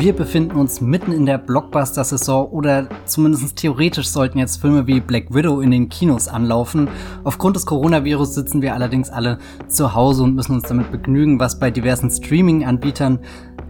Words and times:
Wir 0.00 0.14
befinden 0.14 0.56
uns 0.56 0.80
mitten 0.80 1.12
in 1.12 1.26
der 1.26 1.36
Blockbuster-Saison 1.36 2.48
oder 2.52 2.88
zumindest 3.04 3.56
theoretisch 3.56 4.08
sollten 4.08 4.38
jetzt 4.38 4.58
Filme 4.58 4.86
wie 4.86 4.98
Black 4.98 5.26
Widow 5.28 5.60
in 5.60 5.70
den 5.70 5.90
Kinos 5.90 6.26
anlaufen. 6.26 6.88
Aufgrund 7.22 7.56
des 7.56 7.66
Coronavirus 7.66 8.34
sitzen 8.34 8.62
wir 8.62 8.72
allerdings 8.72 9.10
alle 9.10 9.36
zu 9.68 9.94
Hause 9.94 10.22
und 10.22 10.34
müssen 10.34 10.54
uns 10.54 10.66
damit 10.66 10.90
begnügen, 10.90 11.38
was 11.38 11.58
bei 11.58 11.70
diversen 11.70 12.10
Streaming-Anbietern 12.10 13.18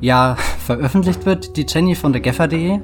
ja 0.01 0.37
veröffentlicht 0.65 1.27
wird. 1.27 1.57
Die 1.57 1.67
Jenny 1.69 1.97
von 1.97 2.13
thegaffer.de. 2.13 2.79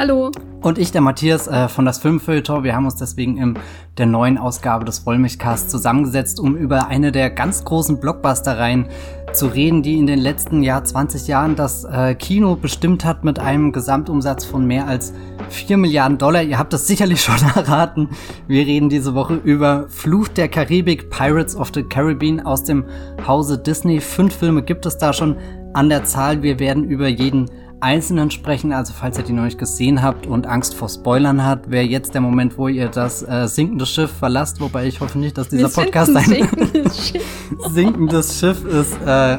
Hallo. 0.00 0.32
Und 0.62 0.76
ich, 0.76 0.92
der 0.92 1.00
Matthias 1.00 1.46
äh, 1.46 1.68
von 1.68 1.86
das 1.86 1.98
Filmfilter. 2.00 2.62
Wir 2.64 2.76
haben 2.76 2.84
uns 2.84 2.96
deswegen 2.96 3.38
in 3.38 3.58
der 3.96 4.04
neuen 4.04 4.36
Ausgabe 4.36 4.84
des 4.84 5.06
Wollmilchcasts 5.06 5.70
zusammengesetzt, 5.70 6.38
um 6.38 6.54
über 6.54 6.88
eine 6.88 7.12
der 7.12 7.30
ganz 7.30 7.64
großen 7.64 7.98
Blockbuster-Reihen 7.98 8.86
zu 9.32 9.46
reden, 9.46 9.82
die 9.82 9.98
in 9.98 10.06
den 10.06 10.18
letzten 10.18 10.62
Jahr 10.62 10.84
20 10.84 11.28
Jahren 11.28 11.56
das 11.56 11.84
äh, 11.84 12.14
Kino 12.14 12.56
bestimmt 12.56 13.06
hat 13.06 13.24
mit 13.24 13.38
einem 13.38 13.72
Gesamtumsatz 13.72 14.44
von 14.44 14.66
mehr 14.66 14.86
als 14.86 15.14
4 15.48 15.78
Milliarden 15.78 16.18
Dollar. 16.18 16.42
Ihr 16.42 16.58
habt 16.58 16.74
das 16.74 16.86
sicherlich 16.86 17.22
schon 17.24 17.40
erraten. 17.54 18.10
Wir 18.46 18.66
reden 18.66 18.90
diese 18.90 19.14
Woche 19.14 19.36
über 19.42 19.86
Fluch 19.88 20.28
der 20.28 20.48
Karibik, 20.48 21.08
Pirates 21.08 21.56
of 21.56 21.70
the 21.74 21.84
Caribbean 21.84 22.40
aus 22.40 22.64
dem 22.64 22.84
Hause 23.26 23.56
Disney. 23.56 23.98
Fünf 23.98 24.34
Filme 24.34 24.62
gibt 24.62 24.84
es 24.84 24.98
da 24.98 25.14
schon 25.14 25.36
an 25.72 25.88
der 25.88 26.04
Zahl. 26.04 26.42
Wir 26.42 26.58
werden 26.58 26.84
über 26.84 27.08
jeden 27.08 27.50
Einzelnen 27.80 28.30
sprechen. 28.30 28.72
Also 28.72 28.92
falls 28.92 29.18
ihr 29.18 29.24
die 29.24 29.32
noch 29.32 29.44
nicht 29.44 29.58
gesehen 29.58 30.02
habt 30.02 30.26
und 30.26 30.46
Angst 30.46 30.74
vor 30.74 30.88
Spoilern 30.88 31.44
habt, 31.44 31.70
wäre 31.70 31.84
jetzt 31.84 32.14
der 32.14 32.20
Moment, 32.20 32.58
wo 32.58 32.68
ihr 32.68 32.88
das 32.88 33.22
äh, 33.22 33.46
sinkende 33.48 33.86
Schiff 33.86 34.10
verlasst. 34.10 34.60
Wobei 34.60 34.86
ich 34.86 35.00
hoffe 35.00 35.18
nicht, 35.18 35.38
dass 35.38 35.48
dieser 35.48 35.68
Wir 35.68 35.84
Podcast 35.84 36.14
ein 36.14 36.24
sinkendes 36.24 37.08
Schiff. 37.08 37.22
sinkendes 37.70 38.38
Schiff 38.38 38.64
ist. 38.64 38.96
Äh, 39.06 39.38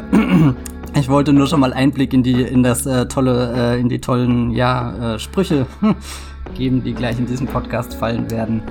ich 0.99 1.07
wollte 1.09 1.33
nur 1.33 1.47
schon 1.47 1.59
mal 1.59 1.73
Einblick 1.73 2.13
in 2.13 2.23
die 2.23 2.41
in 2.41 2.63
das 2.63 2.85
äh, 2.85 3.05
tolle 3.07 3.75
äh, 3.75 3.79
in 3.79 3.89
die 3.89 4.01
tollen 4.01 4.51
ja 4.51 5.15
äh, 5.15 5.19
Sprüche 5.19 5.65
geben, 6.55 6.83
die 6.83 6.93
gleich 6.93 7.19
in 7.19 7.27
diesem 7.27 7.47
Podcast 7.47 7.93
fallen 7.93 8.29
werden. 8.31 8.63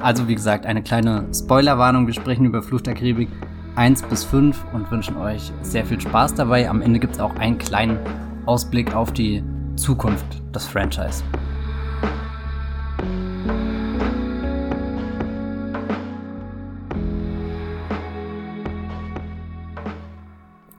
Also 0.00 0.28
wie 0.28 0.34
gesagt, 0.34 0.64
eine 0.64 0.82
kleine 0.82 1.26
Spoilerwarnung. 1.34 2.06
Wir 2.06 2.14
sprechen 2.14 2.46
über 2.46 2.62
Flucht 2.62 2.86
der 2.86 2.94
Karibik 2.94 3.28
1 3.76 4.02
bis 4.04 4.24
5 4.24 4.58
und 4.72 4.90
wünschen 4.90 5.16
euch 5.16 5.52
sehr 5.62 5.84
viel 5.84 6.00
Spaß 6.00 6.34
dabei. 6.34 6.68
Am 6.70 6.80
Ende 6.80 6.98
gibt 6.98 7.14
es 7.14 7.20
auch 7.20 7.34
einen 7.36 7.58
kleinen 7.58 7.98
Ausblick 8.50 8.96
auf 8.96 9.12
die 9.12 9.44
Zukunft 9.76 10.42
des 10.52 10.66
Franchise. 10.66 11.22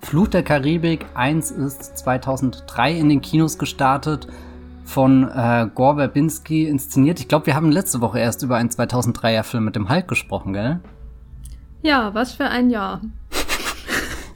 Fluch 0.01 0.27
der 0.27 0.43
Karibik 0.43 1.05
1 1.13 1.51
ist 1.51 1.97
2003 1.99 2.91
in 2.91 3.07
den 3.07 3.21
Kinos 3.21 3.57
gestartet, 3.57 4.27
von 4.83 5.29
äh, 5.29 5.69
Gore 5.73 5.95
Verbinski 5.95 6.67
inszeniert. 6.67 7.21
Ich 7.21 7.29
glaube, 7.29 7.45
wir 7.45 7.55
haben 7.55 7.71
letzte 7.71 8.01
Woche 8.01 8.19
erst 8.19 8.43
über 8.43 8.57
einen 8.57 8.67
2003er 8.67 9.43
Film 9.43 9.63
mit 9.63 9.77
dem 9.77 9.87
Hulk 9.87 10.09
gesprochen, 10.09 10.51
gell? 10.51 10.81
Ja, 11.83 12.13
was 12.13 12.33
für 12.33 12.49
ein 12.49 12.69
Jahr 12.69 12.99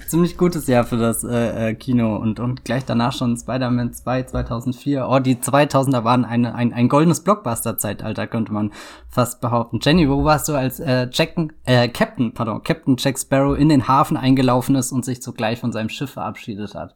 ziemlich 0.08 0.38
gutes 0.38 0.68
Jahr 0.68 0.84
für 0.84 0.98
das 0.98 1.24
äh, 1.24 1.70
äh, 1.70 1.74
Kino 1.74 2.16
und, 2.18 2.40
und 2.40 2.64
gleich 2.64 2.86
danach 2.86 3.14
schon 3.14 3.38
Spider-Man 3.38 3.94
2 3.94 4.24
2004. 4.24 5.08
Oh, 5.10 5.20
die 5.20 5.36
2000er 5.36 6.04
waren 6.04 6.26
eine, 6.26 6.56
ein, 6.56 6.74
ein 6.74 6.90
goldenes 6.90 7.22
Blockbuster-Zeitalter, 7.24 8.28
könnte 8.28 8.54
man 8.54 8.72
fast 9.10 9.42
behaupten. 9.42 9.80
Jenny, 9.82 10.10
wo 10.10 10.24
warst 10.24 10.48
du, 10.48 10.54
als 10.54 10.80
äh, 10.80 11.08
Jack, 11.12 11.36
äh, 11.66 11.88
Captain, 11.90 12.34
pardon, 12.34 12.64
Captain 12.64 12.96
Jack 12.98 13.20
Sparrow 13.20 13.58
in 13.58 13.70
den 13.70 13.88
Hafen 13.88 14.18
eingelaufen 14.18 14.76
ist 14.76 14.92
und 14.92 15.06
sich 15.06 15.22
zugleich 15.22 15.60
von 15.60 15.72
seinem 15.72 15.90
Schiff 15.90 16.12
verabschiedet 16.12 16.76
hat? 16.76 16.96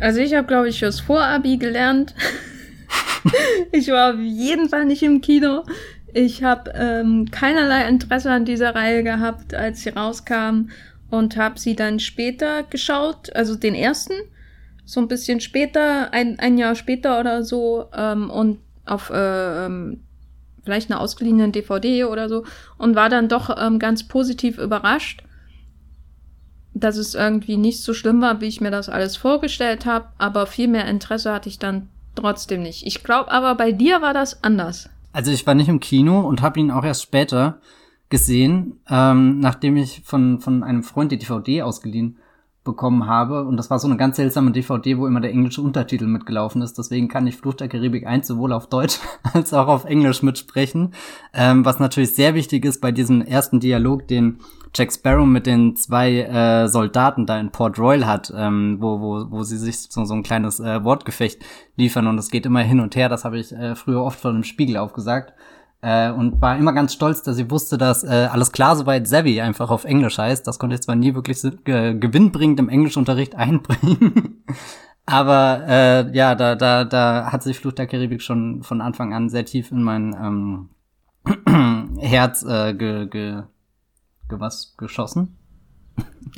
Also 0.00 0.20
ich 0.20 0.34
habe, 0.34 0.46
glaube 0.46 0.68
ich, 0.68 0.78
fürs 0.78 1.00
Vorabi 1.00 1.56
gelernt. 1.56 2.14
ich 3.72 3.88
war 3.88 4.14
auf 4.14 4.20
jeden 4.20 4.68
Fall 4.68 4.84
nicht 4.84 5.02
im 5.02 5.20
Kino. 5.20 5.64
Ich 6.14 6.42
habe 6.42 6.72
ähm, 6.74 7.30
keinerlei 7.30 7.86
Interesse 7.88 8.30
an 8.30 8.44
dieser 8.44 8.74
Reihe 8.74 9.02
gehabt, 9.02 9.54
als 9.54 9.82
sie 9.82 9.90
rauskam 9.90 10.70
und 11.10 11.36
habe 11.36 11.58
sie 11.58 11.76
dann 11.76 12.00
später 12.00 12.62
geschaut, 12.64 13.34
also 13.34 13.54
den 13.54 13.74
ersten, 13.74 14.14
so 14.84 15.00
ein 15.00 15.08
bisschen 15.08 15.40
später, 15.40 16.12
ein, 16.12 16.38
ein 16.38 16.58
Jahr 16.58 16.74
später 16.74 17.20
oder 17.20 17.42
so, 17.42 17.86
ähm, 17.94 18.30
und 18.30 18.58
auf 18.86 19.10
äh, 19.10 19.66
ähm, 19.66 20.00
vielleicht 20.64 20.90
eine 20.90 21.00
ausgeliehene 21.00 21.50
DVD 21.50 22.04
oder 22.04 22.28
so 22.28 22.44
und 22.76 22.94
war 22.94 23.08
dann 23.08 23.28
doch 23.28 23.54
ähm, 23.58 23.78
ganz 23.78 24.06
positiv 24.06 24.58
überrascht, 24.58 25.22
dass 26.74 26.96
es 26.96 27.14
irgendwie 27.14 27.56
nicht 27.56 27.82
so 27.82 27.94
schlimm 27.94 28.20
war, 28.20 28.40
wie 28.40 28.46
ich 28.46 28.60
mir 28.60 28.70
das 28.70 28.90
alles 28.90 29.16
vorgestellt 29.16 29.86
habe, 29.86 30.08
aber 30.18 30.46
viel 30.46 30.68
mehr 30.68 30.86
Interesse 30.86 31.32
hatte 31.32 31.48
ich 31.48 31.58
dann 31.58 31.88
trotzdem 32.14 32.62
nicht. 32.62 32.86
Ich 32.86 33.02
glaube 33.02 33.30
aber 33.30 33.54
bei 33.54 33.72
dir 33.72 34.02
war 34.02 34.12
das 34.12 34.42
anders. 34.44 34.90
Also 35.12 35.30
ich 35.30 35.46
war 35.46 35.54
nicht 35.54 35.68
im 35.68 35.80
Kino 35.80 36.20
und 36.20 36.42
habe 36.42 36.60
ihn 36.60 36.70
auch 36.70 36.84
erst 36.84 37.02
später 37.02 37.60
gesehen, 38.08 38.80
ähm, 38.88 39.40
nachdem 39.40 39.76
ich 39.76 40.02
von, 40.04 40.40
von 40.40 40.62
einem 40.62 40.82
Freund 40.82 41.12
die 41.12 41.18
DVD 41.18 41.62
ausgeliehen 41.62 42.18
bekommen 42.68 43.06
habe. 43.06 43.44
Und 43.44 43.56
das 43.56 43.70
war 43.70 43.78
so 43.78 43.88
eine 43.88 43.96
ganz 43.96 44.16
seltsame 44.16 44.50
DVD, 44.50 44.98
wo 44.98 45.06
immer 45.06 45.20
der 45.20 45.30
englische 45.30 45.62
Untertitel 45.62 46.06
mitgelaufen 46.06 46.60
ist. 46.60 46.76
Deswegen 46.76 47.08
kann 47.08 47.26
ich 47.26 47.36
Fluch 47.36 47.54
der 47.54 47.68
Karibik 47.68 48.06
1 48.06 48.26
sowohl 48.26 48.52
auf 48.52 48.66
Deutsch 48.66 48.98
als 49.32 49.54
auch 49.54 49.68
auf 49.68 49.86
Englisch 49.86 50.22
mitsprechen. 50.22 50.92
Ähm, 51.32 51.64
was 51.64 51.78
natürlich 51.78 52.14
sehr 52.14 52.34
wichtig 52.34 52.66
ist 52.66 52.82
bei 52.82 52.92
diesem 52.92 53.22
ersten 53.22 53.58
Dialog, 53.58 54.06
den 54.06 54.40
Jack 54.74 54.92
Sparrow 54.92 55.26
mit 55.26 55.46
den 55.46 55.76
zwei 55.76 56.20
äh, 56.20 56.68
Soldaten 56.68 57.24
da 57.24 57.40
in 57.40 57.50
Port 57.50 57.78
Royal 57.78 58.06
hat, 58.06 58.30
ähm, 58.36 58.76
wo, 58.80 59.00
wo, 59.00 59.30
wo 59.30 59.42
sie 59.44 59.56
sich 59.56 59.78
so, 59.78 60.04
so 60.04 60.12
ein 60.12 60.22
kleines 60.22 60.60
äh, 60.60 60.84
Wortgefecht 60.84 61.42
liefern 61.76 62.06
und 62.06 62.18
es 62.18 62.30
geht 62.30 62.44
immer 62.44 62.60
hin 62.60 62.80
und 62.80 62.96
her. 62.96 63.08
Das 63.08 63.24
habe 63.24 63.38
ich 63.38 63.50
äh, 63.50 63.76
früher 63.76 64.02
oft 64.02 64.20
von 64.20 64.34
dem 64.34 64.44
Spiegel 64.44 64.76
aufgesagt. 64.76 65.32
Äh, 65.80 66.10
und 66.10 66.42
war 66.42 66.56
immer 66.56 66.72
ganz 66.72 66.92
stolz, 66.92 67.22
dass 67.22 67.36
sie 67.36 67.50
wusste, 67.50 67.78
dass 67.78 68.02
äh, 68.02 68.28
alles 68.32 68.50
klar 68.50 68.74
soweit 68.74 69.06
Savvy 69.06 69.40
einfach 69.40 69.70
auf 69.70 69.84
Englisch 69.84 70.18
heißt. 70.18 70.46
Das 70.46 70.58
konnte 70.58 70.74
ich 70.74 70.82
zwar 70.82 70.96
nie 70.96 71.14
wirklich 71.14 71.42
äh, 71.44 71.94
gewinnbringend 71.94 72.58
im 72.58 72.68
Englischunterricht 72.68 73.34
einbringen. 73.36 74.44
Aber 75.06 75.62
äh, 75.68 76.16
ja, 76.16 76.34
da, 76.34 76.56
da, 76.56 76.84
da 76.84 77.32
hat 77.32 77.42
sich 77.42 77.58
Fluch 77.58 77.72
der 77.72 77.86
Karibik 77.86 78.22
schon 78.22 78.62
von 78.62 78.80
Anfang 78.80 79.14
an 79.14 79.28
sehr 79.28 79.44
tief 79.44 79.70
in 79.70 79.82
mein 79.82 80.68
ähm, 81.46 81.96
Herz 82.00 82.42
äh, 82.42 82.74
ge, 82.74 83.06
ge, 83.06 83.42
ge 84.28 84.40
was 84.40 84.74
geschossen. 84.76 85.38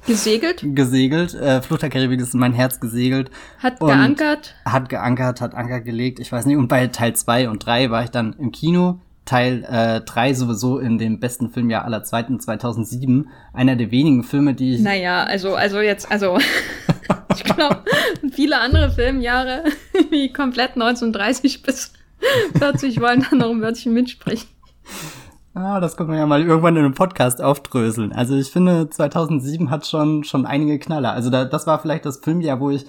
Gesegelt? 0.07 0.63
gesegelt. 0.75 1.35
Äh, 1.35 1.63
Flucht 1.63 1.83
der 1.83 1.91
Karibik 1.91 2.21
ist 2.21 2.35
in 2.35 2.41
mein 2.41 2.53
Herz 2.53 2.79
gesegelt. 2.79 3.31
Hat 3.59 3.81
geankert? 3.81 4.55
Hat 4.67 4.89
geankert, 4.89 5.41
hat 5.41 5.55
Anker 5.55 5.81
gelegt. 5.81 6.21
Ich 6.21 6.31
weiß 6.31 6.47
nicht. 6.47 6.57
Und 6.57 6.69
bei 6.69 6.87
Teil 6.89 7.17
2 7.17 7.49
und 7.49 7.65
3 7.65 7.91
war 7.91 8.05
ich 8.05 8.11
dann 8.11 8.35
im 8.35 8.53
Kino. 8.53 9.01
Teil 9.31 10.03
3 10.05 10.31
äh, 10.31 10.35
sowieso 10.35 10.81
in 10.81 10.99
dem 10.99 11.21
besten 11.21 11.51
Filmjahr 11.51 11.85
aller 11.85 12.03
Zweiten 12.03 12.41
2007. 12.41 13.29
Einer 13.53 13.77
der 13.77 13.93
wenigen 13.93 14.25
Filme, 14.25 14.55
die 14.55 14.75
ich... 14.75 14.81
Naja, 14.81 15.23
also, 15.23 15.55
also 15.55 15.81
jetzt, 15.81 16.11
also... 16.11 16.37
ich 17.37 17.45
glaube, 17.45 17.85
viele 18.33 18.59
andere 18.59 18.91
Filmjahre, 18.91 19.63
wie 20.11 20.33
komplett 20.33 20.71
1930 20.71 21.63
bis 21.63 21.93
40, 22.59 23.01
wollen 23.01 23.25
da 23.31 23.37
noch 23.37 23.51
ein 23.51 23.61
Wörtchen 23.61 23.93
mitsprechen. 23.93 24.49
Ah, 25.55 25.79
das 25.79 25.97
können 25.97 26.11
wir 26.11 26.19
ja 26.19 26.27
mal 26.27 26.43
irgendwann 26.43 26.77
in 26.77 26.85
einem 26.85 26.95
Podcast 26.95 27.41
aufdröseln. 27.41 28.13
Also 28.13 28.37
ich 28.37 28.51
finde, 28.51 28.91
2007 28.91 29.71
hat 29.71 29.87
schon, 29.87 30.25
schon 30.25 30.45
einige 30.45 30.81
Knaller. 30.81 31.13
Also 31.13 31.31
da, 31.31 31.45
das 31.45 31.69
war 31.69 31.79
vielleicht 31.79 32.05
das 32.05 32.19
Filmjahr, 32.19 32.59
wo 32.59 32.71
ich 32.71 32.85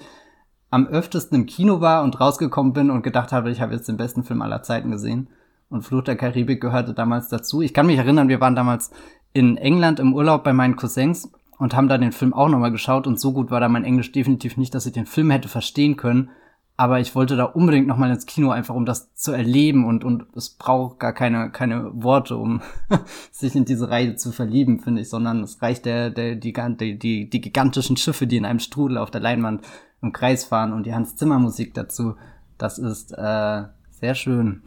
am 0.70 0.88
öftesten 0.88 1.36
im 1.36 1.46
Kino 1.46 1.80
war 1.80 2.02
und 2.02 2.18
rausgekommen 2.20 2.72
bin 2.72 2.90
und 2.90 3.02
gedacht 3.02 3.30
habe, 3.30 3.52
ich 3.52 3.60
habe 3.60 3.74
jetzt 3.74 3.88
den 3.88 3.96
besten 3.96 4.24
Film 4.24 4.42
aller 4.42 4.64
Zeiten 4.64 4.90
gesehen. 4.90 5.28
Und 5.72 5.82
Flucht 5.82 6.06
der 6.06 6.16
Karibik 6.16 6.60
gehörte 6.60 6.92
damals 6.92 7.30
dazu. 7.30 7.62
Ich 7.62 7.72
kann 7.72 7.86
mich 7.86 7.96
erinnern, 7.96 8.28
wir 8.28 8.42
waren 8.42 8.54
damals 8.54 8.90
in 9.32 9.56
England 9.56 10.00
im 10.00 10.12
Urlaub 10.12 10.44
bei 10.44 10.52
meinen 10.52 10.76
Cousins 10.76 11.32
und 11.56 11.74
haben 11.74 11.88
da 11.88 11.96
den 11.96 12.12
Film 12.12 12.34
auch 12.34 12.50
nochmal 12.50 12.70
geschaut 12.70 13.06
und 13.06 13.18
so 13.18 13.32
gut 13.32 13.50
war 13.50 13.58
da 13.58 13.70
mein 13.70 13.84
Englisch 13.84 14.12
definitiv 14.12 14.58
nicht, 14.58 14.74
dass 14.74 14.84
ich 14.84 14.92
den 14.92 15.06
Film 15.06 15.30
hätte 15.30 15.48
verstehen 15.48 15.96
können. 15.96 16.28
Aber 16.76 17.00
ich 17.00 17.14
wollte 17.14 17.36
da 17.36 17.44
unbedingt 17.44 17.86
nochmal 17.86 18.10
ins 18.10 18.26
Kino, 18.26 18.50
einfach 18.50 18.74
um 18.74 18.84
das 18.84 19.14
zu 19.14 19.32
erleben 19.32 19.86
und, 19.86 20.04
und 20.04 20.26
es 20.36 20.50
braucht 20.50 20.98
gar 20.98 21.14
keine, 21.14 21.50
keine 21.50 21.90
Worte, 21.94 22.36
um 22.36 22.60
sich 23.32 23.56
in 23.56 23.64
diese 23.64 23.88
Reihe 23.88 24.16
zu 24.16 24.30
verlieben, 24.30 24.80
finde 24.80 25.00
ich, 25.00 25.08
sondern 25.08 25.42
es 25.42 25.62
reicht 25.62 25.86
der, 25.86 26.10
der, 26.10 26.34
die, 26.34 26.52
die, 26.98 27.30
die 27.30 27.40
gigantischen 27.40 27.96
Schiffe, 27.96 28.26
die 28.26 28.36
in 28.36 28.44
einem 28.44 28.58
Strudel 28.58 28.98
auf 28.98 29.10
der 29.10 29.22
Leinwand 29.22 29.62
im 30.02 30.12
Kreis 30.12 30.44
fahren 30.44 30.74
und 30.74 30.84
die 30.84 30.94
Hans 30.94 31.16
Zimmer 31.16 31.38
Musik 31.38 31.72
dazu. 31.72 32.16
Das 32.58 32.76
ist, 32.78 33.12
äh, 33.12 33.62
sehr 34.02 34.16
schön. 34.16 34.62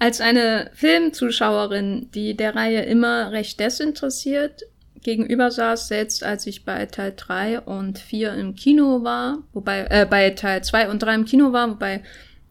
Als 0.00 0.20
eine 0.20 0.70
Filmzuschauerin, 0.74 2.10
die 2.12 2.36
der 2.36 2.56
Reihe 2.56 2.82
immer 2.82 3.30
recht 3.30 3.60
desinteressiert 3.60 4.64
gegenüber 5.00 5.52
saß, 5.52 5.86
selbst 5.86 6.24
als 6.24 6.46
ich 6.48 6.64
bei 6.64 6.84
Teil 6.86 7.14
3 7.16 7.60
und 7.60 8.00
4 8.00 8.34
im 8.34 8.56
Kino 8.56 9.04
war, 9.04 9.38
wobei, 9.52 9.86
äh, 9.90 10.06
bei 10.10 10.30
Teil 10.30 10.64
2 10.64 10.90
und 10.90 11.02
3 11.02 11.14
im 11.14 11.24
Kino 11.24 11.52
war, 11.52 11.70
wobei 11.70 12.02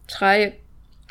3 0.06 0.54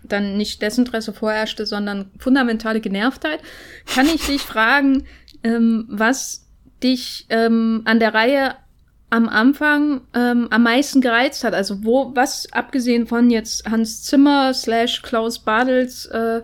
dann 0.04 0.36
nicht 0.36 0.64
Desinteresse 0.64 1.14
vorherrschte, 1.14 1.68
sondern 1.68 2.10
fundamentale 2.18 2.82
Genervtheit, 2.82 3.40
kann 3.86 4.08
ich 4.08 4.26
dich 4.26 4.42
fragen, 4.42 5.06
ähm, 5.44 5.86
was 5.90 6.48
dich 6.82 7.28
ähm, 7.30 7.84
an 7.86 8.00
der 8.00 8.16
Reihe 8.16 8.56
am 9.14 9.30
Anfang 9.30 10.02
ähm, 10.16 10.48
am 10.50 10.64
meisten 10.64 11.00
gereizt 11.00 11.44
hat. 11.44 11.54
Also 11.54 11.84
wo, 11.84 12.12
was 12.16 12.52
abgesehen 12.52 13.06
von 13.06 13.30
jetzt 13.30 13.70
Hans 13.70 14.02
Zimmer 14.02 14.56
slash 14.56 15.04
Klaus 15.04 15.38
Badels 15.38 16.08
äh, 16.08 16.42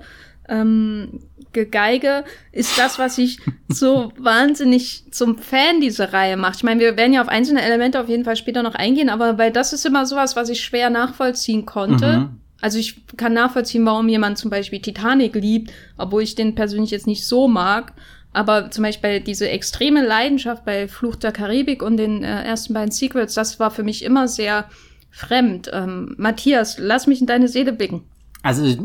ähm, 0.48 1.22
Gegeige, 1.52 2.26
ist 2.52 2.78
das, 2.78 3.00
was 3.00 3.18
ich 3.18 3.40
so 3.70 4.14
wahnsinnig 4.20 5.12
zum 5.12 5.40
Fan 5.40 5.82
dieser 5.82 6.14
Reihe 6.14 6.38
macht. 6.38 6.58
Ich 6.58 6.64
meine, 6.64 6.80
wir 6.80 6.96
werden 6.96 7.14
ja 7.14 7.24
auf 7.24 7.28
einzelne 7.28 7.64
Elemente 7.64 8.00
auf 8.00 8.08
jeden 8.08 8.24
Fall 8.24 8.36
später 8.36 8.62
noch 8.62 8.76
eingehen, 8.76 9.10
aber 9.10 9.40
weil 9.40 9.52
das 9.52 9.74
ist 9.74 9.88
immer 9.88 10.06
sowas, 10.06 10.36
was 10.36 10.50
ich 10.50 10.62
schwer 10.62 10.92
nachvollziehen 10.92 11.66
konnte. 11.66 12.18
Mhm. 12.20 12.40
Also 12.62 12.78
ich 12.78 13.04
kann 13.18 13.34
nachvollziehen, 13.34 13.84
warum 13.84 14.08
jemand 14.10 14.38
zum 14.38 14.52
Beispiel 14.52 14.80
Titanic 14.80 15.34
liebt, 15.34 15.72
obwohl 15.98 16.22
ich 16.22 16.36
den 16.36 16.54
persönlich 16.54 16.92
jetzt 16.92 17.08
nicht 17.08 17.26
so 17.26 17.48
mag. 17.48 17.94
Aber 18.32 18.70
zum 18.70 18.84
Beispiel 18.84 19.22
diese 19.22 19.50
extreme 19.50 20.06
Leidenschaft 20.06 20.64
bei 20.66 20.88
Fluch 20.88 21.16
der 21.16 21.32
Karibik 21.32 21.82
und 21.82 21.98
den 21.98 22.24
äh, 22.24 22.44
ersten 22.44 22.74
beiden 22.74 22.92
Sequels, 22.92 23.34
das 23.34 23.60
war 23.60 23.72
für 23.72 23.84
mich 23.84 24.04
immer 24.04 24.28
sehr 24.28 24.66
fremd. 25.12 25.70
Ähm, 25.74 26.16
Matthias, 26.18 26.78
lass 26.78 27.08
mich 27.08 27.22
in 27.22 27.28
deine 27.28 27.48
Seele 27.48 27.74
blicken. 27.74 28.04
Also 28.44 28.64
ich 28.64 28.78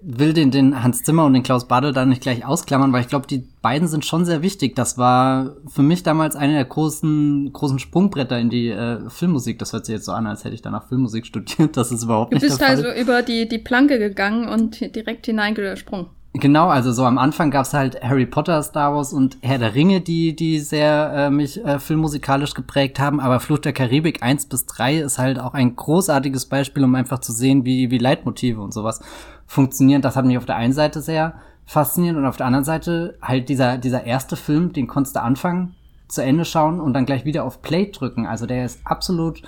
will 0.00 0.32
den, 0.32 0.50
den 0.50 0.82
Hans 0.82 1.02
Zimmer 1.02 1.24
und 1.24 1.34
den 1.34 1.42
Klaus 1.42 1.66
Badel 1.66 1.92
da 1.92 2.06
nicht 2.06 2.22
gleich 2.22 2.46
ausklammern, 2.46 2.92
weil 2.92 3.02
ich 3.02 3.08
glaube, 3.08 3.26
die 3.26 3.44
beiden 3.62 3.88
sind 3.88 4.04
schon 4.04 4.24
sehr 4.24 4.42
wichtig. 4.42 4.74
Das 4.76 4.96
war 4.96 5.56
für 5.66 5.82
mich 5.82 6.02
damals 6.02 6.36
eine 6.36 6.54
der 6.54 6.64
großen, 6.64 7.52
großen 7.52 7.78
Sprungbretter 7.78 8.38
in 8.38 8.48
die 8.48 8.68
äh, 8.68 9.10
Filmmusik. 9.10 9.58
Das 9.58 9.72
hört 9.72 9.86
sich 9.86 9.94
jetzt 9.94 10.06
so 10.06 10.12
an, 10.12 10.26
als 10.26 10.44
hätte 10.44 10.54
ich 10.54 10.62
danach 10.62 10.88
Filmmusik 10.88 11.26
studiert. 11.26 11.76
Das 11.76 11.92
ist 11.92 12.04
überhaupt 12.04 12.32
nicht 12.32 12.42
der 12.42 12.50
Fall. 12.52 12.76
Du 12.76 12.82
bist 12.82 12.86
also 12.86 13.00
über 13.00 13.22
die, 13.22 13.48
die 13.48 13.58
Planke 13.58 13.98
gegangen 13.98 14.48
und 14.48 14.94
direkt 14.94 15.26
hineingesprungen. 15.26 16.06
Genau, 16.40 16.68
also 16.68 16.92
so 16.92 17.04
am 17.04 17.18
Anfang 17.18 17.50
gab's 17.50 17.74
halt 17.74 18.00
Harry 18.00 18.24
Potter, 18.26 18.62
Star 18.62 18.94
Wars 18.94 19.12
und 19.12 19.38
Herr 19.42 19.58
der 19.58 19.74
Ringe, 19.74 20.00
die, 20.00 20.36
die 20.36 20.60
sehr 20.60 21.12
äh, 21.12 21.30
mich 21.30 21.64
äh, 21.64 21.80
filmmusikalisch 21.80 22.54
geprägt 22.54 23.00
haben, 23.00 23.18
aber 23.18 23.40
Flucht 23.40 23.64
der 23.64 23.72
Karibik 23.72 24.22
1 24.22 24.46
bis 24.46 24.66
3 24.66 24.98
ist 24.98 25.18
halt 25.18 25.40
auch 25.40 25.54
ein 25.54 25.74
großartiges 25.74 26.46
Beispiel, 26.46 26.84
um 26.84 26.94
einfach 26.94 27.18
zu 27.18 27.32
sehen, 27.32 27.64
wie, 27.64 27.90
wie 27.90 27.98
Leitmotive 27.98 28.60
und 28.60 28.72
sowas 28.72 29.00
funktionieren. 29.46 30.00
Das 30.00 30.14
hat 30.14 30.26
mich 30.26 30.38
auf 30.38 30.46
der 30.46 30.56
einen 30.56 30.72
Seite 30.72 31.00
sehr 31.00 31.34
fasziniert 31.64 32.16
und 32.16 32.24
auf 32.24 32.36
der 32.36 32.46
anderen 32.46 32.64
Seite 32.64 33.18
halt 33.20 33.48
dieser, 33.48 33.76
dieser 33.76 34.04
erste 34.04 34.36
Film, 34.36 34.72
den 34.72 34.86
konntest 34.86 35.16
du 35.16 35.22
anfangen, 35.22 35.74
zu 36.06 36.22
Ende 36.22 36.44
schauen 36.44 36.78
und 36.78 36.92
dann 36.94 37.04
gleich 37.04 37.24
wieder 37.24 37.42
auf 37.42 37.62
Play 37.62 37.90
drücken. 37.90 38.26
Also 38.26 38.46
der 38.46 38.64
ist 38.64 38.80
absolut 38.84 39.42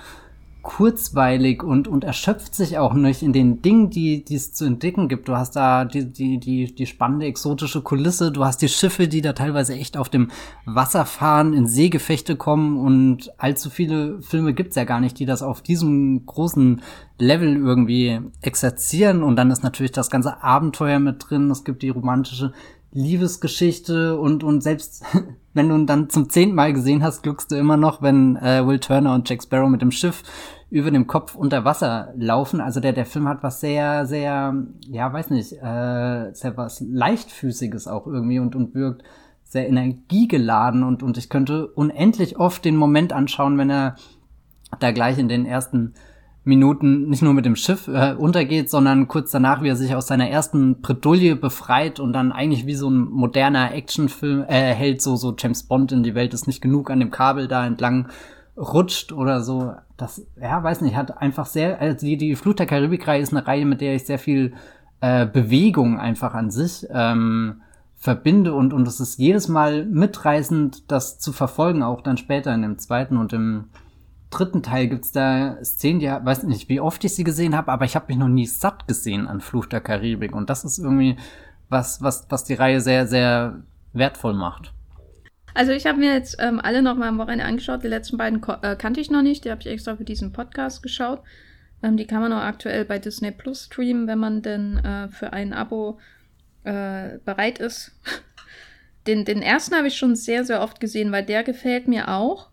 kurzweilig 0.61 1.63
und, 1.63 1.87
und 1.87 2.03
erschöpft 2.03 2.53
sich 2.53 2.77
auch 2.77 2.93
nicht 2.93 3.23
in 3.23 3.33
den 3.33 3.61
Dingen, 3.61 3.89
die, 3.89 4.23
die 4.23 4.35
es 4.35 4.53
zu 4.53 4.65
entdecken 4.65 5.07
gibt. 5.07 5.27
Du 5.27 5.35
hast 5.35 5.55
da 5.55 5.85
die, 5.85 6.05
die, 6.05 6.39
die, 6.39 6.73
die 6.73 6.85
spannende 6.85 7.25
exotische 7.25 7.81
Kulisse, 7.81 8.31
du 8.31 8.45
hast 8.45 8.61
die 8.61 8.69
Schiffe, 8.69 9.07
die 9.07 9.21
da 9.21 9.33
teilweise 9.33 9.73
echt 9.73 9.97
auf 9.97 10.09
dem 10.09 10.29
Wasser 10.65 11.05
fahren, 11.05 11.53
in 11.53 11.67
Seegefechte 11.67 12.35
kommen 12.35 12.77
und 12.77 13.31
allzu 13.39 13.69
viele 13.69 14.21
Filme 14.21 14.53
gibt's 14.53 14.75
ja 14.75 14.83
gar 14.83 14.99
nicht, 14.99 15.17
die 15.19 15.25
das 15.25 15.41
auf 15.41 15.61
diesem 15.61 16.25
großen 16.25 16.81
Level 17.17 17.55
irgendwie 17.57 18.19
exerzieren 18.41 19.23
und 19.23 19.35
dann 19.35 19.51
ist 19.51 19.63
natürlich 19.63 19.91
das 19.91 20.09
ganze 20.09 20.43
Abenteuer 20.43 20.99
mit 20.99 21.29
drin, 21.29 21.49
es 21.49 21.63
gibt 21.63 21.81
die 21.81 21.89
romantische 21.89 22.53
Liebesgeschichte 22.93 24.19
und, 24.19 24.43
und 24.43 24.61
selbst 24.61 25.03
wenn 25.53 25.69
du 25.69 25.75
ihn 25.75 25.87
dann 25.87 26.09
zum 26.09 26.29
zehnten 26.29 26.55
Mal 26.55 26.73
gesehen 26.73 27.03
hast, 27.03 27.23
glückst 27.23 27.51
du 27.51 27.55
immer 27.55 27.77
noch, 27.77 28.01
wenn 28.01 28.37
äh, 28.37 28.65
Will 28.65 28.79
Turner 28.79 29.13
und 29.13 29.29
Jack 29.29 29.43
Sparrow 29.43 29.69
mit 29.69 29.81
dem 29.81 29.91
Schiff 29.91 30.23
über 30.69 30.89
dem 30.89 31.05
Kopf 31.05 31.35
unter 31.35 31.65
Wasser 31.65 32.13
laufen. 32.15 32.61
Also 32.61 32.79
der, 32.79 32.93
der 32.93 33.05
Film 33.05 33.27
hat 33.27 33.43
was 33.43 33.59
sehr, 33.59 34.05
sehr, 34.05 34.55
ja, 34.87 35.11
weiß 35.11 35.29
nicht, 35.31 35.51
äh, 35.53 36.31
sehr 36.33 36.55
was 36.55 36.79
leichtfüßiges 36.79 37.87
auch 37.87 38.07
irgendwie 38.07 38.39
und, 38.39 38.55
und 38.55 38.73
wirkt 38.73 39.03
sehr 39.43 39.67
energiegeladen 39.67 40.83
und, 40.83 41.03
und 41.03 41.17
ich 41.17 41.29
könnte 41.29 41.67
unendlich 41.67 42.39
oft 42.39 42.63
den 42.63 42.77
Moment 42.77 43.11
anschauen, 43.11 43.57
wenn 43.57 43.69
er 43.69 43.95
da 44.79 44.91
gleich 44.91 45.17
in 45.17 45.27
den 45.27 45.45
ersten 45.45 45.93
Minuten 46.43 47.07
nicht 47.07 47.21
nur 47.21 47.33
mit 47.33 47.45
dem 47.45 47.55
Schiff 47.55 47.87
äh, 47.87 48.15
untergeht, 48.17 48.69
sondern 48.69 49.07
kurz 49.07 49.29
danach, 49.29 49.61
wie 49.61 49.69
er 49.69 49.75
sich 49.75 49.93
aus 49.93 50.07
seiner 50.07 50.29
ersten 50.29 50.81
Bredouille 50.81 51.35
befreit 51.35 51.99
und 51.99 52.13
dann 52.13 52.31
eigentlich 52.31 52.65
wie 52.65 52.73
so 52.73 52.89
ein 52.89 53.09
moderner 53.09 53.73
Actionfilm 53.73 54.45
äh, 54.47 54.73
hält, 54.73 55.01
so, 55.01 55.15
so 55.15 55.35
James 55.37 55.63
Bond 55.63 55.91
in 55.91 56.01
die 56.01 56.15
Welt 56.15 56.33
ist 56.33 56.47
nicht 56.47 56.61
genug 56.61 56.89
an 56.89 56.99
dem 56.99 57.11
Kabel 57.11 57.47
da 57.47 57.65
entlang 57.65 58.07
rutscht 58.57 59.11
oder 59.11 59.41
so. 59.41 59.73
Das, 59.97 60.25
ja, 60.41 60.63
weiß 60.63 60.81
nicht, 60.81 60.95
hat 60.95 61.21
einfach 61.21 61.45
sehr, 61.45 61.79
also 61.79 62.05
die, 62.05 62.17
die 62.17 62.35
Flut 62.35 62.57
der 62.57 62.65
Karibik-Reihe 62.65 63.21
ist 63.21 63.33
eine 63.33 63.45
Reihe, 63.45 63.65
mit 63.65 63.81
der 63.81 63.93
ich 63.93 64.05
sehr 64.05 64.19
viel 64.19 64.53
äh, 64.99 65.27
Bewegung 65.27 65.99
einfach 65.99 66.33
an 66.33 66.49
sich 66.49 66.87
ähm, 66.91 67.61
verbinde 67.97 68.55
und, 68.55 68.73
und 68.73 68.87
es 68.87 68.99
ist 68.99 69.19
jedes 69.19 69.47
Mal 69.47 69.85
mitreißend, 69.85 70.91
das 70.91 71.19
zu 71.19 71.33
verfolgen, 71.33 71.83
auch 71.83 72.01
dann 72.01 72.17
später 72.17 72.51
in 72.51 72.63
dem 72.63 72.79
zweiten 72.79 73.17
und 73.17 73.31
im 73.31 73.65
dritten 74.31 74.63
Teil 74.63 74.87
gibt's 74.87 75.11
da 75.11 75.63
Szenen, 75.63 75.99
die 75.99 76.07
weiß 76.07 76.43
nicht, 76.43 76.69
wie 76.69 76.79
oft 76.79 77.03
ich 77.03 77.13
sie 77.13 77.23
gesehen 77.23 77.55
habe, 77.55 77.71
aber 77.71 77.85
ich 77.85 77.95
habe 77.95 78.07
mich 78.07 78.17
noch 78.17 78.27
nie 78.27 78.47
satt 78.47 78.87
gesehen 78.87 79.27
an 79.27 79.41
Fluch 79.41 79.67
der 79.67 79.81
Karibik. 79.81 80.33
Und 80.33 80.49
das 80.49 80.63
ist 80.63 80.79
irgendwie 80.79 81.17
was, 81.69 82.01
was, 82.01 82.25
was 82.29 82.43
die 82.43 82.55
Reihe 82.55 82.81
sehr, 82.81 83.05
sehr 83.05 83.61
wertvoll 83.93 84.33
macht. 84.33 84.73
Also 85.53 85.73
ich 85.73 85.85
habe 85.85 85.99
mir 85.99 86.13
jetzt 86.13 86.37
ähm, 86.39 86.59
alle 86.61 86.81
noch 86.81 86.95
mal 86.95 87.09
am 87.09 87.17
Wochenende 87.17 87.45
angeschaut. 87.45 87.83
Die 87.83 87.89
letzten 87.89 88.17
beiden 88.17 88.41
äh, 88.61 88.75
kannte 88.75 89.01
ich 89.01 89.11
noch 89.11 89.21
nicht. 89.21 89.43
Die 89.43 89.51
habe 89.51 89.61
ich 89.61 89.67
extra 89.67 89.95
für 89.97 90.05
diesen 90.05 90.31
Podcast 90.31 90.81
geschaut. 90.81 91.21
Ähm, 91.83 91.97
die 91.97 92.07
kann 92.07 92.21
man 92.21 92.31
auch 92.31 92.41
aktuell 92.41 92.85
bei 92.85 92.99
Disney 92.99 93.31
Plus 93.31 93.65
streamen, 93.65 94.07
wenn 94.07 94.19
man 94.19 94.41
denn 94.41 94.77
äh, 94.77 95.09
für 95.09 95.33
ein 95.33 95.53
Abo 95.53 95.99
äh, 96.63 97.17
bereit 97.25 97.59
ist. 97.59 97.91
den, 99.07 99.25
den 99.25 99.41
ersten 99.41 99.75
habe 99.75 99.87
ich 99.87 99.97
schon 99.97 100.15
sehr, 100.15 100.45
sehr 100.45 100.61
oft 100.61 100.79
gesehen, 100.79 101.11
weil 101.11 101.25
der 101.25 101.43
gefällt 101.43 101.87
mir 101.87 102.07
auch. 102.07 102.49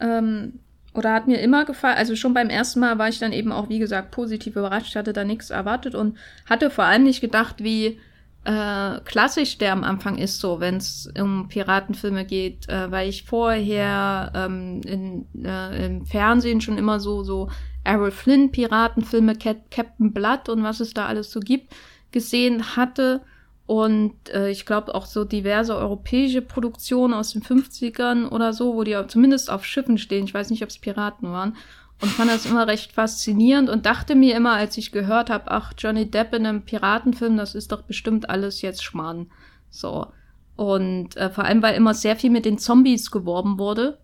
Ähm, 0.00 0.60
oder 0.96 1.12
hat 1.12 1.26
mir 1.26 1.40
immer 1.40 1.64
gefallen. 1.64 1.98
Also 1.98 2.16
schon 2.16 2.34
beim 2.34 2.48
ersten 2.48 2.80
Mal 2.80 2.98
war 2.98 3.08
ich 3.08 3.18
dann 3.18 3.32
eben 3.32 3.52
auch, 3.52 3.68
wie 3.68 3.78
gesagt, 3.78 4.10
positiv 4.10 4.56
überrascht. 4.56 4.96
Hatte 4.96 5.12
da 5.12 5.24
nichts 5.24 5.50
erwartet 5.50 5.94
und 5.94 6.16
hatte 6.48 6.70
vor 6.70 6.84
allem 6.84 7.04
nicht 7.04 7.20
gedacht, 7.20 7.56
wie 7.58 7.98
äh, 8.44 9.00
klassisch 9.04 9.58
der 9.58 9.72
am 9.72 9.82
Anfang 9.82 10.18
ist, 10.18 10.38
so 10.38 10.60
wenn 10.60 10.76
es 10.76 11.12
um 11.18 11.48
Piratenfilme 11.48 12.24
geht, 12.24 12.68
äh, 12.68 12.90
weil 12.90 13.08
ich 13.08 13.24
vorher 13.24 14.32
ähm, 14.34 14.80
in, 14.84 15.26
äh, 15.44 15.86
im 15.86 16.06
Fernsehen 16.06 16.60
schon 16.60 16.78
immer 16.78 17.00
so 17.00 17.24
so 17.24 17.50
Errol 17.82 18.12
Flynn 18.12 18.52
Piratenfilme, 18.52 19.34
Cap 19.34 19.70
Captain 19.70 20.12
Blood 20.12 20.48
und 20.48 20.62
was 20.62 20.80
es 20.80 20.94
da 20.94 21.06
alles 21.06 21.30
so 21.30 21.40
gibt 21.40 21.74
gesehen 22.12 22.76
hatte 22.76 23.20
und 23.66 24.14
äh, 24.32 24.50
ich 24.50 24.64
glaube 24.64 24.94
auch 24.94 25.06
so 25.06 25.24
diverse 25.24 25.76
europäische 25.76 26.40
Produktionen 26.40 27.14
aus 27.14 27.32
den 27.32 27.42
50ern 27.42 28.28
oder 28.28 28.52
so, 28.52 28.74
wo 28.74 28.84
die 28.84 28.96
zumindest 29.08 29.50
auf 29.50 29.64
Schiffen 29.64 29.98
stehen. 29.98 30.24
Ich 30.24 30.34
weiß 30.34 30.50
nicht, 30.50 30.62
ob 30.62 30.68
es 30.68 30.78
Piraten 30.78 31.32
waren. 31.32 31.56
Und 32.00 32.10
fand 32.10 32.30
das 32.30 32.46
immer 32.46 32.66
recht 32.66 32.92
faszinierend 32.92 33.70
und 33.70 33.86
dachte 33.86 34.14
mir 34.14 34.36
immer, 34.36 34.52
als 34.52 34.76
ich 34.76 34.92
gehört 34.92 35.30
habe, 35.30 35.50
ach, 35.50 35.72
Johnny 35.78 36.10
Depp 36.10 36.34
in 36.34 36.46
einem 36.46 36.62
Piratenfilm, 36.62 37.38
das 37.38 37.54
ist 37.54 37.72
doch 37.72 37.82
bestimmt 37.82 38.28
alles 38.28 38.60
jetzt 38.60 38.84
Schmarrn. 38.84 39.30
So. 39.70 40.06
Und 40.56 41.16
äh, 41.16 41.30
vor 41.30 41.44
allem, 41.44 41.62
weil 41.62 41.74
immer 41.74 41.94
sehr 41.94 42.16
viel 42.16 42.30
mit 42.30 42.44
den 42.44 42.58
Zombies 42.58 43.10
geworben 43.10 43.58
wurde. 43.58 43.98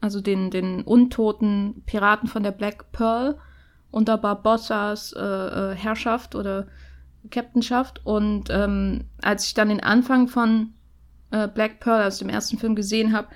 Also 0.00 0.20
den, 0.20 0.50
den 0.50 0.82
untoten 0.82 1.82
Piraten 1.86 2.28
von 2.28 2.42
der 2.42 2.52
Black 2.52 2.92
Pearl 2.92 3.38
unter 3.90 4.18
Barbossas 4.18 5.12
äh, 5.12 5.20
äh, 5.20 5.74
Herrschaft 5.74 6.34
oder 6.34 6.66
Captainschaft. 7.30 8.00
Und 8.04 8.50
ähm, 8.50 9.04
als 9.22 9.46
ich 9.46 9.54
dann 9.54 9.68
den 9.68 9.82
Anfang 9.82 10.28
von 10.28 10.74
äh, 11.30 11.48
Black 11.48 11.80
Pearl 11.80 12.06
aus 12.06 12.18
dem 12.18 12.28
ersten 12.28 12.58
Film 12.58 12.74
gesehen 12.74 13.12
habe, 13.12 13.28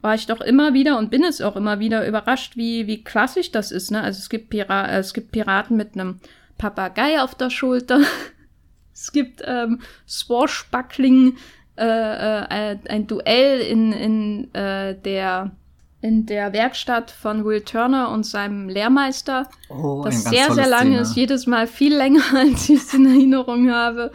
war 0.00 0.14
ich 0.14 0.26
doch 0.26 0.40
immer 0.40 0.74
wieder 0.74 0.98
und 0.98 1.10
bin 1.10 1.22
es 1.22 1.40
auch 1.40 1.56
immer 1.56 1.78
wieder 1.78 2.06
überrascht, 2.06 2.56
wie, 2.56 2.86
wie 2.86 3.04
klassisch 3.04 3.52
das 3.52 3.70
ist. 3.70 3.90
Ne? 3.90 4.02
Also 4.02 4.18
es 4.18 4.28
gibt, 4.28 4.50
Pira 4.50 4.86
äh, 4.88 4.98
es 4.98 5.14
gibt 5.14 5.32
Piraten 5.32 5.76
mit 5.76 5.94
einem 5.94 6.18
Papagei 6.58 7.20
auf 7.20 7.34
der 7.34 7.50
Schulter. 7.50 8.00
es 8.92 9.12
gibt 9.12 9.42
ähm, 9.44 9.80
Swashbuckling, 10.08 11.36
äh, 11.76 12.72
äh, 12.72 12.78
ein 12.88 13.06
Duell 13.06 13.60
in, 13.60 13.92
in 13.92 14.54
äh, 14.54 15.00
der 15.00 15.52
in 16.02 16.26
der 16.26 16.52
Werkstatt 16.52 17.12
von 17.12 17.44
Will 17.44 17.62
Turner 17.62 18.10
und 18.10 18.26
seinem 18.26 18.68
Lehrmeister, 18.68 19.48
oh, 19.68 20.02
das 20.04 20.24
sehr, 20.24 20.52
sehr 20.52 20.68
lang 20.68 20.92
ist, 20.92 21.14
jedes 21.14 21.46
Mal 21.46 21.68
viel 21.68 21.96
länger, 21.96 22.22
als 22.36 22.68
ich 22.68 22.80
es 22.80 22.92
in 22.92 23.06
Erinnerung 23.06 23.70
habe. 23.70 24.10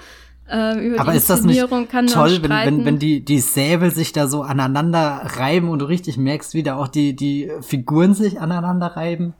Äh, 0.49 0.85
über 0.85 0.99
Aber 0.99 1.11
die 1.11 1.17
ist 1.17 1.29
das 1.29 1.43
nicht 1.43 1.59
toll, 1.59 2.39
wenn, 2.41 2.51
wenn, 2.51 2.85
wenn 2.85 2.99
die, 2.99 3.23
die 3.23 3.39
Säbel 3.39 3.91
sich 3.91 4.11
da 4.11 4.27
so 4.27 4.43
aneinander 4.43 5.21
reiben 5.23 5.69
und 5.69 5.79
du 5.79 5.85
richtig 5.85 6.17
merkst, 6.17 6.53
wie 6.53 6.63
da 6.63 6.75
auch 6.75 6.87
die, 6.89 7.15
die 7.15 7.51
Figuren 7.61 8.13
sich 8.13 8.39
aneinander 8.39 8.87
reiben? 8.87 9.33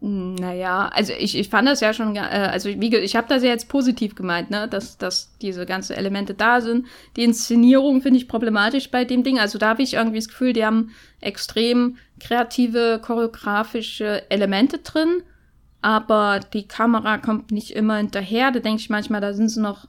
Naja, 0.00 0.90
also 0.94 1.12
ich, 1.12 1.36
ich 1.36 1.48
fand 1.48 1.66
das 1.66 1.80
ja 1.80 1.92
schon, 1.92 2.14
äh, 2.14 2.20
also 2.20 2.68
wie, 2.68 2.96
ich 2.96 3.16
habe 3.16 3.26
das 3.28 3.42
ja 3.42 3.48
jetzt 3.48 3.68
positiv 3.68 4.14
gemeint, 4.14 4.48
ne, 4.48 4.68
dass, 4.68 4.96
dass 4.96 5.36
diese 5.38 5.66
ganzen 5.66 5.94
Elemente 5.96 6.34
da 6.34 6.60
sind. 6.60 6.86
Die 7.16 7.24
Inszenierung 7.24 8.00
finde 8.00 8.18
ich 8.18 8.28
problematisch 8.28 8.92
bei 8.92 9.04
dem 9.04 9.24
Ding. 9.24 9.40
Also 9.40 9.58
da 9.58 9.70
habe 9.70 9.82
ich 9.82 9.94
irgendwie 9.94 10.18
das 10.18 10.28
Gefühl, 10.28 10.52
die 10.52 10.64
haben 10.64 10.90
extrem 11.20 11.96
kreative, 12.20 13.00
choreografische 13.02 14.30
Elemente 14.30 14.78
drin, 14.78 15.22
aber 15.82 16.40
die 16.52 16.68
Kamera 16.68 17.18
kommt 17.18 17.50
nicht 17.50 17.72
immer 17.72 17.96
hinterher. 17.96 18.52
Da 18.52 18.60
denke 18.60 18.80
ich 18.80 18.90
manchmal, 18.90 19.20
da 19.20 19.32
sind 19.32 19.48
sie 19.48 19.60
noch 19.60 19.88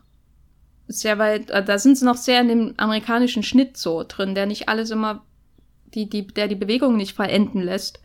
sehr 0.87 1.19
weit, 1.19 1.51
äh, 1.51 1.63
da 1.63 1.77
sind 1.77 1.99
sie 1.99 2.05
noch 2.05 2.17
sehr 2.17 2.41
in 2.41 2.47
dem 2.47 2.73
amerikanischen 2.77 3.43
Schnitt 3.43 3.77
so 3.77 4.03
drin, 4.07 4.33
der 4.33 4.47
nicht 4.47 4.69
alles 4.69 4.89
immer 4.89 5.23
die, 5.93 6.09
die, 6.09 6.25
der 6.25 6.47
die 6.47 6.55
Bewegung 6.55 6.97
nicht 6.97 7.15
verenden 7.15 7.61
lässt, 7.61 7.99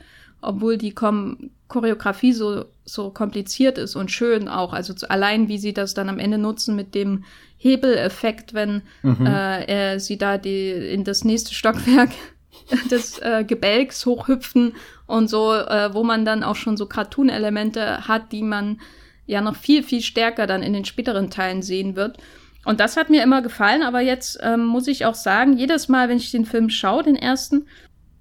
obwohl 0.47 0.79
die 0.79 0.93
Kom 0.93 1.51
Choreografie 1.69 2.33
so, 2.33 2.67
so 2.85 3.11
kompliziert 3.11 3.79
ist 3.79 3.97
und 3.97 4.11
schön 4.11 4.49
auch. 4.49 4.73
Also 4.73 4.95
zu, 4.95 5.11
allein, 5.11 5.49
wie 5.49 5.59
sie 5.59 5.73
das 5.73 5.95
dann 5.95 6.09
am 6.09 6.19
Ende 6.19 6.39
nutzen 6.39 6.77
mit 6.77 6.95
dem 6.95 7.25
Hebeleffekt, 7.57 8.55
wenn 8.55 8.83
mhm. 9.03 9.27
äh, 9.27 9.65
er, 9.65 10.01
sie 10.01 10.19
da 10.19 10.39
die, 10.39 10.71
in 10.71 11.05
das 11.05 11.25
nächste 11.25 11.55
Stockwerk 11.55 12.11
des 12.91 13.19
äh, 13.19 13.45
Gebälks 13.45 14.05
hochhüpfen 14.07 14.75
und 15.07 15.29
so, 15.29 15.53
äh, 15.55 15.93
wo 15.95 16.05
man 16.05 16.25
dann 16.25 16.45
auch 16.45 16.57
schon 16.57 16.77
so 16.77 16.87
Cartoon-Elemente 16.87 18.07
hat, 18.07 18.31
die 18.33 18.43
man 18.43 18.81
ja 19.27 19.41
noch 19.41 19.57
viel, 19.57 19.83
viel 19.83 20.03
stärker 20.03 20.47
dann 20.47 20.63
in 20.63 20.75
den 20.75 20.85
späteren 20.85 21.31
Teilen 21.31 21.63
sehen 21.63 21.97
wird. 21.97 22.19
Und 22.65 22.81
das 22.81 22.97
hat 22.97 23.11
mir 23.11 23.23
immer 23.23 23.43
gefallen, 23.43 23.83
aber 23.83 24.01
jetzt 24.01 24.39
ähm, 24.43 24.65
muss 24.65 24.87
ich 24.87 25.07
auch 25.07 25.15
sagen, 25.15 25.57
jedes 25.57 25.89
Mal, 25.89 26.09
wenn 26.09 26.17
ich 26.19 26.31
den 26.31 26.47
Film 26.47 26.71
schaue, 26.71 27.03
den 27.03 27.17
ersten, 27.17 27.67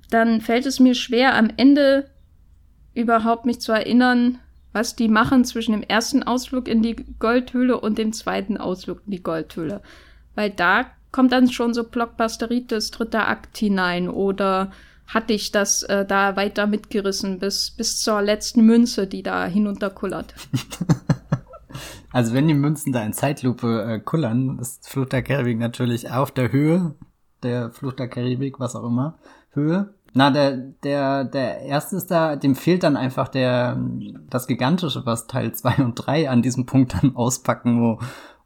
dann 0.09 0.41
fällt 0.41 0.65
es 0.65 0.79
mir 0.79 0.95
schwer, 0.95 1.35
am 1.35 1.49
Ende 1.55 2.09
überhaupt 2.93 3.45
mich 3.45 3.61
zu 3.61 3.71
erinnern, 3.71 4.39
was 4.71 4.95
die 4.95 5.07
machen 5.07 5.45
zwischen 5.45 5.73
dem 5.73 5.83
ersten 5.83 6.23
Ausflug 6.23 6.67
in 6.67 6.81
die 6.81 6.95
Goldhöhle 7.19 7.79
und 7.79 7.97
dem 7.97 8.13
zweiten 8.13 8.57
Ausflug 8.57 9.01
in 9.05 9.11
die 9.11 9.23
Goldhöhle. 9.23 9.81
Weil 10.35 10.49
da 10.49 10.85
kommt 11.11 11.31
dann 11.31 11.51
schon 11.51 11.73
so 11.73 11.83
Blockbusteritis 11.83 12.91
dritter 12.91 13.27
Akt 13.27 13.57
hinein 13.57 14.09
oder 14.09 14.71
hatte 15.05 15.33
ich 15.33 15.51
das 15.51 15.83
äh, 15.83 16.05
da 16.05 16.35
weiter 16.35 16.65
mitgerissen 16.65 17.39
bis, 17.39 17.71
bis 17.71 18.01
zur 18.01 18.21
letzten 18.21 18.65
Münze, 18.65 19.05
die 19.05 19.21
da 19.23 19.45
hinunterkullert. 19.45 20.33
Also 22.13 22.35
wenn 22.35 22.47
die 22.47 22.53
Münzen 22.53 22.93
da 22.93 23.03
in 23.03 23.11
Zeitlupe 23.11 23.85
äh, 23.89 23.99
kullern, 23.99 24.59
ist 24.59 24.87
Flucht 24.87 25.13
der 25.13 25.23
Karibik 25.23 25.57
natürlich 25.57 26.11
auf 26.11 26.29
der 26.29 26.51
Höhe 26.51 26.93
der 27.41 27.71
Flucht 27.71 27.99
der 27.99 28.07
Karibik, 28.07 28.59
was 28.59 28.75
auch 28.75 28.85
immer, 28.85 29.17
Höhe. 29.51 29.93
Na, 30.13 30.29
der, 30.29 30.57
der, 30.83 31.23
der 31.25 31.61
erste 31.61 31.95
ist 31.95 32.11
da, 32.11 32.35
dem 32.35 32.55
fehlt 32.55 32.83
dann 32.83 32.95
einfach 32.95 33.27
der, 33.27 33.79
das 34.29 34.45
Gigantische, 34.45 35.05
was 35.05 35.25
Teil 35.25 35.53
2 35.53 35.83
und 35.83 35.95
3 35.95 36.29
an 36.29 36.43
diesem 36.43 36.67
Punkt 36.67 36.93
dann 36.93 37.15
auspacken, 37.15 37.81
wo, 37.81 37.99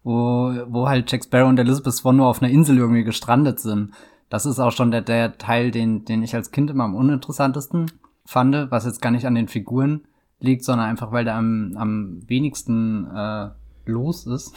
wo, 0.03 0.53
wo 0.69 0.87
halt 0.87 1.11
Jack 1.11 1.25
Sparrow 1.25 1.49
und 1.49 1.59
Elizabeth 1.59 1.93
Swan 1.93 2.15
nur 2.15 2.27
auf 2.27 2.41
einer 2.41 2.51
Insel 2.51 2.77
irgendwie 2.77 3.03
gestrandet 3.03 3.59
sind. 3.59 3.91
Das 4.29 4.45
ist 4.45 4.59
auch 4.59 4.71
schon 4.71 4.91
der, 4.91 5.01
der 5.01 5.37
Teil, 5.37 5.71
den, 5.71 6.05
den 6.05 6.23
ich 6.23 6.35
als 6.35 6.51
Kind 6.51 6.69
immer 6.69 6.85
am 6.85 6.95
uninteressantesten 6.95 7.91
fand, 8.25 8.71
was 8.71 8.85
jetzt 8.85 9.01
gar 9.01 9.11
nicht 9.11 9.25
an 9.25 9.35
den 9.35 9.49
Figuren 9.49 10.05
liegt, 10.39 10.63
sondern 10.63 10.87
einfach, 10.87 11.11
weil 11.11 11.25
der 11.25 11.35
am, 11.35 11.73
am 11.77 12.21
wenigsten 12.27 13.07
äh, 13.13 13.49
los 13.85 14.25
ist. 14.25 14.53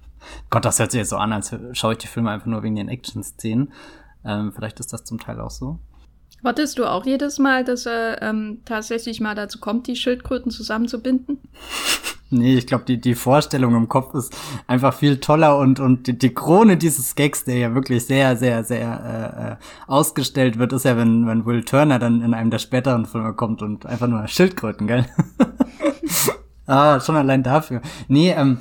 Gott, 0.50 0.64
das 0.64 0.78
hört 0.78 0.90
sich 0.90 1.00
jetzt 1.00 1.10
so 1.10 1.16
an, 1.16 1.32
als 1.32 1.54
schaue 1.72 1.92
ich 1.92 1.98
die 1.98 2.06
Filme 2.06 2.30
einfach 2.30 2.46
nur 2.46 2.62
wegen 2.62 2.76
den 2.76 2.88
Action-Szenen. 2.88 3.72
Ähm, 4.24 4.52
vielleicht 4.52 4.80
ist 4.80 4.92
das 4.92 5.04
zum 5.04 5.18
Teil 5.18 5.40
auch 5.40 5.50
so. 5.50 5.78
Wartest 6.46 6.78
du 6.78 6.84
auch 6.84 7.04
jedes 7.04 7.40
Mal, 7.40 7.64
dass 7.64 7.86
er 7.86 8.22
ähm, 8.22 8.58
tatsächlich 8.64 9.20
mal 9.20 9.34
dazu 9.34 9.58
kommt, 9.58 9.88
die 9.88 9.96
Schildkröten 9.96 10.52
zusammenzubinden? 10.52 11.38
Nee, 12.28 12.56
ich 12.58 12.66
glaube, 12.66 12.82
die, 12.84 13.00
die 13.00 13.14
Vorstellung 13.14 13.76
im 13.76 13.88
Kopf 13.88 14.12
ist 14.14 14.36
einfach 14.66 14.92
viel 14.92 15.18
toller 15.18 15.58
und, 15.58 15.78
und 15.78 16.08
die, 16.08 16.18
die 16.18 16.34
Krone 16.34 16.76
dieses 16.76 17.14
Gags, 17.14 17.44
der 17.44 17.56
ja 17.56 17.74
wirklich 17.76 18.04
sehr, 18.04 18.36
sehr, 18.36 18.64
sehr 18.64 18.80
äh, 18.82 19.52
äh, 19.52 19.56
ausgestellt 19.86 20.58
wird, 20.58 20.72
ist 20.72 20.84
ja, 20.84 20.96
wenn, 20.96 21.28
wenn 21.28 21.46
Will 21.46 21.62
Turner 21.62 22.00
dann 22.00 22.22
in 22.22 22.34
einem 22.34 22.50
der 22.50 22.58
späteren 22.58 23.06
Filme 23.06 23.32
kommt 23.34 23.62
und 23.62 23.86
einfach 23.86 24.08
nur 24.08 24.26
Schildkröten, 24.26 24.88
gell? 24.88 25.06
ah, 26.66 26.98
schon 26.98 27.14
allein 27.14 27.44
dafür. 27.44 27.80
Nee, 28.08 28.32
ähm, 28.32 28.58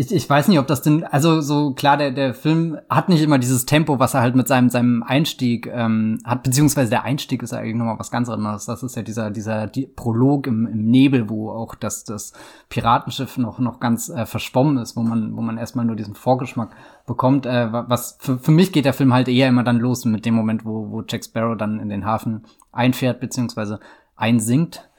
ich, 0.00 0.14
ich 0.14 0.30
weiß 0.30 0.48
nicht, 0.48 0.58
ob 0.58 0.66
das 0.66 0.80
denn, 0.80 1.04
also 1.04 1.42
so 1.42 1.74
klar, 1.74 1.98
der, 1.98 2.10
der 2.10 2.32
Film 2.32 2.78
hat 2.88 3.10
nicht 3.10 3.20
immer 3.20 3.38
dieses 3.38 3.66
Tempo, 3.66 3.98
was 3.98 4.14
er 4.14 4.22
halt 4.22 4.34
mit 4.34 4.48
seinem, 4.48 4.70
seinem 4.70 5.02
Einstieg 5.02 5.66
ähm, 5.66 6.20
hat, 6.24 6.42
beziehungsweise 6.42 6.88
der 6.88 7.04
Einstieg 7.04 7.42
ist 7.42 7.52
eigentlich 7.52 7.74
nochmal 7.74 7.98
was 7.98 8.10
ganz 8.10 8.30
anderes. 8.30 8.64
Das 8.64 8.82
ist 8.82 8.96
ja 8.96 9.02
dieser, 9.02 9.30
dieser 9.30 9.66
die 9.66 9.86
Prolog 9.86 10.46
im, 10.46 10.66
im 10.66 10.86
Nebel, 10.86 11.28
wo 11.28 11.50
auch 11.50 11.74
das, 11.74 12.04
das 12.04 12.32
Piratenschiff 12.70 13.36
noch, 13.36 13.58
noch 13.58 13.78
ganz 13.78 14.08
äh, 14.08 14.24
verschwommen 14.24 14.78
ist, 14.78 14.96
wo 14.96 15.02
man, 15.02 15.36
wo 15.36 15.42
man 15.42 15.58
erstmal 15.58 15.84
nur 15.84 15.96
diesen 15.96 16.14
Vorgeschmack 16.14 16.70
bekommt. 17.06 17.44
Äh, 17.44 17.70
was 17.70 18.16
für, 18.20 18.38
für 18.38 18.52
mich 18.52 18.72
geht 18.72 18.86
der 18.86 18.94
Film 18.94 19.12
halt 19.12 19.28
eher 19.28 19.48
immer 19.48 19.64
dann 19.64 19.76
los 19.76 20.06
mit 20.06 20.24
dem 20.24 20.32
Moment, 20.32 20.64
wo, 20.64 20.90
wo 20.90 21.02
Jack 21.06 21.26
Sparrow 21.26 21.58
dann 21.58 21.78
in 21.78 21.90
den 21.90 22.06
Hafen 22.06 22.44
einfährt, 22.72 23.20
beziehungsweise 23.20 23.80
einsinkt 24.16 24.89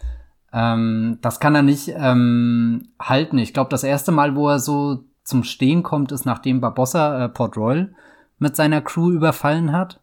ähm, 0.54 1.18
das 1.22 1.40
kann 1.40 1.56
er 1.56 1.62
nicht 1.62 1.94
ähm, 1.96 2.90
halten. 3.00 3.38
Ich 3.38 3.54
glaube, 3.54 3.70
das 3.70 3.84
erste 3.84 4.12
Mal, 4.12 4.36
wo 4.36 4.50
er 4.50 4.60
so 4.60 5.04
zum 5.24 5.44
Stehen 5.44 5.84
kommt, 5.84 6.12
ist 6.12 6.26
nachdem 6.26 6.62
Barbossa 6.62 7.26
äh, 7.26 7.30
Port 7.30 7.58
Royal 7.58 7.94
mit 8.38 8.56
seiner 8.56 8.82
Crew 8.82 9.12
überfallen 9.12 9.72
hat. 9.72 10.02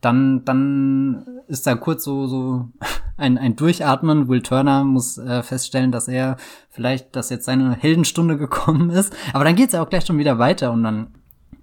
Dann, 0.00 0.44
dann 0.44 1.26
ist 1.46 1.66
da 1.66 1.76
kurz 1.76 2.04
so, 2.04 2.26
so 2.26 2.68
ein, 3.16 3.38
ein 3.38 3.56
Durchatmen. 3.56 4.28
Will 4.28 4.42
Turner 4.42 4.84
muss 4.84 5.18
äh, 5.18 5.42
feststellen, 5.42 5.92
dass 5.92 6.08
er 6.08 6.36
vielleicht, 6.70 7.14
dass 7.14 7.30
jetzt 7.30 7.44
seine 7.44 7.72
Heldenstunde 7.74 8.36
gekommen 8.38 8.90
ist. 8.90 9.14
Aber 9.32 9.44
dann 9.44 9.56
geht's 9.56 9.74
ja 9.74 9.82
auch 9.82 9.88
gleich 9.88 10.06
schon 10.06 10.18
wieder 10.18 10.38
weiter 10.38 10.72
und 10.72 10.82
dann 10.82 11.14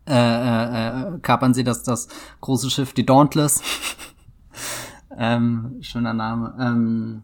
äh, 0.08 0.14
äh, 0.14 1.16
äh, 1.16 1.20
kapern 1.20 1.54
sie 1.54 1.64
das, 1.64 1.84
das 1.84 2.08
große 2.40 2.70
Schiff, 2.70 2.94
die 2.94 3.06
Dauntless. 3.06 3.62
ähm, 5.18 5.78
schöner 5.82 6.14
Name. 6.14 6.56
Ähm, 6.60 7.24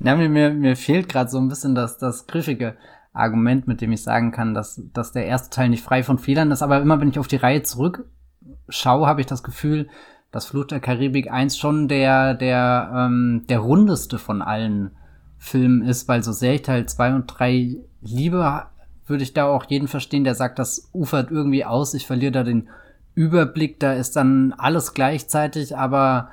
ja, 0.00 0.16
mir, 0.16 0.28
mir, 0.28 0.50
mir 0.50 0.76
fehlt 0.76 1.08
gerade 1.08 1.30
so 1.30 1.38
ein 1.38 1.48
bisschen 1.48 1.74
das, 1.74 1.98
das 1.98 2.26
griffige 2.26 2.76
Argument, 3.12 3.66
mit 3.66 3.80
dem 3.80 3.92
ich 3.92 4.02
sagen 4.02 4.32
kann, 4.32 4.54
dass, 4.54 4.80
dass 4.92 5.12
der 5.12 5.26
erste 5.26 5.50
Teil 5.50 5.68
nicht 5.68 5.84
frei 5.84 6.02
von 6.02 6.18
Fehlern 6.18 6.50
ist. 6.50 6.62
Aber 6.62 6.80
immer 6.80 7.00
wenn 7.00 7.08
ich 7.08 7.18
auf 7.18 7.28
die 7.28 7.36
Reihe 7.36 7.62
zurückschaue, 7.62 9.06
habe 9.06 9.20
ich 9.20 9.26
das 9.26 9.42
Gefühl, 9.42 9.88
dass 10.30 10.46
Flucht 10.46 10.70
der 10.70 10.80
Karibik 10.80 11.30
1 11.30 11.58
schon 11.58 11.88
der, 11.88 12.34
der, 12.34 12.92
ähm, 12.94 13.44
der 13.48 13.58
rundeste 13.58 14.18
von 14.18 14.42
allen 14.42 14.92
Filmen 15.38 15.82
ist, 15.82 16.06
weil 16.06 16.22
so 16.22 16.32
sehr 16.32 16.54
ich 16.54 16.62
Teil 16.62 16.86
2 16.86 17.14
und 17.14 17.26
3 17.26 17.76
liebe, 18.00 18.62
würde 19.06 19.22
ich 19.22 19.34
da 19.34 19.46
auch 19.46 19.64
jeden 19.68 19.88
verstehen, 19.88 20.24
der 20.24 20.34
sagt, 20.34 20.58
das 20.58 20.90
ufert 20.92 21.30
irgendwie 21.30 21.64
aus, 21.64 21.94
ich 21.94 22.06
verliere 22.06 22.32
da 22.32 22.42
den 22.44 22.68
Überblick, 23.14 23.80
da 23.80 23.92
ist 23.94 24.16
dann 24.16 24.54
alles 24.56 24.94
gleichzeitig, 24.94 25.76
aber 25.76 26.28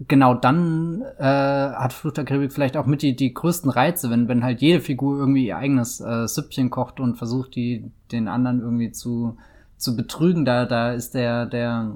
genau 0.00 0.34
dann 0.34 1.02
äh, 1.18 1.24
hat 1.24 1.92
Flucht 1.92 2.18
der 2.18 2.24
Karibik 2.24 2.52
vielleicht 2.52 2.76
auch 2.76 2.86
mit 2.86 3.02
die, 3.02 3.16
die 3.16 3.32
größten 3.32 3.70
Reize, 3.70 4.10
wenn, 4.10 4.28
wenn 4.28 4.44
halt 4.44 4.60
jede 4.60 4.80
Figur 4.80 5.18
irgendwie 5.18 5.46
ihr 5.46 5.56
eigenes 5.56 6.00
äh, 6.00 6.28
Süppchen 6.28 6.70
kocht 6.70 7.00
und 7.00 7.16
versucht, 7.16 7.54
die 7.56 7.90
den 8.12 8.28
anderen 8.28 8.60
irgendwie 8.60 8.92
zu, 8.92 9.38
zu 9.78 9.96
betrügen. 9.96 10.44
Da, 10.44 10.66
da 10.66 10.92
ist 10.92 11.14
der, 11.14 11.46
der 11.46 11.94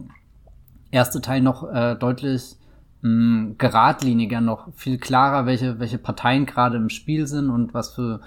erste 0.91 1.21
Teil 1.21 1.43
noch 1.43 1.71
äh, 1.71 1.95
deutlich 1.95 2.57
mh, 3.03 3.55
geradliniger, 3.59 4.41
noch 4.41 4.73
viel 4.75 4.99
klarer, 4.99 5.45
welche, 5.45 5.79
welche 5.79 5.99
Parteien 5.99 6.47
gerade 6.47 6.79
im 6.79 6.89
Spiel 6.89 7.27
sind 7.27 7.51
und 7.51 7.75
was 7.75 7.95
für 7.95 8.21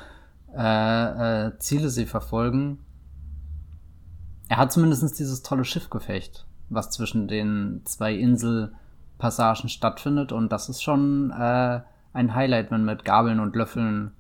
äh, 0.55 1.47
äh, 1.47 1.57
Ziele 1.57 1.89
sie 1.89 2.05
verfolgen. 2.05 2.77
Er 4.49 4.57
hat 4.57 4.71
zumindest 4.71 5.17
dieses 5.17 5.41
tolle 5.41 5.65
Schiffgefecht, 5.65 6.45
was 6.69 6.91
zwischen 6.91 7.27
den 7.27 7.81
zwei 7.85 8.13
Insel 8.13 8.73
Passagen 9.23 9.69
stattfindet. 9.69 10.33
Und 10.33 10.51
das 10.51 10.67
ist 10.67 10.83
schon 10.83 11.31
äh, 11.31 11.79
ein 12.11 12.35
Highlight, 12.35 12.71
wenn 12.71 12.83
mit 12.83 13.05
Gabeln 13.05 13.39
und 13.39 13.55
Löffeln 13.55 14.11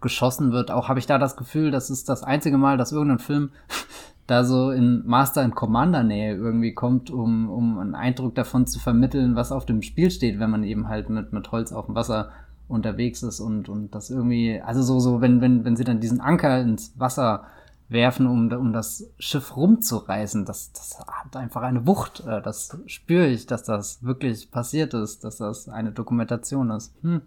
geschossen 0.00 0.52
wird. 0.52 0.70
Auch 0.70 0.88
habe 0.88 1.00
ich 1.00 1.06
da 1.06 1.18
das 1.18 1.36
Gefühl, 1.36 1.72
das 1.72 1.90
ist 1.90 2.08
das 2.08 2.22
einzige 2.22 2.58
Mal, 2.58 2.76
dass 2.76 2.92
irgendein 2.92 3.18
Film 3.18 3.50
da 4.28 4.44
so 4.44 4.70
in 4.70 5.02
Master 5.04 5.42
and 5.42 5.56
Commander 5.56 6.04
Nähe 6.04 6.36
irgendwie 6.36 6.74
kommt, 6.74 7.10
um, 7.10 7.50
um 7.50 7.80
einen 7.80 7.96
Eindruck 7.96 8.36
davon 8.36 8.68
zu 8.68 8.78
vermitteln, 8.78 9.34
was 9.34 9.50
auf 9.50 9.66
dem 9.66 9.82
Spiel 9.82 10.12
steht, 10.12 10.38
wenn 10.38 10.50
man 10.50 10.62
eben 10.62 10.86
halt 10.86 11.10
mit, 11.10 11.32
mit 11.32 11.50
Holz 11.50 11.72
auf 11.72 11.86
dem 11.86 11.96
Wasser 11.96 12.30
unterwegs 12.68 13.24
ist 13.24 13.40
und, 13.40 13.68
und 13.68 13.92
das 13.96 14.10
irgendwie, 14.10 14.60
also 14.60 14.80
so, 14.82 15.00
so, 15.00 15.20
wenn, 15.20 15.40
wenn, 15.40 15.64
wenn 15.64 15.74
sie 15.74 15.84
dann 15.84 15.98
diesen 15.98 16.20
Anker 16.20 16.60
ins 16.60 16.94
Wasser 16.98 17.46
werfen, 17.92 18.26
um, 18.26 18.50
um 18.52 18.72
das 18.72 19.10
Schiff 19.18 19.56
rumzureißen. 19.56 20.44
Das, 20.44 20.72
das 20.72 20.98
hat 20.98 21.36
einfach 21.36 21.62
eine 21.62 21.86
Wucht. 21.86 22.20
Äh, 22.26 22.42
das 22.42 22.76
spüre 22.86 23.26
ich, 23.26 23.46
dass 23.46 23.62
das 23.62 24.02
wirklich 24.02 24.50
passiert 24.50 24.94
ist, 24.94 25.24
dass 25.24 25.38
das 25.38 25.68
eine 25.68 25.92
Dokumentation 25.92 26.70
ist. 26.70 26.94
Hm. 27.02 27.22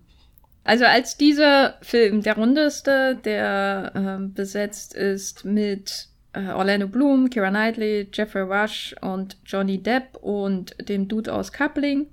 Also 0.63 0.85
als 0.85 1.15
dieser 1.15 1.75
Film 1.81 2.21
der 2.21 2.37
rundeste, 2.37 3.15
der 3.23 3.91
äh, 3.93 4.27
besetzt 4.27 4.95
ist 4.95 5.45
mit 5.45 6.09
äh, 6.33 6.49
Orlando 6.49 6.87
Bloom, 6.87 7.29
Kira 7.29 7.49
Knightley, 7.49 8.09
Jeffrey 8.11 8.41
Rush 8.41 8.95
und 9.01 9.37
Johnny 9.45 9.81
Depp 9.81 10.17
und 10.21 10.75
dem 10.89 11.07
Dude 11.07 11.31
aus 11.33 11.53
Coupling. 11.53 12.07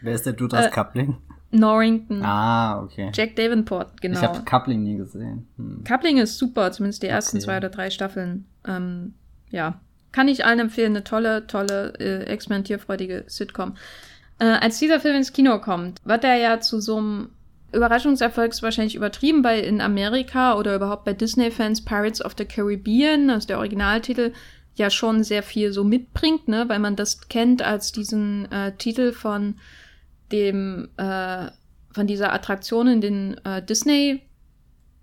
Wer 0.00 0.14
ist 0.14 0.26
der 0.26 0.34
Dude 0.34 0.58
aus 0.58 0.66
äh, 0.66 0.70
Coupling? 0.70 1.16
Norrington. 1.56 2.22
Ah, 2.22 2.82
okay. 2.82 3.10
Jack 3.12 3.36
Davenport, 3.36 4.00
genau. 4.00 4.18
Ich 4.18 4.26
habe 4.26 4.44
Coupling 4.44 4.82
nie 4.82 4.96
gesehen. 4.96 5.46
Hm. 5.56 5.84
Coupling 5.84 6.18
ist 6.18 6.38
super, 6.38 6.72
zumindest 6.72 7.02
die 7.02 7.08
ersten 7.08 7.36
okay. 7.36 7.44
zwei 7.44 7.56
oder 7.58 7.68
drei 7.68 7.90
Staffeln. 7.90 8.46
Ähm, 8.66 9.14
ja, 9.50 9.80
kann 10.12 10.28
ich 10.28 10.44
allen 10.44 10.60
empfehlen. 10.60 10.92
Eine 10.92 11.04
tolle, 11.04 11.46
tolle, 11.46 11.94
äh, 11.98 12.24
experimentierfreudige 12.24 13.24
Sitcom. 13.26 13.76
Äh, 14.38 14.44
als 14.44 14.78
dieser 14.78 15.00
Film 15.00 15.16
ins 15.16 15.32
Kino 15.32 15.58
kommt, 15.60 16.00
wird 16.04 16.24
er 16.24 16.36
ja 16.36 16.60
zu 16.60 16.80
so 16.80 16.98
einem 16.98 17.28
Überraschungserfolg 17.72 18.52
ist 18.52 18.62
wahrscheinlich 18.62 18.94
übertrieben, 18.94 19.44
weil 19.44 19.60
in 19.60 19.80
Amerika 19.80 20.56
oder 20.56 20.74
überhaupt 20.76 21.04
bei 21.04 21.12
Disney-Fans 21.12 21.84
Pirates 21.84 22.24
of 22.24 22.34
the 22.38 22.44
Caribbean, 22.44 23.28
also 23.28 23.46
der 23.46 23.58
Originaltitel, 23.58 24.32
ja 24.76 24.90
schon 24.90 25.24
sehr 25.24 25.42
viel 25.42 25.72
so 25.72 25.84
mitbringt, 25.84 26.48
ne, 26.48 26.68
weil 26.68 26.78
man 26.78 26.96
das 26.96 27.28
kennt 27.28 27.62
als 27.62 27.92
diesen 27.92 28.50
äh, 28.52 28.72
Titel 28.76 29.12
von 29.12 29.56
dem 30.32 30.88
äh, 30.96 31.48
von 31.92 32.06
dieser 32.06 32.32
Attraktion 32.32 32.88
in 32.88 33.00
den 33.00 33.44
äh, 33.44 33.62
Disney 33.62 34.22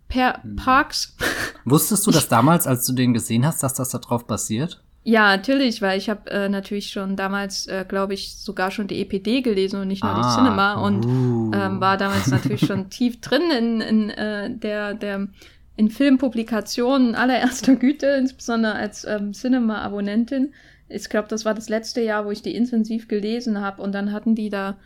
per 0.08 0.42
hm. 0.44 0.56
Parks. 0.56 1.15
Wusstest 1.65 2.06
du 2.06 2.12
das 2.12 2.27
damals, 2.27 2.68
als 2.68 2.86
du 2.86 2.94
den 2.94 3.13
gesehen 3.13 3.46
hast, 3.46 3.63
dass 3.63 3.74
das 3.74 3.89
da 3.89 3.98
drauf 3.98 4.27
basiert? 4.27 4.84
Ja, 5.06 5.36
natürlich, 5.36 5.82
weil 5.82 5.98
ich 5.98 6.10
habe 6.10 6.30
äh, 6.32 6.48
natürlich 6.48 6.92
schon 6.92 7.18
damals, 7.18 7.68
äh, 7.68 7.84
glaube 7.86 8.13
ich, 8.13 8.38
sogar 8.38 8.72
schon 8.72 8.88
die 8.88 9.01
EPD 9.01 9.42
gelesen 9.42 9.82
und 9.82 9.89
nicht 9.89 10.01
nur 10.01 10.13
ah, 10.13 10.22
die 10.22 10.36
Cinema 10.36 10.74
und 10.75 11.06
uh. 11.06 11.51
ähm, 11.53 11.82
war 11.82 11.98
damals 11.98 12.27
natürlich 12.27 12.65
schon 12.65 12.89
tief 12.89 13.20
drin 13.20 13.51
in, 13.51 13.82
in 13.82 14.10
äh, 14.12 14.56
der, 14.56 14.94
der 14.94 15.27
in 15.75 15.89
Filmpublikationen 15.89 17.15
allererster 17.15 17.75
Güte, 17.75 18.08
insbesondere 18.08 18.75
als 18.75 19.03
ähm, 19.06 19.34
Cinema-Abonnentin. 19.34 20.53
Ich 20.88 21.10
glaube, 21.10 21.27
das 21.27 21.44
war 21.44 21.53
das 21.53 21.68
letzte 21.68 22.01
Jahr, 22.01 22.25
wo 22.25 22.32
ich 22.32 22.42
die 22.42 22.56
intensiv 22.56 23.10
gelesen 23.10 23.60
habe 23.60 23.82
und 23.82 23.92
dann 23.94 24.13
hatten 24.13 24.36
die 24.36 24.50
da 24.50 24.77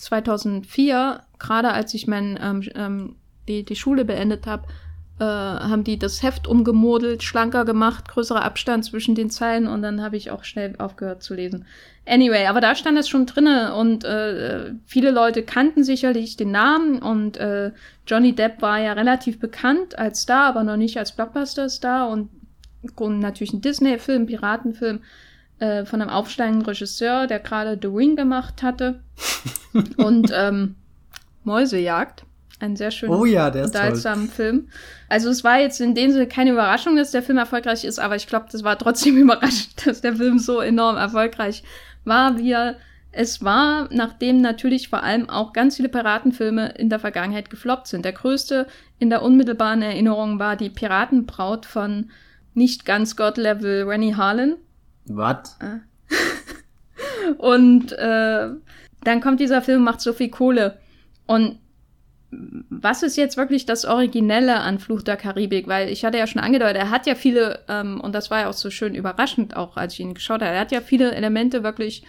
2004, 0.00 1.22
gerade 1.38 1.72
als 1.72 1.94
ich 1.94 2.06
mein, 2.06 2.38
ähm, 2.42 2.62
ähm, 2.74 3.16
die, 3.48 3.64
die 3.64 3.76
Schule 3.76 4.04
beendet 4.04 4.46
habe, 4.46 4.66
äh, 5.20 5.24
haben 5.24 5.84
die 5.84 5.98
das 5.98 6.22
Heft 6.22 6.46
umgemodelt, 6.46 7.22
schlanker 7.22 7.66
gemacht, 7.66 8.08
größerer 8.08 8.42
Abstand 8.42 8.86
zwischen 8.86 9.14
den 9.14 9.28
Zeilen 9.28 9.68
und 9.68 9.82
dann 9.82 10.02
habe 10.02 10.16
ich 10.16 10.30
auch 10.30 10.44
schnell 10.44 10.74
aufgehört 10.78 11.22
zu 11.22 11.34
lesen. 11.34 11.66
Anyway, 12.06 12.46
aber 12.46 12.62
da 12.62 12.74
stand 12.74 12.98
es 12.98 13.08
schon 13.08 13.26
drinne 13.26 13.74
und 13.74 14.04
äh, 14.04 14.72
viele 14.86 15.10
Leute 15.10 15.42
kannten 15.42 15.84
sicherlich 15.84 16.38
den 16.38 16.50
Namen 16.50 17.00
und 17.00 17.36
äh, 17.36 17.72
Johnny 18.06 18.34
Depp 18.34 18.62
war 18.62 18.80
ja 18.80 18.94
relativ 18.94 19.38
bekannt 19.38 19.98
als 19.98 20.22
Star, 20.22 20.46
aber 20.46 20.64
noch 20.64 20.78
nicht 20.78 20.96
als 20.96 21.12
Blockbuster-Star 21.12 22.08
und, 22.08 22.30
natürlich 22.98 23.52
ein 23.52 23.60
Disney-Film, 23.60 24.24
Piratenfilm 24.24 25.00
äh, 25.60 25.84
von 25.84 26.02
einem 26.02 26.10
aufsteigenden 26.10 26.66
Regisseur, 26.66 27.26
der 27.26 27.38
gerade 27.38 27.78
The 27.80 27.88
Ring 27.88 28.16
gemacht 28.16 28.62
hatte 28.62 29.00
und 29.96 30.32
ähm, 30.34 30.74
Mäusejagd. 31.44 32.24
Ein 32.58 32.76
sehr 32.76 32.90
schöner, 32.90 33.18
oh 33.18 33.24
ja, 33.24 33.50
der 33.50 33.64
unterhaltsamen 33.64 34.28
Film. 34.28 34.68
Also 35.08 35.30
es 35.30 35.44
war 35.44 35.58
jetzt 35.58 35.80
in 35.80 35.94
dem 35.94 36.12
Sinne 36.12 36.26
keine 36.26 36.50
Überraschung, 36.50 36.94
dass 36.96 37.10
der 37.10 37.22
Film 37.22 37.38
erfolgreich 37.38 37.84
ist, 37.84 37.98
aber 37.98 38.16
ich 38.16 38.26
glaube, 38.26 38.46
das 38.52 38.64
war 38.64 38.78
trotzdem 38.78 39.16
überraschend, 39.18 39.86
dass 39.86 40.02
der 40.02 40.16
Film 40.16 40.38
so 40.38 40.60
enorm 40.60 40.96
erfolgreich 40.96 41.62
war, 42.04 42.36
wie 42.36 42.52
er 42.52 42.76
es 43.12 43.42
war, 43.42 43.88
nachdem 43.90 44.40
natürlich 44.40 44.88
vor 44.88 45.02
allem 45.02 45.28
auch 45.28 45.52
ganz 45.52 45.76
viele 45.76 45.88
Piratenfilme 45.88 46.74
in 46.78 46.90
der 46.90 47.00
Vergangenheit 47.00 47.50
gefloppt 47.50 47.88
sind. 47.88 48.04
Der 48.04 48.12
größte 48.12 48.66
in 48.98 49.10
der 49.10 49.22
unmittelbaren 49.22 49.82
Erinnerung 49.82 50.38
war 50.38 50.56
die 50.56 50.70
Piratenbraut 50.70 51.66
von 51.66 52.10
nicht 52.54 52.84
ganz 52.84 53.16
God-Level 53.16 53.84
Rennie 53.84 54.14
Harlan. 54.14 54.56
Was? 55.06 55.58
Ah. 55.60 55.80
Und 57.38 57.92
äh, 57.92 58.48
dann 59.04 59.20
kommt 59.20 59.40
dieser 59.40 59.62
Film, 59.62 59.84
macht 59.84 60.00
so 60.00 60.12
viel 60.12 60.28
Kohle. 60.28 60.78
Und 61.26 61.58
was 62.32 63.02
ist 63.02 63.16
jetzt 63.16 63.36
wirklich 63.36 63.66
das 63.66 63.84
Originelle 63.84 64.60
an 64.60 64.78
Fluch 64.78 65.02
der 65.02 65.16
Karibik? 65.16 65.66
Weil 65.66 65.88
ich 65.88 66.04
hatte 66.04 66.18
ja 66.18 66.26
schon 66.26 66.42
angedeutet, 66.42 66.76
er 66.76 66.90
hat 66.90 67.06
ja 67.06 67.14
viele, 67.14 67.60
ähm, 67.68 68.00
und 68.00 68.14
das 68.14 68.30
war 68.30 68.40
ja 68.40 68.48
auch 68.48 68.54
so 68.54 68.70
schön 68.70 68.94
überraschend, 68.94 69.56
auch 69.56 69.76
als 69.76 69.94
ich 69.94 70.00
ihn 70.00 70.14
geschaut 70.14 70.42
habe, 70.42 70.52
er 70.52 70.60
hat 70.60 70.72
ja 70.72 70.80
viele 70.80 71.12
Elemente 71.12 71.62
wirklich 71.62 72.04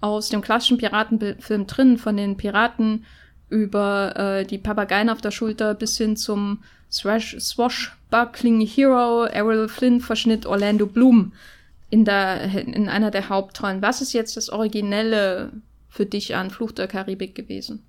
aus 0.00 0.28
dem 0.28 0.40
klassischen 0.40 0.78
Piratenfilm 0.78 1.66
drin, 1.66 1.98
von 1.98 2.16
den 2.16 2.36
Piraten 2.36 3.04
über 3.48 4.16
äh, 4.16 4.44
die 4.44 4.58
Papageien 4.58 5.10
auf 5.10 5.20
der 5.20 5.30
Schulter 5.30 5.74
bis 5.74 5.96
hin 5.98 6.16
zum 6.16 6.62
Swash 6.90 7.36
Swashbuckling 7.38 8.60
Hero, 8.60 9.24
Errol 9.24 9.68
Flynn 9.68 10.00
Verschnitt 10.00 10.46
Orlando 10.46 10.86
Bloom 10.86 11.32
in, 11.90 12.04
der, 12.04 12.42
in 12.66 12.88
einer 12.88 13.10
der 13.10 13.28
Hauptrollen. 13.28 13.82
Was 13.82 14.00
ist 14.00 14.12
jetzt 14.12 14.36
das 14.36 14.48
Originelle 14.48 15.52
für 15.88 16.06
dich 16.06 16.36
an 16.36 16.50
Fluch 16.50 16.72
der 16.72 16.88
Karibik 16.88 17.34
gewesen? 17.34 17.84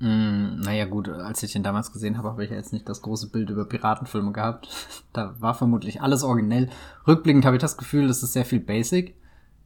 Mm, 0.00 0.60
naja, 0.60 0.86
gut, 0.86 1.08
als 1.08 1.42
ich 1.44 1.54
ihn 1.54 1.62
damals 1.62 1.92
gesehen 1.92 2.18
habe, 2.18 2.30
habe 2.30 2.44
ich 2.44 2.50
jetzt 2.50 2.72
nicht 2.72 2.88
das 2.88 3.02
große 3.02 3.30
Bild 3.30 3.50
über 3.50 3.66
Piratenfilme 3.66 4.32
gehabt. 4.32 4.68
da 5.12 5.36
war 5.38 5.54
vermutlich 5.54 6.00
alles 6.00 6.24
originell. 6.24 6.70
Rückblickend 7.06 7.44
habe 7.44 7.56
ich 7.56 7.62
das 7.62 7.76
Gefühl, 7.76 8.08
das 8.08 8.22
ist 8.22 8.32
sehr 8.32 8.44
viel 8.44 8.60
Basic. 8.60 9.14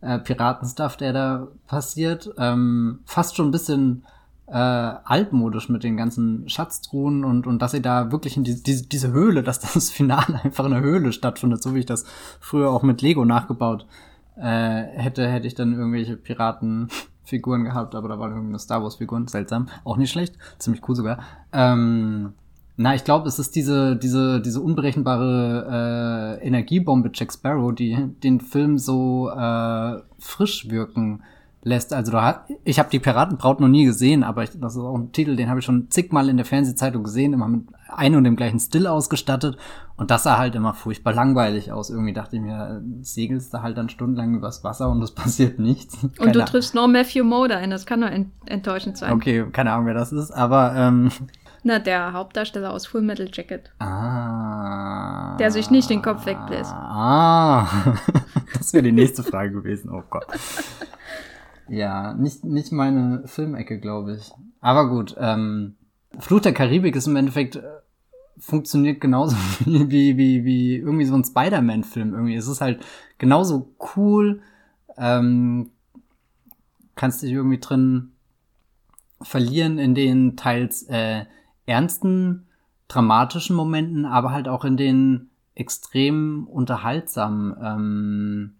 Äh, 0.02 0.18
Piratenstuff, 0.18 0.96
der 0.96 1.12
da 1.14 1.48
passiert. 1.66 2.34
Ähm, 2.36 3.00
fast 3.06 3.36
schon 3.36 3.48
ein 3.48 3.52
bisschen 3.52 4.04
äh, 4.48 4.52
altmodisch 4.52 5.68
mit 5.68 5.82
den 5.82 5.96
ganzen 5.96 6.48
Schatztruhen 6.48 7.24
und, 7.24 7.46
und 7.46 7.60
dass 7.60 7.72
sie 7.72 7.82
da 7.82 8.12
wirklich 8.12 8.36
in 8.36 8.44
die, 8.44 8.62
diese, 8.62 8.86
diese 8.86 9.10
Höhle, 9.10 9.42
dass 9.42 9.60
das 9.60 9.90
Finale 9.90 10.40
einfach 10.44 10.64
in 10.64 10.72
der 10.72 10.80
Höhle 10.80 11.12
stattfindet, 11.12 11.62
so 11.62 11.74
wie 11.74 11.80
ich 11.80 11.86
das 11.86 12.04
früher 12.40 12.70
auch 12.70 12.82
mit 12.82 13.02
Lego 13.02 13.24
nachgebaut 13.24 13.86
äh, 14.36 14.82
hätte, 14.82 15.26
hätte 15.26 15.46
ich 15.46 15.54
dann 15.54 15.72
irgendwelche 15.72 16.16
Piraten 16.16 16.88
Figuren 17.24 17.64
gehabt, 17.64 17.96
aber 17.96 18.08
da 18.08 18.20
waren 18.20 18.30
irgendeine 18.30 18.60
Star 18.60 18.82
Wars 18.82 18.96
Figuren, 18.96 19.26
seltsam, 19.26 19.68
auch 19.84 19.96
nicht 19.96 20.12
schlecht, 20.12 20.36
ziemlich 20.58 20.88
cool 20.88 20.94
sogar. 20.94 21.18
Ähm, 21.52 22.34
na, 22.76 22.94
ich 22.94 23.02
glaube, 23.04 23.26
es 23.26 23.38
ist 23.38 23.56
diese 23.56 23.96
diese 23.96 24.40
diese 24.40 24.60
unberechenbare 24.60 26.38
äh, 26.40 26.46
Energiebombe 26.46 27.10
Jack 27.12 27.32
Sparrow, 27.32 27.74
die 27.74 27.96
den 28.22 28.40
Film 28.40 28.78
so 28.78 29.30
äh, 29.30 30.02
frisch 30.18 30.70
wirken 30.70 31.22
lässt. 31.66 31.92
Also 31.92 32.12
du 32.12 32.22
hast, 32.22 32.40
ich 32.64 32.78
habe 32.78 32.88
die 32.90 33.00
Piratenbraut 33.00 33.60
noch 33.60 33.68
nie 33.68 33.84
gesehen, 33.84 34.22
aber 34.22 34.44
ich, 34.44 34.50
das 34.54 34.76
ist 34.76 34.80
auch 34.80 34.94
ein 34.94 35.12
Titel, 35.12 35.34
den 35.34 35.50
habe 35.50 35.58
ich 35.58 35.66
schon 35.66 35.90
zigmal 35.90 36.28
in 36.28 36.36
der 36.36 36.46
Fernsehzeitung 36.46 37.02
gesehen, 37.02 37.32
immer 37.32 37.48
mit 37.48 37.64
einem 37.88 38.18
und 38.18 38.24
dem 38.24 38.36
gleichen 38.36 38.60
Still 38.60 38.86
ausgestattet. 38.86 39.58
Und 39.96 40.10
das 40.10 40.22
sah 40.22 40.38
halt 40.38 40.54
immer 40.54 40.74
furchtbar 40.74 41.12
langweilig 41.12 41.72
aus. 41.72 41.90
Irgendwie 41.90 42.12
dachte 42.12 42.36
ich 42.36 42.42
mir, 42.42 42.82
segelst 43.00 43.52
du 43.52 43.62
halt 43.62 43.76
dann 43.76 43.88
stundenlang 43.88 44.36
übers 44.36 44.62
Wasser 44.62 44.88
und 44.88 45.02
es 45.02 45.10
passiert 45.14 45.58
nichts. 45.58 45.98
Keine 46.00 46.28
und 46.28 46.36
du 46.36 46.44
triffst 46.44 46.74
nur 46.74 46.86
Matthew 46.86 47.24
Mode 47.24 47.56
ein, 47.56 47.70
das 47.70 47.84
kann 47.84 48.00
nur 48.00 48.10
enttäuschend 48.46 48.96
sein. 48.96 49.12
Okay, 49.12 49.44
keine 49.52 49.72
Ahnung, 49.72 49.86
wer 49.86 49.94
das 49.94 50.12
ist, 50.12 50.30
aber 50.30 50.74
ähm, 50.76 51.10
na, 51.64 51.80
der 51.80 52.12
Hauptdarsteller 52.12 52.70
aus 52.70 52.86
Full 52.86 53.02
Metal 53.02 53.28
Jacket. 53.32 53.72
Ah. 53.80 55.36
Der 55.38 55.50
sich 55.50 55.68
nicht 55.68 55.90
den 55.90 56.00
Kopf 56.00 56.24
wegbläst. 56.24 56.72
Ah. 56.72 57.66
das 58.56 58.72
wäre 58.72 58.84
die 58.84 58.92
nächste 58.92 59.24
Frage 59.24 59.50
gewesen. 59.50 59.90
Oh 59.90 60.04
Gott. 60.08 60.26
Ja, 61.68 62.14
nicht, 62.14 62.44
nicht 62.44 62.72
meine 62.72 63.26
Filmecke, 63.26 63.78
glaube 63.78 64.16
ich. 64.16 64.32
Aber 64.60 64.88
gut, 64.88 65.14
ähm, 65.18 65.76
Fluch 66.18 66.40
der 66.40 66.54
Karibik 66.54 66.96
ist 66.96 67.06
im 67.06 67.16
Endeffekt, 67.16 67.56
äh, 67.56 67.62
funktioniert 68.38 69.00
genauso 69.00 69.36
wie, 69.64 69.90
wie, 69.90 70.16
wie, 70.16 70.44
wie 70.44 70.76
irgendwie 70.76 71.06
so 71.06 71.14
ein 71.14 71.24
Spider-Man-Film 71.24 72.14
irgendwie. 72.14 72.36
Es 72.36 72.48
ist 72.48 72.60
halt 72.60 72.84
genauso 73.18 73.74
cool, 73.96 74.42
ähm, 74.96 75.70
kannst 76.94 77.22
dich 77.22 77.32
irgendwie 77.32 77.58
drin 77.58 78.12
verlieren 79.22 79.78
in 79.78 79.94
den 79.94 80.36
teils 80.36 80.82
äh, 80.84 81.24
ernsten, 81.66 82.46
dramatischen 82.88 83.56
Momenten, 83.56 84.04
aber 84.04 84.30
halt 84.30 84.48
auch 84.48 84.64
in 84.64 84.76
den 84.76 85.30
extrem 85.54 86.46
unterhaltsamen 86.46 87.56
ähm, 87.62 88.54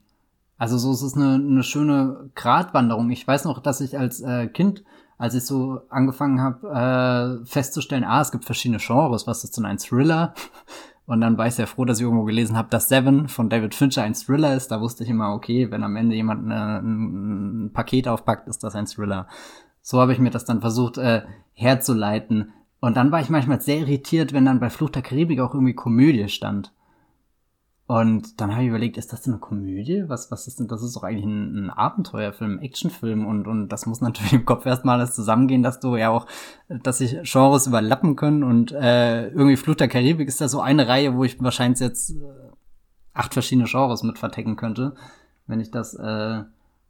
also 0.59 0.79
so 0.79 0.93
es 0.93 1.03
ist 1.03 1.17
eine, 1.17 1.35
eine 1.35 1.63
schöne 1.63 2.31
Gratwanderung. 2.35 3.11
Ich 3.11 3.27
weiß 3.27 3.45
noch, 3.45 3.61
dass 3.61 3.81
ich 3.81 3.99
als 3.99 4.21
äh, 4.21 4.47
Kind, 4.49 4.85
als 5.19 5.35
ich 5.35 5.45
so 5.45 5.81
angefangen 5.91 6.41
habe, 6.41 7.43
äh, 7.43 7.47
festzustellen, 7.47 8.05
ah, 8.05 8.21
es 8.21 8.33
gibt 8.33 8.45
verschiedene 8.45 8.79
Genres, 8.79 9.27
was 9.27 9.45
ist 9.45 9.57
denn 9.57 9.67
ein 9.67 9.79
Thriller? 9.79 10.35
Und 11.07 11.21
dann 11.21 11.39
war 11.39 11.47
ich 11.47 11.55
sehr 11.55 11.69
froh, 11.69 11.85
dass 11.85 11.99
ich 11.99 12.03
irgendwo 12.03 12.25
gelesen 12.25 12.57
habe, 12.57 12.69
dass 12.69 12.89
Seven 12.89 13.29
von 13.29 13.49
David 13.49 13.77
Fincher 13.77 14.03
ein 14.03 14.15
Thriller 14.15 14.57
ist. 14.57 14.73
Da 14.73 14.81
wusste 14.81 15.05
ich 15.05 15.11
immer, 15.11 15.35
okay, 15.35 15.71
wenn 15.71 15.85
am 15.85 15.95
Ende 15.95 16.17
jemand 16.17 16.45
eine, 16.45 16.81
ein 16.81 17.71
Paket 17.73 18.09
aufpackt, 18.09 18.49
ist 18.49 18.65
das 18.65 18.75
ein 18.75 18.87
Thriller. 18.87 19.29
So 19.83 20.01
habe 20.01 20.13
ich 20.13 20.19
mir 20.19 20.31
das 20.31 20.45
dann 20.45 20.61
versucht 20.61 20.99
äh, 20.99 21.23
herzuleiten. 21.53 22.53
Und 22.81 22.97
dann 22.97 23.13
war 23.13 23.21
ich 23.21 23.31
manchmal 23.31 23.61
sehr 23.61 23.79
irritiert, 23.79 24.33
wenn 24.33 24.45
dann 24.45 24.59
bei 24.59 24.69
Flucht 24.69 24.97
der 24.97 25.03
Karibik 25.03 25.39
auch 25.39 25.55
irgendwie 25.55 25.75
Komödie 25.75 26.29
stand. 26.29 26.73
Und 27.89 28.41
dann 28.41 28.51
habe 28.51 28.63
ich 28.65 28.69
überlegt, 28.69 28.97
ist 28.97 29.13
das 29.13 29.23
denn 29.23 29.35
eine 29.35 29.41
Komödie? 29.41 30.05
Was, 30.09 30.33
was 30.33 30.49
ist 30.49 30.59
denn, 30.59 30.67
das 30.67 30.83
ist 30.83 30.97
doch 30.97 31.05
eigentlich 31.05 31.25
ein, 31.25 31.67
ein 31.67 31.71
Abenteuerfilm, 31.71 32.59
Actionfilm 32.59 33.25
und, 33.25 33.47
und 33.47 33.69
das 33.69 33.87
muss 33.87 34.01
natürlich 34.01 34.33
im 34.33 34.45
Kopf 34.45 34.67
erstmal 34.67 34.99
alles 34.99 35.15
zusammengehen, 35.15 35.63
dass 35.63 35.79
du 35.79 35.97
ja 35.97 36.11
auch, 36.11 36.27
dass 36.69 36.99
sich 36.99 37.17
Genres 37.23 37.69
überlappen 37.69 38.17
können 38.17 38.43
und 38.43 38.73
äh, 38.73 39.29
irgendwie 39.29 39.57
Flut 39.57 39.79
der 39.79 39.87
Karibik 39.87 40.27
ist 40.27 40.41
da 40.41 40.49
so 40.49 40.61
eine 40.61 40.89
Reihe, 40.89 41.15
wo 41.15 41.23
ich 41.23 41.41
wahrscheinlich 41.41 41.79
jetzt 41.79 42.11
äh, 42.11 42.15
acht 43.15 43.33
verschiedene 43.33 43.69
Genres 43.69 44.03
mit 44.03 44.19
vertecken 44.19 44.57
könnte, 44.57 44.97
wenn 45.47 45.61
ich 45.61 45.71
das 45.71 45.95
äh, 45.95 46.43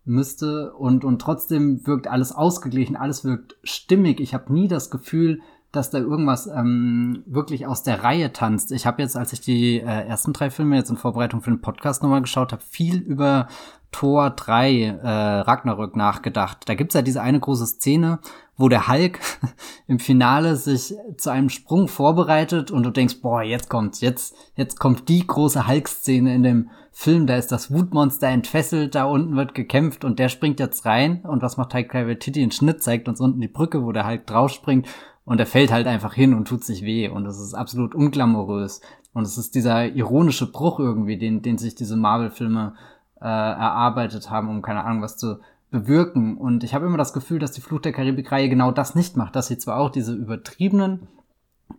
müsste 0.07 0.73
und, 0.73 1.05
und 1.05 1.21
trotzdem 1.21 1.87
wirkt 1.87 2.07
alles 2.07 2.33
ausgeglichen, 2.33 2.97
alles 2.97 3.23
wirkt 3.23 3.57
stimmig. 3.65 4.21
Ich 4.21 4.33
habe 4.33 4.51
nie 4.51 4.69
das 4.69 4.91
Gefühl, 4.91 5.43
dass 5.77 5.91
da 5.91 5.99
irgendwas 5.99 6.47
ähm, 6.47 7.23
wirklich 7.27 7.67
aus 7.67 7.83
der 7.83 8.03
Reihe 8.03 8.33
tanzt. 8.33 8.73
Ich 8.73 8.87
habe 8.87 9.03
jetzt, 9.03 9.17
als 9.17 9.33
ich 9.33 9.41
die 9.41 9.81
äh, 9.81 10.07
ersten 10.07 10.33
drei 10.33 10.51
Filme 10.51 10.77
jetzt 10.77 10.91
in 10.91 10.97
Vorbereitung 10.97 11.43
für 11.43 11.51
den 11.51 11.61
Podcast 11.61 12.03
nochmal 12.03 12.23
geschaut 12.23 12.53
habe, 12.53 12.63
viel 12.63 12.99
über 12.99 13.49
Tor 13.93 14.31
3 14.31 14.73
äh, 14.73 15.09
Ragnarök 15.41 15.97
nachgedacht. 15.97 16.69
Da 16.69 16.75
gibt's 16.75 16.95
ja 16.95 17.03
diese 17.03 17.23
eine 17.23 17.41
große 17.41 17.67
Szene, 17.67 18.19
wo 18.57 18.69
der 18.69 18.89
Hulk 18.89 19.21
im 19.87 19.99
Finale 19.99 20.57
sich 20.57 20.95
zu 21.17 21.31
einem 21.31 21.49
Sprung 21.49 21.89
vorbereitet 21.89 22.71
und 22.71 22.83
du 22.83 22.91
denkst, 22.91 23.23
boah, 23.23 23.43
jetzt 23.43 23.71
kommt's, 23.71 24.01
jetzt, 24.01 24.35
jetzt 24.55 24.79
kommt 24.79 25.09
die 25.09 25.27
große 25.27 25.67
Hulk-Szene 25.67 26.35
in 26.35 26.43
dem 26.43 26.71
Film, 26.93 27.27
da 27.27 27.37
ist 27.37 27.53
das 27.53 27.71
Wutmonster 27.71 28.29
entfesselt, 28.29 28.95
da 28.95 29.05
unten 29.05 29.37
wird 29.37 29.55
gekämpft 29.55 30.05
und 30.05 30.19
der 30.19 30.31
springt 30.31 30.61
jetzt 30.61 30.87
rein 30.87 31.21
und 31.25 31.43
was 31.43 31.59
macht 31.59 31.73
Taika 31.73 32.07
Waititi? 32.07 32.41
Einen 32.41 32.53
Schnitt 32.53 32.83
zeigt 32.83 33.07
uns 33.09 33.21
unten 33.21 33.41
die 33.41 33.49
Brücke, 33.49 33.85
wo 33.85 33.93
der 33.93 34.07
Hulk 34.07 34.27
draufspringt 34.27 34.89
und 35.27 35.39
er 35.39 35.47
fällt 35.47 35.71
halt 35.71 35.87
einfach 35.87 36.15
hin 36.15 36.33
und 36.33 36.49
tut 36.49 36.65
sich 36.65 36.83
weh. 36.83 37.09
Und 37.09 37.25
das 37.25 37.39
ist 37.39 37.53
absolut 37.53 37.95
unglamourös 37.95 38.81
und 39.13 39.25
es 39.25 39.37
ist 39.37 39.55
dieser 39.55 39.85
ironische 39.87 40.51
Bruch 40.51 40.79
irgendwie, 40.79 41.19
den, 41.19 41.43
den 41.43 41.59
sich 41.59 41.75
diese 41.75 41.97
Marvel-Filme 41.97 42.75
äh, 43.21 43.25
erarbeitet 43.25 44.31
haben, 44.31 44.49
um 44.49 44.63
keine 44.63 44.85
Ahnung 44.85 45.03
was 45.03 45.19
zu 45.19 45.41
bewirken. 45.71 46.37
Und 46.39 46.65
ich 46.65 46.75
habe 46.75 46.87
immer 46.87 46.97
das 46.97 47.13
Gefühl, 47.13 47.39
dass 47.39 47.53
die 47.53 47.61
Fluch 47.61 47.81
der 47.81 47.93
Karibik-Reihe 47.93 48.49
genau 48.49 48.71
das 48.71 48.95
nicht 48.95 49.17
macht, 49.17 49.35
dass 49.37 49.49
sie 49.49 49.59
zwar 49.59 49.79
auch 49.79 49.91
diese 49.91 50.15
übertriebenen, 50.15 51.09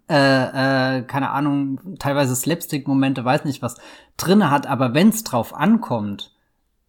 äh, 0.09 0.97
äh, 0.97 1.01
keine 1.03 1.29
Ahnung, 1.29 1.79
teilweise 1.99 2.35
Slapstick-Momente, 2.35 3.23
weiß 3.23 3.45
nicht 3.45 3.61
was, 3.61 3.77
drinne 4.17 4.51
hat, 4.51 4.67
aber 4.67 4.93
wenn 4.93 5.09
es 5.09 5.23
drauf 5.23 5.55
ankommt, 5.55 6.33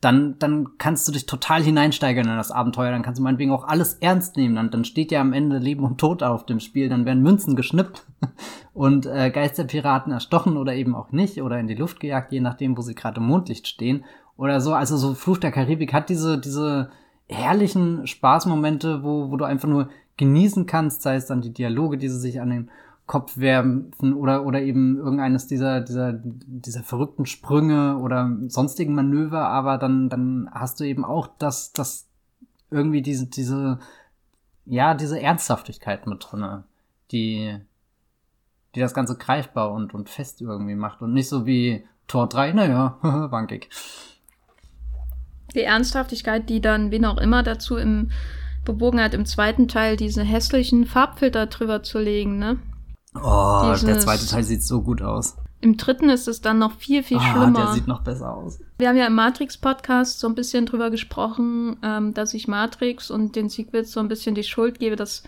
dann, 0.01 0.39
dann 0.39 0.79
kannst 0.79 1.09
du 1.09 1.13
dich 1.13 1.27
total 1.27 1.63
hineinsteigern 1.63 2.29
in 2.29 2.37
das 2.37 2.53
Abenteuer, 2.53 2.93
dann 2.93 3.03
kannst 3.03 3.19
du 3.19 3.23
meinetwegen 3.23 3.51
auch 3.51 3.65
alles 3.65 3.95
ernst 3.95 4.37
nehmen, 4.37 4.55
dann, 4.55 4.71
dann 4.71 4.85
steht 4.85 5.11
ja 5.11 5.21
am 5.21 5.33
Ende 5.33 5.59
Leben 5.59 5.83
und 5.83 5.99
Tod 5.99 6.23
auf 6.23 6.47
dem 6.47 6.61
Spiel, 6.61 6.89
dann 6.89 7.05
werden 7.05 7.23
Münzen 7.23 7.57
geschnippt 7.57 8.07
und 8.75 9.07
äh, 9.07 9.31
Geisterpiraten 9.31 10.13
erstochen 10.13 10.57
oder 10.57 10.75
eben 10.75 10.95
auch 10.95 11.11
nicht 11.11 11.43
oder 11.43 11.59
in 11.59 11.67
die 11.67 11.75
Luft 11.75 11.99
gejagt, 11.99 12.33
je 12.33 12.41
nachdem, 12.41 12.77
wo 12.77 12.83
sie 12.83 12.95
gerade 12.95 13.21
im 13.21 13.27
Mondlicht 13.27 13.67
stehen 13.67 14.05
oder 14.37 14.61
so. 14.61 14.73
Also 14.73 14.97
so 14.97 15.15
Fluch 15.15 15.39
der 15.39 15.51
Karibik 15.51 15.93
hat 15.93 16.11
diese, 16.11 16.39
diese 16.39 16.91
herrlichen 17.27 18.07
Spaßmomente, 18.07 19.03
wo, 19.03 19.31
wo 19.33 19.37
du 19.37 19.45
einfach 19.45 19.69
nur 19.69 19.89
genießen 20.17 20.67
kannst, 20.67 21.03
sei 21.03 21.17
es 21.17 21.27
dann 21.27 21.43
die 21.43 21.53
Dialoge, 21.53 21.99
die 21.99 22.09
sie 22.09 22.19
sich 22.19 22.41
an 22.41 22.51
den 22.51 22.71
Kopf 23.09 23.37
werfen 23.39 23.91
oder, 24.15 24.47
oder 24.47 24.63
eben 24.63 24.97
irgendeines 24.97 25.49
dieser, 25.49 25.81
dieser, 25.81 26.13
dieser 26.23 26.85
verrückten 26.85 27.27
Sprünge 27.27 27.99
oder 27.99 28.31
sonstigen 28.47 28.95
Manöver, 28.95 29.49
aber 29.49 29.79
dann, 29.79 30.09
dann 30.09 30.49
hast 30.53 30.79
du 30.79 30.85
eben 30.85 31.05
auch 31.05 31.27
das, 31.39 31.73
das 31.73 32.07
irgendwie 32.71 33.03
diese, 33.03 33.27
diese, 33.27 33.81
ja, 34.65 34.95
diese 34.95 35.21
Ernsthaftigkeit 35.21 36.07
mit 36.07 36.25
drinne, 36.31 36.63
die, 37.11 37.59
die 38.77 38.81
das 38.81 38.95
Ganze 38.95 39.17
greifbar 39.17 39.73
und, 39.73 39.93
und 39.93 40.09
fest 40.09 40.41
irgendwie 40.41 40.77
macht 40.77 41.03
und 41.03 41.13
nicht 41.13 41.29
so 41.29 41.47
wie 41.47 41.85
Tor 42.07 42.29
3, 42.29 42.53
naja, 42.53 42.99
wankig 43.03 43.69
die 45.55 45.63
Ernsthaftigkeit, 45.63 46.49
die 46.49 46.61
dann 46.61 46.91
wen 46.91 47.05
auch 47.05 47.19
immer 47.19 47.43
dazu 47.43 47.77
im 47.77 48.11
bewogen 48.65 49.01
hat, 49.01 49.15
im 49.15 49.25
zweiten 49.25 49.67
Teil 49.67 49.97
diese 49.97 50.23
hässlichen 50.23 50.85
Farbfilter 50.85 51.47
drüber 51.47 51.83
zu 51.83 51.99
legen, 51.99 52.39
ne? 52.39 52.59
Oh, 53.15 53.63
Dieses, 53.65 53.85
der 53.85 53.99
zweite 53.99 54.27
Teil 54.27 54.45
sieht 54.45 54.63
so 54.63 54.83
gut 54.83 55.03
aus. 55.03 55.37
Im 55.61 55.77
dritten 55.77 56.09
ist 56.09 56.29
es 56.29 56.41
dann 56.41 56.59
noch 56.59 56.77
viel, 56.77 57.03
viel 57.03 57.19
ah, 57.19 57.33
schlimmer. 57.33 57.65
Der 57.65 57.73
sieht 57.75 57.89
noch 57.89 58.03
besser 58.03 58.33
aus. 58.33 58.61
Wir 58.79 58.89
haben 58.89 58.97
ja 58.97 59.07
im 59.07 59.15
Matrix-Podcast 59.15 60.21
so 60.21 60.29
ein 60.29 60.35
bisschen 60.35 60.67
drüber 60.67 60.91
gesprochen, 60.91 61.77
ähm, 61.83 62.15
dass 62.15 62.35
ich 62.35 62.47
Matrix 62.47 63.11
und 63.11 63.35
den 63.35 63.49
Sequels 63.49 63.91
so 63.91 64.01
ein 64.01 64.09
bisschen 64.09 64.35
die 64.35 64.45
Schuld 64.45 64.79
gebe, 64.79 64.95
dass 64.95 65.25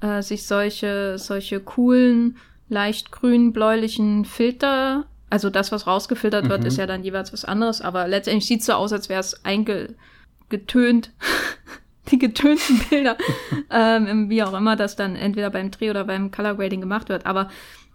äh, 0.00 0.22
sich 0.22 0.46
solche, 0.46 1.18
solche 1.18 1.60
coolen, 1.60 2.36
leicht 2.68 3.10
grün-bläulichen 3.10 4.24
Filter 4.24 5.06
also 5.34 5.50
das, 5.50 5.72
was 5.72 5.88
rausgefiltert 5.88 6.48
wird, 6.48 6.60
mhm. 6.60 6.66
ist 6.66 6.78
ja 6.78 6.86
dann 6.86 7.02
jeweils 7.02 7.32
was 7.32 7.44
anderes, 7.44 7.80
aber 7.80 8.06
letztendlich 8.06 8.46
sieht 8.46 8.60
es 8.60 8.66
so 8.66 8.74
aus, 8.74 8.92
als 8.92 9.08
wäre 9.08 9.18
es 9.18 9.44
eingetönt. 9.44 11.10
die 12.10 12.18
getönten 12.18 12.80
Bilder, 12.90 13.16
ähm, 13.70 14.28
wie 14.28 14.42
auch 14.42 14.54
immer 14.54 14.76
das 14.76 14.96
dann 14.96 15.16
entweder 15.16 15.50
beim 15.50 15.70
Dreh 15.70 15.90
oder 15.90 16.04
beim 16.04 16.30
Color 16.30 16.56
Grading 16.56 16.80
gemacht 16.80 17.08
wird. 17.08 17.26
Aber 17.26 17.48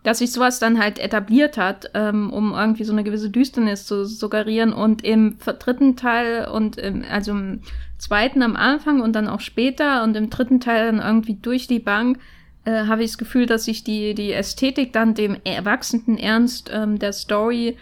dass 0.03 0.19
sich 0.19 0.31
sowas 0.31 0.59
dann 0.59 0.79
halt 0.79 0.97
etabliert 0.97 1.57
hat, 1.57 1.91
ähm, 1.93 2.31
um 2.31 2.53
irgendwie 2.53 2.85
so 2.85 2.93
eine 2.93 3.03
gewisse 3.03 3.29
Düsternis 3.29 3.85
zu 3.85 4.05
suggerieren 4.05 4.71
und 4.71 5.03
im 5.03 5.37
dritten 5.39 5.97
Teil 5.97 6.47
und 6.47 6.77
im, 6.77 7.03
also 7.09 7.31
im 7.31 7.61
zweiten 7.97 8.41
am 8.41 8.55
Anfang 8.55 9.01
und 9.01 9.13
dann 9.13 9.27
auch 9.27 9.41
später 9.41 10.03
und 10.03 10.15
im 10.15 10.29
dritten 10.29 10.61
Teil 10.61 10.85
dann 10.85 11.05
irgendwie 11.05 11.35
durch 11.35 11.67
die 11.67 11.79
Bank 11.79 12.17
äh, 12.63 12.85
habe 12.85 13.03
ich 13.03 13.11
das 13.11 13.17
Gefühl, 13.17 13.45
dass 13.45 13.65
sich 13.65 13.83
die, 13.83 14.15
die 14.15 14.31
Ästhetik 14.31 14.93
dann 14.93 15.15
dem 15.15 15.37
erwachsenen 15.43 16.17
Ernst 16.17 16.71
ähm, 16.73 16.97
der 16.97 17.11
Story 17.11 17.77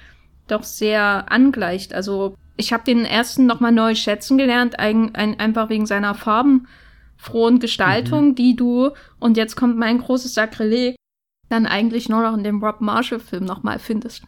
doch 0.47 0.63
sehr 0.63 1.31
angleicht. 1.31 1.93
Also 1.93 2.35
ich 2.57 2.73
habe 2.73 2.83
den 2.83 3.05
ersten 3.05 3.45
nochmal 3.45 3.71
neu 3.71 3.95
schätzen 3.95 4.37
gelernt, 4.37 4.79
ein, 4.79 5.15
ein, 5.15 5.39
einfach 5.39 5.69
wegen 5.69 5.85
seiner 5.85 6.15
farbenfrohen 6.15 7.59
Gestaltung, 7.59 8.29
mhm. 8.29 8.35
die 8.35 8.55
du, 8.55 8.91
und 9.19 9.37
jetzt 9.37 9.55
kommt 9.55 9.77
mein 9.77 9.99
großes 9.99 10.33
Sakrileg, 10.33 10.95
dann 11.49 11.65
eigentlich 11.65 12.09
nur 12.09 12.21
noch 12.21 12.35
in 12.35 12.43
dem 12.43 12.61
Rob 12.61 12.81
Marshall-Film 12.81 13.45
nochmal 13.45 13.79
findest. 13.79 14.23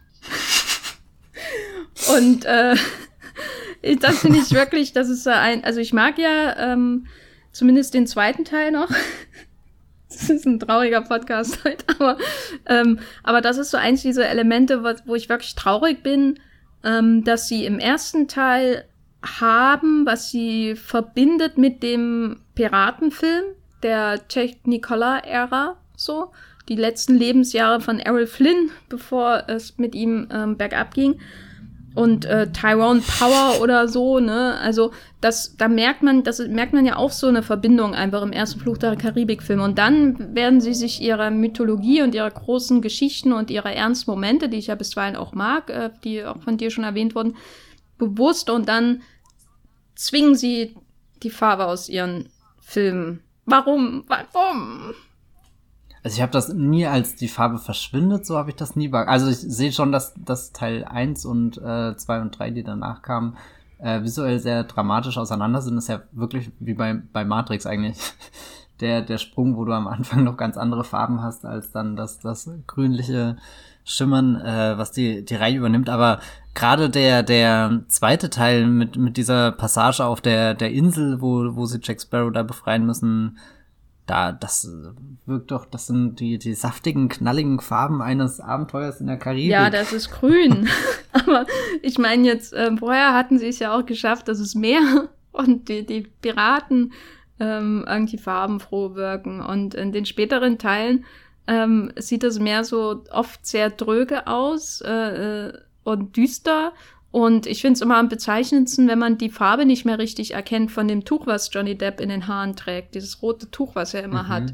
und 2.15 2.45
äh, 2.45 2.75
das 3.99 4.19
finde 4.19 4.39
ich 4.39 4.51
wirklich, 4.51 4.93
das 4.93 5.09
ist 5.09 5.27
ein, 5.27 5.63
also 5.63 5.79
ich 5.79 5.93
mag 5.93 6.17
ja 6.17 6.55
ähm, 6.57 7.07
zumindest 7.51 7.93
den 7.93 8.07
zweiten 8.07 8.45
Teil 8.45 8.71
noch. 8.71 8.89
Das 10.11 10.27
ist 10.27 10.47
ein 10.47 10.59
trauriger 10.59 11.01
Podcast 11.01 11.63
heute, 11.63 11.85
aber, 11.87 12.17
ähm, 12.65 12.97
aber 13.21 13.41
das 13.41 13.59
ist 13.59 13.69
so 13.69 13.77
eins 13.77 14.01
dieser 14.01 14.27
Elemente, 14.27 14.83
wo, 14.83 14.91
wo 15.05 15.13
ich 15.13 15.29
wirklich 15.29 15.53
traurig 15.53 16.01
bin, 16.01 16.39
ähm, 16.83 17.23
dass 17.23 17.47
sie 17.47 17.65
im 17.65 17.79
ersten 17.79 18.27
Teil 18.27 18.85
haben, 19.23 20.05
was 20.05 20.29
sie 20.29 20.75
verbindet 20.75 21.57
mit 21.57 21.83
dem 21.83 22.41
Piratenfilm 22.55 23.43
der 23.83 24.27
Technicolor-Ära, 24.27 25.77
so. 25.95 26.31
Die 26.67 26.75
letzten 26.75 27.15
Lebensjahre 27.15 27.81
von 27.81 27.99
Errol 27.99 28.27
Flynn, 28.27 28.69
bevor 28.89 29.45
es 29.47 29.79
mit 29.79 29.95
ihm 29.95 30.27
ähm, 30.31 30.55
bergab 30.55 30.93
ging 30.93 31.19
und 31.95 32.25
äh, 32.25 32.51
Tyrone 32.51 33.01
Power 33.01 33.61
oder 33.61 33.87
so, 33.87 34.19
ne? 34.19 34.57
Also 34.59 34.91
das, 35.21 35.55
da 35.57 35.67
merkt 35.67 36.03
man, 36.03 36.23
das 36.23 36.39
merkt 36.39 36.73
man 36.73 36.85
ja 36.85 36.95
auch 36.95 37.11
so 37.11 37.27
eine 37.27 37.43
Verbindung 37.43 37.93
einfach 37.93 38.21
im 38.21 38.31
ersten 38.31 38.59
Fluch 38.59 38.77
der 38.77 38.95
Karibik-Film. 38.95 39.59
Und 39.59 39.77
dann 39.77 40.35
werden 40.35 40.61
sie 40.61 40.73
sich 40.73 41.01
ihrer 41.01 41.31
Mythologie 41.31 42.01
und 42.01 42.15
ihrer 42.15 42.29
großen 42.29 42.81
Geschichten 42.81 43.33
und 43.33 43.49
ihrer 43.49 43.73
ernsten 43.73 44.11
Momente, 44.11 44.49
die 44.49 44.57
ich 44.57 44.67
ja 44.67 44.75
bisweilen 44.75 45.15
auch 45.15 45.33
mag, 45.33 45.69
äh, 45.69 45.89
die 46.03 46.23
auch 46.23 46.41
von 46.41 46.57
dir 46.57 46.71
schon 46.71 46.83
erwähnt 46.83 47.15
wurden, 47.15 47.35
bewusst 47.97 48.49
und 48.49 48.69
dann 48.69 49.01
zwingen 49.95 50.35
sie 50.35 50.75
die 51.23 51.29
Farbe 51.29 51.65
aus 51.65 51.89
ihren 51.89 52.29
Filmen. 52.61 53.21
Warum? 53.45 54.05
Warum? 54.07 54.93
Also 56.03 56.15
ich 56.15 56.21
habe 56.21 56.31
das 56.31 56.49
nie 56.53 56.85
als 56.85 57.15
die 57.15 57.27
Farbe 57.27 57.57
verschwindet, 57.57 58.25
so 58.25 58.37
habe 58.37 58.49
ich 58.49 58.55
das 58.55 58.75
nie. 58.75 58.91
Also 58.93 59.29
ich 59.29 59.37
sehe 59.37 59.71
schon, 59.71 59.91
dass, 59.91 60.13
dass 60.15 60.53
Teil 60.53 60.85
1 60.85 61.25
und 61.25 61.57
äh, 61.57 61.95
2 61.95 62.21
und 62.21 62.39
3, 62.39 62.51
die 62.51 62.63
danach 62.63 63.01
kamen, 63.01 63.35
äh, 63.79 64.01
visuell 64.03 64.39
sehr 64.39 64.63
dramatisch 64.63 65.17
auseinander 65.17 65.61
sind. 65.61 65.75
Das 65.75 65.85
ist 65.85 65.89
ja 65.89 66.01
wirklich 66.11 66.51
wie 66.59 66.73
bei, 66.73 66.93
bei 66.93 67.25
Matrix 67.25 67.65
eigentlich. 67.65 67.97
Der, 68.79 69.01
der 69.01 69.17
Sprung, 69.17 69.57
wo 69.57 69.65
du 69.65 69.73
am 69.73 69.87
Anfang 69.89 70.23
noch 70.23 70.37
ganz 70.37 70.55
andere 70.55 70.85
Farben 70.85 71.21
hast, 71.21 71.45
als 71.45 71.73
dann 71.73 71.97
das, 71.97 72.19
das 72.19 72.49
grünliche 72.65 73.35
Schimmern, 73.83 74.39
äh, 74.39 74.77
was 74.77 74.93
die, 74.93 75.25
die 75.25 75.35
Reihe 75.35 75.57
übernimmt. 75.57 75.89
Aber 75.89 76.21
gerade 76.53 76.89
der, 76.89 77.21
der 77.21 77.81
zweite 77.89 78.29
Teil 78.29 78.67
mit, 78.67 78.95
mit 78.95 79.17
dieser 79.17 79.51
Passage 79.51 80.05
auf 80.05 80.21
der, 80.21 80.53
der 80.53 80.71
Insel, 80.71 81.19
wo, 81.19 81.57
wo 81.57 81.65
sie 81.65 81.81
Jack 81.83 81.99
Sparrow 81.99 82.31
da 82.31 82.43
befreien 82.43 82.85
müssen, 82.85 83.37
da, 84.09 84.31
das 84.31 84.69
wirkt 85.25 85.51
doch, 85.51 85.65
das 85.65 85.87
sind 85.87 86.19
die, 86.19 86.39
die 86.39 86.53
saftigen, 86.53 87.09
knalligen 87.09 87.59
Farben 87.59 88.01
eines 88.01 88.39
Abenteuers 88.39 88.99
in 88.99 89.07
der 89.07 89.17
Karibik. 89.17 89.51
Ja, 89.51 89.69
das 89.69 89.93
ist 89.93 90.11
grün. 90.11 90.67
Aber 91.11 91.45
ich 91.81 91.97
meine 91.97 92.25
jetzt, 92.25 92.53
äh, 92.53 92.75
vorher 92.77 93.13
hatten 93.13 93.37
sie 93.37 93.47
es 93.47 93.59
ja 93.59 93.77
auch 93.77 93.85
geschafft, 93.85 94.27
dass 94.27 94.39
es 94.39 94.55
Meer 94.55 95.09
und 95.31 95.69
die, 95.69 95.85
die 95.85 96.01
Piraten 96.21 96.93
ähm, 97.39 97.85
irgendwie 97.87 98.17
farbenfroh 98.17 98.95
wirken. 98.95 99.41
Und 99.41 99.75
in 99.75 99.91
den 99.91 100.05
späteren 100.05 100.57
Teilen 100.57 101.05
ähm, 101.47 101.91
sieht 101.95 102.23
das 102.23 102.39
Meer 102.39 102.63
so 102.63 103.03
oft 103.11 103.45
sehr 103.45 103.69
dröge 103.69 104.27
aus 104.27 104.81
äh, 104.81 105.47
äh 105.47 105.53
und 105.83 106.17
düster. 106.17 106.73
Und 107.11 107.47
ich 107.47 107.61
finde 107.61 107.73
es 107.73 107.81
immer 107.81 107.97
am 107.97 108.09
bezeichnendsten, 108.09 108.87
wenn 108.87 108.99
man 108.99 109.17
die 109.17 109.31
Farbe 109.31 109.65
nicht 109.65 109.83
mehr 109.83 109.97
richtig 109.97 110.33
erkennt 110.35 110.71
von 110.71 110.87
dem 110.87 111.05
Tuch, 111.05 111.25
was 111.25 111.49
Johnny 111.51 111.75
Depp 111.75 111.99
in 111.99 112.09
den 112.09 112.27
Haaren 112.27 112.55
trägt. 112.55 112.93
Dieses 112.93 113.21
rote 113.21 113.49
Tuch, 113.49 113.75
was 113.75 113.93
er 113.93 114.03
immer 114.03 114.23
mhm. 114.23 114.27
hat. 114.27 114.53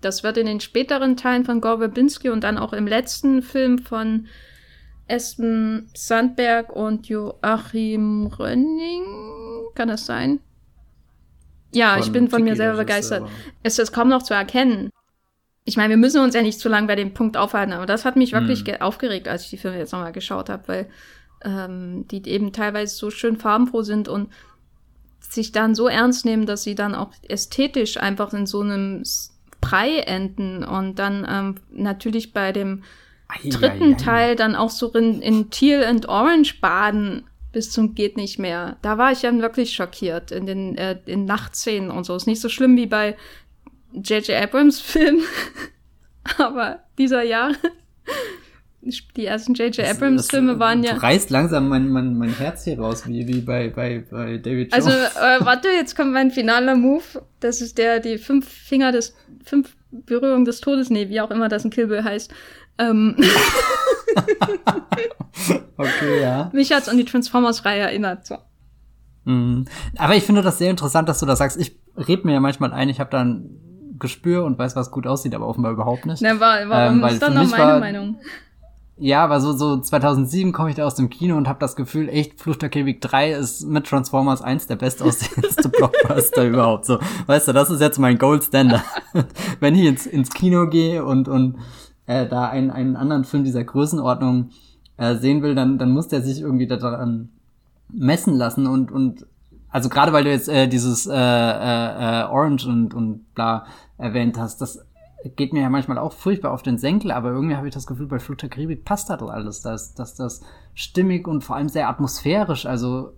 Das 0.00 0.22
wird 0.22 0.36
in 0.36 0.46
den 0.46 0.60
späteren 0.60 1.16
Teilen 1.16 1.44
von 1.44 1.60
Gore 1.60 1.78
Verbinski 1.78 2.28
und 2.28 2.44
dann 2.44 2.58
auch 2.58 2.72
im 2.72 2.86
letzten 2.86 3.42
Film 3.42 3.78
von 3.78 4.26
Espen 5.08 5.88
Sandberg 5.94 6.74
und 6.74 7.08
Joachim 7.08 8.26
Rönning. 8.26 9.04
Kann 9.74 9.88
das 9.88 10.06
sein? 10.06 10.40
Ja, 11.72 11.94
von 11.94 12.02
ich 12.02 12.12
bin 12.12 12.28
von 12.28 12.38
Tiki 12.38 12.50
mir 12.50 12.56
selber 12.56 12.78
begeistert. 12.78 13.28
Es 13.62 13.78
ist 13.78 13.92
kaum 13.92 14.08
noch 14.08 14.22
zu 14.22 14.34
erkennen. 14.34 14.90
Ich 15.64 15.76
meine, 15.76 15.90
wir 15.90 15.96
müssen 15.96 16.22
uns 16.22 16.34
ja 16.34 16.42
nicht 16.42 16.60
zu 16.60 16.68
lange 16.68 16.86
bei 16.86 16.94
dem 16.94 17.12
Punkt 17.12 17.36
aufhalten, 17.36 17.72
aber 17.72 17.86
das 17.86 18.04
hat 18.04 18.14
mich 18.14 18.32
wirklich 18.32 18.64
mhm. 18.64 18.80
aufgeregt, 18.80 19.26
als 19.26 19.44
ich 19.44 19.50
die 19.50 19.56
Filme 19.56 19.78
jetzt 19.78 19.92
nochmal 19.92 20.12
geschaut 20.12 20.48
habe, 20.48 20.62
weil 20.68 20.86
ähm, 21.44 22.06
die 22.08 22.26
eben 22.28 22.52
teilweise 22.52 22.94
so 22.94 23.10
schön 23.10 23.36
farbenfroh 23.36 23.82
sind 23.82 24.08
und 24.08 24.30
sich 25.20 25.52
dann 25.52 25.74
so 25.74 25.88
ernst 25.88 26.24
nehmen, 26.24 26.46
dass 26.46 26.62
sie 26.62 26.74
dann 26.74 26.94
auch 26.94 27.10
ästhetisch 27.28 27.96
einfach 27.96 28.32
in 28.32 28.46
so 28.46 28.60
einem 28.60 29.02
Brei 29.60 29.98
enden 29.98 30.62
und 30.64 30.98
dann 30.98 31.26
ähm, 31.28 31.54
natürlich 31.70 32.32
bei 32.32 32.52
dem 32.52 32.84
dritten 33.44 33.92
ei, 33.92 33.94
ei, 33.94 33.94
Teil 33.94 34.36
dann 34.36 34.54
auch 34.54 34.70
so 34.70 34.92
in, 34.92 35.20
in 35.20 35.50
Teal 35.50 35.84
and 35.84 36.08
Orange 36.08 36.60
baden 36.60 37.24
bis 37.56 37.70
zum 37.70 37.94
geht 37.94 38.18
nicht 38.18 38.38
mehr. 38.38 38.76
Da 38.82 38.98
war 38.98 39.12
ich 39.12 39.20
dann 39.20 39.40
wirklich 39.40 39.72
schockiert 39.72 40.30
in 40.30 40.44
den 40.44 40.76
äh, 40.76 40.98
in 41.06 41.24
Nachtszenen 41.24 41.90
und 41.90 42.04
so. 42.04 42.14
Ist 42.14 42.26
nicht 42.26 42.42
so 42.42 42.50
schlimm 42.50 42.76
wie 42.76 42.86
bei 42.86 43.16
J.J. 43.94 44.30
Abrams 44.42 44.78
Film, 44.78 45.22
aber 46.38 46.80
dieser 46.98 47.22
Jahre 47.22 47.56
die 49.16 49.26
ersten 49.26 49.54
J.J. 49.54 49.86
Abrams-Filme 49.88 50.58
waren 50.58 50.82
ja. 50.82 50.94
Du 50.94 51.02
reißt 51.02 51.30
langsam 51.30 51.68
mein, 51.68 51.88
mein, 51.88 52.16
mein 52.16 52.36
Herz 52.36 52.64
hier 52.64 52.78
raus, 52.78 53.06
wie, 53.06 53.26
wie 53.26 53.40
bei, 53.40 53.68
bei, 53.68 54.04
bei 54.10 54.38
David 54.38 54.72
also, 54.72 54.90
Jones. 54.90 55.16
Also, 55.16 55.42
äh, 55.42 55.46
warte, 55.46 55.68
jetzt 55.68 55.96
kommt 55.96 56.12
mein 56.12 56.30
finaler 56.30 56.76
Move. 56.76 57.02
Das 57.40 57.60
ist 57.60 57.78
der, 57.78 58.00
die 58.00 58.18
fünf 58.18 58.48
Finger 58.48 58.92
des, 58.92 59.14
fünf 59.44 59.76
Berührungen 59.90 60.44
des 60.44 60.60
Todes, 60.60 60.90
nee, 60.90 61.08
wie 61.08 61.20
auch 61.20 61.30
immer 61.30 61.48
das 61.48 61.64
ein 61.64 61.70
Kill 61.70 61.86
Bill 61.86 62.04
heißt. 62.04 62.32
Ähm. 62.78 63.16
okay, 65.76 66.22
ja. 66.22 66.50
Mich 66.52 66.72
hat's 66.72 66.88
an 66.88 66.98
die 66.98 67.04
Transformers-Reihe 67.04 67.80
erinnert, 67.80 68.26
so. 68.26 68.36
Mhm. 69.24 69.66
Aber 69.96 70.14
ich 70.14 70.22
finde 70.22 70.42
das 70.42 70.58
sehr 70.58 70.70
interessant, 70.70 71.08
dass 71.08 71.20
du 71.20 71.26
das 71.26 71.38
sagst. 71.38 71.60
Ich 71.60 71.78
red 71.96 72.24
mir 72.24 72.34
ja 72.34 72.40
manchmal 72.40 72.72
ein, 72.72 72.88
ich 72.88 73.00
habe 73.00 73.10
dann 73.10 73.60
Gespür 73.98 74.44
und 74.44 74.58
weiß, 74.58 74.76
was 74.76 74.90
gut 74.90 75.06
aussieht, 75.06 75.34
aber 75.34 75.46
offenbar 75.46 75.72
überhaupt 75.72 76.06
nicht. 76.06 76.22
Na, 76.22 76.38
warum 76.38 77.02
ähm, 77.02 77.08
ist 77.08 77.22
dann 77.22 77.34
noch 77.34 77.50
meine 77.50 77.64
war, 77.64 77.80
Meinung? 77.80 78.18
Ja, 78.98 79.22
aber 79.22 79.40
so, 79.40 79.52
so 79.52 79.78
2007 79.78 80.52
komme 80.52 80.70
ich 80.70 80.76
da 80.76 80.86
aus 80.86 80.94
dem 80.94 81.10
Kino 81.10 81.36
und 81.36 81.48
habe 81.48 81.58
das 81.60 81.76
Gefühl, 81.76 82.08
echt, 82.08 82.40
Flucht 82.40 82.62
der 82.62 82.70
Karibik 82.70 83.02
3 83.02 83.32
ist 83.32 83.66
mit 83.66 83.86
Transformers 83.86 84.40
1 84.40 84.68
der 84.68 84.76
bestaussehendste 84.76 85.68
Blockbuster 85.68 86.46
überhaupt. 86.46 86.86
So, 86.86 86.98
weißt 87.26 87.48
du, 87.48 87.52
das 87.52 87.68
ist 87.68 87.82
jetzt 87.82 87.98
mein 87.98 88.16
Gold 88.16 88.44
Standard. 88.44 88.84
Wenn 89.60 89.74
ich 89.74 89.84
ins, 89.84 90.06
ins 90.06 90.30
Kino 90.30 90.66
gehe 90.68 91.04
und, 91.04 91.28
und 91.28 91.58
äh, 92.06 92.26
da 92.26 92.48
einen, 92.48 92.70
einen 92.70 92.96
anderen 92.96 93.24
Film 93.24 93.44
dieser 93.44 93.64
Größenordnung 93.64 94.50
äh, 94.96 95.16
sehen 95.16 95.42
will, 95.42 95.54
dann, 95.54 95.76
dann 95.76 95.90
muss 95.90 96.08
der 96.08 96.22
sich 96.22 96.40
irgendwie 96.40 96.66
daran 96.66 97.28
messen 97.92 98.34
lassen 98.34 98.66
und, 98.66 98.90
und 98.90 99.26
also 99.68 99.90
gerade 99.90 100.14
weil 100.14 100.24
du 100.24 100.30
jetzt 100.30 100.48
äh, 100.48 100.68
dieses 100.68 101.06
äh, 101.06 101.12
äh, 101.12 101.16
äh, 101.16 102.24
Orange 102.24 102.66
und, 102.66 102.94
und 102.94 103.34
bla 103.34 103.66
erwähnt 103.98 104.38
hast, 104.38 104.62
das 104.62 104.85
geht 105.28 105.52
mir 105.52 105.62
ja 105.62 105.70
manchmal 105.70 105.98
auch 105.98 106.12
furchtbar 106.12 106.52
auf 106.52 106.62
den 106.62 106.78
Senkel, 106.78 107.10
aber 107.10 107.30
irgendwie 107.30 107.56
habe 107.56 107.68
ich 107.68 107.74
das 107.74 107.86
Gefühl, 107.86 108.06
bei 108.06 108.18
Flut 108.18 108.42
der 108.42 108.48
Karibik 108.48 108.84
passt 108.84 109.10
das 109.10 109.22
alles, 109.22 109.60
dass, 109.60 109.94
dass 109.94 110.14
das 110.14 110.42
stimmig 110.74 111.26
und 111.26 111.42
vor 111.42 111.56
allem 111.56 111.68
sehr 111.68 111.88
atmosphärisch, 111.88 112.66
also 112.66 113.12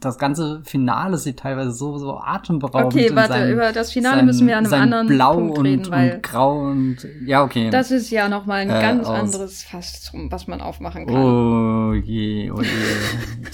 das 0.00 0.18
ganze 0.18 0.60
Finale 0.64 1.16
sieht 1.16 1.38
teilweise 1.38 1.72
so, 1.72 1.96
so 1.96 2.18
atemberaubend 2.18 2.94
Okay, 2.94 3.10
warte, 3.14 3.32
seinen, 3.32 3.52
über 3.52 3.72
das 3.72 3.90
Finale 3.90 4.16
sein, 4.16 4.26
müssen 4.26 4.46
wir 4.46 4.58
an 4.58 4.66
einem 4.66 4.82
anderen 4.82 5.06
Blau 5.06 5.34
Punkt 5.34 5.58
und, 5.58 5.66
reden, 5.66 5.90
weil 5.90 6.14
und 6.14 6.22
Grau 6.22 6.60
und 6.60 6.96
ja, 7.24 7.42
okay. 7.42 7.70
Das 7.70 7.90
ist 7.90 8.10
ja 8.10 8.28
nochmal 8.28 8.60
ein 8.60 8.70
äh, 8.70 8.80
ganz 8.80 9.08
anderes 9.08 9.62
Fass, 9.64 10.12
was 10.12 10.46
man 10.46 10.60
aufmachen 10.60 11.06
kann. 11.06 11.16
Oh 11.16 11.94
je, 11.94 12.50
oh 12.50 12.60
je. 12.60 12.68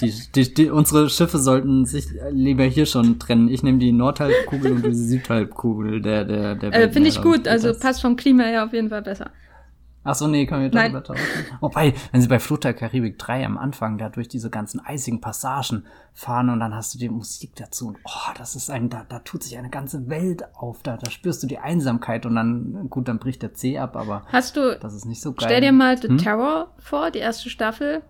die, 0.01 0.13
die, 0.35 0.53
die, 0.53 0.69
unsere 0.69 1.09
Schiffe 1.09 1.37
sollten 1.37 1.85
sich 1.85 2.07
lieber 2.31 2.63
hier 2.63 2.85
schon 2.85 3.17
trennen. 3.17 3.47
Ich 3.47 3.63
nehme 3.63 3.77
die 3.77 3.93
Nordhalbkugel 3.93 4.73
und 4.73 4.85
die 4.85 4.93
Südhalbkugel 4.93 6.01
der 6.01 6.25
der 6.25 6.55
der 6.55 6.73
äh, 6.73 6.91
Finde 6.91 7.09
ich 7.09 7.21
gut, 7.21 7.47
also 7.47 7.73
passt 7.73 8.01
vom 8.01 8.17
Klima 8.17 8.43
her 8.43 8.65
auf 8.65 8.73
jeden 8.73 8.89
Fall 8.89 9.01
besser. 9.01 9.31
Ach 10.03 10.15
so, 10.15 10.27
nee, 10.27 10.45
können 10.45 10.61
wir 10.63 10.69
darüber 10.69 11.03
tauschen. 11.03 11.23
Wobei, 11.59 11.93
wenn 12.11 12.21
sie 12.21 12.29
bei 12.29 12.39
Flut 12.39 12.63
der 12.63 12.73
Karibik 12.73 13.19
3 13.19 13.45
am 13.45 13.57
Anfang 13.57 13.97
da 13.97 14.07
durch 14.07 14.29
diese 14.29 14.49
ganzen 14.49 14.79
eisigen 14.79 15.19
Passagen 15.19 15.85
fahren 16.13 16.49
und 16.49 16.61
dann 16.61 16.73
hast 16.73 16.93
du 16.93 16.97
die 16.97 17.09
Musik 17.09 17.51
dazu 17.55 17.89
und 17.89 17.97
oh, 18.05 18.31
das 18.37 18.55
ist 18.55 18.69
ein, 18.71 18.89
da, 18.89 19.05
da 19.07 19.19
tut 19.19 19.43
sich 19.43 19.57
eine 19.57 19.69
ganze 19.69 20.09
Welt 20.09 20.43
auf, 20.55 20.83
da, 20.83 20.95
da 20.95 21.11
spürst 21.11 21.43
du 21.43 21.47
die 21.47 21.59
Einsamkeit 21.59 22.25
und 22.25 22.35
dann, 22.35 22.89
gut, 22.89 23.09
dann 23.09 23.19
bricht 23.19 23.41
der 23.41 23.53
C 23.53 23.77
ab, 23.77 23.97
aber 23.97 24.23
hast 24.31 24.55
du, 24.55 24.77
das 24.79 24.93
ist 24.93 25.05
nicht 25.05 25.21
so 25.21 25.33
geil. 25.33 25.49
Stell 25.49 25.61
dir 25.61 25.73
mal 25.73 25.97
The 25.97 26.07
hm? 26.07 26.17
Terror 26.17 26.73
vor, 26.79 27.11
die 27.11 27.19
erste 27.19 27.49
Staffel. 27.49 28.01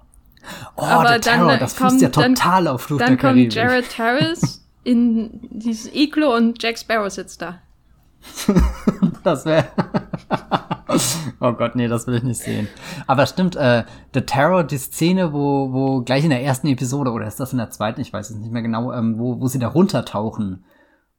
Oh, 0.75 0.83
aber 0.83 1.13
The 1.13 1.19
Terror, 1.21 1.47
dann, 1.47 1.59
das 1.59 1.73
fußt 1.73 2.01
ja 2.01 2.09
total 2.09 2.35
dann, 2.35 2.67
auf 2.67 2.83
Flut 2.83 2.99
der 2.99 3.17
Karibik. 3.17 3.53
Dann 3.53 3.67
kommt 3.67 3.71
Jared 3.71 3.97
Harris 3.97 4.63
in 4.83 5.41
dieses 5.49 5.93
Iglo 5.93 6.35
und 6.35 6.61
Jack 6.61 6.77
Sparrow 6.77 7.09
sitzt 7.09 7.41
da. 7.41 7.59
das 9.23 9.45
wäre 9.45 9.65
oh 11.39 11.53
Gott, 11.53 11.75
nee, 11.75 11.87
das 11.87 12.07
will 12.07 12.15
ich 12.15 12.23
nicht 12.23 12.41
sehen. 12.41 12.67
Aber 13.07 13.25
stimmt, 13.25 13.55
äh, 13.55 13.83
The 14.13 14.21
Terror, 14.21 14.63
die 14.63 14.77
Szene, 14.77 15.33
wo, 15.33 15.71
wo 15.71 16.01
gleich 16.01 16.23
in 16.23 16.29
der 16.29 16.43
ersten 16.43 16.67
Episode, 16.67 17.11
oder 17.11 17.27
ist 17.27 17.39
das 17.39 17.51
in 17.51 17.57
der 17.57 17.69
zweiten, 17.69 18.01
ich 18.01 18.13
weiß 18.13 18.29
es 18.29 18.37
nicht 18.37 18.51
mehr 18.51 18.61
genau, 18.61 18.91
ähm, 18.93 19.17
wo, 19.17 19.39
wo 19.39 19.47
sie 19.47 19.59
da 19.59 19.67
runtertauchen 19.67 20.63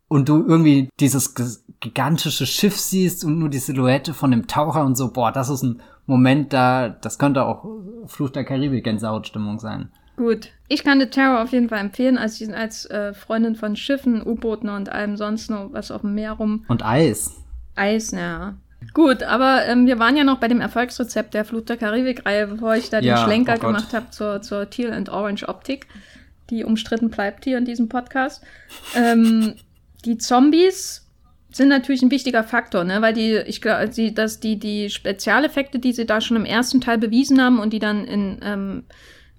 und 0.09 0.29
du 0.29 0.45
irgendwie 0.45 0.91
dieses 0.99 1.35
gigantische 1.79 2.45
Schiff 2.45 2.77
siehst 2.77 3.25
und 3.25 3.39
nur 3.39 3.49
die 3.49 3.59
Silhouette 3.59 4.13
von 4.13 4.33
dem 4.33 4.49
Taucher 4.49 4.85
und 4.85 4.97
so, 4.97 5.13
boah, 5.13 5.31
das 5.33 5.49
ist 5.49 5.63
ein 5.63 5.81
Moment 6.07 6.53
da, 6.53 6.89
das 6.89 7.19
könnte 7.19 7.45
auch 7.45 7.65
Fluch 8.07 8.31
der 8.31 8.45
Karibik 8.45 8.85
Gänsehautstimmung 8.85 9.61
sein. 9.61 9.93
Gut, 10.17 10.51
ich 10.69 10.83
kann 10.85 11.01
The 11.01 11.07
Terror 11.07 11.43
auf 11.43 11.53
jeden 11.53 11.69
Fall 11.69 11.79
empfehlen, 11.79 12.19
als, 12.19 12.47
als 12.51 12.85
äh, 12.87 13.15
Freundin 13.15 13.55
von 13.55 13.77
Schiffen, 13.77 14.21
U-Booten 14.27 14.69
und 14.69 14.91
allem 14.91 15.17
sonst 15.17 15.49
noch 15.49 15.73
was 15.73 15.91
auf 15.91 16.03
dem 16.03 16.15
Meer 16.15 16.33
rum. 16.33 16.65
Und 16.69 16.85
Eis. 16.85 17.40
Eis, 17.75 18.11
ja. 18.11 18.55
Gut, 18.95 19.23
aber 19.23 19.67
ähm, 19.67 19.87
wir 19.87 19.99
waren 19.99 20.17
ja 20.17 20.25
noch 20.25 20.39
bei 20.39 20.49
dem 20.49 20.61
Erfolgsrezept 20.61 21.35
der 21.35 21.45
Flut 21.45 21.69
der 21.69 21.77
Karibik-Reihe, 21.77 22.47
bevor 22.47 22.75
ich 22.75 22.91
da 22.91 23.01
ja, 23.01 23.17
den 23.17 23.25
Schlenker 23.25 23.57
oh 23.59 23.67
gemacht 23.67 23.93
habe 23.93 24.11
zur, 24.11 24.43
zur 24.43 24.71
Teal 24.71 24.93
and 24.93 25.11
Orange 25.11 25.49
Optik, 25.49 25.87
die 26.49 26.65
umstritten 26.65 27.11
bleibt 27.11 27.45
hier 27.45 27.59
in 27.59 27.65
diesem 27.65 27.89
Podcast. 27.89 28.43
ähm, 28.97 29.55
die 30.05 30.19
Zombies 30.19 31.07
sind 31.53 31.69
natürlich 31.69 32.03
ein 32.03 32.11
wichtiger 32.11 32.45
Faktor, 32.45 32.85
ne? 32.85 33.03
Weil 33.03 33.13
die, 33.13 33.37
ich 33.47 33.61
glaube, 33.61 33.89
die, 33.89 34.15
dass 34.15 34.41
die, 34.41 34.59
die 34.59 34.89
Spezialeffekte, 34.89 35.79
die 35.79 35.93
sie 35.93 36.07
da 36.07 36.21
schon 36.21 36.37
im 36.37 36.45
ersten 36.45 36.81
Teil 36.81 36.99
bewiesen 36.99 37.43
haben 37.43 37.59
und 37.59 37.73
die 37.73 37.81
dann 37.81 38.05
in 38.05 38.39
ähm, 38.43 38.85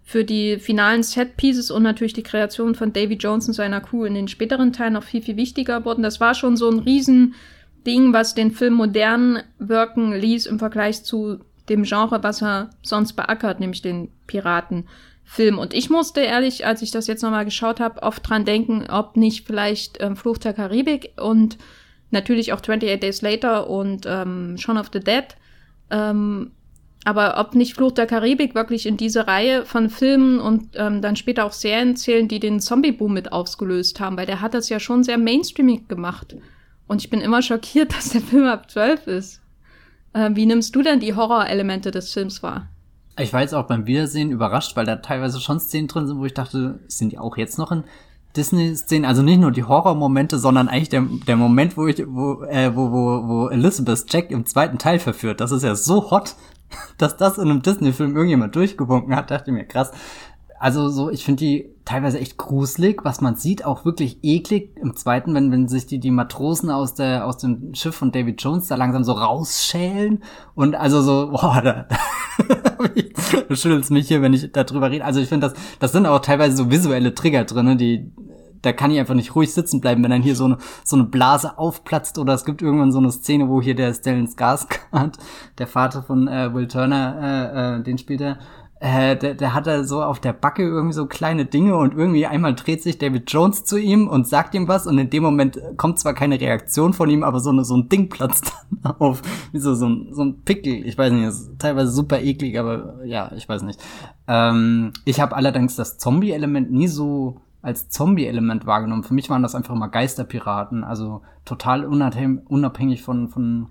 für 0.04 0.26
die 0.26 0.58
finalen 0.58 1.04
Set-Pieces 1.04 1.72
und 1.72 1.84
natürlich 1.84 2.12
die 2.12 2.24
Kreation 2.24 2.76
von 2.76 2.92
Davy 2.92 3.14
Jones 3.14 3.48
und 3.48 3.54
seiner 3.54 3.80
Crew 3.80 4.04
in 4.04 4.14
den 4.14 4.28
späteren 4.28 4.74
Teilen 4.74 4.94
noch 4.94 5.04
viel, 5.04 5.22
viel 5.22 5.38
wichtiger 5.38 5.86
wurden. 5.86 6.04
Das 6.04 6.20
war 6.20 6.34
schon 6.36 6.58
so 6.58 6.70
ein 6.70 6.80
riesen 6.80 7.36
Ding, 7.86 8.14
was 8.14 8.36
den 8.36 8.52
Film 8.52 8.76
modern 8.76 9.42
wirken 9.60 10.14
ließ 10.14 10.46
im 10.46 10.60
Vergleich 10.60 11.04
zu 11.04 11.40
dem 11.70 11.84
Genre, 11.84 12.24
was 12.24 12.42
er 12.42 12.70
sonst 12.82 13.14
beackert, 13.14 13.60
nämlich 13.60 13.82
den 13.82 14.10
Piratenfilm. 14.28 15.58
Und 15.58 15.74
ich 15.74 15.90
musste 15.90 16.22
ehrlich, 16.22 16.66
als 16.66 16.82
ich 16.82 16.92
das 16.92 17.08
jetzt 17.08 17.22
nochmal 17.24 17.46
geschaut 17.46 17.80
habe, 17.80 18.04
oft 18.04 18.28
dran 18.28 18.46
denken, 18.46 18.86
ob 18.90 19.18
nicht 19.18 19.48
vielleicht 19.48 20.02
ähm, 20.02 20.16
Fluch 20.16 20.38
der 20.38 20.54
Karibik 20.54 21.14
und 21.20 21.58
natürlich 22.12 22.54
auch 22.54 22.60
28 22.60 23.00
Days 23.00 23.22
Later 23.22 23.70
und 23.70 24.06
ähm, 24.06 24.58
Shaun 24.58 24.78
of 24.78 24.90
the 24.92 25.00
Dead, 25.00 25.26
ähm, 25.90 26.52
aber 27.04 27.40
ob 27.40 27.56
nicht 27.56 27.74
Fluch 27.74 27.94
der 27.94 28.06
Karibik 28.06 28.54
wirklich 28.54 28.86
in 28.86 28.98
diese 28.98 29.26
Reihe 29.26 29.66
von 29.66 29.90
Filmen 29.90 30.40
und 30.40 30.70
ähm, 30.76 31.02
dann 31.02 31.16
später 31.16 31.46
auch 31.46 31.54
Serien 31.54 31.96
zählen, 31.96 32.28
die 32.28 32.40
den 32.40 32.60
Zombie-Boom 32.60 33.14
mit 33.14 33.32
ausgelöst 33.32 34.00
haben, 34.00 34.18
weil 34.18 34.28
der 34.28 34.42
hat 34.42 34.54
das 34.54 34.70
ja 34.70 34.80
schon 34.80 35.04
sehr 35.04 35.18
mainstreamig 35.18 35.88
gemacht. 35.88 36.36
Und 36.92 37.02
ich 37.02 37.10
bin 37.10 37.22
immer 37.22 37.42
schockiert, 37.42 37.94
dass 37.98 38.10
der 38.10 38.20
Film 38.20 38.48
ab 38.48 38.70
12 38.70 39.08
ist. 39.08 39.42
Äh, 40.12 40.32
wie 40.34 40.46
nimmst 40.46 40.76
du 40.76 40.82
denn 40.82 41.00
die 41.00 41.16
Horrorelemente 41.16 41.90
des 41.90 42.12
Films 42.12 42.44
wahr? 42.44 42.68
Ich 43.18 43.32
war 43.32 43.40
jetzt 43.40 43.54
auch 43.54 43.66
beim 43.66 43.88
Wiedersehen 43.88 44.30
überrascht, 44.30 44.76
weil 44.76 44.86
da 44.86 44.98
teilweise 44.98 45.40
schon 45.40 45.62
Szenen 45.62 45.88
drin 45.88 46.06
sind, 46.06 46.20
wo 46.20 46.26
ich 46.26 46.34
dachte, 46.34 46.80
sind 46.90 47.14
die 47.14 47.18
auch 47.18 47.38
jetzt 47.38 47.58
noch 47.58 47.72
in 47.72 47.86
Disney-Szenen? 48.36 49.06
Also 49.06 49.22
nicht 49.22 49.40
nur 49.40 49.52
die 49.52 49.64
Horrormomente, 49.64 50.38
sondern 50.38 50.68
eigentlich 50.68 50.90
der, 50.90 51.06
der 51.28 51.38
Moment, 51.38 51.78
wo 51.78 51.88
ich, 51.88 52.04
wo, 52.06 52.44
äh, 52.44 52.76
wo, 52.76 52.92
wo, 52.92 53.26
wo 53.26 53.48
Elizabeth 53.48 54.12
Jack 54.12 54.30
im 54.30 54.46
zweiten 54.46 54.78
Teil 54.78 55.00
verführt. 55.00 55.40
Das 55.40 55.54
ist 55.54 55.64
ja 55.64 55.76
so 55.76 56.12
hot, 56.12 56.36
dass 56.98 57.16
das 57.16 57.38
in 57.38 57.50
einem 57.50 57.62
Disney-Film 57.62 58.18
irgendjemand 58.18 58.54
durchgewunken 58.54 59.16
hat, 59.16 59.32
dachte 59.32 59.54
mir 59.54 59.64
krass. 59.64 59.92
Also 60.62 60.90
so, 60.90 61.10
ich 61.10 61.26
finde 61.26 61.40
die 61.40 61.72
teilweise 61.86 62.20
echt 62.20 62.38
gruselig, 62.38 63.04
was 63.04 63.20
man 63.20 63.36
sieht, 63.36 63.66
auch 63.66 63.84
wirklich 63.84 64.20
eklig 64.22 64.70
im 64.80 64.96
zweiten, 64.96 65.34
wenn, 65.34 65.52
wenn 65.52 65.68
sich 65.68 65.88
die, 65.88 66.00
die 66.00 66.12
Matrosen 66.12 66.70
aus 66.70 66.94
der, 66.94 67.26
aus 67.26 67.40
dem 67.40 67.74
Schiff 67.74 67.96
von 67.96 68.12
David 68.12 68.40
Jones 68.44 68.68
da 68.68 68.76
langsam 68.76 69.04
so 69.04 69.14
rausschälen 69.14 70.22
und 70.54 70.76
also 70.76 71.02
so, 71.02 71.32
boah, 71.32 71.62
da, 71.64 71.88
da 72.48 73.56
schüttelt's 73.56 73.90
mich 73.90 74.08
hier, 74.08 74.22
wenn 74.22 74.36
ich 74.36 74.52
darüber 74.52 74.92
rede. 74.92 75.04
Also 75.04 75.20
ich 75.20 75.30
finde, 75.30 75.48
das, 75.48 75.58
das 75.80 75.94
sind 75.94 76.06
auch 76.06 76.20
teilweise 76.20 76.56
so 76.56 76.70
visuelle 76.70 77.16
Trigger 77.16 77.44
drin, 77.46 77.80
die, 77.80 78.12
da 78.62 78.72
kann 78.72 78.92
ich 78.92 79.00
einfach 79.00 79.16
nicht 79.16 79.34
ruhig 79.34 79.52
sitzen 79.52 79.82
bleiben, 79.82 80.04
wenn 80.04 80.12
dann 80.12 80.22
hier 80.22 80.36
so 80.36 80.46
eine, 80.46 80.60
so 80.84 80.96
eine 80.96 81.06
Blase 81.06 81.58
aufplatzt 81.58 82.20
oder 82.20 82.36
es 82.36 82.46
gibt 82.46 82.62
irgendwann 82.62 82.92
so 82.92 83.00
eine 83.00 83.12
Szene, 83.12 83.50
wo 83.50 83.64
hier 83.64 83.74
der 83.74 83.96
Stellan 83.96 84.28
Skarsgård, 84.28 85.18
der 85.58 85.66
Vater 85.66 86.04
von 86.04 86.28
äh, 86.28 86.54
Will 86.54 86.68
Turner, 86.68 87.16
äh, 87.20 87.80
äh, 87.80 87.84
den 87.84 87.98
spielt 87.98 88.22
er, 88.22 88.38
äh, 88.84 89.16
der, 89.16 89.36
der 89.36 89.54
hat 89.54 89.68
da 89.68 89.84
so 89.84 90.02
auf 90.02 90.20
der 90.20 90.34
Backe 90.34 90.64
irgendwie 90.64 90.96
so 90.96 91.06
kleine 91.06 91.46
Dinge 91.46 91.76
und 91.78 91.94
irgendwie 91.94 92.26
einmal 92.26 92.56
dreht 92.56 92.82
sich 92.82 92.98
David 92.98 93.32
Jones 93.32 93.64
zu 93.64 93.78
ihm 93.78 94.08
und 94.08 94.28
sagt 94.28 94.56
ihm 94.56 94.68
was 94.68 94.88
und 94.88 94.98
in 94.98 95.12
dem 95.12 95.22
Moment 95.22 95.62
kommt 95.78 96.00
zwar 96.00 96.16
keine 96.16 96.42
Reaktion 96.42 96.94
von 96.94 97.08
ihm, 97.08 97.22
aber 97.22 97.42
so, 97.42 97.52
eine, 97.52 97.64
so 97.64 97.78
ein 97.78 97.90
Ding 97.90 98.10
platzt 98.10 98.54
dann 98.82 98.96
auf, 98.98 99.22
wie 99.52 99.60
so, 99.60 99.76
so, 99.76 99.88
ein, 99.88 100.08
so 100.14 100.24
ein 100.24 100.42
Pickel. 100.42 100.88
Ich 100.88 100.98
weiß 100.98 101.14
nicht, 101.14 101.26
ist 101.26 101.60
teilweise 101.60 101.92
super 101.92 102.22
eklig, 102.22 102.58
aber 102.58 103.06
ja, 103.06 103.32
ich 103.36 103.48
weiß 103.48 103.62
nicht. 103.62 103.80
Ähm, 104.28 104.94
ich 105.06 105.22
habe 105.22 105.36
allerdings 105.36 105.76
das 105.76 106.00
Zombie-Element 106.00 106.72
nie 106.72 106.88
so 106.88 107.40
als 107.62 107.90
Zombie-Element 107.90 108.66
wahrgenommen. 108.66 109.04
Für 109.04 109.14
mich 109.14 109.30
waren 109.30 109.44
das 109.44 109.54
einfach 109.54 109.76
mal 109.76 109.88
Geisterpiraten, 109.88 110.84
also 110.84 111.22
total 111.46 111.86
unabhängig 111.86 113.04
von, 113.04 113.30
von 113.30 113.68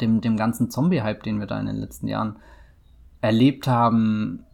dem, 0.00 0.22
dem 0.22 0.38
ganzen 0.38 0.70
Zombie-Hype, 0.70 1.22
den 1.22 1.38
wir 1.38 1.46
da 1.46 1.60
in 1.60 1.66
den 1.66 1.76
letzten 1.76 2.08
Jahren 2.08 2.36
erlebt 3.22 3.66
haben. 3.66 4.44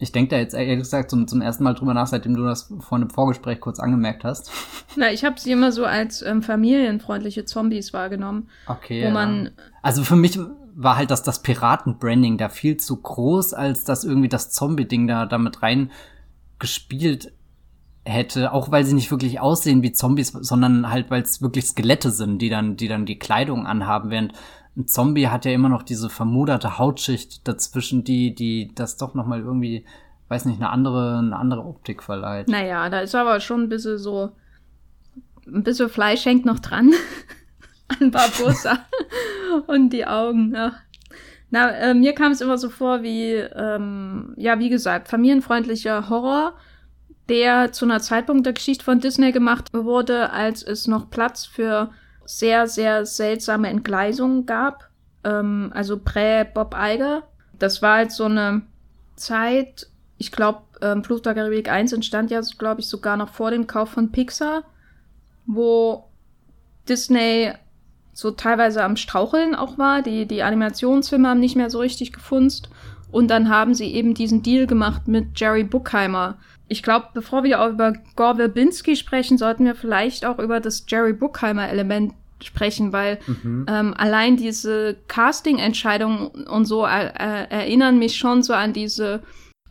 Ich 0.00 0.12
denke 0.12 0.30
da 0.30 0.36
jetzt 0.36 0.54
ehrlich 0.54 0.78
gesagt 0.78 1.10
zum, 1.10 1.26
zum 1.26 1.40
ersten 1.40 1.64
Mal 1.64 1.74
drüber 1.74 1.94
nach, 1.94 2.06
seitdem 2.06 2.36
du 2.36 2.44
das 2.44 2.72
vor 2.80 2.98
einem 2.98 3.10
Vorgespräch 3.10 3.60
kurz 3.60 3.80
angemerkt 3.80 4.22
hast. 4.22 4.52
Na, 4.96 5.10
ich 5.10 5.24
habe 5.24 5.40
sie 5.40 5.50
immer 5.50 5.72
so 5.72 5.86
als 5.86 6.22
ähm, 6.22 6.42
familienfreundliche 6.42 7.46
Zombies 7.46 7.92
wahrgenommen. 7.92 8.48
Okay. 8.66 9.02
Wo 9.02 9.06
ja. 9.06 9.12
man 9.12 9.50
also 9.82 10.04
für 10.04 10.16
mich 10.16 10.38
war 10.74 10.96
halt 10.96 11.10
das, 11.10 11.22
das 11.22 11.42
Piraten-Branding 11.42 12.38
da 12.38 12.48
viel 12.48 12.76
zu 12.76 12.96
groß, 12.96 13.54
als 13.54 13.84
dass 13.84 14.04
irgendwie 14.04 14.28
das 14.28 14.50
Zombie-Ding 14.50 15.08
da 15.08 15.26
damit 15.26 15.62
rein 15.62 15.90
gespielt 16.58 17.32
hätte, 18.04 18.52
auch 18.52 18.70
weil 18.70 18.84
sie 18.84 18.94
nicht 18.94 19.10
wirklich 19.10 19.40
aussehen 19.40 19.82
wie 19.82 19.92
Zombies, 19.92 20.28
sondern 20.28 20.90
halt, 20.90 21.10
weil 21.10 21.22
es 21.22 21.42
wirklich 21.42 21.66
Skelette 21.66 22.10
sind, 22.10 22.40
die 22.40 22.48
dann, 22.48 22.76
die 22.76 22.88
dann 22.88 23.06
die 23.06 23.18
Kleidung 23.18 23.66
anhaben, 23.66 24.10
während 24.10 24.32
ein 24.78 24.86
Zombie 24.86 25.28
hat 25.28 25.44
ja 25.44 25.52
immer 25.52 25.68
noch 25.68 25.82
diese 25.82 26.08
vermoderte 26.08 26.78
Hautschicht 26.78 27.46
dazwischen, 27.48 28.04
die, 28.04 28.34
die 28.34 28.70
das 28.74 28.96
doch 28.96 29.14
nochmal 29.14 29.40
irgendwie, 29.40 29.84
weiß 30.28 30.44
nicht, 30.44 30.60
eine 30.60 30.70
andere, 30.70 31.18
eine 31.18 31.36
andere 31.36 31.64
Optik 31.64 32.02
verleiht. 32.02 32.48
Naja, 32.48 32.88
da 32.88 33.00
ist 33.00 33.16
aber 33.16 33.40
schon 33.40 33.64
ein 33.64 33.68
bisschen 33.68 33.98
so, 33.98 34.30
ein 35.46 35.64
bisschen 35.64 35.88
Fleisch 35.88 36.24
hängt 36.24 36.46
noch 36.46 36.60
dran 36.60 36.92
an 38.00 38.12
Barbosa 38.12 38.78
und 39.66 39.92
die 39.92 40.06
Augen, 40.06 40.54
ja. 40.54 40.72
Na, 41.50 41.70
äh, 41.70 41.94
mir 41.94 42.14
kam 42.14 42.30
es 42.30 42.40
immer 42.40 42.58
so 42.58 42.68
vor 42.68 43.02
wie, 43.02 43.32
ähm, 43.32 44.34
ja, 44.36 44.58
wie 44.60 44.68
gesagt, 44.68 45.08
familienfreundlicher 45.08 46.08
Horror, 46.08 46.54
der 47.28 47.72
zu 47.72 47.84
einer 47.84 48.00
Zeitpunkt 48.00 48.46
der 48.46 48.52
Geschichte 48.52 48.84
von 48.84 49.00
Disney 49.00 49.32
gemacht 49.32 49.72
wurde, 49.72 50.30
als 50.30 50.62
es 50.62 50.86
noch 50.86 51.10
Platz 51.10 51.46
für 51.46 51.90
sehr, 52.28 52.68
sehr 52.68 53.06
seltsame 53.06 53.68
Entgleisungen 53.68 54.44
gab. 54.44 54.90
Ähm, 55.24 55.72
also 55.74 55.98
prä-Bob 55.98 56.74
Iger. 56.78 57.22
Das 57.58 57.80
war 57.80 57.96
halt 57.96 58.12
so 58.12 58.24
eine 58.24 58.62
Zeit, 59.16 59.88
ich 60.18 60.30
glaube, 60.30 60.60
ähm, 60.82 61.02
Fluch 61.02 61.20
der 61.20 61.34
Karibik 61.34 61.70
1 61.70 61.92
entstand 61.94 62.30
ja, 62.30 62.40
glaube 62.58 62.82
ich, 62.82 62.88
sogar 62.88 63.16
noch 63.16 63.30
vor 63.30 63.50
dem 63.50 63.66
Kauf 63.66 63.88
von 63.88 64.12
Pixar, 64.12 64.62
wo 65.46 66.04
Disney 66.86 67.52
so 68.12 68.30
teilweise 68.30 68.84
am 68.84 68.96
Straucheln 68.96 69.54
auch 69.54 69.78
war. 69.78 70.02
Die, 70.02 70.26
die 70.26 70.42
Animationsfilme 70.42 71.28
haben 71.28 71.40
nicht 71.40 71.56
mehr 71.56 71.70
so 71.70 71.80
richtig 71.80 72.12
gefunzt. 72.12 72.68
Und 73.10 73.28
dann 73.28 73.48
haben 73.48 73.72
sie 73.72 73.94
eben 73.94 74.12
diesen 74.12 74.42
Deal 74.42 74.66
gemacht 74.66 75.08
mit 75.08 75.40
Jerry 75.40 75.64
Buckheimer. 75.64 76.36
Ich 76.68 76.82
glaube, 76.82 77.08
bevor 77.14 77.44
wir 77.44 77.60
auch 77.60 77.70
über 77.70 77.94
Gore 78.14 78.36
Verbinski 78.36 78.96
sprechen, 78.96 79.38
sollten 79.38 79.64
wir 79.64 79.74
vielleicht 79.74 80.24
auch 80.24 80.38
über 80.38 80.60
das 80.60 80.84
Jerry 80.86 81.12
Buckheimer 81.12 81.68
Element 81.68 82.12
sprechen, 82.42 82.92
weil 82.92 83.18
mhm. 83.26 83.66
ähm, 83.68 83.94
allein 83.96 84.36
diese 84.36 84.96
Casting-Entscheidungen 85.08 86.28
und 86.46 86.66
so 86.66 86.86
äh, 86.86 87.06
äh, 87.06 87.50
erinnern 87.50 87.98
mich 87.98 88.16
schon 88.16 88.42
so 88.42 88.52
an 88.52 88.72
diese 88.72 89.22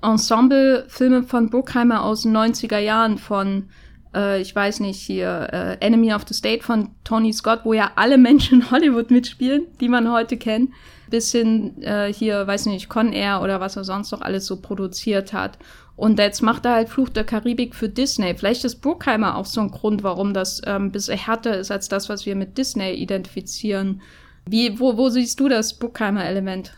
Ensemble-Filme 0.01 1.23
von 1.23 1.49
Buckheimer 1.49 2.03
aus 2.03 2.23
den 2.23 2.35
90er 2.35 2.79
Jahren 2.79 3.17
von 3.17 3.69
äh, 4.13 4.41
ich 4.41 4.55
weiß 4.55 4.79
nicht, 4.81 4.99
hier 4.99 5.47
äh, 5.51 5.85
Enemy 5.85 6.13
of 6.13 6.25
the 6.27 6.33
State 6.33 6.63
von 6.63 6.89
Tony 7.03 7.31
Scott, 7.33 7.61
wo 7.63 7.73
ja 7.73 7.91
alle 7.95 8.17
Menschen 8.17 8.61
in 8.61 8.71
Hollywood 8.71 9.11
mitspielen, 9.11 9.67
die 9.79 9.89
man 9.89 10.11
heute 10.11 10.37
kennt, 10.37 10.71
bis 11.09 11.31
hin 11.31 11.81
äh, 11.81 12.11
hier, 12.11 12.45
weiß 12.45 12.65
nicht, 12.65 12.89
Con 12.89 13.13
Air 13.13 13.41
oder 13.41 13.59
was 13.59 13.75
er 13.75 13.83
sonst 13.83 14.11
noch 14.11 14.21
alles 14.21 14.45
so 14.45 14.61
produziert 14.61 15.33
hat. 15.33 15.57
Und 15.97 16.19
jetzt 16.19 16.43
macht 16.43 16.63
er 16.65 16.75
halt 16.75 16.89
Fluch 16.89 17.09
der 17.09 17.23
Karibik 17.23 17.73
für 17.73 17.89
Disney. 17.89 18.35
Vielleicht 18.37 18.63
ist 18.63 18.81
Bruckheimer 18.81 19.35
auch 19.35 19.47
so 19.47 19.61
ein 19.61 19.71
Grund, 19.71 20.03
warum 20.03 20.31
das 20.31 20.61
ähm, 20.67 20.85
ein 20.85 20.91
bisschen 20.91 21.17
härter 21.17 21.57
ist 21.57 21.71
als 21.71 21.89
das, 21.89 22.07
was 22.07 22.27
wir 22.27 22.35
mit 22.35 22.59
Disney 22.59 22.93
identifizieren. 22.93 24.01
Wie, 24.45 24.79
wo, 24.79 24.95
wo 24.95 25.09
siehst 25.09 25.39
du 25.39 25.49
das 25.49 25.79
Bruckheimer-Element? 25.79 26.71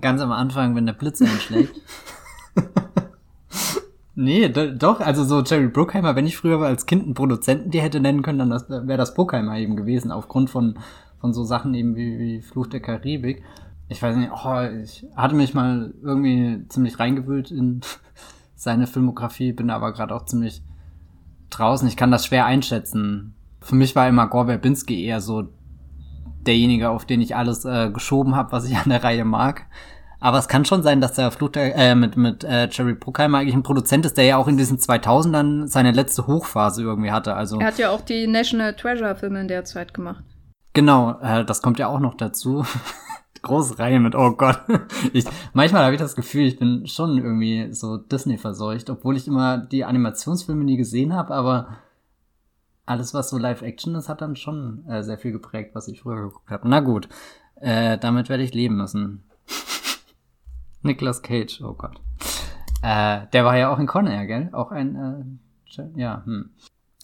Ganz 0.00 0.20
am 0.20 0.30
Anfang, 0.30 0.76
wenn 0.76 0.86
der 0.86 0.92
Blitz 0.92 1.20
einschlägt. 1.20 1.74
nee, 4.14 4.48
doch, 4.48 5.00
also 5.00 5.24
so 5.24 5.42
Jerry 5.42 5.66
Bruckheimer, 5.66 6.14
wenn 6.14 6.26
ich 6.26 6.36
früher 6.36 6.60
als 6.60 6.86
Kind 6.86 7.02
einen 7.02 7.14
Produzenten 7.14 7.72
die 7.72 7.80
hätte 7.80 7.98
nennen 7.98 8.22
können, 8.22 8.38
dann 8.38 8.86
wäre 8.86 8.98
das 8.98 9.14
Bruckheimer 9.14 9.58
eben 9.58 9.74
gewesen, 9.74 10.12
aufgrund 10.12 10.48
von, 10.48 10.78
von 11.20 11.34
so 11.34 11.42
Sachen 11.42 11.74
eben 11.74 11.96
wie, 11.96 12.20
wie 12.20 12.40
Fluch 12.40 12.68
der 12.68 12.80
Karibik 12.80 13.42
ich 13.90 14.00
weiß 14.00 14.16
nicht, 14.16 14.30
oh, 14.32 14.60
ich 14.82 15.04
hatte 15.16 15.34
mich 15.34 15.52
mal 15.52 15.92
irgendwie 16.00 16.64
ziemlich 16.68 17.00
reingewühlt 17.00 17.50
in 17.50 17.80
seine 18.54 18.86
Filmografie, 18.86 19.52
bin 19.52 19.68
aber 19.68 19.92
gerade 19.92 20.14
auch 20.14 20.24
ziemlich 20.24 20.62
draußen. 21.50 21.88
Ich 21.88 21.96
kann 21.96 22.12
das 22.12 22.24
schwer 22.24 22.46
einschätzen. 22.46 23.34
Für 23.60 23.74
mich 23.74 23.96
war 23.96 24.08
immer 24.08 24.28
Gore 24.28 24.46
Verbinski 24.46 25.04
eher 25.04 25.20
so 25.20 25.48
derjenige, 26.46 26.88
auf 26.90 27.04
den 27.04 27.20
ich 27.20 27.34
alles 27.34 27.64
äh, 27.64 27.90
geschoben 27.90 28.36
habe, 28.36 28.52
was 28.52 28.64
ich 28.64 28.76
an 28.76 28.90
der 28.90 29.02
Reihe 29.02 29.24
mag. 29.24 29.66
Aber 30.20 30.38
es 30.38 30.48
kann 30.48 30.64
schon 30.64 30.82
sein, 30.82 31.00
dass 31.00 31.14
der 31.14 31.30
der, 31.30 31.74
äh, 31.74 31.94
mit, 31.96 32.16
mit 32.16 32.44
äh, 32.44 32.68
Jerry 32.70 32.94
Bruckheimer 32.94 33.38
eigentlich 33.38 33.54
ein 33.54 33.62
Produzent 33.64 34.06
ist, 34.06 34.16
der 34.18 34.24
ja 34.24 34.36
auch 34.36 34.46
in 34.48 34.56
diesen 34.56 34.78
2000ern 34.78 35.66
seine 35.66 35.90
letzte 35.90 36.28
Hochphase 36.28 36.82
irgendwie 36.82 37.10
hatte. 37.10 37.34
Also 37.34 37.58
er 37.58 37.66
hat 37.66 37.78
ja 37.78 37.90
auch 37.90 38.02
die 38.02 38.28
National 38.28 38.76
Treasure 38.76 39.16
Filme 39.16 39.40
in 39.40 39.48
der 39.48 39.64
Zeit 39.64 39.94
gemacht. 39.94 40.22
Genau, 40.74 41.18
äh, 41.20 41.44
das 41.44 41.62
kommt 41.62 41.80
ja 41.80 41.88
auch 41.88 41.98
noch 41.98 42.14
dazu. 42.14 42.64
große 43.42 43.78
Reihe 43.78 44.00
mit, 44.00 44.14
oh 44.14 44.32
Gott. 44.32 44.60
Ich, 45.12 45.24
manchmal 45.54 45.84
habe 45.84 45.94
ich 45.94 46.00
das 46.00 46.14
Gefühl, 46.14 46.46
ich 46.46 46.58
bin 46.58 46.86
schon 46.86 47.18
irgendwie 47.18 47.72
so 47.72 47.96
Disney 47.96 48.38
verseucht, 48.38 48.90
obwohl 48.90 49.16
ich 49.16 49.26
immer 49.26 49.58
die 49.58 49.84
Animationsfilme 49.84 50.64
nie 50.64 50.76
gesehen 50.76 51.14
habe, 51.14 51.34
aber 51.34 51.78
alles, 52.86 53.14
was 53.14 53.30
so 53.30 53.38
Live-Action 53.38 53.94
ist, 53.94 54.08
hat 54.08 54.20
dann 54.20 54.36
schon 54.36 54.84
äh, 54.86 55.02
sehr 55.02 55.18
viel 55.18 55.32
geprägt, 55.32 55.70
was 55.74 55.88
ich 55.88 56.00
früher 56.00 56.22
geguckt 56.22 56.50
habe. 56.50 56.68
Na 56.68 56.80
gut, 56.80 57.08
äh, 57.56 57.98
damit 57.98 58.28
werde 58.28 58.42
ich 58.42 58.52
leben 58.52 58.76
müssen. 58.76 59.22
Nicolas 60.82 61.22
Cage, 61.22 61.62
oh 61.62 61.74
Gott. 61.74 62.00
Äh, 62.82 63.26
der 63.32 63.44
war 63.44 63.56
ja 63.56 63.72
auch 63.72 63.78
in 63.78 63.86
Con 63.86 64.06
Air, 64.06 64.26
gell? 64.26 64.48
Auch 64.52 64.72
ein, 64.72 65.38
äh, 65.76 65.82
ja, 65.94 66.22
hm. 66.24 66.50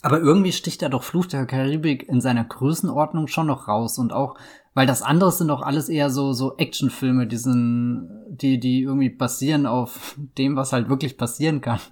Aber 0.02 0.20
irgendwie 0.20 0.52
sticht 0.52 0.82
er 0.82 0.88
doch 0.88 1.02
Fluch 1.02 1.26
der 1.26 1.46
Karibik 1.46 2.08
in 2.08 2.20
seiner 2.20 2.44
Größenordnung 2.44 3.26
schon 3.26 3.46
noch 3.46 3.68
raus 3.68 3.98
und 3.98 4.12
auch 4.12 4.36
weil 4.76 4.86
das 4.86 5.00
andere 5.00 5.32
sind 5.32 5.48
doch 5.48 5.62
alles 5.62 5.88
eher 5.88 6.10
so, 6.10 6.34
so 6.34 6.58
Actionfilme, 6.58 7.26
die 7.26 7.38
sind, 7.38 8.10
die, 8.28 8.60
die 8.60 8.82
irgendwie 8.82 9.08
basieren 9.08 9.64
auf 9.64 10.14
dem, 10.38 10.54
was 10.54 10.74
halt 10.74 10.90
wirklich 10.90 11.16
passieren 11.16 11.60
kann. 11.60 11.80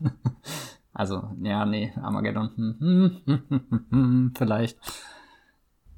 Also, 0.97 1.25
ja, 1.43 1.67
nee, 1.67 1.93
Armageddon. 2.01 3.21
Vielleicht. 4.39 4.79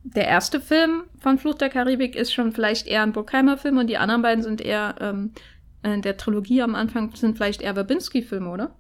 Der 0.05 0.27
erste 0.27 0.59
Film 0.59 1.03
von 1.19 1.37
Flucht 1.37 1.61
der 1.61 1.69
Karibik 1.69 2.17
ist 2.17 2.33
schon 2.33 2.53
vielleicht 2.53 2.87
eher 2.87 3.03
ein 3.03 3.13
Burkheimer 3.13 3.59
Film 3.59 3.77
und 3.77 3.89
die 3.89 3.99
anderen 3.99 4.23
beiden 4.23 4.43
sind 4.43 4.63
eher, 4.63 4.95
ähm, 5.01 5.33
in 5.83 6.01
der 6.01 6.17
Trilogie 6.17 6.63
am 6.63 6.75
Anfang 6.75 7.15
sind 7.15 7.37
vielleicht 7.37 7.61
eher 7.61 7.75
Babinski-Filme, 7.75 8.49
oder? 8.49 8.75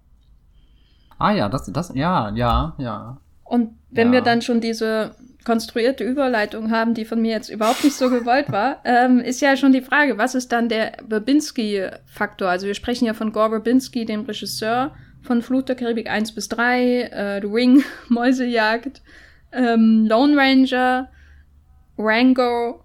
Ah 1.18 1.32
ja, 1.32 1.50
das, 1.50 1.70
das, 1.70 1.92
ja, 1.94 2.30
ja, 2.34 2.74
ja. 2.78 3.20
Und 3.44 3.76
wenn 3.90 4.06
ja. 4.06 4.12
wir 4.14 4.20
dann 4.22 4.40
schon 4.40 4.62
diese 4.62 5.14
konstruierte 5.46 6.02
Überleitung 6.02 6.72
haben, 6.72 6.92
die 6.92 7.04
von 7.04 7.22
mir 7.22 7.30
jetzt 7.30 7.48
überhaupt 7.48 7.84
nicht 7.84 7.96
so 7.96 8.10
gewollt 8.10 8.50
war, 8.50 8.80
ähm, 8.84 9.20
ist 9.20 9.40
ja 9.40 9.56
schon 9.56 9.72
die 9.72 9.80
Frage, 9.80 10.18
was 10.18 10.34
ist 10.34 10.50
dann 10.50 10.68
der 10.68 10.94
Babinski-Faktor? 11.08 12.48
Also 12.48 12.66
wir 12.66 12.74
sprechen 12.74 13.06
ja 13.06 13.14
von 13.14 13.32
Gore 13.32 13.50
Babinski, 13.50 14.04
dem 14.04 14.22
Regisseur 14.22 14.94
von 15.22 15.42
Flut 15.42 15.68
der 15.68 15.76
Karibik 15.76 16.10
1 16.10 16.32
bis 16.32 16.48
3, 16.48 17.00
äh, 17.00 17.40
The 17.40 17.46
Ring, 17.46 17.84
Mäusejagd, 18.08 19.02
ähm, 19.52 20.06
Lone 20.08 20.36
Ranger, 20.36 21.08
Rango 21.96 22.84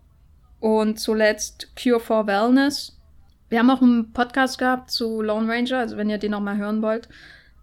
und 0.60 1.00
zuletzt 1.00 1.76
Cure 1.76 2.00
for 2.00 2.28
Wellness. 2.28 2.96
Wir 3.50 3.58
haben 3.58 3.72
auch 3.72 3.82
einen 3.82 4.14
Podcast 4.14 4.60
gehabt 4.60 4.92
zu 4.92 5.24
Lone 5.24 5.52
Ranger, 5.52 5.80
also 5.80 5.98
wenn 5.98 6.12
ihr 6.12 6.20
den 6.20 6.32
nochmal 6.32 6.58
hören 6.58 6.84
wollt 6.84 7.10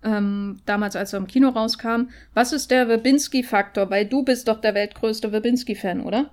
ähm, 0.02 0.60
damals, 0.66 0.96
als 0.96 1.12
er 1.12 1.18
im 1.18 1.26
Kino 1.26 1.48
rauskam. 1.48 2.08
Was 2.34 2.52
ist 2.52 2.70
der 2.70 2.88
Webinski-Faktor? 2.88 3.90
Weil 3.90 4.06
du 4.06 4.24
bist 4.24 4.48
doch 4.48 4.60
der 4.60 4.74
weltgrößte 4.74 5.32
Webinski-Fan, 5.32 6.00
oder? 6.00 6.30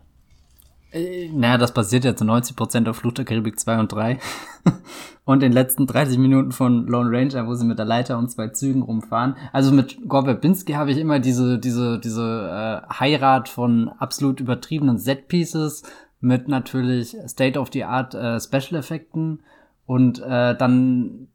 Äh, 0.91 1.30
naja, 1.30 1.58
das 1.58 1.73
basiert 1.73 2.06
ja 2.06 2.15
zu 2.15 2.23
90% 2.23 2.89
auf 2.89 2.97
Flucht 2.97 3.17
der 3.17 3.25
Karibik 3.25 3.60
2 3.60 3.79
und 3.79 3.92
3. 3.92 4.19
und 5.25 5.42
den 5.42 5.52
letzten 5.52 5.87
30 5.87 6.17
Minuten 6.17 6.52
von 6.52 6.87
Lone 6.87 7.10
Ranger, 7.12 7.48
wo 7.48 7.56
sie 7.56 7.65
mit 7.65 7.79
der 7.79 7.85
Leiter 7.85 8.17
und 8.17 8.29
zwei 8.29 8.50
Zügen 8.50 8.83
rumfahren. 8.83 9.35
Also 9.52 9.71
mit 9.71 10.08
Gore 10.08 10.25
Verbinski 10.25 10.73
habe 10.73 10.92
ich 10.92 10.98
immer 10.98 11.19
diese, 11.19 11.60
diese, 11.60 12.00
diese 12.00 12.83
äh, 12.87 12.94
Heirat 12.94 13.50
von 13.50 13.90
absolut 13.90 14.40
übertriebenen 14.40 14.98
Set-Pieces 14.98 15.83
mit 16.21 16.48
natürlich 16.48 17.17
State-of-the-Art 17.27 18.13
äh, 18.13 18.40
Special-Effekten 18.40 19.42
und 19.85 20.19
äh, 20.21 20.56
dann, 20.56 21.27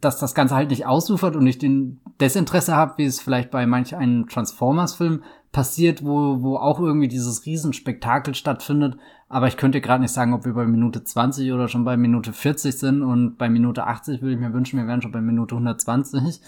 dass 0.00 0.18
das 0.18 0.34
Ganze 0.34 0.54
halt 0.54 0.70
nicht 0.70 0.86
ausufert 0.86 1.36
und 1.36 1.46
ich 1.46 1.58
den 1.58 2.00
Desinteresse 2.20 2.74
habe, 2.74 2.94
wie 2.98 3.04
es 3.04 3.20
vielleicht 3.20 3.50
bei 3.50 3.66
manch 3.66 3.96
einem 3.96 4.28
Transformers-Film 4.28 5.22
passiert, 5.52 6.04
wo, 6.04 6.42
wo 6.42 6.56
auch 6.56 6.78
irgendwie 6.80 7.08
dieses 7.08 7.46
Riesenspektakel 7.46 8.34
stattfindet. 8.34 8.96
Aber 9.28 9.48
ich 9.48 9.56
könnte 9.56 9.80
gerade 9.80 10.02
nicht 10.02 10.12
sagen, 10.12 10.32
ob 10.32 10.44
wir 10.44 10.54
bei 10.54 10.66
Minute 10.66 11.04
20 11.04 11.52
oder 11.52 11.68
schon 11.68 11.84
bei 11.84 11.96
Minute 11.96 12.32
40 12.32 12.78
sind. 12.78 13.02
Und 13.02 13.36
bei 13.38 13.48
Minute 13.48 13.86
80 13.86 14.22
würde 14.22 14.34
ich 14.34 14.40
mir 14.40 14.52
wünschen, 14.52 14.78
wir 14.78 14.86
wären 14.86 15.02
schon 15.02 15.12
bei 15.12 15.20
Minute 15.20 15.54
120. 15.54 16.40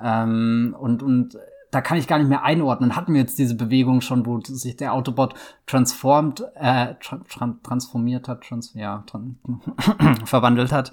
Ähm, 0.00 0.76
und, 0.78 1.02
und 1.02 1.38
da 1.70 1.80
kann 1.80 1.96
ich 1.96 2.06
gar 2.06 2.18
nicht 2.18 2.28
mehr 2.28 2.44
einordnen. 2.44 2.96
Hatten 2.96 3.14
wir 3.14 3.20
jetzt 3.20 3.38
diese 3.38 3.56
Bewegung 3.56 4.02
schon, 4.02 4.26
wo 4.26 4.40
sich 4.40 4.76
der 4.76 4.92
Autobot 4.92 5.34
transformt, 5.66 6.44
äh, 6.54 6.94
tra 7.00 7.20
transformiert 7.62 8.28
hat, 8.28 8.42
trans 8.42 8.74
ja, 8.74 9.04
tran 9.06 9.38
verwandelt 10.24 10.72
hat. 10.72 10.92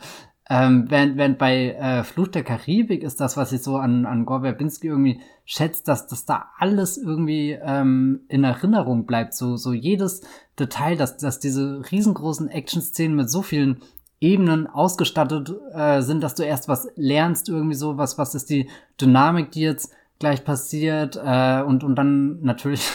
Ähm, 0.52 0.86
während, 0.90 1.16
während 1.16 1.38
bei 1.38 1.74
äh, 1.74 2.04
Fluch 2.04 2.28
der 2.30 2.44
Karibik 2.44 3.04
ist 3.04 3.22
das, 3.22 3.38
was 3.38 3.52
ich 3.52 3.62
so 3.62 3.78
an, 3.78 4.08
an 4.08 4.26
Gore 4.26 4.42
Verbinski 4.42 4.88
irgendwie 4.88 5.22
schätzt, 5.46 5.88
dass, 5.88 6.08
dass 6.08 6.26
da 6.26 6.48
alles 6.58 6.98
irgendwie 6.98 7.52
ähm, 7.62 8.22
in 8.30 8.44
Erinnerung 8.44 9.06
bleibt. 9.06 9.36
So, 9.36 9.58
so 9.58 9.74
jedes 9.74 10.22
Detail, 10.60 10.98
dass, 10.98 11.18
dass 11.18 11.40
diese 11.40 11.84
riesengroßen 11.92 12.50
Action-Szenen 12.50 13.16
mit 13.16 13.30
so 13.30 13.44
vielen 13.44 13.82
Ebenen 14.20 14.66
ausgestattet 14.66 15.54
äh, 15.72 16.02
sind, 16.02 16.24
dass 16.24 16.34
du 16.34 16.44
erst 16.44 16.68
was 16.68 16.90
lernst, 16.96 17.48
irgendwie 17.48 17.76
so, 17.76 17.98
was, 17.98 18.18
was 18.18 18.34
ist 18.34 18.50
die 18.50 18.70
Dynamik, 19.00 19.52
die 19.52 19.62
jetzt 19.62 19.94
gleich 20.18 20.44
passiert, 20.44 21.16
äh, 21.24 21.62
und, 21.62 21.84
und 21.84 21.96
dann 21.96 22.42
natürlich 22.42 22.90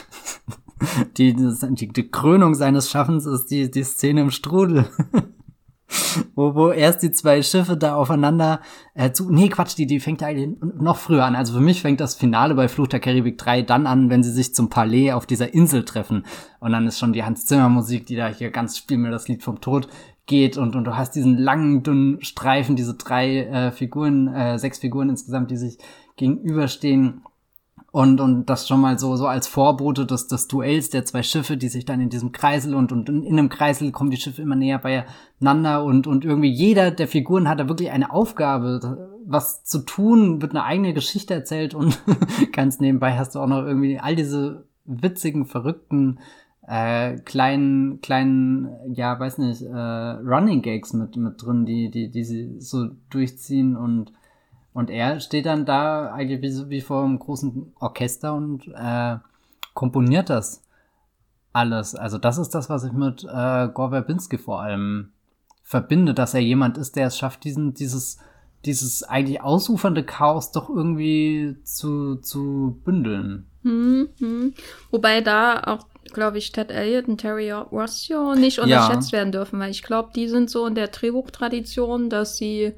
die, 1.17 1.35
die, 1.35 1.89
die 1.89 2.11
Krönung 2.11 2.55
seines 2.55 2.91
Schaffens 2.91 3.27
ist 3.27 3.47
die, 3.47 3.71
die 3.71 3.85
Szene 3.85 4.23
im 4.23 4.31
Strudel. 4.31 4.87
wo, 6.35 6.55
wo 6.55 6.70
erst 6.70 7.03
die 7.03 7.12
zwei 7.12 7.43
Schiffe 7.43 7.76
da 7.76 7.95
aufeinander 7.95 8.61
äh, 8.95 9.12
zu. 9.12 9.30
Nee, 9.30 9.49
Quatsch, 9.49 9.76
die, 9.76 9.87
die 9.87 10.01
fängt 10.01 10.22
eigentlich 10.22 10.51
noch 10.61 10.97
früher 10.97 11.24
an. 11.24 11.37
Also 11.37 11.55
für 11.55 11.61
mich 11.61 11.82
fängt 11.82 12.01
das 12.01 12.14
Finale 12.14 12.55
bei 12.55 12.68
Fluch 12.68 12.89
der 12.89 13.01
Karibik 13.01 13.39
3 13.39 13.62
dann 13.62 13.87
an, 13.87 14.11
wenn 14.11 14.22
sie 14.22 14.32
sich 14.32 14.55
zum 14.55 14.70
Palais 14.70 15.12
auf 15.12 15.26
dieser 15.26 15.53
Insel 15.55 15.85
treffen. 15.85 16.24
Und 16.61 16.72
dann 16.72 16.87
ist 16.87 16.99
schon 16.99 17.12
die 17.12 17.24
Hans 17.24 17.47
Zimmer 17.47 17.68
Musik, 17.68 18.07
die 18.07 18.16
da 18.16 18.28
hier 18.28 18.51
ganz 18.51 18.78
spiel 18.78 18.99
mir 18.99 19.11
das 19.11 19.28
Lied 19.28 19.43
vom 19.43 19.61
Tod 19.61 19.89
geht 20.26 20.57
und, 20.57 20.74
und 20.74 20.85
du 20.85 20.97
hast 20.97 21.14
diesen 21.14 21.37
langen, 21.37 21.82
dünnen 21.82 22.22
Streifen, 22.24 22.76
diese 22.76 22.95
drei 22.95 23.41
äh, 23.41 23.70
Figuren, 23.72 24.28
äh, 24.28 24.59
sechs 24.59 24.78
Figuren 24.78 25.11
insgesamt, 25.11 25.51
die 25.51 25.59
sich 25.59 25.76
gegenüberstehen 26.16 27.22
und, 27.95 28.21
und 28.21 28.47
das 28.47 28.67
schon 28.67 28.81
mal 28.81 28.99
so, 28.99 29.15
so 29.15 29.29
als 29.29 29.47
Vorbote 29.47 30.05
des, 30.05 30.27
des 30.27 30.49
Duells 30.49 30.91
der 30.91 31.05
zwei 31.05 31.23
Schiffe, 31.23 31.57
die 31.57 31.69
sich 31.69 31.85
dann 31.85 32.01
in 32.01 32.09
diesem 32.09 32.33
Kreisel 32.33 32.75
und, 32.75 32.91
und 32.91 33.09
in, 33.09 33.23
in 33.23 33.39
einem 33.39 33.49
Kreisel 33.49 33.93
kommen 33.93 34.11
die 34.11 34.17
Schiffe 34.17 34.43
immer 34.43 34.57
näher 34.57 34.81
beieinander. 34.81 35.85
Und, 35.85 36.09
und 36.09 36.25
irgendwie 36.25 36.51
jeder 36.51 36.91
der 36.91 37.07
Figuren 37.07 37.49
hat 37.49 37.61
da 37.61 37.69
wirklich 37.69 37.93
eine 37.93 38.13
Aufgabe, 38.13 39.21
was 39.25 39.63
zu 39.63 39.79
tun, 39.79 40.43
wird 40.43 40.57
eine 40.57 40.65
eigene 40.65 40.93
Geschichte 40.93 41.35
erzählt. 41.35 41.73
Und 41.73 42.03
ganz 42.53 42.81
nebenbei 42.81 43.17
hast 43.17 43.37
du 43.37 43.39
auch 43.39 43.47
noch 43.47 43.65
irgendwie 43.65 44.01
all 44.01 44.17
diese 44.17 44.65
witzigen, 44.85 45.47
verrückten, 45.47 46.19
äh, 46.67 47.19
kleinen, 47.19 48.01
kleinen, 48.01 48.71
ja, 48.93 49.21
weiß 49.21 49.39
nicht, 49.39 49.63
äh, 49.63 49.71
Running 49.73 50.63
Gags 50.63 50.95
mit, 50.95 51.17
mit 51.17 51.41
drin, 51.41 51.65
die, 51.65 51.93
die, 51.93 52.11
die 52.11 52.25
sie 52.25 52.57
so 52.59 52.89
durchziehen. 53.11 53.77
Und 53.77 54.11
und 54.75 54.91
er 54.91 55.20
steht 55.20 55.47
dann 55.47 55.64
da 55.64 56.12
eigentlich 56.12 56.43
wie, 56.43 56.68
wie 56.68 56.81
vor 56.81 57.05
einem 57.05 57.18
großen 57.18 57.72
Orchester 57.79 58.35
und 58.35 58.66
äh, 58.75 59.16
komponiert 59.72 60.29
das 60.29 60.62
alles. 61.53 61.95
Also 61.95 62.18
das 62.18 62.39
ist 62.39 62.51
das, 62.51 62.68
was 62.68 62.83
ich 62.85 62.93
mit 62.93 63.22
äh, 63.25 63.68
Gore 63.68 63.91
Verbinski 63.91 64.37
vor 64.37 64.61
allem 64.61 65.12
verbinde, 65.62 66.12
dass 66.12 66.35
er 66.35 66.41
jemand 66.41 66.77
ist, 66.77 66.97
der 66.97 67.07
es 67.07 67.16
schafft, 67.16 67.45
diesen, 67.45 67.72
dieses, 67.75 68.18
dieses 68.64 69.05
eigentlich 69.05 69.41
ausufernde 69.43 70.03
Chaos 70.03 70.51
doch 70.51 70.68
irgendwie 70.68 71.57
zu, 71.62 72.16
zu 72.16 72.81
bündeln. 72.85 73.47
Hm, 73.62 74.09
hm. 74.18 74.55
Wobei 74.91 75.20
da 75.20 75.62
auch, 75.64 75.87
glaube 76.12 76.39
ich, 76.39 76.51
Ted 76.51 76.72
Elliott 76.72 77.07
und 77.07 77.18
Terry 77.18 77.53
Rossio 77.53 78.35
nicht 78.35 78.59
unterschätzt 78.59 79.12
ja. 79.12 79.18
werden 79.18 79.31
dürfen, 79.31 79.61
weil 79.61 79.70
ich 79.70 79.85
glaube, 79.85 80.11
die 80.16 80.29
sind 80.29 80.51
so 80.51 80.66
in 80.66 80.75
der 80.75 80.89
Drehbuchtradition, 80.89 82.11
dass 82.11 82.37
sie 82.37 82.75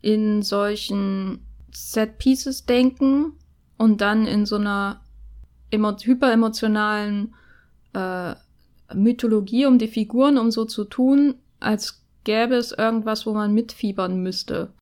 in 0.00 0.42
solchen 0.42 1.40
Set 1.72 2.18
Pieces 2.18 2.66
denken 2.66 3.32
und 3.76 4.00
dann 4.00 4.26
in 4.26 4.46
so 4.46 4.56
einer 4.56 5.00
hyperemotionalen 5.72 7.34
äh, 7.92 8.34
Mythologie 8.94 9.66
um 9.66 9.78
die 9.78 9.88
Figuren, 9.88 10.38
um 10.38 10.50
so 10.50 10.64
zu 10.64 10.84
tun, 10.84 11.34
als 11.60 12.02
gäbe 12.24 12.54
es 12.54 12.72
irgendwas, 12.72 13.26
wo 13.26 13.32
man 13.32 13.52
mitfiebern 13.54 14.22
müsste. 14.22 14.72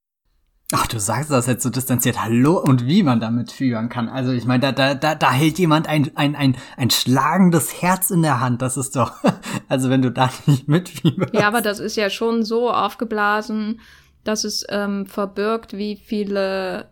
Ach, 0.73 0.89
du 0.89 0.99
sagst 0.99 1.31
das 1.31 1.47
jetzt 1.47 1.62
so 1.62 1.71
distanziert. 1.71 2.21
Hallo 2.25 2.59
und 2.59 2.87
wie 2.87 3.05
man 3.05 3.21
damit 3.21 3.53
führen 3.53 3.89
kann. 3.89 4.09
Also 4.09 4.33
ich 4.33 4.47
meine, 4.47 4.61
da, 4.61 4.73
da, 4.73 4.95
da, 4.95 5.14
da 5.14 5.31
hält 5.31 5.61
jemand 5.61 5.89
ein, 5.89 6.11
ein, 6.17 6.35
ein, 6.35 6.57
ein 6.77 6.91
schlagendes 6.91 7.83
Herz 7.83 8.11
in 8.11 8.23
der 8.23 8.41
Hand. 8.41 8.62
Das 8.62 8.77
ist 8.77 8.97
doch, 8.97 9.12
also 9.69 9.91
wenn 9.91 10.03
du 10.03 10.11
da 10.11 10.29
nicht 10.47 10.67
mitfieberst. 10.67 11.35
Ja, 11.35 11.47
aber 11.47 11.61
das 11.61 11.79
ist 11.79 11.97
ja 11.97 12.11
schon 12.11 12.43
so 12.43 12.73
aufgeblasen, 12.73 13.81
dass 14.27 14.45
es 14.45 14.64
ähm, 14.68 15.07
verbirgt, 15.07 15.77
wie 15.77 15.97
viele, 15.97 16.87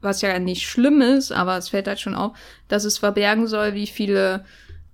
was 0.00 0.22
ja 0.22 0.38
nicht 0.38 0.68
schlimm 0.68 1.00
ist, 1.00 1.32
aber 1.32 1.56
es 1.56 1.68
fällt 1.68 1.88
halt 1.88 2.00
schon 2.00 2.14
auf, 2.14 2.36
dass 2.68 2.84
es 2.84 2.98
verbergen 2.98 3.46
soll, 3.46 3.74
wie 3.74 3.86
viele, 3.86 4.44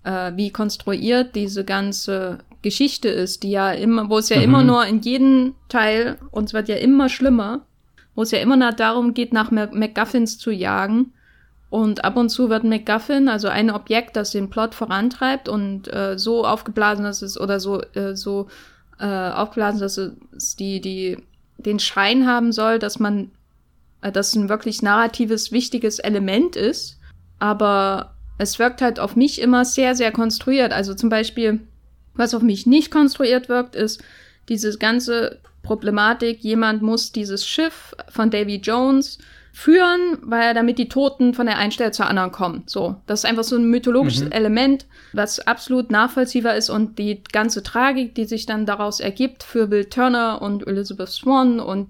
äh, 0.05 0.33
wie 0.37 0.51
konstruiert 0.51 1.35
diese 1.35 1.65
ganze 1.65 2.39
Geschichte 2.63 3.09
ist, 3.09 3.43
die 3.43 3.51
ja 3.51 3.73
immer, 3.73 4.09
wo 4.09 4.19
es 4.19 4.29
ja 4.29 4.37
mhm. 4.37 4.43
immer 4.43 4.65
nur 4.65 4.87
in 4.87 5.01
jedem 5.01 5.55
Teil, 5.69 6.19
und 6.31 6.45
es 6.45 6.55
wird 6.55 6.69
ja 6.69 6.77
immer 6.77 7.09
schlimmer, 7.09 7.67
wo 8.15 8.23
es 8.23 8.31
ja 8.31 8.39
immer 8.39 8.57
nur 8.57 8.73
darum 8.73 9.15
geht, 9.15 9.33
nach 9.33 9.51
MacGuffins 9.51 10.39
zu 10.39 10.51
jagen. 10.51 11.13
Und 11.71 12.05
ab 12.05 12.19
und 12.19 12.29
zu 12.29 12.51
wird 12.51 12.65
MacGuffin, 12.65 13.31
also 13.31 13.49
ein 13.49 13.71
Objekt, 13.71 14.17
das 14.17 14.31
den 14.31 14.51
Plot 14.51 14.75
vorantreibt 14.75 15.49
und 15.49 15.91
äh, 15.91 16.19
so 16.19 16.45
aufgeblasen, 16.45 17.05
dass 17.05 17.23
es 17.23 17.41
oder 17.41 17.61
so 17.61 17.81
äh, 17.95 18.15
so 18.15 18.49
äh, 19.01 19.07
aufgeblasen, 19.07 19.81
dass 19.81 19.97
es 19.97 20.57
die 20.57 20.83
die 20.83 21.17
den 21.67 21.79
Schein 21.79 22.27
haben 22.27 22.53
soll, 22.53 22.79
dass 22.79 22.99
man, 22.99 23.31
äh, 24.01 24.13
dass 24.13 24.35
ein 24.35 24.49
wirklich 24.49 24.83
narratives, 24.83 25.53
wichtiges 25.53 25.99
Element 25.99 26.57
ist. 26.57 26.99
Aber 27.39 28.15
es 28.39 28.59
wirkt 28.59 28.83
halt 28.83 29.01
auf 29.01 29.17
mich 29.17 29.41
immer 29.41 29.65
sehr, 29.65 29.95
sehr 29.95 30.13
konstruiert. 30.13 30.73
Also 30.73 30.95
zum 30.95 31.09
Beispiel, 31.09 31.61
was 32.15 32.35
auf 32.35 32.43
mich 32.43 32.67
nicht 32.67 32.91
konstruiert 32.91 33.49
wirkt, 33.49 33.75
ist 33.77 34.03
diese 34.49 34.77
ganze 34.79 35.41
Problematik, 35.63 36.41
jemand 36.41 36.83
muss 36.83 37.13
dieses 37.13 37.47
Schiff 37.47 37.95
von 38.09 38.31
Davy 38.31 38.57
Jones 38.57 39.19
führen, 39.53 40.19
weil 40.23 40.55
damit 40.55 40.79
die 40.79 40.89
Toten 40.89 41.35
von 41.35 41.45
der 41.45 41.59
einen 41.59 41.73
Stelle 41.73 41.93
zur 41.93 42.07
anderen 42.07 42.33
kommen. 42.33 42.63
So, 42.67 42.97
das 43.07 43.21
ist 43.21 43.25
einfach 43.27 43.45
so 43.45 43.57
ein 43.57 43.67
mythologisches 43.67 44.25
mhm. 44.25 44.33
Element, 44.33 44.87
was 45.13 45.41
absolut 45.41 45.91
nachvollziehbar 45.91 46.57
ist 46.57 46.71
und 46.71 46.99
die 46.99 47.23
ganze 47.33 47.63
Tragik, 47.63 48.15
die 48.15 48.25
sich 48.25 48.47
dann 48.47 48.65
daraus 48.65 48.99
ergibt 48.99 49.43
für 49.43 49.71
Will 49.71 49.85
Turner 49.85 50.41
und 50.41 50.67
Elizabeth 50.67 51.11
Swan 51.11 51.61
und 51.61 51.89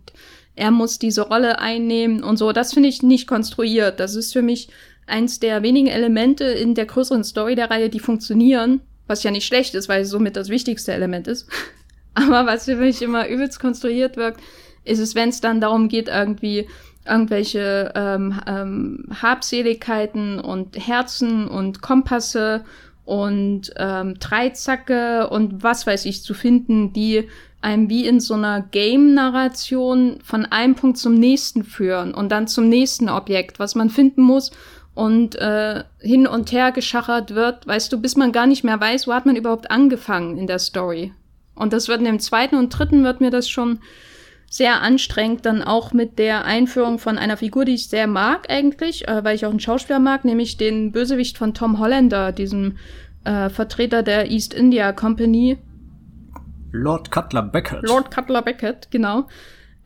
er 0.57 0.73
muss 0.73 0.99
diese 0.99 1.23
Rolle 1.23 1.61
einnehmen 1.61 2.25
und 2.25 2.37
so, 2.37 2.53
das 2.53 2.75
finde 2.75 2.89
ich 2.89 3.03
nicht 3.03 3.29
konstruiert. 3.29 4.01
Das 4.01 4.17
ist 4.17 4.33
für 4.33 4.43
mich 4.43 4.69
eins 5.07 5.39
der 5.39 5.63
wenigen 5.63 5.87
Elemente 5.87 6.45
in 6.45 6.75
der 6.75 6.87
größeren 6.87 7.25
Story 7.25 7.55
der 7.55 7.71
Reihe, 7.71 7.89
die 7.89 8.01
funktionieren, 8.01 8.81
was 9.07 9.23
ja 9.23 9.31
nicht 9.31 9.47
schlecht 9.47 9.75
ist, 9.75 9.89
weil 9.89 10.03
es 10.03 10.11
somit 10.11 10.37
das 10.37 10.49
wichtigste 10.49 10.93
Element 10.93 11.29
ist. 11.29 11.49
Aber 12.15 12.45
was 12.45 12.65
für 12.65 12.77
mich 12.77 13.01
immer 13.03 13.29
übelst 13.29 13.61
konstruiert 13.61 14.17
wirkt, 14.17 14.41
ist 14.85 14.99
es, 14.99 15.15
wenn 15.15 15.29
es 15.29 15.41
dann 15.41 15.61
darum 15.61 15.89
geht, 15.89 16.09
irgendwie 16.09 16.67
irgendwelche 17.07 17.93
ähm, 17.95 18.41
ähm, 18.47 19.05
Habseligkeiten 19.21 20.39
und 20.39 20.77
Herzen 20.77 21.49
und 21.49 21.83
Kompasse 21.83 22.65
und 23.05 23.73
ähm, 23.77 24.19
Dreizacke 24.21 25.29
und 25.29 25.63
was 25.63 25.87
weiß 25.87 26.05
ich 26.07 26.23
zu 26.23 26.35
finden, 26.35 26.93
die 26.93 27.29
einem 27.61 27.89
wie 27.89 28.07
in 28.07 28.21
so 28.21 28.35
einer 28.35 28.61
Game-Narration 28.61 30.19
von 30.23 30.47
einem 30.47 30.75
Punkt 30.75 30.99
zum 30.99 31.15
nächsten 31.15 31.65
führen 31.65 32.13
und 32.15 32.31
dann 32.31 32.49
zum 32.49 32.69
nächsten 32.69 33.09
Objekt, 33.09 33.59
was 33.59 33.75
man 33.75 33.89
finden 33.89 34.23
muss 34.23 34.51
und 34.95 35.37
äh, 35.37 35.85
hin 36.01 36.27
und 36.27 36.53
her 36.53 36.73
geschachert 36.73 37.35
wird, 37.35 37.67
weißt 37.67 37.93
du, 37.93 38.01
bis 38.01 38.17
man 38.17 38.33
gar 38.33 38.47
nicht 38.47 38.65
mehr 38.65 38.81
weiß, 38.81 39.07
wo 39.07 39.15
hat 39.15 39.27
man 39.27 39.37
überhaupt 39.37 39.71
angefangen 39.71 40.39
in 40.39 40.47
der 40.47 40.59
Story. 40.59 41.13
Und 41.55 41.73
das 41.73 41.89
wird 41.89 41.99
in 41.99 42.05
dem 42.05 42.21
zweiten 42.21 42.57
und 42.57 42.71
dritten 42.71 43.05
wird 43.05 43.21
mir 43.21 43.31
das 43.31 43.49
schon 43.49 43.79
sehr 44.53 44.83
anstrengend, 44.83 45.47
dann 45.47 45.63
auch 45.63 45.95
mit 45.95 46.19
der 46.19 46.45
Einführung 46.45 46.99
von 46.99 47.17
einer 47.17 47.39
Figur, 47.39 47.65
die 47.65 47.73
ich 47.73 47.89
sehr 47.89 48.07
mag 48.07 48.51
eigentlich, 48.51 49.09
äh, 49.09 49.25
weil 49.25 49.35
ich 49.35 49.47
auch 49.47 49.51
einen 49.51 49.61
Schauspieler 49.61 49.99
mag, 49.99 50.27
nämlich 50.27 50.59
den 50.59 50.93
Bösewicht 50.93 51.39
von 51.39 51.55
Tom 51.55 51.79
Hollander, 51.79 52.33
diesem 52.33 52.77
äh, 53.25 53.49
Vertreter 53.49 54.03
der 54.03 54.31
East 54.31 54.53
India 54.53 54.93
Company. 54.93 55.57
Lord 56.71 57.11
Cutler 57.11 57.41
Beckett. 57.41 57.81
Lord 57.83 58.11
Cutler 58.15 58.43
Beckett, 58.43 58.91
genau. 58.91 59.27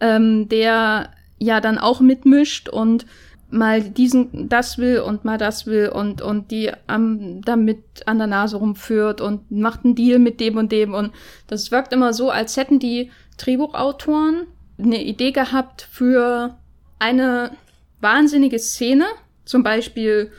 Ähm, 0.00 0.48
der 0.48 1.10
ja 1.38 1.60
dann 1.60 1.78
auch 1.78 2.00
mitmischt 2.00 2.68
und 2.68 3.06
mal 3.48 3.80
diesen, 3.80 4.48
das 4.48 4.78
will 4.78 4.98
und 4.98 5.24
mal 5.24 5.38
das 5.38 5.66
will 5.66 5.90
und, 5.90 6.22
und 6.22 6.50
die 6.50 6.72
am, 6.88 7.40
damit 7.42 7.84
an 8.04 8.18
der 8.18 8.26
Nase 8.26 8.56
rumführt 8.56 9.20
und 9.20 9.48
macht 9.48 9.84
einen 9.84 9.94
Deal 9.94 10.18
mit 10.18 10.40
dem 10.40 10.56
und 10.56 10.72
dem 10.72 10.92
und 10.92 11.12
das 11.46 11.70
wirkt 11.70 11.92
immer 11.92 12.12
so, 12.12 12.30
als 12.30 12.56
hätten 12.56 12.80
die 12.80 13.12
Drehbuchautoren 13.36 14.48
eine 14.78 15.02
Idee 15.02 15.32
gehabt 15.32 15.88
für 15.90 16.56
eine 16.98 17.52
wahnsinnige 18.00 18.58
Szene, 18.58 19.06
zum 19.44 19.62
Beispiel 19.62 20.30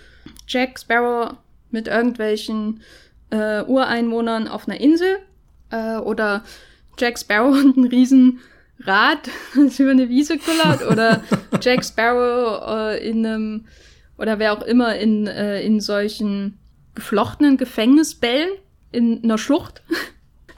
Jack 0.48 0.80
Sparrow 0.80 1.36
mit 1.72 1.88
irgendwelchen 1.88 2.82
äh, 3.30 3.64
Ureinwohnern 3.64 4.48
auf 4.48 4.68
einer 4.68 4.80
Insel 4.80 5.18
äh, 5.72 5.98
oder 5.98 6.44
Jack 6.98 7.20
Sparrow 7.20 7.56
und 7.56 7.78
ein 7.78 7.86
riesen 7.86 8.40
Rad, 8.80 9.30
das 9.56 9.80
über 9.80 9.92
eine 9.92 10.10
Wiese 10.10 10.38
kullert 10.38 10.88
oder 10.90 11.24
Jack 11.62 11.84
Sparrow 11.84 12.94
äh, 12.94 13.10
in 13.10 13.26
einem 13.26 13.66
oder 14.18 14.40
wer 14.40 14.54
auch 14.54 14.64
immer 14.64 14.96
in, 14.96 15.28
äh, 15.28 15.62
in 15.62 15.80
solchen 15.80 16.58
geflochtenen 16.96 17.58
Gefängnisbällen 17.58 18.50
in 18.92 19.24
einer 19.24 19.38
Schlucht. 19.38 19.82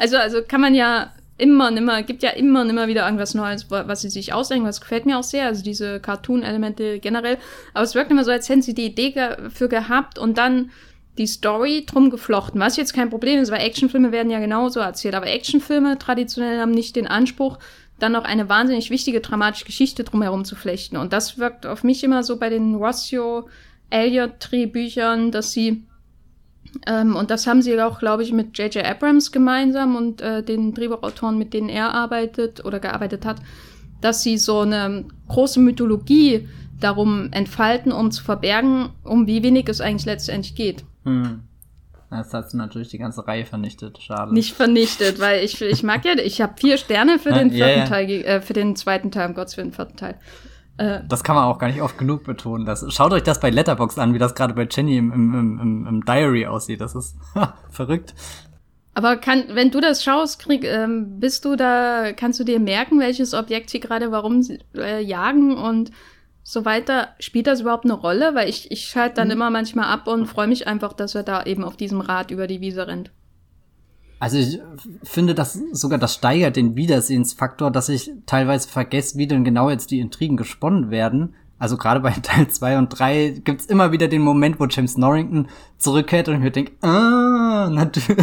Also, 0.02 0.16
also 0.16 0.42
kann 0.42 0.62
man 0.62 0.76
ja 0.76 1.12
immer 1.40 1.70
und 1.70 1.78
immer, 1.78 2.04
gibt 2.04 2.22
ja 2.22 2.32
immer 2.32 2.62
und 2.62 2.70
immer 2.70 2.88
wieder 2.88 3.06
irgendwas 3.06 3.34
Neues, 3.34 3.70
was 3.70 4.02
sie 4.02 4.10
sich 4.10 4.34
ausdenken. 4.34 4.66
Das 4.66 4.82
gefällt 4.82 5.06
mir 5.06 5.18
auch 5.18 5.24
sehr, 5.24 5.46
also 5.46 5.64
diese 5.64 6.00
Cartoon-Elemente 6.00 7.00
generell. 7.00 7.38
Aber 7.74 7.84
es 7.84 7.96
wirkt 7.96 8.12
immer 8.12 8.24
so, 8.24 8.32
als 8.32 8.50
hätten 8.50 8.62
sie 8.62 8.74
die 8.74 8.86
Idee 8.86 9.12
dafür 9.12 9.70
gehabt 9.70 10.20
und 10.20 10.38
dann 10.38 10.72
die 11.18 11.28
Story 11.28 11.86
drum 11.86 12.10
geflochten. 12.10 12.60
Was 12.60 12.78
jetzt 12.78 12.94
kein 12.94 13.10
Problem 13.10 13.42
ist, 13.42 13.52
weil 13.52 13.62
Actionfilme 13.62 14.12
werden 14.12 14.32
ja 14.32 14.40
genauso 14.40 14.80
erzählt. 14.80 15.16
Aber 15.16 15.28
Actionfilme 15.28 15.98
traditionell 15.98 16.60
haben 16.60 16.72
nicht 16.72 16.96
den 16.96 17.08
Anspruch, 17.08 17.58
dann 18.00 18.14
noch 18.14 18.24
eine 18.24 18.48
wahnsinnig 18.48 18.90
wichtige 18.90 19.20
dramatische 19.20 19.66
Geschichte 19.66 20.04
drumherum 20.04 20.46
zu 20.46 20.56
flechten. 20.56 20.98
Und 20.98 21.14
das 21.14 21.38
wirkt 21.38 21.66
auf 21.66 21.84
mich 21.84 22.04
immer 22.04 22.24
so 22.24 22.38
bei 22.38 22.50
den 22.50 22.76
Rossio 22.76 23.50
Elliott 23.90 24.34
Drehbüchern, 24.40 25.32
dass 25.32 25.52
sie 25.52 25.84
ähm, 26.88 27.16
und 27.16 27.32
das 27.32 27.48
haben 27.48 27.62
sie 27.62 27.80
auch, 27.82 28.00
glaube 28.00 28.24
ich, 28.24 28.32
mit 28.32 28.58
J.J. 28.58 28.86
Abrams 28.86 29.32
gemeinsam 29.32 29.96
und 29.96 30.22
äh, 30.22 30.44
den 30.44 30.74
Drehbuchautoren, 30.74 31.38
mit 31.38 31.54
denen 31.54 31.70
er 31.70 31.94
arbeitet 31.94 32.64
oder 32.64 32.80
gearbeitet 32.80 33.26
hat, 33.26 33.38
dass 34.02 34.24
sie 34.24 34.38
so 34.38 34.60
eine 34.60 35.06
große 35.28 35.60
Mythologie 35.60 36.48
darum 36.80 37.30
entfalten, 37.32 37.92
um 37.92 38.12
zu 38.12 38.24
verbergen, 38.24 38.90
um 39.04 39.28
wie 39.28 39.44
wenig 39.44 39.68
es 39.68 39.82
eigentlich 39.82 40.06
letztendlich 40.06 40.56
geht. 40.56 40.84
Hm. 41.04 41.42
Jetzt 42.12 42.34
hast 42.34 42.54
du 42.54 42.58
natürlich 42.58 42.88
die 42.88 42.98
ganze 42.98 43.28
Reihe 43.28 43.46
vernichtet. 43.46 44.00
Schade. 44.02 44.34
Nicht 44.34 44.56
vernichtet, 44.56 45.20
weil 45.20 45.44
ich, 45.44 45.62
ich 45.62 45.84
mag 45.84 46.06
ja, 46.06 46.14
ich 46.14 46.42
habe 46.42 46.54
vier 46.58 46.78
Sterne 46.78 47.20
für 47.20 47.32
den 47.32 47.52
vierten 47.52 47.72
ja, 47.72 47.78
ja. 47.78 47.86
Teil, 47.86 48.10
äh, 48.10 48.42
für 48.42 48.54
den 48.54 48.76
zweiten 48.76 49.12
Teil, 49.12 49.30
um 49.30 49.36
Gottes 49.36 49.58
Willen, 49.58 49.74
vierten 49.74 49.96
Teil. 49.96 50.16
Äh, 50.80 51.02
das 51.08 51.24
kann 51.26 51.36
man 51.36 51.44
auch 51.44 51.60
gar 51.60 51.68
nicht 51.68 51.82
oft 51.82 51.98
genug 51.98 52.24
betonen. 52.24 52.66
Das, 52.66 52.86
schaut 52.94 53.12
euch 53.12 53.24
das 53.24 53.42
bei 53.42 53.50
Letterbox 53.50 54.00
an, 54.00 54.14
wie 54.14 54.18
das 54.18 54.34
gerade 54.34 54.54
bei 54.54 54.66
Jenny 54.70 54.98
im, 54.98 55.12
im, 55.12 55.60
im, 55.60 55.88
im 55.88 56.06
Diary 56.06 56.48
aussieht. 56.48 56.80
Das 56.80 56.96
ist 56.96 57.18
verrückt. 57.70 58.16
Aber 58.94 59.18
kann, 59.18 59.44
wenn 59.50 59.72
du 59.72 59.82
das 59.82 60.04
schaust, 60.04 60.40
krieg, 60.40 60.64
ähm, 60.64 61.20
bist 61.20 61.44
du 61.44 61.58
da, 61.58 62.14
kannst 62.14 62.40
du 62.40 62.46
dir 62.46 62.60
merken, 62.60 63.00
welches 63.00 63.34
Objekt 63.34 63.70
sie 63.70 63.82
gerade 63.82 64.12
warum 64.12 64.42
sie, 64.42 64.60
äh, 64.76 65.02
jagen 65.02 65.58
und 65.58 65.92
so 66.44 66.64
weiter. 66.64 67.10
Spielt 67.20 67.48
das 67.48 67.62
überhaupt 67.62 67.86
eine 67.86 67.94
Rolle? 67.94 68.34
Weil 68.34 68.48
ich, 68.48 68.72
ich 68.72 68.86
schalte 68.86 69.16
dann 69.16 69.28
mhm. 69.28 69.34
immer 69.34 69.50
manchmal 69.50 69.86
ab 69.86 70.08
und 70.08 70.28
freue 70.28 70.48
mich 70.48 70.66
einfach, 70.66 70.94
dass 70.94 71.14
er 71.14 71.24
da 71.24 71.44
eben 71.44 71.66
auf 71.66 71.76
diesem 71.76 72.00
Rad 72.00 72.32
über 72.32 72.48
die 72.48 72.62
Wiese 72.62 72.88
rennt. 72.88 73.12
Also 74.20 74.38
ich 74.38 74.60
finde, 75.04 75.34
dass 75.34 75.54
sogar 75.72 75.98
das 75.98 76.14
steigert 76.14 76.58
den 76.58 76.76
Wiedersehensfaktor, 76.76 77.72
dass 77.72 77.88
ich 77.90 78.12
teilweise 78.26 78.68
vergesse, 78.68 79.18
wie 79.18 79.28
denn 79.28 79.46
genau 79.46 79.70
jetzt 79.70 79.92
die 79.92 80.00
Intrigen 80.00 80.36
gesponnen 80.36 80.92
werden. 80.92 81.36
Also 81.58 81.78
gerade 81.78 82.02
bei 82.02 82.12
Teil 82.22 82.48
2 82.48 82.78
und 82.78 82.90
3 82.90 83.42
gibt's 83.44 83.66
immer 83.66 83.92
wieder 83.92 84.08
den 84.08 84.22
Moment, 84.22 84.60
wo 84.60 84.66
James 84.66 84.98
Norrington 84.98 85.48
zurückkehrt 85.80 86.28
und 86.28 86.36
ich 86.36 86.42
mir 86.42 86.52
denke, 86.52 86.74
ah, 86.82 87.70
natürlich. 87.72 88.18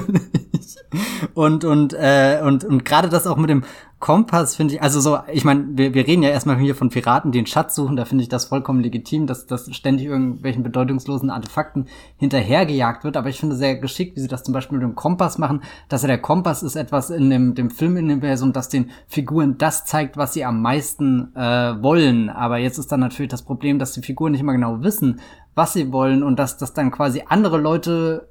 Und, 1.35 1.65
und, 1.65 1.93
äh, 1.95 2.41
und, 2.43 2.65
und 2.65 2.85
gerade 2.85 3.09
das 3.09 3.27
auch 3.27 3.37
mit 3.37 3.51
dem 3.51 3.65
Kompass 3.99 4.57
finde 4.57 4.75
ich, 4.75 4.83
also 4.83 5.01
so, 5.01 5.19
ich 5.33 5.45
meine, 5.45 5.65
wir, 5.71 5.95
wir 5.95 6.07
reden 6.07 6.23
ja 6.23 6.29
erstmal 6.29 6.59
hier 6.59 6.75
von 6.75 6.91
Piraten, 6.91 7.33
die 7.33 7.39
den 7.39 7.47
Schatz 7.47 7.75
suchen, 7.75 7.97
da 7.97 8.05
finde 8.05 8.23
ich 8.23 8.29
das 8.29 8.45
vollkommen 8.45 8.81
legitim, 8.81 9.27
dass, 9.27 9.47
dass 9.47 9.75
ständig 9.75 10.07
irgendwelchen 10.07 10.63
bedeutungslosen 10.63 11.31
Artefakten 11.31 11.87
hinterhergejagt 12.19 13.05
wird, 13.05 13.17
aber 13.17 13.31
ich 13.31 13.41
finde 13.41 13.57
sehr 13.57 13.77
geschickt, 13.77 14.17
wie 14.17 14.21
sie 14.21 14.29
das 14.29 14.43
zum 14.43 14.53
Beispiel 14.53 14.79
mit 14.79 14.87
dem 14.87 14.95
Kompass 14.95 15.39
machen, 15.39 15.63
dass 15.89 16.03
ja 16.03 16.09
der 16.09 16.19
Kompass 16.19 16.63
ist 16.63 16.77
etwas 16.77 17.09
in 17.09 17.31
dem, 17.31 17.55
dem 17.55 17.71
Filmuniversum, 17.71 18.53
das 18.53 18.69
den 18.69 18.91
Figuren 19.09 19.57
das 19.57 19.87
zeigt, 19.87 20.19
was 20.19 20.35
sie 20.35 20.45
am 20.45 20.61
meisten 20.61 21.35
äh, 21.35 21.83
wollen, 21.83 22.29
aber 22.29 22.59
jetzt 22.59 22.79
ist 22.79 22.93
dann 22.93 23.01
natürlich 23.01 23.31
das 23.31 23.43
Problem, 23.43 23.79
dass 23.79 23.93
die 23.93 24.03
Figuren 24.03 24.33
nicht 24.33 24.43
immer 24.43 24.53
genau 24.53 24.83
wissen, 24.83 25.21
was 25.57 25.73
sie 25.73 25.91
wollen 25.91 26.23
und 26.23 26.39
dass 26.39 26.59
das 26.59 26.73
dann 26.75 26.93
quasi 26.93 27.25
andere 27.27 27.59
Leute 27.59 28.29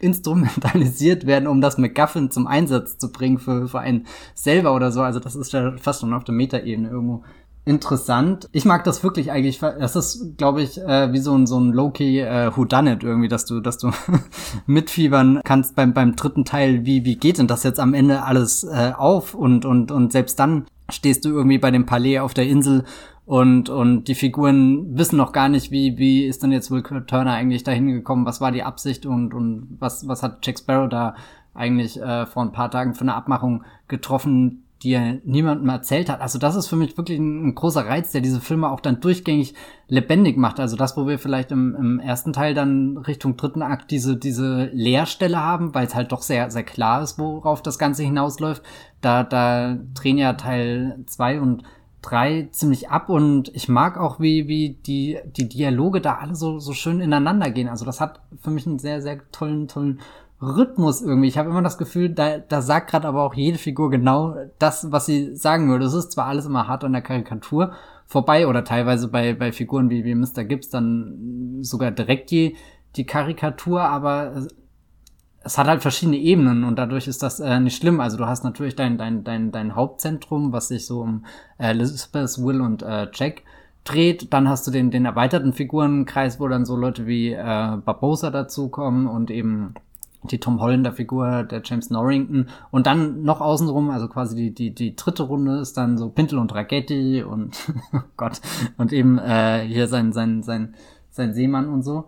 instrumentalisiert 0.00 1.26
werden, 1.26 1.48
um 1.48 1.60
das 1.60 1.76
MacGuffin 1.76 2.30
zum 2.30 2.46
Einsatz 2.46 2.96
zu 2.96 3.12
bringen 3.12 3.38
für, 3.38 3.68
für 3.68 3.80
einen 3.80 4.06
selber 4.34 4.74
oder 4.74 4.92
so. 4.92 5.02
Also 5.02 5.20
das 5.20 5.36
ist 5.36 5.52
ja 5.52 5.76
fast 5.76 6.00
schon 6.00 6.14
auf 6.14 6.24
der 6.24 6.34
Metaebene 6.34 6.88
irgendwo 6.88 7.24
interessant. 7.64 8.48
Ich 8.52 8.64
mag 8.64 8.84
das 8.84 9.02
wirklich 9.02 9.30
eigentlich. 9.30 9.58
Das 9.58 9.94
ist, 9.94 10.38
glaube 10.38 10.62
ich, 10.62 10.80
äh, 10.80 11.12
wie 11.12 11.18
so 11.18 11.36
ein 11.36 11.46
so 11.46 11.60
ein 11.60 11.72
Low-key 11.72 12.20
äh, 12.20 12.56
Whodunit 12.56 13.02
irgendwie, 13.02 13.28
dass 13.28 13.44
du, 13.44 13.60
dass 13.60 13.76
du 13.76 13.90
mitfiebern 14.66 15.40
kannst 15.44 15.76
beim 15.76 15.92
beim 15.92 16.16
dritten 16.16 16.44
Teil. 16.44 16.86
Wie 16.86 17.04
wie 17.04 17.16
geht 17.16 17.38
denn 17.38 17.46
das 17.46 17.64
jetzt 17.64 17.80
am 17.80 17.92
Ende 17.92 18.22
alles 18.22 18.64
äh, 18.64 18.92
auf? 18.96 19.34
Und 19.34 19.66
und 19.66 19.90
und 19.90 20.12
selbst 20.12 20.38
dann 20.38 20.64
stehst 20.90 21.24
du 21.24 21.30
irgendwie 21.30 21.58
bei 21.58 21.70
dem 21.70 21.84
Palais 21.84 22.20
auf 22.20 22.32
der 22.32 22.46
Insel 22.46 22.84
und, 23.28 23.68
und 23.68 24.04
die 24.04 24.14
Figuren 24.14 24.96
wissen 24.96 25.18
noch 25.18 25.32
gar 25.32 25.50
nicht, 25.50 25.70
wie, 25.70 25.98
wie 25.98 26.24
ist 26.24 26.42
denn 26.42 26.50
jetzt 26.50 26.70
Will 26.70 26.82
Turner 26.82 27.34
eigentlich 27.34 27.62
dahin 27.62 27.86
gekommen, 27.88 28.24
was 28.24 28.40
war 28.40 28.52
die 28.52 28.62
Absicht 28.62 29.04
und, 29.04 29.34
und 29.34 29.76
was, 29.78 30.08
was 30.08 30.22
hat 30.22 30.38
Jack 30.46 30.58
Sparrow 30.58 30.88
da 30.88 31.14
eigentlich 31.52 32.00
äh, 32.00 32.24
vor 32.24 32.42
ein 32.42 32.52
paar 32.52 32.70
Tagen 32.70 32.94
für 32.94 33.02
eine 33.02 33.14
Abmachung 33.14 33.64
getroffen, 33.86 34.64
die 34.82 34.92
er 34.92 35.18
niemandem 35.24 35.68
erzählt 35.68 36.08
hat. 36.08 36.22
Also 36.22 36.38
das 36.38 36.56
ist 36.56 36.68
für 36.68 36.76
mich 36.76 36.96
wirklich 36.96 37.18
ein, 37.18 37.48
ein, 37.48 37.54
großer 37.54 37.84
Reiz, 37.84 38.12
der 38.12 38.22
diese 38.22 38.40
Filme 38.40 38.70
auch 38.70 38.80
dann 38.80 39.00
durchgängig 39.00 39.52
lebendig 39.88 40.38
macht. 40.38 40.58
Also 40.58 40.76
das, 40.76 40.96
wo 40.96 41.06
wir 41.06 41.18
vielleicht 41.18 41.52
im, 41.52 41.74
im 41.74 42.00
ersten 42.00 42.32
Teil 42.32 42.54
dann 42.54 42.96
Richtung 42.96 43.36
dritten 43.36 43.60
Akt 43.60 43.90
diese, 43.90 44.16
diese 44.16 44.70
Leerstelle 44.72 45.38
haben, 45.38 45.74
weil 45.74 45.86
es 45.86 45.94
halt 45.94 46.12
doch 46.12 46.22
sehr, 46.22 46.50
sehr 46.50 46.64
klar 46.64 47.02
ist, 47.02 47.18
worauf 47.18 47.60
das 47.60 47.78
Ganze 47.78 48.04
hinausläuft. 48.04 48.62
Da, 49.02 49.22
da 49.22 49.76
drehen 49.92 50.16
ja 50.16 50.32
Teil 50.32 51.04
zwei 51.04 51.42
und 51.42 51.64
drei 52.02 52.48
ziemlich 52.52 52.90
ab 52.90 53.08
und 53.08 53.48
ich 53.54 53.68
mag 53.68 53.98
auch, 53.98 54.20
wie, 54.20 54.48
wie 54.48 54.78
die, 54.86 55.18
die 55.36 55.48
Dialoge 55.48 56.00
da 56.00 56.14
alle 56.14 56.34
so, 56.34 56.58
so 56.58 56.72
schön 56.72 57.00
ineinander 57.00 57.50
gehen. 57.50 57.68
Also 57.68 57.84
das 57.84 58.00
hat 58.00 58.20
für 58.40 58.50
mich 58.50 58.66
einen 58.66 58.78
sehr, 58.78 59.02
sehr 59.02 59.20
tollen, 59.32 59.68
tollen 59.68 60.00
Rhythmus 60.40 61.02
irgendwie. 61.02 61.28
Ich 61.28 61.38
habe 61.38 61.50
immer 61.50 61.62
das 61.62 61.78
Gefühl, 61.78 62.10
da, 62.10 62.38
da 62.38 62.62
sagt 62.62 62.90
gerade 62.90 63.08
aber 63.08 63.22
auch 63.22 63.34
jede 63.34 63.58
Figur 63.58 63.90
genau 63.90 64.36
das, 64.58 64.92
was 64.92 65.06
sie 65.06 65.34
sagen 65.34 65.68
würde. 65.68 65.86
Es 65.86 65.94
ist 65.94 66.12
zwar 66.12 66.26
alles 66.26 66.46
immer 66.46 66.68
hart 66.68 66.84
an 66.84 66.92
der 66.92 67.02
Karikatur 67.02 67.72
vorbei 68.06 68.46
oder 68.46 68.64
teilweise 68.64 69.08
bei, 69.08 69.34
bei 69.34 69.52
Figuren 69.52 69.90
wie, 69.90 70.04
wie 70.04 70.14
Mr. 70.14 70.44
Gibbs 70.44 70.70
dann 70.70 71.58
sogar 71.60 71.90
direkt 71.90 72.30
die, 72.30 72.56
die 72.96 73.04
Karikatur, 73.04 73.82
aber 73.82 74.46
es 75.48 75.56
hat 75.56 75.66
halt 75.66 75.80
verschiedene 75.80 76.18
Ebenen 76.18 76.62
und 76.62 76.78
dadurch 76.78 77.08
ist 77.08 77.22
das 77.22 77.40
äh, 77.40 77.58
nicht 77.58 77.76
schlimm. 77.76 78.00
Also 78.00 78.18
du 78.18 78.26
hast 78.26 78.44
natürlich 78.44 78.76
dein, 78.76 78.98
dein, 78.98 79.24
dein, 79.24 79.50
dein 79.50 79.74
Hauptzentrum, 79.74 80.52
was 80.52 80.68
sich 80.68 80.86
so 80.86 81.00
um 81.00 81.24
äh, 81.56 81.70
Elizabeth, 81.70 82.36
Will 82.44 82.60
und 82.60 82.82
äh, 82.82 83.08
Jack 83.14 83.44
dreht. 83.82 84.30
Dann 84.34 84.46
hast 84.46 84.66
du 84.66 84.70
den, 84.70 84.90
den 84.90 85.06
erweiterten 85.06 85.54
Figurenkreis, 85.54 86.38
wo 86.38 86.48
dann 86.48 86.66
so 86.66 86.76
Leute 86.76 87.06
wie 87.06 87.32
äh, 87.32 87.76
Barbosa 87.82 88.30
dazukommen 88.30 89.06
und 89.06 89.30
eben 89.30 89.72
die 90.24 90.38
Tom 90.38 90.60
Hollander 90.60 90.92
Figur, 90.92 91.44
der 91.44 91.62
James 91.64 91.88
Norrington 91.88 92.48
und 92.70 92.86
dann 92.86 93.22
noch 93.22 93.40
außenrum, 93.40 93.88
also 93.88 94.08
quasi 94.08 94.36
die, 94.36 94.50
die, 94.52 94.74
die 94.74 94.96
dritte 94.96 95.22
Runde 95.22 95.60
ist 95.60 95.78
dann 95.78 95.96
so 95.96 96.10
Pintel 96.10 96.38
und 96.38 96.54
Ragetti 96.54 97.22
und 97.22 97.56
oh 97.94 98.00
Gott 98.18 98.42
und 98.76 98.92
eben 98.92 99.18
äh, 99.18 99.64
hier 99.66 99.88
sein, 99.88 100.12
sein, 100.12 100.42
sein, 100.42 100.74
sein 101.08 101.32
Seemann 101.32 101.68
und 101.70 101.84
so. 101.84 102.04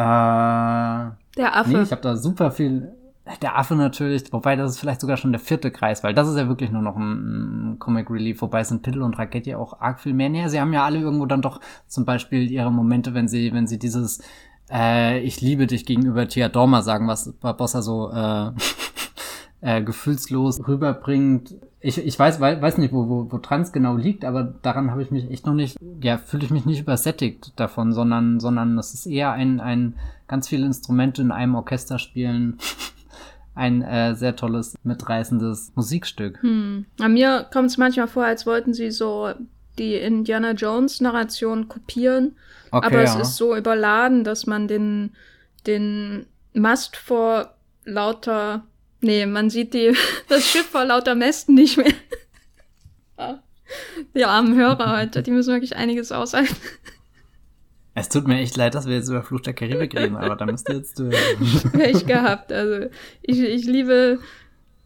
Äh, 0.00 1.10
der 1.36 1.56
Affe. 1.56 1.70
Nee, 1.70 1.82
ich 1.82 1.92
habe 1.92 2.00
da 2.00 2.16
super 2.16 2.50
viel. 2.50 2.92
Der 3.42 3.58
Affe 3.58 3.76
natürlich, 3.76 4.32
wobei 4.32 4.56
das 4.56 4.72
ist 4.72 4.80
vielleicht 4.80 5.02
sogar 5.02 5.18
schon 5.18 5.30
der 5.30 5.40
vierte 5.40 5.70
Kreis, 5.70 6.02
weil 6.02 6.14
das 6.14 6.26
ist 6.26 6.36
ja 6.36 6.48
wirklich 6.48 6.70
nur 6.70 6.82
noch 6.82 6.96
ein, 6.96 7.76
Comic 7.78 8.10
Relief, 8.10 8.40
wobei 8.40 8.64
sind 8.64 8.82
Piddle 8.82 9.04
und 9.04 9.18
Ragetti 9.18 9.54
auch 9.54 9.78
arg 9.80 10.00
viel 10.00 10.14
mehr. 10.14 10.30
Naja, 10.30 10.48
sie 10.48 10.58
haben 10.58 10.72
ja 10.72 10.84
alle 10.84 10.98
irgendwo 10.98 11.26
dann 11.26 11.42
doch 11.42 11.60
zum 11.86 12.06
Beispiel 12.06 12.50
ihre 12.50 12.72
Momente, 12.72 13.12
wenn 13.12 13.28
sie, 13.28 13.52
wenn 13.52 13.66
sie 13.66 13.78
dieses 13.78 14.22
äh, 14.72 15.20
Ich 15.20 15.40
liebe 15.42 15.66
dich 15.66 15.84
gegenüber 15.84 16.26
Tia 16.26 16.48
Dorma 16.48 16.80
sagen, 16.80 17.06
was 17.06 17.32
Barbossa 17.34 17.82
so 17.82 18.10
äh, 18.10 18.52
äh, 19.60 19.82
gefühlslos 19.82 20.66
rüberbringt. 20.66 21.54
Ich, 21.80 21.98
ich 21.98 22.18
weiß, 22.18 22.40
weiß, 22.40 22.78
nicht, 22.78 22.92
wo, 22.92 23.08
wo, 23.08 23.32
wo 23.32 23.38
Trans 23.38 23.72
genau 23.72 23.96
liegt, 23.96 24.24
aber 24.24 24.42
daran 24.42 24.90
habe 24.90 25.02
ich 25.02 25.10
mich 25.10 25.30
echt 25.30 25.46
noch 25.46 25.54
nicht, 25.54 25.78
ja, 26.02 26.18
fühle 26.18 26.44
ich 26.44 26.50
mich 26.50 26.66
nicht 26.66 26.80
übersättigt 26.80 27.58
davon, 27.58 27.92
sondern, 27.92 28.38
sondern 28.40 28.78
es 28.78 28.92
ist 28.92 29.06
eher 29.06 29.32
ein, 29.32 29.60
ein 29.60 29.94
ganz 30.28 30.48
viele 30.48 30.66
Instrumente 30.66 31.22
in 31.22 31.30
einem 31.30 31.54
Orchester 31.54 31.98
spielen. 31.98 32.58
ein 33.54 33.82
äh, 33.82 34.14
sehr 34.14 34.36
tolles, 34.36 34.74
mitreißendes 34.84 35.72
Musikstück. 35.74 36.40
Hm. 36.42 36.86
An 36.98 37.12
mir 37.12 37.46
kommt 37.52 37.70
es 37.70 37.78
manchmal 37.78 38.08
vor, 38.08 38.24
als 38.24 38.46
wollten 38.46 38.72
sie 38.72 38.90
so 38.90 39.30
die 39.78 39.94
Indiana 39.96 40.52
Jones 40.52 41.00
Narration 41.00 41.68
kopieren. 41.68 42.36
Okay, 42.70 42.86
aber 42.86 43.02
es 43.02 43.16
ist 43.16 43.36
so 43.36 43.56
überladen, 43.56 44.24
dass 44.24 44.46
man 44.46 44.68
den, 44.68 45.12
den 45.66 46.26
Mast 46.54 46.96
vor 46.96 47.54
lauter, 47.84 48.62
nee, 49.00 49.26
man 49.26 49.50
sieht 49.50 49.74
die, 49.74 49.96
das 50.28 50.46
Schiff 50.46 50.66
vor 50.66 50.84
lauter 50.84 51.14
Mästen 51.14 51.54
nicht 51.54 51.76
mehr. 51.76 51.92
die 54.14 54.24
armen 54.24 54.56
Hörer 54.56 54.98
heute, 54.98 55.22
die 55.22 55.30
müssen 55.30 55.52
wirklich 55.52 55.76
einiges 55.76 56.12
aushalten. 56.12 56.56
Es 57.94 58.08
tut 58.08 58.26
mir 58.26 58.38
echt 58.38 58.56
leid, 58.56 58.74
dass 58.74 58.86
wir 58.86 58.94
jetzt 58.94 59.08
über 59.08 59.22
Fluch 59.22 59.40
der 59.40 59.52
Karibik 59.52 59.94
reden, 59.96 60.16
aber 60.16 60.36
da 60.36 60.46
müsst 60.46 60.68
ihr 60.68 60.76
jetzt 60.76 60.98
durch. 60.98 61.16
Pech 61.72 62.06
gehabt. 62.06 62.52
Also 62.52 62.86
ich, 63.20 63.40
ich 63.40 63.64
liebe 63.64 64.20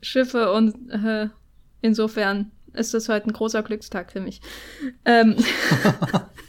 Schiffe 0.00 0.52
und 0.52 0.74
äh, 0.90 1.28
insofern 1.82 2.50
ist 2.72 2.94
das 2.94 3.08
heute 3.08 3.28
ein 3.28 3.32
großer 3.32 3.62
Glückstag 3.62 4.10
für 4.10 4.20
mich. 4.20 4.40
Ähm, 5.04 5.36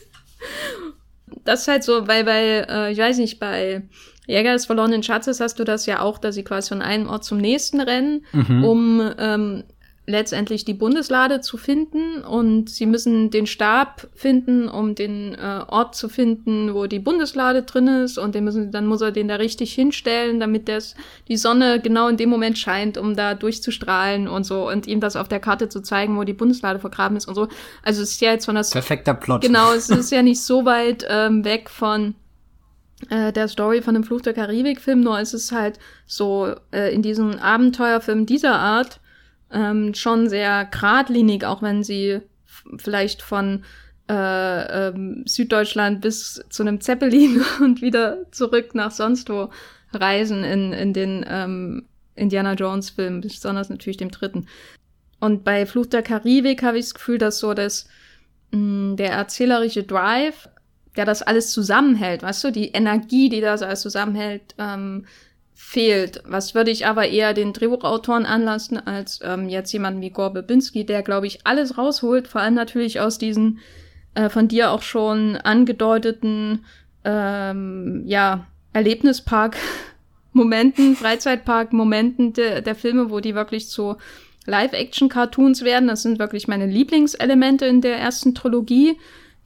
das 1.44 1.62
ist 1.62 1.68
halt 1.68 1.84
so, 1.84 2.08
weil 2.08 2.24
bei, 2.24 2.66
äh, 2.68 2.92
ich 2.92 2.98
weiß 2.98 3.18
nicht, 3.18 3.40
bei 3.40 3.84
Jäger 4.28 4.54
des 4.54 4.66
verlorenen 4.66 5.04
Schatzes 5.04 5.40
hast 5.40 5.60
du 5.60 5.64
das 5.64 5.86
ja 5.86 6.02
auch, 6.02 6.18
dass 6.18 6.36
sie 6.36 6.44
quasi 6.44 6.70
von 6.70 6.82
einem 6.82 7.08
Ort 7.08 7.24
zum 7.24 7.38
nächsten 7.38 7.80
rennen, 7.82 8.26
mhm. 8.34 8.64
um 8.64 9.12
ähm, 9.18 9.64
letztendlich 10.08 10.66
die 10.66 10.74
Bundeslade 10.74 11.42
zu 11.42 11.58
finden 11.58 12.22
und 12.22 12.70
sie 12.70 12.86
müssen 12.86 13.32
den 13.32 13.48
Stab 13.48 14.08
finden, 14.14 14.68
um 14.68 14.94
den 14.94 15.34
äh, 15.34 15.62
Ort 15.68 15.96
zu 15.96 16.10
finden, 16.10 16.74
wo 16.74 16.86
die 16.86 17.00
Bundeslade 17.00 17.64
drin 17.64 17.88
ist 17.88 18.18
und 18.18 18.36
den 18.36 18.44
müssen, 18.44 18.72
dann 18.72 18.86
muss 18.86 19.02
er 19.02 19.12
den 19.12 19.28
da 19.28 19.36
richtig 19.36 19.74
hinstellen, 19.74 20.40
damit 20.40 20.70
das, 20.70 20.96
die 21.28 21.38
Sonne 21.38 21.80
genau 21.80 22.08
in 22.08 22.18
dem 22.18 22.30
Moment 22.30 22.58
scheint, 22.58 22.98
um 22.98 23.16
da 23.16 23.34
durchzustrahlen 23.34 24.28
und 24.28 24.44
so 24.44 24.70
und 24.70 24.86
ihm 24.86 25.00
das 25.00 25.16
auf 25.16 25.28
der 25.28 25.40
Karte 25.40 25.70
zu 25.70 25.82
zeigen, 25.82 26.18
wo 26.18 26.24
die 26.24 26.34
Bundeslade 26.34 26.80
vergraben 26.80 27.18
ist 27.18 27.28
und 27.28 27.34
so. 27.34 27.48
Also 27.82 28.04
es 28.04 28.12
ist 28.12 28.22
ja 28.22 28.32
jetzt 28.32 28.46
von 28.46 28.56
das 28.56 28.70
perfekter 28.70 29.16
Plot. 29.16 29.42
Genau, 29.42 29.74
es 29.74 29.90
ist 29.90 30.12
ja 30.12 30.22
nicht 30.22 30.42
so 30.42 30.66
weit 30.66 31.06
ähm, 31.10 31.44
weg 31.44 31.70
von 31.70 32.14
äh, 33.10 33.32
der 33.32 33.48
Story 33.48 33.82
von 33.82 33.94
dem 33.94 34.04
Fluch 34.04 34.22
der 34.22 34.34
Karibik-Film, 34.34 35.02
nur 35.02 35.20
es 35.20 35.34
ist 35.34 35.52
halt 35.52 35.80
so 36.06 36.56
äh, 36.72 36.94
in 36.94 37.02
diesen 37.02 37.40
Abenteuerfilmen 37.40 38.26
dieser 38.26 38.56
Art 38.56 39.00
ähm, 39.52 39.94
schon 39.94 40.30
sehr 40.30 40.66
geradlinig, 40.66 41.46
auch 41.46 41.62
wenn 41.62 41.84
sie 41.84 42.22
vielleicht 42.78 43.22
von 43.22 43.64
äh, 44.10 44.88
ähm, 44.88 45.24
Süddeutschland 45.28 46.02
bis 46.02 46.44
zu 46.50 46.64
einem 46.64 46.82
Zeppelin 46.82 47.42
und 47.62 47.82
wieder 47.82 48.32
zurück 48.32 48.76
nach 48.76 48.92
sonst 48.92 49.30
wo 49.30 49.50
reisen 49.94 50.44
in, 50.44 50.74
in 50.74 50.94
den 50.94 51.26
ähm, 51.28 51.86
Indiana 52.16 52.54
Jones 52.54 52.92
Filmen, 52.92 53.22
besonders 53.22 53.70
natürlich 53.70 53.98
dem 53.98 54.12
dritten. 54.12 54.48
Und 55.20 55.44
bei 55.44 55.66
Fluch 55.66 55.88
der 55.88 56.04
Karibik 56.04 56.64
habe 56.64 56.78
ich 56.78 56.86
das 56.86 56.94
Gefühl, 56.94 57.18
dass 57.18 57.40
so 57.40 57.54
das, 57.54 57.88
mh, 58.52 58.60
mm, 58.60 58.96
der 58.98 59.12
erzählerische 59.12 59.84
Drive, 59.84 60.50
der 60.96 61.06
das 61.06 61.22
alles 61.22 61.52
zusammenhält, 61.52 62.24
weißt 62.24 62.44
du, 62.44 62.52
die 62.52 62.70
Energie, 62.70 63.30
die 63.30 63.42
das 63.42 63.62
alles 63.62 63.82
zusammenhält, 63.82 64.56
ähm, 64.58 65.06
fehlt. 65.54 66.22
Was 66.26 66.54
würde 66.54 66.72
ich 66.72 66.86
aber 66.86 67.08
eher 67.08 67.34
den 67.34 67.54
Drehbuchautoren 67.54 68.26
anlassen, 68.26 68.78
als 68.78 69.20
ähm, 69.24 69.50
jetzt 69.50 69.72
jemanden 69.72 70.02
wie 70.02 70.10
Gore 70.10 70.32
Babinski, 70.32 70.86
der, 70.86 71.02
glaube 71.02 71.28
ich, 71.28 71.46
alles 71.46 71.78
rausholt, 71.78 72.28
vor 72.28 72.42
allem 72.42 72.56
natürlich 72.56 73.00
aus 73.00 73.18
diesen 73.18 73.60
äh, 74.16 74.30
von 74.30 74.48
dir 74.48 74.72
auch 74.72 74.82
schon 74.82 75.38
angedeuteten 75.38 76.66
ähm, 77.06 78.04
ja, 78.06 78.48
Erlebnispark-Momenten, 78.74 80.96
Freizeitpark-Momenten 80.98 82.34
de 82.34 82.62
der 82.62 82.76
Filme, 82.76 83.10
wo 83.10 83.20
die 83.20 83.36
wirklich 83.36 83.70
zu 83.70 83.96
Live-Action-Cartoons 84.46 85.64
werden. 85.64 85.88
Das 85.88 86.02
sind 86.02 86.20
wirklich 86.20 86.48
meine 86.48 86.66
Lieblingselemente 86.66 87.66
in 87.66 87.82
der 87.82 87.98
ersten 87.98 88.36
Trilogie, 88.36 88.98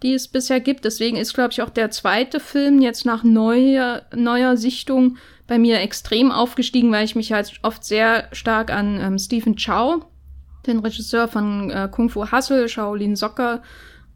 die 0.03 0.13
es 0.13 0.27
bisher 0.27 0.59
gibt. 0.59 0.85
Deswegen 0.85 1.17
ist, 1.17 1.33
glaube 1.33 1.51
ich, 1.51 1.61
auch 1.61 1.69
der 1.69 1.91
zweite 1.91 2.39
Film 2.39 2.81
jetzt 2.81 3.05
nach 3.05 3.23
neuer, 3.23 4.03
neuer 4.15 4.57
Sichtung 4.57 5.17
bei 5.47 5.57
mir 5.57 5.79
extrem 5.79 6.31
aufgestiegen, 6.31 6.91
weil 6.91 7.05
ich 7.05 7.15
mich 7.15 7.33
halt 7.33 7.59
oft 7.63 7.83
sehr 7.83 8.27
stark 8.31 8.71
an 8.71 8.99
ähm, 9.01 9.19
Stephen 9.19 9.55
Chow, 9.55 10.05
den 10.67 10.79
Regisseur 10.79 11.27
von 11.27 11.71
äh, 11.71 11.89
Kung 11.91 12.09
Fu 12.09 12.31
Hustle, 12.31 12.69
Shaolin 12.69 13.15
Soccer 13.15 13.61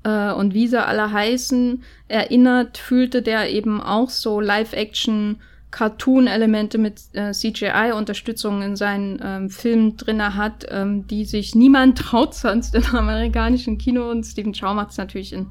äh, 0.04 0.32
und 0.32 0.54
wie 0.54 0.68
sie 0.68 0.84
alle 0.84 1.12
heißen, 1.12 1.84
erinnert, 2.08 2.78
fühlte 2.78 3.22
der 3.22 3.50
eben 3.50 3.82
auch 3.82 4.10
so 4.10 4.40
Live-Action 4.40 5.42
Cartoon-Elemente 5.74 6.78
mit 6.78 7.02
äh, 7.14 7.32
CGI-Unterstützung 7.32 8.62
in 8.62 8.76
seinen 8.76 9.20
ähm, 9.24 9.50
Filmen 9.50 9.98
drinne 9.98 10.36
hat, 10.36 10.68
ähm, 10.70 11.08
die 11.08 11.26
sich 11.26 11.56
niemand 11.56 11.98
traut 11.98 12.36
sonst 12.36 12.76
im 12.76 12.86
amerikanischen 12.96 13.80
Kino. 13.80 14.10
Und 14.10 14.24
Stephen 14.24 14.54
Chow 14.54 14.76
macht 14.76 14.92
es 14.92 14.98
natürlich 14.98 15.34
in 15.34 15.48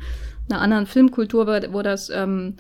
einer 0.48 0.60
anderen 0.60 0.86
Filmkultur, 0.86 1.46
wo 1.72 1.82
das 1.82 2.08
ähm, 2.08 2.54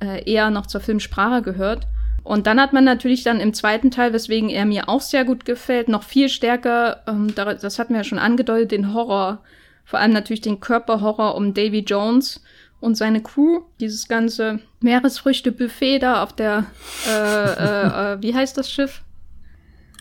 äh, 0.00 0.30
eher 0.30 0.50
noch 0.50 0.66
zur 0.66 0.80
Filmsprache 0.80 1.42
gehört. 1.42 1.88
Und 2.22 2.46
dann 2.46 2.60
hat 2.60 2.72
man 2.72 2.84
natürlich 2.84 3.24
dann 3.24 3.40
im 3.40 3.52
zweiten 3.52 3.90
Teil, 3.90 4.12
weswegen 4.12 4.48
er 4.48 4.64
mir 4.64 4.88
auch 4.88 5.00
sehr 5.00 5.24
gut 5.24 5.44
gefällt, 5.44 5.88
noch 5.88 6.04
viel 6.04 6.28
stärker, 6.28 7.02
ähm, 7.08 7.34
das 7.34 7.80
hatten 7.80 7.94
wir 7.94 8.00
ja 8.00 8.04
schon 8.04 8.20
angedeutet, 8.20 8.70
den 8.70 8.94
Horror, 8.94 9.42
vor 9.84 9.98
allem 9.98 10.12
natürlich 10.12 10.42
den 10.42 10.60
Körperhorror 10.60 11.34
um 11.34 11.52
Davy 11.52 11.80
Jones 11.80 12.42
und 12.80 12.96
seine 12.96 13.22
Crew, 13.22 13.62
dieses 13.80 14.08
ganze 14.08 14.60
Meeresfrüchte-Buffet 14.80 15.98
da 16.00 16.22
auf 16.22 16.32
der, 16.32 16.66
äh, 17.08 17.12
äh, 17.12 18.12
äh, 18.14 18.22
wie 18.22 18.34
heißt 18.34 18.56
das 18.56 18.70
Schiff? 18.70 19.02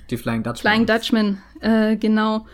Die 0.09 0.17
Flying 0.17 0.43
Dutchman. 0.43 0.73
Flying 0.73 0.85
Dutchman, 0.85 1.41
äh, 1.61 1.95
genau. 1.97 2.45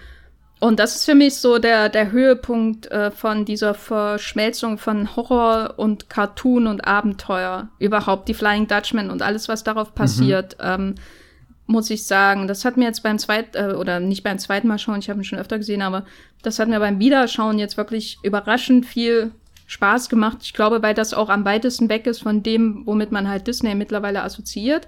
Und 0.60 0.80
das 0.80 0.96
ist 0.96 1.06
für 1.06 1.16
mich 1.16 1.36
so 1.36 1.60
der, 1.60 1.90
der 1.90 2.12
Höhepunkt 2.12 2.90
äh, 2.90 3.12
von 3.12 3.44
dieser 3.44 3.74
Verschmelzung 3.74 4.78
von 4.78 5.14
Horror 5.14 5.74
und 5.76 6.10
Cartoon 6.10 6.68
und 6.68 6.88
Abenteuer. 6.88 7.68
Überhaupt 7.80 8.30
die 8.30 8.34
Flying 8.34 8.68
Dutchman 8.68 9.10
und 9.10 9.22
alles, 9.22 9.50
was 9.50 9.66
darauf 9.66 9.90
mhm. 9.90 9.96
passiert, 9.96 10.58
mhm. 10.60 10.66
ähm, 10.66 10.96
muss 11.66 11.90
ich 11.90 12.08
sagen. 12.08 12.48
Das 12.48 12.64
hat 12.64 12.78
mir 12.78 12.86
jetzt 12.86 13.04
beim 13.04 13.20
zweiten, 13.20 13.58
äh, 13.58 13.74
oder 13.74 14.00
nicht 14.00 14.24
beim 14.24 14.40
zweiten 14.40 14.70
Mal 14.70 14.80
schauen, 14.80 15.00
ich 15.00 15.10
habe 15.10 15.20
ihn 15.20 15.26
schon 15.26 15.40
öfter 15.40 15.58
gesehen, 15.58 15.82
aber 15.82 16.06
das 16.44 16.60
hat 16.60 16.70
mir 16.70 16.80
beim 16.80 17.00
Wiederschauen 17.00 17.60
jetzt 17.60 17.76
wirklich 17.76 18.18
überraschend 18.24 18.86
viel 18.86 19.32
Spaß 19.74 20.08
gemacht. 20.08 20.38
Ich 20.42 20.54
glaube, 20.54 20.82
weil 20.82 20.94
das 20.94 21.14
auch 21.14 21.30
am 21.30 21.46
weitesten 21.46 21.90
weg 21.90 22.06
ist 22.06 22.22
von 22.22 22.44
dem, 22.44 22.84
womit 22.86 23.12
man 23.12 23.28
halt 23.28 23.48
Disney 23.48 23.76
mittlerweile 23.76 24.24
assoziiert. 24.24 24.88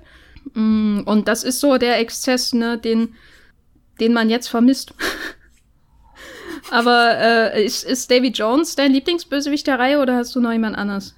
Mm, 0.53 1.01
und 1.05 1.27
das 1.27 1.43
ist 1.43 1.59
so 1.59 1.77
der 1.77 1.99
Exzess, 1.99 2.53
ne, 2.53 2.77
den, 2.77 3.15
den 3.99 4.13
man 4.13 4.29
jetzt 4.29 4.47
vermisst. 4.47 4.93
Aber 6.71 7.17
äh, 7.17 7.65
ist, 7.65 7.83
ist 7.83 8.09
Davy 8.11 8.29
Jones 8.29 8.75
dein 8.75 8.91
Lieblingsbösewicht 8.91 9.67
der 9.67 9.79
Reihe 9.79 9.99
oder 9.99 10.15
hast 10.15 10.35
du 10.35 10.39
noch 10.39 10.51
jemand 10.51 10.77
anders? 10.77 11.15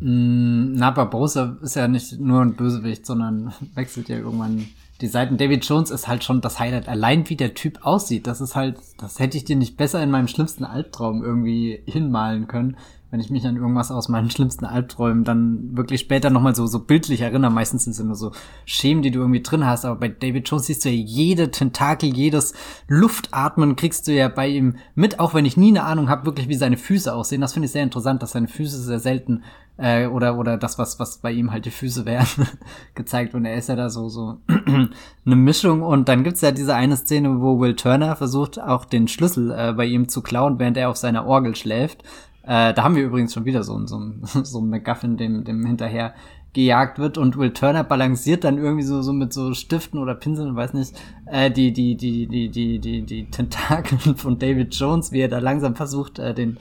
Mm, 0.00 0.74
na, 0.74 0.90
Barbosa 0.90 1.56
ist 1.62 1.76
ja 1.76 1.88
nicht 1.88 2.20
nur 2.20 2.42
ein 2.42 2.56
Bösewicht, 2.56 3.06
sondern 3.06 3.54
wechselt 3.74 4.10
ja 4.10 4.18
irgendwann 4.18 4.68
die 5.00 5.08
Seiten. 5.08 5.36
David 5.36 5.64
Jones 5.64 5.90
ist 5.90 6.08
halt 6.08 6.24
schon 6.24 6.40
das 6.40 6.58
Highlight. 6.58 6.88
Allein 6.88 7.28
wie 7.28 7.36
der 7.36 7.54
Typ 7.54 7.84
aussieht, 7.84 8.26
das 8.26 8.40
ist 8.40 8.56
halt, 8.56 8.78
das 8.98 9.18
hätte 9.18 9.36
ich 9.36 9.44
dir 9.44 9.56
nicht 9.56 9.76
besser 9.76 10.02
in 10.02 10.10
meinem 10.10 10.28
schlimmsten 10.28 10.64
Albtraum 10.64 11.22
irgendwie 11.22 11.82
hinmalen 11.86 12.46
können 12.46 12.76
wenn 13.10 13.20
ich 13.20 13.30
mich 13.30 13.46
an 13.46 13.56
irgendwas 13.56 13.90
aus 13.90 14.08
meinen 14.08 14.30
schlimmsten 14.30 14.64
Albträumen 14.64 15.22
dann 15.22 15.76
wirklich 15.76 16.00
später 16.00 16.30
nochmal 16.30 16.56
so, 16.56 16.66
so 16.66 16.80
bildlich 16.80 17.20
erinnere. 17.20 17.52
Meistens 17.52 17.84
sind 17.84 17.92
es 17.92 18.02
nur 18.02 18.16
so 18.16 18.32
Schemen, 18.64 19.02
die 19.02 19.12
du 19.12 19.20
irgendwie 19.20 19.42
drin 19.42 19.64
hast, 19.64 19.84
aber 19.84 19.96
bei 20.00 20.08
David 20.08 20.48
Jones 20.48 20.66
siehst 20.66 20.84
du 20.84 20.88
ja 20.88 20.96
jede 20.96 21.50
Tentakel, 21.50 22.14
jedes 22.14 22.54
Luftatmen 22.88 23.76
kriegst 23.76 24.08
du 24.08 24.12
ja 24.12 24.28
bei 24.28 24.48
ihm 24.48 24.76
mit, 24.94 25.20
auch 25.20 25.34
wenn 25.34 25.44
ich 25.44 25.56
nie 25.56 25.68
eine 25.68 25.84
Ahnung 25.84 26.08
habe, 26.08 26.26
wirklich 26.26 26.48
wie 26.48 26.54
seine 26.54 26.76
Füße 26.76 27.14
aussehen. 27.14 27.40
Das 27.40 27.52
finde 27.52 27.66
ich 27.66 27.72
sehr 27.72 27.84
interessant, 27.84 28.22
dass 28.22 28.32
seine 28.32 28.48
Füße 28.48 28.80
sehr 28.80 28.98
selten 29.00 29.42
äh, 29.78 30.06
oder 30.06 30.38
oder 30.38 30.56
das 30.56 30.78
was 30.78 30.98
was 30.98 31.18
bei 31.18 31.32
ihm 31.32 31.52
halt 31.52 31.66
die 31.66 31.70
Füße 31.70 32.06
wären 32.06 32.26
gezeigt 32.94 33.34
und 33.34 33.44
er 33.44 33.56
ist 33.56 33.68
ja 33.68 33.76
da 33.76 33.90
so 33.90 34.08
so 34.08 34.38
eine 34.66 35.36
Mischung 35.36 35.82
und 35.82 36.08
dann 36.08 36.24
gibt's 36.24 36.40
ja 36.40 36.50
diese 36.50 36.74
eine 36.74 36.96
Szene, 36.96 37.40
wo 37.40 37.60
Will 37.60 37.76
Turner 37.76 38.16
versucht 38.16 38.60
auch 38.60 38.84
den 38.84 39.08
Schlüssel 39.08 39.50
äh, 39.50 39.72
bei 39.74 39.84
ihm 39.84 40.08
zu 40.08 40.22
klauen, 40.22 40.58
während 40.58 40.76
er 40.76 40.90
auf 40.90 40.96
seiner 40.96 41.26
Orgel 41.26 41.54
schläft 41.54 42.02
äh, 42.46 42.72
da 42.72 42.84
haben 42.84 42.94
wir 42.94 43.04
übrigens 43.04 43.34
schon 43.34 43.44
wieder 43.44 43.64
so, 43.64 43.86
so, 43.86 44.00
so 44.22 44.60
ein 44.60 44.68
McGuffin, 44.70 45.16
dem, 45.16 45.44
dem 45.44 45.66
hinterher 45.66 46.14
gejagt 46.52 46.98
wird 46.98 47.18
und 47.18 47.36
Will 47.36 47.52
Turner 47.52 47.84
balanciert 47.84 48.44
dann 48.44 48.56
irgendwie 48.56 48.84
so, 48.84 49.02
so 49.02 49.12
mit 49.12 49.32
so 49.32 49.52
Stiften 49.52 49.98
oder 49.98 50.14
Pinseln, 50.14 50.56
weiß 50.56 50.72
nicht, 50.72 50.94
äh, 51.26 51.50
die, 51.50 51.72
die, 51.72 51.96
die, 51.96 52.26
die, 52.26 52.48
die, 52.48 52.78
die, 52.78 53.02
die 53.02 53.30
Tentakeln 53.30 54.16
von 54.16 54.38
David 54.38 54.74
Jones, 54.74 55.12
wie 55.12 55.20
er 55.20 55.28
da 55.28 55.38
langsam 55.38 55.74
versucht, 55.74 56.18
äh, 56.18 56.32
den, 56.32 56.56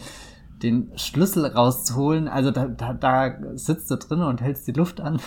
den 0.61 0.91
Schlüssel 0.95 1.45
rauszuholen. 1.45 2.27
Also 2.27 2.51
da, 2.51 2.65
da, 2.65 2.93
da 2.93 3.35
sitzt 3.53 3.89
du 3.89 3.95
drin 3.95 4.21
und 4.21 4.41
hältst 4.41 4.67
die 4.67 4.73
Luft 4.73 4.99
an, 4.99 5.21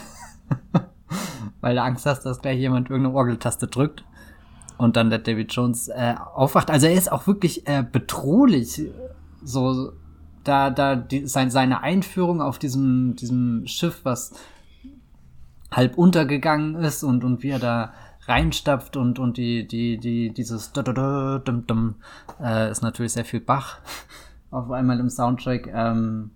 weil 1.60 1.76
du 1.76 1.82
Angst 1.82 2.04
hast, 2.04 2.24
dass 2.24 2.42
gleich 2.42 2.58
jemand 2.58 2.90
irgendeine 2.90 3.16
Orgeltaste 3.16 3.68
drückt 3.68 4.04
und 4.76 4.96
dann 4.96 5.08
der 5.08 5.20
David 5.20 5.52
Jones 5.52 5.88
äh, 5.88 6.14
aufwacht. 6.34 6.70
Also 6.70 6.88
er 6.88 6.94
ist 6.94 7.10
auch 7.10 7.26
wirklich 7.26 7.66
äh, 7.66 7.84
bedrohlich, 7.90 8.82
so 9.42 9.92
da, 10.48 10.70
da 10.70 10.96
die, 10.96 11.26
sein, 11.26 11.50
seine 11.50 11.82
Einführung 11.82 12.40
auf 12.40 12.58
diesem, 12.58 13.16
diesem 13.16 13.66
Schiff, 13.66 14.00
was 14.04 14.32
halb 15.70 15.98
untergegangen 15.98 16.76
ist 16.76 17.02
und, 17.02 17.24
und 17.24 17.42
wie 17.42 17.50
er 17.50 17.58
da 17.58 17.92
reinstapft 18.22 18.96
und, 18.96 19.18
und 19.18 19.36
die, 19.36 19.66
die, 19.66 19.98
die, 19.98 20.32
dieses 20.32 20.72
dum, 20.72 21.66
dum, 21.66 21.94
äh, 22.42 22.70
ist 22.70 22.82
natürlich 22.82 23.12
sehr 23.12 23.24
viel 23.24 23.40
Bach 23.40 23.78
auf 24.50 24.70
einmal 24.70 24.98
im 25.00 25.10
Soundtrack. 25.10 25.68
Ähm, 25.72 26.30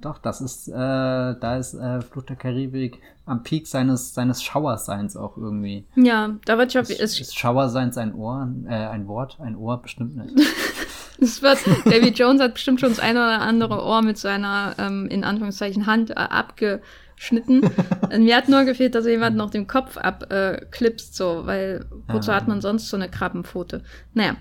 doch, 0.00 0.18
das 0.18 0.40
ist, 0.40 0.68
äh, 0.68 0.72
da 0.74 1.56
ist 1.56 1.74
äh, 1.74 2.00
Flucht 2.02 2.28
der 2.28 2.36
Karibik 2.36 3.00
am 3.24 3.42
Peak 3.42 3.66
seines, 3.66 4.14
seines 4.14 4.42
Schauerseins 4.42 5.16
auch 5.16 5.36
irgendwie. 5.36 5.86
Ja, 5.96 6.36
da 6.44 6.58
wird 6.58 6.72
schon. 6.72 6.82
Ist, 6.82 7.20
ist 7.20 7.36
Schauerseins 7.36 7.96
ein 7.98 8.14
Ohr, 8.14 8.48
äh, 8.66 8.74
ein 8.74 9.08
Wort? 9.08 9.38
Ein 9.40 9.56
Ohr 9.56 9.80
bestimmt 9.80 10.16
nicht. 10.16 10.34
Es 11.18 11.42
wird, 11.42 11.58
David 11.84 12.18
Jones 12.18 12.40
hat 12.40 12.54
bestimmt 12.54 12.80
schon 12.80 12.90
das 12.90 13.00
eine 13.00 13.20
oder 13.20 13.40
andere 13.40 13.82
Ohr 13.82 14.02
mit 14.02 14.18
seiner, 14.18 14.74
ähm, 14.78 15.08
in 15.08 15.24
Anführungszeichen, 15.24 15.86
Hand 15.86 16.10
äh, 16.10 16.14
abgeschnitten. 16.14 17.70
Mir 18.18 18.36
hat 18.36 18.48
nur 18.48 18.64
gefehlt, 18.64 18.94
dass 18.94 19.06
jemand 19.06 19.36
noch 19.36 19.50
den 19.50 19.66
Kopf 19.66 19.96
abklipst, 19.96 21.14
äh, 21.14 21.16
so, 21.16 21.42
weil 21.44 21.86
wozu 22.08 22.30
ja. 22.30 22.36
hat 22.36 22.48
man 22.48 22.60
sonst 22.60 22.88
so 22.88 22.96
eine 22.96 23.08
Krabbenpfote? 23.08 23.82
Naja. 24.14 24.36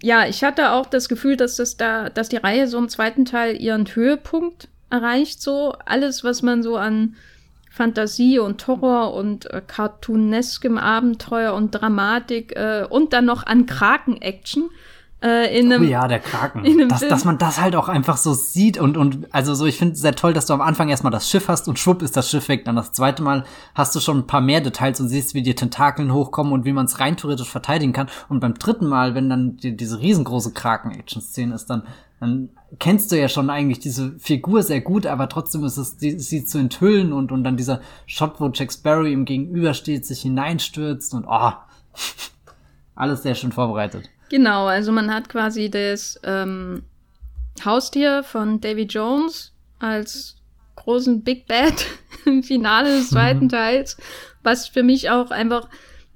Ja, 0.00 0.26
ich 0.26 0.44
hatte 0.44 0.70
auch 0.70 0.86
das 0.86 1.08
Gefühl, 1.08 1.36
dass 1.36 1.56
das 1.56 1.76
da, 1.76 2.08
dass 2.08 2.28
die 2.28 2.36
Reihe 2.36 2.68
so 2.68 2.78
im 2.78 2.88
zweiten 2.88 3.24
Teil 3.24 3.60
ihren 3.60 3.84
Höhepunkt 3.84 4.68
erreicht, 4.90 5.42
so. 5.42 5.74
Alles, 5.84 6.22
was 6.22 6.42
man 6.42 6.62
so 6.62 6.76
an 6.76 7.16
Fantasie 7.70 8.38
und 8.38 8.66
Horror 8.66 9.14
und 9.14 9.50
äh, 9.50 9.62
cartooneskem 9.64 10.78
Abenteuer 10.78 11.54
und 11.54 11.72
Dramatik 11.72 12.56
äh, 12.56 12.86
und 12.88 13.12
dann 13.12 13.24
noch 13.24 13.44
an 13.46 13.66
Kraken-Action 13.66 14.70
äh, 15.20 15.58
in 15.58 15.72
einem, 15.72 15.82
oh 15.82 15.86
ja, 15.86 16.06
der 16.06 16.20
Kraken. 16.20 16.64
Dass, 16.88 17.00
dass 17.00 17.24
man 17.24 17.38
das 17.38 17.60
halt 17.60 17.74
auch 17.74 17.88
einfach 17.88 18.16
so 18.16 18.34
sieht 18.34 18.78
und, 18.78 18.96
und 18.96 19.26
also 19.34 19.54
so, 19.54 19.66
ich 19.66 19.76
finde 19.76 19.94
es 19.94 20.00
sehr 20.00 20.14
toll, 20.14 20.32
dass 20.32 20.46
du 20.46 20.54
am 20.54 20.60
Anfang 20.60 20.88
erstmal 20.88 21.10
das 21.10 21.28
Schiff 21.28 21.48
hast 21.48 21.66
und 21.66 21.78
schwupp 21.78 22.02
ist 22.02 22.16
das 22.16 22.30
Schiff 22.30 22.48
weg. 22.48 22.64
Dann 22.64 22.76
das 22.76 22.92
zweite 22.92 23.22
Mal 23.22 23.44
hast 23.74 23.94
du 23.96 24.00
schon 24.00 24.18
ein 24.18 24.26
paar 24.26 24.40
mehr 24.40 24.60
Details 24.60 25.00
und 25.00 25.08
siehst, 25.08 25.34
wie 25.34 25.42
die 25.42 25.54
Tentakeln 25.54 26.12
hochkommen 26.12 26.52
und 26.52 26.64
wie 26.64 26.72
man 26.72 26.86
es 26.86 27.00
rein 27.00 27.16
theoretisch 27.16 27.50
verteidigen 27.50 27.92
kann. 27.92 28.08
Und 28.28 28.40
beim 28.40 28.54
dritten 28.54 28.86
Mal, 28.86 29.14
wenn 29.14 29.28
dann 29.28 29.56
die, 29.56 29.76
diese 29.76 30.00
riesengroße 30.00 30.52
Kraken-Action-Szene 30.52 31.54
ist, 31.54 31.66
dann, 31.66 31.82
dann 32.20 32.50
kennst 32.78 33.10
du 33.10 33.18
ja 33.18 33.28
schon 33.28 33.50
eigentlich 33.50 33.80
diese 33.80 34.18
Figur 34.20 34.62
sehr 34.62 34.80
gut, 34.80 35.06
aber 35.06 35.28
trotzdem 35.28 35.64
ist 35.64 35.78
es, 35.78 35.96
die, 35.96 36.18
sie 36.18 36.44
zu 36.44 36.58
enthüllen 36.58 37.12
und, 37.12 37.32
und 37.32 37.42
dann 37.42 37.56
dieser 37.56 37.80
Shot, 38.06 38.40
wo 38.40 38.50
Jack 38.54 38.72
Sparrow 38.72 39.06
ihm 39.06 39.24
gegenübersteht, 39.24 40.06
sich 40.06 40.22
hineinstürzt 40.22 41.12
und 41.14 41.26
oh, 41.28 41.52
alles 42.94 43.24
sehr 43.24 43.34
schön 43.34 43.52
vorbereitet. 43.52 44.08
Genau, 44.30 44.66
also 44.66 44.92
man 44.92 45.12
hat 45.12 45.28
quasi 45.28 45.70
das 45.70 46.20
ähm, 46.22 46.82
Haustier 47.64 48.22
von 48.22 48.60
Davy 48.60 48.82
Jones 48.82 49.52
als 49.78 50.36
großen 50.76 51.22
Big 51.22 51.46
Bad 51.46 51.86
im 52.26 52.42
Finale 52.42 52.98
des 52.98 53.10
zweiten 53.10 53.44
mhm. 53.44 53.48
Teils, 53.48 53.96
was 54.42 54.68
für 54.68 54.82
mich 54.82 55.10
auch 55.10 55.30
einfach 55.30 55.68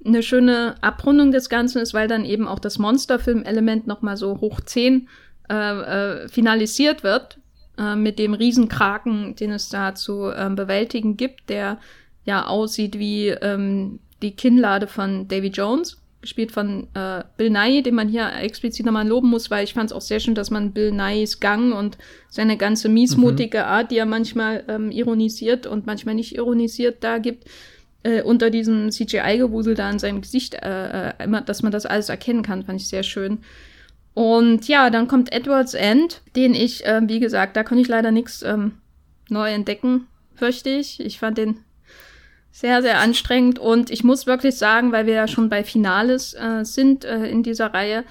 eine 0.05 0.21
schöne 0.21 0.75
Abrundung 0.81 1.31
des 1.31 1.49
Ganzen 1.49 1.79
ist, 1.79 1.93
weil 1.93 2.07
dann 2.07 2.25
eben 2.25 2.47
auch 2.47 2.59
das 2.59 2.77
Monsterfilm-Element 2.77 3.87
nochmal 3.87 4.17
so 4.17 4.41
hoch 4.41 4.59
10 4.61 5.07
äh, 5.49 5.53
äh, 5.55 6.27
finalisiert 6.27 7.03
wird, 7.03 7.39
äh, 7.77 7.95
mit 7.95 8.19
dem 8.19 8.33
Riesenkraken, 8.33 9.35
den 9.35 9.51
es 9.51 9.69
da 9.69 9.95
zu 9.95 10.29
äh, 10.29 10.49
bewältigen 10.49 11.17
gibt, 11.17 11.49
der 11.49 11.79
ja 12.25 12.47
aussieht 12.47 12.99
wie 12.99 13.29
ähm, 13.29 13.99
die 14.21 14.35
Kinnlade 14.35 14.87
von 14.87 15.27
Davy 15.27 15.47
Jones 15.47 16.02
gespielt 16.23 16.51
von 16.51 16.87
äh, 16.95 17.23
Bill 17.37 17.51
Nye, 17.51 17.83
den 17.83 17.93
man 17.93 18.09
hier 18.09 18.33
explizit 18.37 18.85
nochmal 18.85 19.07
loben 19.07 19.29
muss, 19.29 19.51
weil 19.51 19.63
ich 19.63 19.75
fand 19.75 19.91
es 19.91 19.95
auch 19.95 20.01
sehr 20.01 20.19
schön, 20.19 20.33
dass 20.33 20.49
man 20.49 20.71
Bill 20.71 20.91
Nyes 20.91 21.39
Gang 21.39 21.75
und 21.75 21.99
seine 22.29 22.57
ganze 22.57 22.89
miesmutige 22.89 23.59
mhm. 23.59 23.63
Art, 23.65 23.91
die 23.91 23.97
er 23.97 24.07
manchmal 24.07 24.63
ähm, 24.67 24.89
ironisiert 24.89 25.67
und 25.67 25.85
manchmal 25.85 26.15
nicht 26.15 26.35
ironisiert, 26.35 27.03
da 27.03 27.19
gibt, 27.19 27.45
äh, 28.03 28.21
unter 28.21 28.49
diesem 28.49 28.89
CGI-Gewusel 28.91 29.75
da 29.75 29.89
in 29.89 29.99
seinem 29.99 30.21
Gesicht, 30.21 30.55
äh, 30.55 31.09
äh, 31.09 31.23
immer, 31.23 31.41
dass 31.41 31.61
man 31.61 31.71
das 31.71 31.85
alles 31.85 32.09
erkennen 32.09 32.41
kann, 32.41 32.63
fand 32.63 32.81
ich 32.81 32.87
sehr 32.87 33.03
schön. 33.03 33.39
Und 34.13 34.67
ja, 34.67 34.89
dann 34.89 35.07
kommt 35.07 35.31
Edward's 35.31 35.73
End, 35.73 36.21
den 36.35 36.53
ich, 36.53 36.85
äh, 36.85 37.01
wie 37.05 37.19
gesagt, 37.19 37.55
da 37.55 37.63
konnte 37.63 37.81
ich 37.81 37.87
leider 37.87 38.11
nichts 38.11 38.43
ähm, 38.43 38.73
neu 39.29 39.49
entdecken, 39.51 40.07
fürchte 40.35 40.69
ich. 40.69 40.99
Ich 40.99 41.19
fand 41.19 41.37
den 41.37 41.57
sehr, 42.53 42.83
sehr 42.83 42.99
anstrengend. 42.99 43.57
Und 43.59 43.89
ich 43.89 44.03
muss 44.03 44.27
wirklich 44.27 44.55
sagen, 44.55 44.91
weil 44.91 45.07
wir 45.07 45.15
ja 45.15 45.27
schon 45.27 45.49
bei 45.49 45.63
Finales 45.63 46.35
äh, 46.35 46.63
sind 46.63 47.03
äh, 47.03 47.25
in 47.25 47.41
dieser 47.41 47.73
Reihe, 47.73 48.05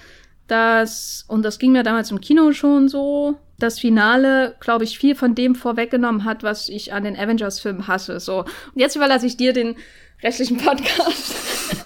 dass, 0.47 1.23
und 1.29 1.43
das 1.43 1.57
ging 1.57 1.71
mir 1.71 1.83
damals 1.83 2.11
im 2.11 2.19
Kino 2.19 2.51
schon 2.51 2.89
so, 2.89 3.37
das 3.57 3.79
Finale, 3.79 4.55
glaube 4.59 4.83
ich, 4.83 4.99
viel 4.99 5.15
von 5.15 5.33
dem 5.33 5.55
vorweggenommen 5.55 6.25
hat, 6.25 6.43
was 6.43 6.67
ich 6.67 6.91
an 6.91 7.05
den 7.05 7.15
Avengers-Filmen 7.15 7.87
hasse. 7.87 8.19
So. 8.19 8.39
Und 8.39 8.47
jetzt 8.75 8.97
überlasse 8.97 9.25
ich 9.25 9.37
dir 9.37 9.53
den 9.53 9.77
restlichen 10.21 10.57
Podcast. 10.57 11.35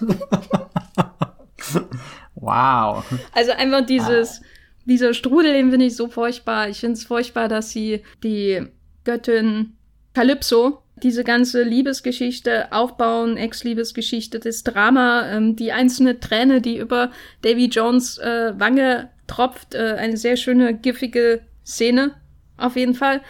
wow. 2.34 3.04
Also 3.32 3.52
einfach 3.52 3.86
dieses, 3.86 4.42
dieser 4.84 5.14
Strudel, 5.14 5.52
den 5.52 5.70
finde 5.70 5.86
ich 5.86 5.94
so 5.94 6.08
furchtbar. 6.08 6.68
Ich 6.68 6.80
finde 6.80 6.94
es 6.94 7.04
furchtbar, 7.04 7.46
dass 7.46 7.70
sie 7.70 8.02
die 8.24 8.66
Göttin 9.04 9.76
Calypso 10.14 10.82
diese 11.02 11.24
ganze 11.24 11.62
Liebesgeschichte 11.62 12.72
aufbauen, 12.72 13.36
Ex-Liebesgeschichte, 13.36 14.38
das 14.38 14.62
Drama, 14.62 15.28
ähm, 15.30 15.56
die 15.56 15.72
einzelne 15.72 16.20
Träne, 16.20 16.60
die 16.60 16.78
über 16.78 17.10
Davy 17.42 17.66
Jones 17.66 18.18
äh, 18.18 18.52
Wange 18.58 19.10
tropft, 19.26 19.74
äh, 19.74 19.96
eine 19.98 20.16
sehr 20.16 20.36
schöne, 20.36 20.74
giffige 20.74 21.40
Szene, 21.64 22.12
auf 22.56 22.76
jeden 22.76 22.94
Fall. 22.94 23.20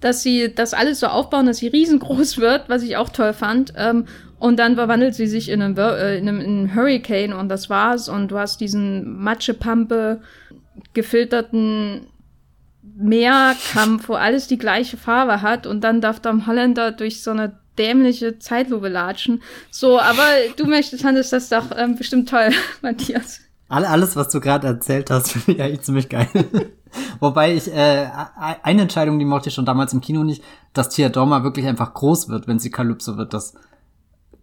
Dass 0.00 0.22
sie 0.22 0.54
das 0.54 0.74
alles 0.74 1.00
so 1.00 1.06
aufbauen, 1.06 1.46
dass 1.46 1.58
sie 1.58 1.68
riesengroß 1.68 2.38
wird, 2.38 2.68
was 2.68 2.82
ich 2.82 2.96
auch 2.96 3.08
toll 3.08 3.32
fand. 3.32 3.72
Ähm, 3.76 4.06
und 4.38 4.58
dann 4.58 4.74
verwandelt 4.74 5.14
sie 5.14 5.26
sich 5.26 5.48
in 5.48 5.62
einen, 5.62 5.76
äh, 5.76 6.18
in, 6.18 6.28
einen, 6.28 6.40
in 6.40 6.46
einen 6.46 6.74
Hurricane 6.74 7.32
und 7.32 7.48
das 7.48 7.70
war's. 7.70 8.08
Und 8.08 8.30
du 8.30 8.38
hast 8.38 8.60
diesen 8.60 9.18
Matschepampe 9.22 10.20
gefilterten 10.92 12.06
Meerkampf, 12.96 14.08
wo 14.08 14.14
alles 14.14 14.46
die 14.46 14.58
gleiche 14.58 14.96
Farbe 14.96 15.42
hat 15.42 15.66
und 15.66 15.82
dann 15.82 16.00
darf 16.00 16.20
Tom 16.20 16.46
Holländer 16.46 16.92
durch 16.92 17.22
so 17.22 17.30
eine 17.30 17.58
dämliche 17.78 18.38
Zeitlupe 18.38 18.88
latschen. 18.88 19.42
So, 19.70 20.00
aber 20.00 20.24
du 20.56 20.66
möchtest, 20.66 21.02
fandest 21.02 21.32
das 21.32 21.50
doch 21.50 21.66
ähm, 21.76 21.96
bestimmt 21.96 22.28
toll, 22.28 22.50
Matthias. 22.82 23.40
Alles, 23.68 24.14
was 24.14 24.28
du 24.28 24.40
gerade 24.40 24.66
erzählt 24.68 25.10
hast, 25.10 25.32
finde 25.32 25.52
ich 25.52 25.62
eigentlich 25.62 25.82
ziemlich 25.82 26.08
geil. 26.08 26.28
Wobei 27.20 27.54
ich, 27.54 27.70
äh, 27.70 28.08
eine 28.62 28.82
Entscheidung, 28.82 29.18
die 29.18 29.24
mochte 29.24 29.48
ich 29.48 29.54
schon 29.54 29.66
damals 29.66 29.92
im 29.92 30.00
Kino 30.00 30.24
nicht, 30.24 30.42
dass 30.72 30.88
Tia 30.88 31.10
Dorma 31.10 31.42
wirklich 31.42 31.66
einfach 31.66 31.92
groß 31.92 32.28
wird, 32.28 32.46
wenn 32.46 32.58
sie 32.58 32.70
Kalypso 32.70 33.18
wird. 33.18 33.34
Das 33.34 33.54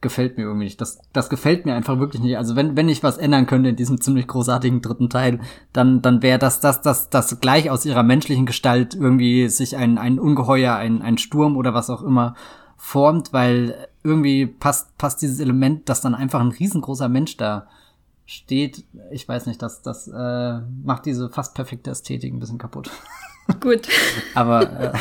gefällt 0.04 0.38
mir 0.38 0.44
irgendwie 0.44 0.66
nicht. 0.66 0.80
Das, 0.80 1.00
das 1.14 1.30
gefällt 1.30 1.66
mir 1.66 1.74
einfach 1.74 1.98
wirklich 1.98 2.22
nicht. 2.22 2.38
Also 2.38 2.56
wenn, 2.56 2.78
wenn 2.78 2.90
ich 2.90 3.02
was 3.02 3.18
ändern 3.18 3.48
könnte 3.48 3.70
in 3.70 3.76
diesem 3.76 4.00
ziemlich 4.00 4.28
großartigen 4.28 4.84
dritten 4.84 5.10
Teil, 5.10 5.40
dann, 5.72 6.04
dann 6.04 6.22
wäre 6.22 6.38
das, 6.38 6.60
das, 6.60 6.82
das, 6.82 7.10
das 7.10 7.40
gleich 7.40 7.72
aus 7.72 7.86
ihrer 7.86 8.04
menschlichen 8.04 8.46
Gestalt 8.46 8.94
irgendwie 8.94 9.50
sich 9.50 9.76
ein, 9.76 9.98
ein 9.98 10.20
Ungeheuer, 10.20 10.76
ein, 10.76 11.02
ein 11.02 11.18
Sturm 11.18 11.58
oder 11.58 11.74
was 11.74 11.90
auch 11.90 12.04
immer 12.04 12.36
formt, 12.78 13.34
weil 13.34 13.88
irgendwie 14.04 14.46
passt, 14.46 14.96
passt 15.00 15.24
dieses 15.24 15.40
Element, 15.40 15.90
dass 15.90 16.02
dann 16.02 16.14
einfach 16.14 16.42
ein 16.42 16.52
riesengroßer 16.52 17.10
Mensch 17.10 17.38
da 17.38 17.68
steht. 18.26 18.86
Ich 19.12 19.28
weiß 19.28 19.48
nicht, 19.48 19.62
das, 19.62 19.82
das 19.82 20.08
äh, 20.08 20.60
macht 20.84 21.06
diese 21.06 21.30
fast 21.30 21.56
perfekte 21.56 21.90
Ästhetik 21.90 22.32
ein 22.32 22.40
bisschen 22.40 22.60
kaputt. 22.60 22.92
Gut. 23.60 23.88
Aber 24.36 24.80
äh, 24.80 24.94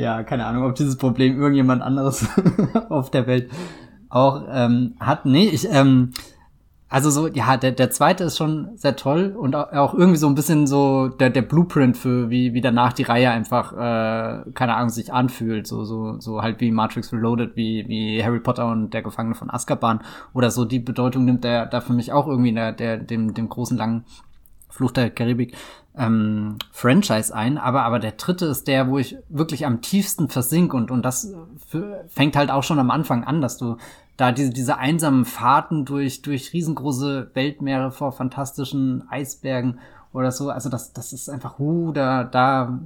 ja, 0.00 0.22
keine 0.22 0.46
Ahnung, 0.46 0.64
ob 0.64 0.74
dieses 0.74 0.96
Problem 0.96 1.38
irgendjemand 1.38 1.82
anderes 1.82 2.26
auf 2.88 3.10
der 3.10 3.26
Welt 3.26 3.50
auch 4.08 4.42
ähm, 4.50 4.94
hat. 4.98 5.26
Nee, 5.26 5.48
ich, 5.48 5.68
ähm, 5.70 6.12
also 6.92 7.08
so, 7.10 7.28
ja, 7.28 7.56
der, 7.56 7.70
der 7.70 7.90
zweite 7.90 8.24
ist 8.24 8.36
schon 8.36 8.76
sehr 8.76 8.96
toll 8.96 9.36
und 9.38 9.54
auch 9.54 9.94
irgendwie 9.94 10.18
so 10.18 10.26
ein 10.26 10.34
bisschen 10.34 10.66
so 10.66 11.06
der, 11.06 11.30
der 11.30 11.42
Blueprint 11.42 11.96
für 11.96 12.30
wie, 12.30 12.52
wie 12.52 12.60
danach 12.60 12.92
die 12.92 13.04
Reihe 13.04 13.30
einfach, 13.30 13.72
äh, 13.72 14.50
keine 14.54 14.74
Ahnung, 14.74 14.88
sich 14.88 15.12
anfühlt. 15.12 15.68
So, 15.68 15.84
so, 15.84 16.18
so 16.18 16.42
halt 16.42 16.60
wie 16.60 16.72
Matrix 16.72 17.12
Reloaded, 17.12 17.54
wie, 17.54 17.86
wie 17.86 18.24
Harry 18.24 18.40
Potter 18.40 18.68
und 18.68 18.92
der 18.92 19.02
Gefangene 19.02 19.36
von 19.36 19.50
Azkaban 19.50 20.00
oder 20.34 20.50
so. 20.50 20.64
Die 20.64 20.80
Bedeutung 20.80 21.24
nimmt 21.24 21.44
der 21.44 21.66
da 21.66 21.80
für 21.80 21.92
mich 21.92 22.12
auch 22.12 22.26
irgendwie 22.26 22.52
der, 22.52 22.72
der, 22.72 22.96
dem, 22.96 23.34
dem 23.34 23.48
großen 23.48 23.76
langen 23.76 24.04
Fluch 24.68 24.90
der 24.90 25.10
Karibik 25.10 25.54
ähm, 25.96 26.56
Franchise 26.70 27.34
ein, 27.34 27.58
aber, 27.58 27.82
aber 27.82 27.98
der 27.98 28.12
dritte 28.12 28.46
ist 28.46 28.68
der, 28.68 28.88
wo 28.88 28.98
ich 28.98 29.16
wirklich 29.28 29.66
am 29.66 29.80
tiefsten 29.80 30.28
versink 30.28 30.72
und, 30.72 30.90
und 30.90 31.02
das 31.02 31.34
für, 31.68 32.04
fängt 32.08 32.36
halt 32.36 32.50
auch 32.50 32.62
schon 32.62 32.78
am 32.78 32.90
Anfang 32.90 33.24
an, 33.24 33.40
dass 33.40 33.56
du 33.58 33.76
da 34.16 34.32
diese, 34.32 34.50
diese 34.50 34.76
einsamen 34.76 35.24
Fahrten 35.24 35.84
durch, 35.84 36.22
durch 36.22 36.52
riesengroße 36.52 37.30
Weltmeere 37.34 37.90
vor 37.90 38.12
fantastischen 38.12 39.08
Eisbergen 39.08 39.80
oder 40.12 40.32
so. 40.32 40.50
Also 40.50 40.68
das, 40.68 40.92
das 40.92 41.12
ist 41.12 41.28
einfach, 41.28 41.58
uh, 41.58 41.92
da, 41.92 42.24
da 42.24 42.80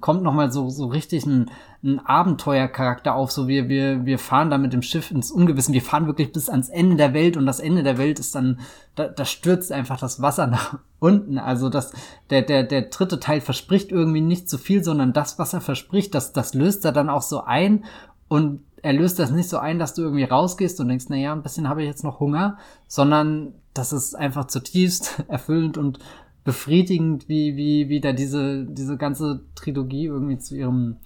kommt 0.00 0.22
noch 0.22 0.32
mal 0.32 0.52
so, 0.52 0.70
so 0.70 0.86
richtig 0.86 1.26
ein, 1.26 1.50
ein 1.82 1.98
Abenteuercharakter 2.04 3.14
auf. 3.14 3.32
So 3.32 3.48
wir, 3.48 3.68
wir, 3.68 4.06
wir 4.06 4.18
fahren 4.18 4.50
da 4.50 4.58
mit 4.58 4.72
dem 4.72 4.82
Schiff 4.82 5.10
ins 5.10 5.30
Ungewisse. 5.30 5.72
Wir 5.72 5.82
fahren 5.82 6.06
wirklich 6.06 6.32
bis 6.32 6.48
ans 6.48 6.68
Ende 6.68 6.96
der 6.96 7.14
Welt 7.14 7.36
und 7.36 7.46
das 7.46 7.58
Ende 7.58 7.82
der 7.82 7.98
Welt 7.98 8.20
ist 8.20 8.34
dann, 8.34 8.60
da, 8.94 9.08
da 9.08 9.24
stürzt 9.24 9.72
einfach 9.72 9.98
das 9.98 10.22
Wasser 10.22 10.46
nach 10.48 10.78
unten. 11.00 11.38
Also 11.38 11.68
das, 11.68 11.92
der, 12.30 12.42
der, 12.42 12.62
der 12.62 12.82
dritte 12.82 13.18
Teil 13.18 13.40
verspricht 13.40 13.90
irgendwie 13.90 14.20
nicht 14.20 14.48
zu 14.48 14.56
viel, 14.56 14.84
sondern 14.84 15.12
das, 15.12 15.38
was 15.38 15.54
er 15.54 15.60
verspricht, 15.60 16.14
das, 16.14 16.32
das 16.32 16.54
löst 16.54 16.84
er 16.84 16.92
dann 16.92 17.10
auch 17.10 17.22
so 17.22 17.42
ein 17.42 17.84
und 18.28 18.60
er 18.82 18.92
löst 18.92 19.18
das 19.18 19.30
nicht 19.30 19.48
so 19.48 19.58
ein, 19.58 19.80
dass 19.80 19.94
du 19.94 20.02
irgendwie 20.02 20.24
rausgehst 20.24 20.78
und 20.80 20.88
denkst, 20.88 21.06
na 21.08 21.16
ja, 21.16 21.32
ein 21.32 21.42
bisschen 21.42 21.68
habe 21.68 21.82
ich 21.82 21.88
jetzt 21.88 22.04
noch 22.04 22.20
Hunger, 22.20 22.58
sondern 22.86 23.54
das 23.74 23.92
ist 23.92 24.14
einfach 24.14 24.46
zutiefst 24.46 25.24
erfüllend 25.28 25.78
und 25.78 25.98
befriedigend, 26.44 27.28
wie, 27.28 27.56
wie, 27.56 27.88
wie 27.88 28.00
da 28.00 28.12
diese, 28.12 28.64
diese 28.64 28.96
ganze 28.96 29.40
Trilogie 29.54 30.06
irgendwie 30.06 30.38
zu 30.38 30.56
ihrem 30.56 30.96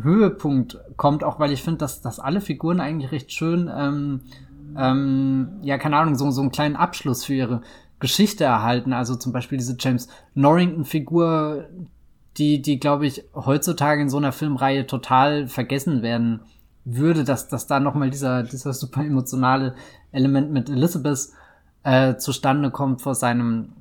Höhepunkt 0.00 0.78
kommt, 0.96 1.22
auch 1.24 1.38
weil 1.38 1.52
ich 1.52 1.62
finde, 1.62 1.78
dass, 1.78 2.00
dass 2.00 2.18
alle 2.18 2.40
Figuren 2.40 2.80
eigentlich 2.80 3.12
recht 3.12 3.32
schön, 3.32 3.70
ähm, 3.74 4.20
ähm, 4.76 5.48
ja, 5.62 5.78
keine 5.78 5.96
Ahnung, 5.98 6.14
so, 6.14 6.30
so 6.30 6.40
einen 6.40 6.50
kleinen 6.50 6.76
Abschluss 6.76 7.24
für 7.24 7.34
ihre 7.34 7.60
Geschichte 8.00 8.44
erhalten. 8.44 8.92
Also 8.92 9.16
zum 9.16 9.32
Beispiel 9.32 9.58
diese 9.58 9.76
James 9.78 10.08
Norrington-Figur, 10.34 11.68
die, 12.38 12.62
die, 12.62 12.80
glaube 12.80 13.06
ich, 13.06 13.24
heutzutage 13.34 14.00
in 14.00 14.08
so 14.08 14.16
einer 14.16 14.32
Filmreihe 14.32 14.86
total 14.86 15.46
vergessen 15.46 16.02
werden 16.02 16.40
würde, 16.84 17.24
dass, 17.24 17.48
dass 17.48 17.66
da 17.66 17.78
nochmal 17.78 18.10
dieser, 18.10 18.42
dieser 18.42 18.72
super 18.72 19.04
emotionale 19.04 19.74
Element 20.10 20.50
mit 20.50 20.68
Elizabeth 20.68 21.28
äh, 21.84 22.16
zustande 22.16 22.70
kommt 22.70 23.02
vor 23.02 23.14
seinem 23.14 23.72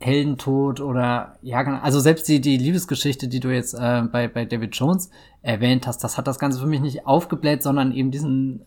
Heldentod 0.00 0.80
oder 0.80 1.36
ja, 1.42 1.62
genau. 1.62 1.78
also 1.80 1.98
selbst 1.98 2.28
die, 2.28 2.40
die 2.40 2.56
Liebesgeschichte, 2.56 3.26
die 3.26 3.40
du 3.40 3.52
jetzt 3.52 3.74
äh, 3.74 4.02
bei, 4.02 4.28
bei 4.28 4.44
David 4.44 4.76
Jones 4.76 5.10
erwähnt 5.42 5.86
hast, 5.86 6.04
das 6.04 6.16
hat 6.16 6.26
das 6.26 6.38
Ganze 6.38 6.60
für 6.60 6.66
mich 6.66 6.80
nicht 6.80 7.06
aufgebläht, 7.06 7.62
sondern 7.62 7.92
eben 7.92 8.10
diesen 8.10 8.64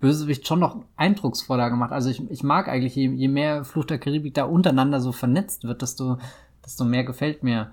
Bösewicht 0.00 0.46
schon 0.46 0.60
noch 0.60 0.78
eindrucksvoller 0.96 1.68
gemacht. 1.68 1.92
Also 1.92 2.08
ich, 2.08 2.28
ich 2.30 2.42
mag 2.42 2.68
eigentlich, 2.68 2.94
je, 2.94 3.10
je 3.10 3.28
mehr 3.28 3.64
Fluch 3.64 3.84
der 3.84 3.98
Karibik 3.98 4.34
da 4.34 4.44
untereinander 4.44 5.00
so 5.00 5.12
vernetzt 5.12 5.64
wird, 5.64 5.82
desto, 5.82 6.16
desto 6.64 6.84
mehr 6.84 7.04
gefällt 7.04 7.42
mir 7.42 7.70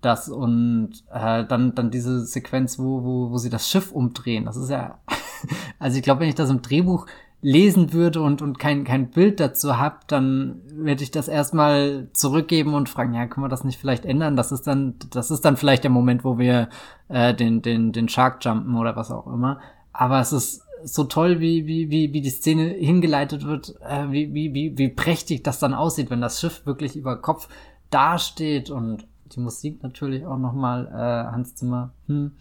das. 0.00 0.30
Und 0.30 1.04
äh, 1.12 1.44
dann, 1.44 1.74
dann 1.74 1.90
diese 1.90 2.24
Sequenz, 2.24 2.78
wo, 2.78 3.04
wo, 3.04 3.30
wo 3.30 3.36
sie 3.38 3.50
das 3.50 3.68
Schiff 3.68 3.92
umdrehen, 3.92 4.46
das 4.46 4.56
ist 4.56 4.70
ja, 4.70 4.98
also 5.78 5.98
ich 5.98 6.02
glaube, 6.02 6.22
wenn 6.22 6.30
ich 6.30 6.34
das 6.34 6.48
im 6.48 6.62
Drehbuch 6.62 7.06
lesen 7.46 7.92
würde 7.92 8.22
und, 8.22 8.42
und 8.42 8.58
kein, 8.58 8.82
kein 8.82 9.08
Bild 9.08 9.38
dazu 9.38 9.78
habe, 9.78 9.98
dann 10.08 10.62
werde 10.66 11.04
ich 11.04 11.12
das 11.12 11.28
erstmal 11.28 12.08
zurückgeben 12.12 12.74
und 12.74 12.88
fragen, 12.88 13.14
ja, 13.14 13.28
können 13.28 13.44
wir 13.44 13.48
das 13.48 13.62
nicht 13.62 13.78
vielleicht 13.78 14.04
ändern? 14.04 14.34
Das 14.34 14.50
ist 14.50 14.66
dann, 14.66 14.96
das 15.12 15.30
ist 15.30 15.44
dann 15.44 15.56
vielleicht 15.56 15.84
der 15.84 15.92
Moment, 15.92 16.24
wo 16.24 16.38
wir 16.38 16.68
äh, 17.08 17.32
den, 17.34 17.62
den, 17.62 17.92
den 17.92 18.08
Shark 18.08 18.44
jumpen 18.44 18.74
oder 18.74 18.96
was 18.96 19.12
auch 19.12 19.28
immer. 19.28 19.60
Aber 19.92 20.18
es 20.18 20.32
ist 20.32 20.62
so 20.82 21.04
toll, 21.04 21.38
wie, 21.38 21.68
wie, 21.68 21.88
wie, 21.88 22.12
wie 22.12 22.20
die 22.20 22.30
Szene 22.30 22.64
hingeleitet 22.64 23.44
wird, 23.46 23.76
äh, 23.80 24.10
wie, 24.10 24.34
wie, 24.34 24.52
wie, 24.52 24.76
wie 24.76 24.88
prächtig 24.88 25.44
das 25.44 25.60
dann 25.60 25.72
aussieht, 25.72 26.10
wenn 26.10 26.20
das 26.20 26.40
Schiff 26.40 26.66
wirklich 26.66 26.96
über 26.96 27.22
Kopf 27.22 27.48
dasteht 27.90 28.70
und 28.70 29.06
die 29.26 29.38
Musik 29.38 29.84
natürlich 29.84 30.26
auch 30.26 30.38
nochmal, 30.38 30.88
äh, 30.88 31.30
Hans 31.30 31.54
Zimmer, 31.54 31.92
hm. 32.08 32.32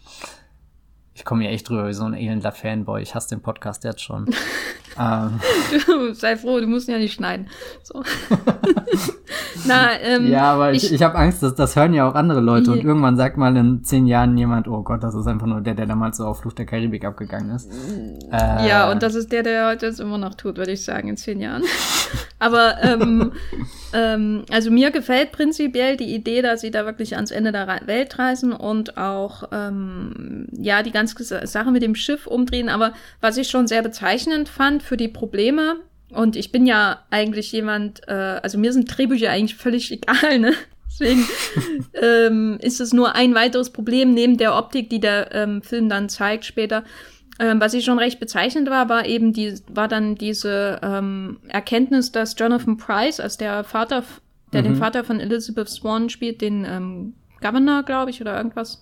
Ich 1.18 1.24
komme 1.24 1.43
hier 1.43 1.51
echt 1.51 1.70
drüber 1.70 1.88
wie 1.88 1.93
so 1.93 2.03
ein 2.03 2.14
elender 2.14 2.51
Fanboy. 2.51 3.01
Ich 3.01 3.16
hasse 3.16 3.30
den 3.30 3.41
Podcast 3.41 3.86
jetzt 3.86 4.01
schon. 4.01 4.26
ähm. 5.00 5.39
du, 5.86 6.14
sei 6.14 6.38
froh, 6.38 6.60
du 6.60 6.68
musst 6.68 6.88
ihn 6.88 6.93
ja 6.93 6.98
nicht 7.00 7.14
schneiden. 7.14 7.48
So. 7.84 8.04
Na, 9.66 10.00
ähm, 10.02 10.28
ja, 10.28 10.54
aber 10.54 10.74
ich, 10.74 10.86
ich, 10.86 10.93
ich 10.93 11.04
habe 11.04 11.16
Angst, 11.16 11.41
dass 11.41 11.56
das 11.56 11.76
hören 11.76 11.93
ja 11.93 12.08
auch 12.08 12.16
andere 12.16 12.39
Leute. 12.39 12.72
Und 12.72 12.84
irgendwann 12.84 13.18
sagt 13.18 13.38
mal 13.38 13.56
in 13.58 13.84
zehn 13.84 14.06
Jahren 14.06 14.38
jemand, 14.38 14.68
oh 14.68 14.84
Gott, 14.84 15.04
das 15.04 15.16
ist 15.16 15.28
einfach 15.28 15.48
nur 15.48 15.62
der, 15.62 15.74
der 15.74 15.86
damals 15.86 16.18
so 16.18 16.26
auf 16.26 16.41
Flucht 16.41 16.58
der 16.60 16.66
Karibik 16.66 17.06
abgegangen 17.06 17.56
ist. 17.56 17.72
Äh, 18.32 18.68
ja, 18.68 18.91
und 18.91 19.02
das 19.02 19.16
ist 19.16 19.32
der, 19.32 19.43
der 19.43 19.68
heute 19.68 19.88
es 19.88 20.00
immer 20.00 20.18
noch 20.18 20.36
tut, 20.36 20.58
würde 20.58 20.72
ich 20.72 20.84
sagen, 20.84 21.10
in 21.10 21.18
zehn 21.18 21.39
Jahren. 21.39 21.64
aber 22.39 22.84
ähm, 22.84 23.32
ähm, 23.93 24.46
also 24.52 24.72
mir 24.72 24.91
gefällt 24.91 25.32
prinzipiell 25.32 25.98
die 25.98 26.14
Idee, 26.14 26.41
dass 26.41 26.62
sie 26.62 26.72
da 26.72 26.86
wirklich 26.86 27.16
ans 27.16 27.32
Ende 27.32 27.52
der 27.52 27.68
Welt 27.86 28.20
reisen 28.20 28.54
und 28.54 28.98
auch 28.98 29.43
ähm, 29.52 30.48
ja 30.52 30.84
die 30.84 30.91
ganze 30.91 31.48
Sache 31.48 31.72
mit 31.72 31.82
dem 31.82 31.96
Schiff 31.96 32.28
umdrehen. 32.28 32.70
Aber 32.70 32.93
was 33.22 33.38
ich 33.38 33.48
schon 33.48 33.68
sehr 33.68 33.82
bezeichnend 33.82 34.50
fand 34.50 34.84
für 34.86 34.97
die 34.97 35.07
Probleme, 35.07 35.77
und 36.11 36.36
ich 36.36 36.51
bin 36.51 36.65
ja 36.65 36.99
eigentlich 37.09 37.51
jemand, 37.51 38.07
äh, 38.07 38.39
also 38.41 38.57
mir 38.57 38.71
sind 38.71 38.86
Drehbücher 38.86 39.29
eigentlich 39.29 39.55
völlig 39.55 39.91
egal, 39.91 40.39
ne? 40.39 40.53
Deswegen 40.88 41.27
ähm, 41.93 42.57
ist 42.61 42.79
es 42.79 42.93
nur 42.93 43.15
ein 43.15 43.36
weiteres 43.36 43.71
Problem 43.71 44.13
neben 44.13 44.38
der 44.38 44.55
Optik, 44.55 44.89
die 44.89 44.99
der 44.99 45.33
ähm, 45.33 45.61
Film 45.61 45.89
dann 45.89 46.09
zeigt 46.09 46.45
später. 46.45 46.83
Ähm, 47.38 47.59
was 47.59 47.73
ich 47.73 47.83
schon 47.83 47.99
recht 47.99 48.21
bezeichnend 48.21 48.69
war, 48.69 48.88
war 48.88 49.05
eben 49.05 49.33
die, 49.33 49.55
war 49.67 49.89
dann 49.89 50.15
diese 50.15 50.79
ähm, 50.81 51.39
Erkenntnis, 51.49 52.13
dass 52.13 52.36
Jonathan 52.39 52.77
Price, 52.77 53.19
als 53.19 53.36
der 53.36 53.65
Vater, 53.65 54.05
der 54.53 54.61
mhm. 54.61 54.65
den 54.65 54.75
Vater 54.77 55.03
von 55.03 55.19
Elizabeth 55.19 55.67
Swan 55.67 56.09
spielt, 56.09 56.39
den 56.39 56.63
ähm, 56.63 57.13
Governor, 57.41 57.83
glaube 57.83 58.11
ich, 58.11 58.21
oder 58.21 58.38
irgendwas, 58.38 58.81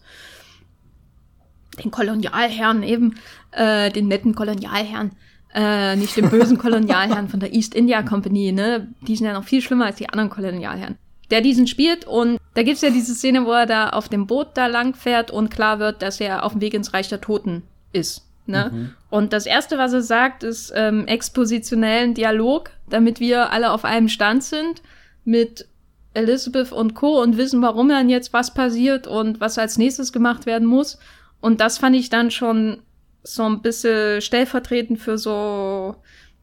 den 1.84 1.90
Kolonialherrn 1.90 2.84
eben, 2.84 3.16
äh, 3.54 3.90
den 3.90 4.08
netten 4.08 4.36
Kolonialherrn, 4.36 5.14
äh, 5.54 5.96
nicht 5.96 6.16
den 6.18 6.30
bösen 6.30 6.58
Kolonialherrn 6.58 7.30
von 7.30 7.40
der 7.40 7.54
East 7.54 7.76
India 7.76 8.02
Company, 8.04 8.52
ne? 8.52 8.88
Die 9.02 9.16
sind 9.16 9.28
ja 9.28 9.34
noch 9.34 9.44
viel 9.44 9.62
schlimmer 9.62 9.86
als 9.86 9.98
die 9.98 10.10
anderen 10.10 10.30
Kolonialherren. 10.30 10.98
Der 11.32 11.42
diesen 11.42 11.68
spielt 11.68 12.06
und 12.06 12.40
da 12.54 12.64
gibt's 12.64 12.82
ja 12.82 12.90
diese 12.90 13.16
Szene, 13.16 13.46
wo 13.46 13.52
er 13.52 13.66
da 13.66 13.90
auf 13.90 14.10
dem 14.10 14.28
Boot 14.28 14.50
da 14.56 14.68
lang 14.68 14.94
fährt 14.94 15.32
und 15.32 15.50
klar 15.50 15.80
wird, 15.80 16.02
dass 16.02 16.20
er 16.20 16.44
auf 16.44 16.52
dem 16.54 16.62
Weg 16.62 16.74
ins 16.74 16.94
Reich 16.94 17.10
der 17.10 17.22
Toten 17.22 17.64
ist. 17.92 18.28
Ne? 18.46 18.72
Mhm. 18.74 18.90
Und 19.10 19.34
das 19.34 19.46
erste, 19.46 19.78
was 19.78 19.94
er 19.94 20.02
sagt, 20.02 20.44
ist 20.44 20.74
ähm, 20.76 21.08
expositionellen 21.08 22.14
Dialog, 22.14 22.72
damit 22.90 23.20
wir 23.20 23.52
alle 23.52 23.72
auf 23.72 23.86
einem 23.86 24.10
Stand 24.10 24.44
sind 24.44 24.82
mit 25.24 25.68
Elizabeth 26.14 26.72
und 26.72 26.94
Co. 26.94 27.22
und 27.22 27.38
wissen, 27.38 27.62
warum 27.62 27.90
dann 27.90 28.10
jetzt 28.10 28.34
was 28.34 28.54
passiert 28.54 29.08
und 29.08 29.40
was 29.40 29.58
als 29.58 29.78
nächstes 29.78 30.12
gemacht 30.12 30.46
werden 30.46 30.68
muss. 30.68 31.00
Und 31.40 31.62
das 31.62 31.78
fand 31.78 31.96
ich 31.96 32.10
dann 32.10 32.32
schon 32.32 32.80
so 33.24 33.44
ein 33.44 33.62
bisschen 33.62 34.22
stellvertretend 34.22 35.00
für 35.00 35.18
so 35.18 35.96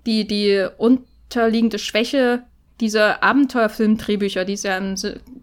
die, 0.06 0.26
die 0.26 0.66
unterliegende 0.78 1.78
Schwäche 1.78 2.42
dieser 2.80 3.22
Abenteuerfilm-Drehbücher, 3.22 4.44
die 4.44 4.54
es 4.54 4.62
ja 4.62 4.78
im 4.78 4.94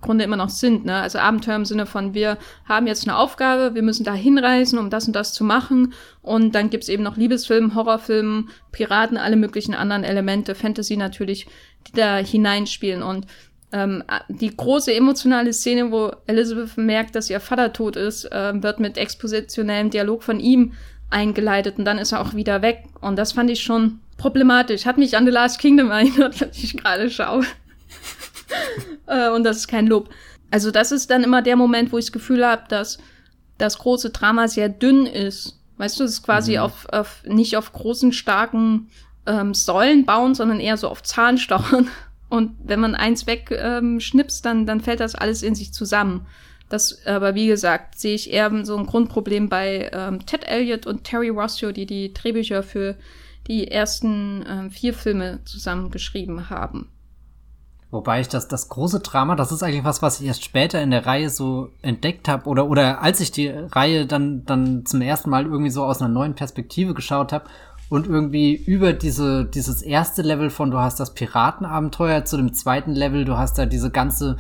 Grunde 0.02 0.24
immer 0.24 0.38
noch 0.38 0.50
sind, 0.50 0.86
ne? 0.86 0.96
Also 0.96 1.20
Abenteuer 1.20 1.56
im 1.56 1.66
Sinne 1.66 1.86
von, 1.86 2.14
wir 2.14 2.38
haben 2.66 2.88
jetzt 2.88 3.08
eine 3.08 3.16
Aufgabe, 3.16 3.76
wir 3.76 3.84
müssen 3.84 4.04
da 4.04 4.14
hinreisen, 4.14 4.80
um 4.80 4.90
das 4.90 5.06
und 5.06 5.16
das 5.16 5.34
zu 5.34 5.44
machen. 5.44 5.94
Und 6.24 6.56
dann 6.56 6.70
gibt's 6.70 6.90
eben 6.90 7.04
noch 7.04 7.16
Liebesfilm, 7.16 7.76
Horrorfilm, 7.76 8.50
Piraten, 8.72 9.18
alle 9.18 9.36
möglichen 9.36 9.76
anderen 9.76 10.04
Elemente, 10.04 10.56
Fantasy 10.56 10.98
natürlich, 10.98 11.46
die 11.88 11.92
da 11.94 12.18
hineinspielen. 12.18 13.04
Und 13.04 13.28
ähm, 13.72 14.04
die 14.30 14.56
große 14.56 14.94
emotionale 14.94 15.54
Szene, 15.54 15.92
wo 15.92 16.12
Elizabeth 16.26 16.78
merkt, 16.78 17.16
dass 17.16 17.30
ihr 17.30 17.40
Vater 17.40 17.72
tot 17.72 17.96
ist, 17.96 18.26
äh, 18.26 18.64
wird 18.64 18.80
mit 18.80 18.98
expositionellem 18.98 19.92
Dialog 19.92 20.24
von 20.24 20.40
ihm 20.40 20.74
eingeleitet 21.10 21.78
und 21.78 21.86
dann 21.86 21.98
ist 21.98 22.12
er 22.12 22.22
auch 22.22 22.34
wieder 22.34 22.62
weg. 22.62 22.84
Und 23.02 23.16
das 23.18 23.32
fand 23.32 23.50
ich 23.50 23.62
schon 23.62 24.00
problematisch. 24.18 24.86
Hat 24.86 24.98
mich 24.98 25.16
an 25.16 25.26
The 25.26 25.32
Last 25.32 25.60
Kingdom 25.60 25.92
erinnert, 25.92 26.42
was 26.42 26.58
ich 26.58 26.78
gerade 26.78 27.10
schaue. 27.10 27.46
äh, 29.08 29.30
und 29.30 29.44
das 29.44 29.58
ist 29.58 29.68
kein 29.68 29.88
Lob. 29.88 30.10
Also 30.52 30.72
das 30.72 30.92
ist 30.92 31.10
dann 31.10 31.24
immer 31.24 31.42
der 31.42 31.56
Moment, 31.56 31.92
wo 31.92 31.98
ich 31.98 32.06
das 32.06 32.12
Gefühl 32.12 32.46
habe, 32.46 32.64
dass 32.70 32.98
das 33.58 33.80
große 33.80 34.12
Drama 34.12 34.48
sehr 34.48 34.70
dünn 34.70 35.06
ist. 35.06 35.60
Weißt 35.78 36.00
du, 36.00 36.04
es 36.04 36.12
ist 36.12 36.24
quasi 36.24 36.54
mhm. 36.54 36.60
auf, 36.60 36.86
auf, 36.90 37.24
nicht 37.26 37.58
auf 37.58 37.72
großen, 37.74 38.12
starken 38.14 38.90
ähm, 39.26 39.54
Säulen 39.54 40.06
bauen, 40.06 40.36
sondern 40.36 40.60
eher 40.60 40.78
so 40.78 40.88
auf 40.90 41.04
Zahnstochern. 41.04 41.90
Und 42.30 42.58
wenn 42.64 42.80
man 42.82 42.96
eins 42.96 43.26
wegschnipst, 43.26 44.46
ähm, 44.46 44.50
dann, 44.50 44.66
dann 44.66 44.82
fällt 44.82 45.00
das 45.00 45.16
alles 45.16 45.44
in 45.44 45.56
sich 45.56 45.72
zusammen. 45.72 46.26
Das, 46.70 47.06
aber 47.06 47.34
wie 47.36 47.48
gesagt, 47.48 47.98
sehe 47.98 48.16
ich 48.16 48.32
eher 48.32 48.66
so 48.66 48.76
ein 48.78 48.86
Grundproblem 48.86 49.48
bei 49.48 49.90
ähm, 49.94 50.26
Ted 50.26 50.44
Elliott 50.46 50.86
und 50.86 51.04
Terry 51.04 51.30
Rossio, 51.30 51.72
die 51.72 51.86
die 51.86 52.14
Drehbücher 52.14 52.62
für 52.62 52.96
die 53.48 53.72
ersten 53.72 54.44
ähm, 54.48 54.72
vier 54.72 54.94
Filme 54.94 55.40
zusammengeschrieben 55.46 56.50
haben. 56.50 56.90
Wobei 57.90 58.20
ich 58.20 58.28
das, 58.28 58.50
das 58.50 58.68
große 58.68 59.00
Drama, 59.00 59.36
das 59.36 59.54
ist 59.54 59.64
eigentlich 59.64 59.86
was, 59.86 60.02
was 60.02 60.20
ich 60.20 60.28
erst 60.28 60.44
später 60.44 60.82
in 60.82 60.92
der 60.92 61.06
Reihe 61.06 61.30
so 61.30 61.70
entdeckt 61.82 62.28
habe 62.28 62.50
oder, 62.50 62.70
oder 62.70 63.02
als 63.02 63.22
ich 63.22 63.32
die 63.32 63.48
Reihe 63.48 64.06
dann, 64.06 64.44
dann 64.46 64.86
zum 64.86 65.00
ersten 65.00 65.30
Mal 65.30 65.46
irgendwie 65.46 65.70
so 65.70 65.86
aus 65.86 66.02
einer 66.02 66.14
neuen 66.14 66.36
Perspektive 66.36 66.94
geschaut 66.94 67.32
habe 67.32 67.46
und 67.88 68.06
irgendwie 68.06 68.54
über 68.56 68.92
diese, 68.92 69.46
dieses 69.46 69.82
erste 69.82 70.22
Level 70.22 70.50
von 70.50 70.70
du 70.70 70.80
hast 70.80 71.00
das 71.00 71.14
Piratenabenteuer 71.14 72.26
zu 72.26 72.36
dem 72.36 72.54
zweiten 72.54 72.92
Level, 72.92 73.24
du 73.24 73.38
hast 73.38 73.58
da 73.58 73.66
diese 73.66 73.90
ganze 73.90 74.36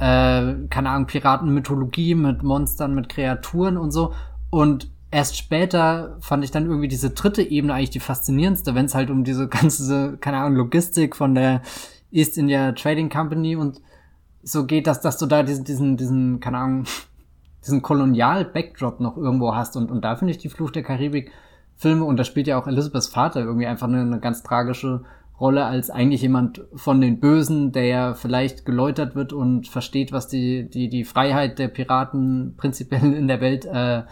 äh, 0.00 0.66
keine 0.70 0.90
Ahnung, 0.90 1.06
Piratenmythologie 1.06 2.14
mit 2.14 2.42
Monstern, 2.42 2.94
mit 2.94 3.10
Kreaturen 3.10 3.76
und 3.76 3.90
so. 3.90 4.14
Und 4.48 4.90
erst 5.10 5.36
später 5.36 6.16
fand 6.20 6.42
ich 6.42 6.50
dann 6.50 6.64
irgendwie 6.64 6.88
diese 6.88 7.10
dritte 7.10 7.42
Ebene 7.42 7.74
eigentlich 7.74 7.90
die 7.90 8.00
faszinierendste, 8.00 8.74
wenn 8.74 8.86
es 8.86 8.94
halt 8.94 9.10
um 9.10 9.24
diese 9.24 9.46
ganze, 9.48 10.16
keine 10.18 10.38
Ahnung, 10.38 10.56
Logistik 10.56 11.14
von 11.14 11.34
der 11.34 11.60
East 12.10 12.38
India 12.38 12.72
Trading 12.72 13.10
Company 13.10 13.56
und 13.56 13.80
so 14.42 14.64
geht, 14.64 14.86
dass, 14.86 15.02
dass 15.02 15.18
du 15.18 15.26
da 15.26 15.42
diesen, 15.42 15.64
diesen, 15.64 15.96
diesen, 15.98 16.40
keine 16.40 16.58
Ahnung, 16.58 16.84
diesen 17.62 17.82
Kolonial-Backdrop 17.82 19.00
noch 19.00 19.18
irgendwo 19.18 19.54
hast. 19.54 19.76
Und, 19.76 19.90
und 19.90 20.02
da 20.02 20.16
finde 20.16 20.32
ich 20.32 20.38
die 20.38 20.48
Fluch 20.48 20.70
der 20.70 20.82
Karibik 20.82 21.30
Filme, 21.76 22.04
und 22.04 22.18
da 22.18 22.24
spielt 22.24 22.46
ja 22.46 22.58
auch 22.58 22.66
Elizabeths 22.66 23.06
Vater 23.06 23.40
irgendwie 23.40 23.66
einfach 23.66 23.88
eine, 23.88 24.00
eine 24.00 24.20
ganz 24.20 24.42
tragische 24.42 25.02
Rolle 25.40 25.64
als 25.64 25.90
eigentlich 25.90 26.22
jemand 26.22 26.62
von 26.74 27.00
den 27.00 27.18
Bösen, 27.18 27.72
der 27.72 27.86
ja 27.86 28.14
vielleicht 28.14 28.66
geläutert 28.66 29.14
wird 29.14 29.32
und 29.32 29.68
versteht, 29.68 30.12
was 30.12 30.28
die, 30.28 30.68
die, 30.68 30.88
die 30.88 31.04
Freiheit 31.04 31.58
der 31.58 31.68
Piraten 31.68 32.54
prinzipiell 32.56 33.14
in 33.14 33.26
der 33.26 33.40
Welt 33.40 33.64
äh, 33.64 34.02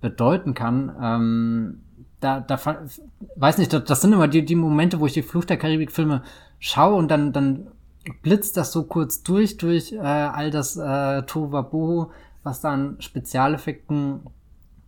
bedeuten 0.00 0.54
kann. 0.54 0.92
Ähm, 1.00 1.80
da, 2.20 2.40
da, 2.40 2.58
weiß 3.36 3.58
nicht, 3.58 3.72
das, 3.72 3.84
das 3.84 4.00
sind 4.00 4.12
immer 4.12 4.28
die, 4.28 4.44
die 4.44 4.56
Momente, 4.56 4.98
wo 4.98 5.06
ich 5.06 5.12
die 5.12 5.22
Flucht 5.22 5.48
der 5.50 5.58
Karibik-Filme 5.58 6.22
schaue 6.58 6.96
und 6.96 7.10
dann, 7.10 7.32
dann 7.32 7.68
blitzt 8.22 8.56
das 8.56 8.72
so 8.72 8.84
kurz 8.84 9.22
durch, 9.22 9.56
durch 9.56 9.92
äh, 9.92 9.98
all 9.98 10.50
das 10.50 10.76
äh, 10.76 11.22
Tohuwabohu, 11.22 12.10
was 12.42 12.60
da 12.60 12.72
an 12.72 12.96
Spezialeffekten 12.98 14.20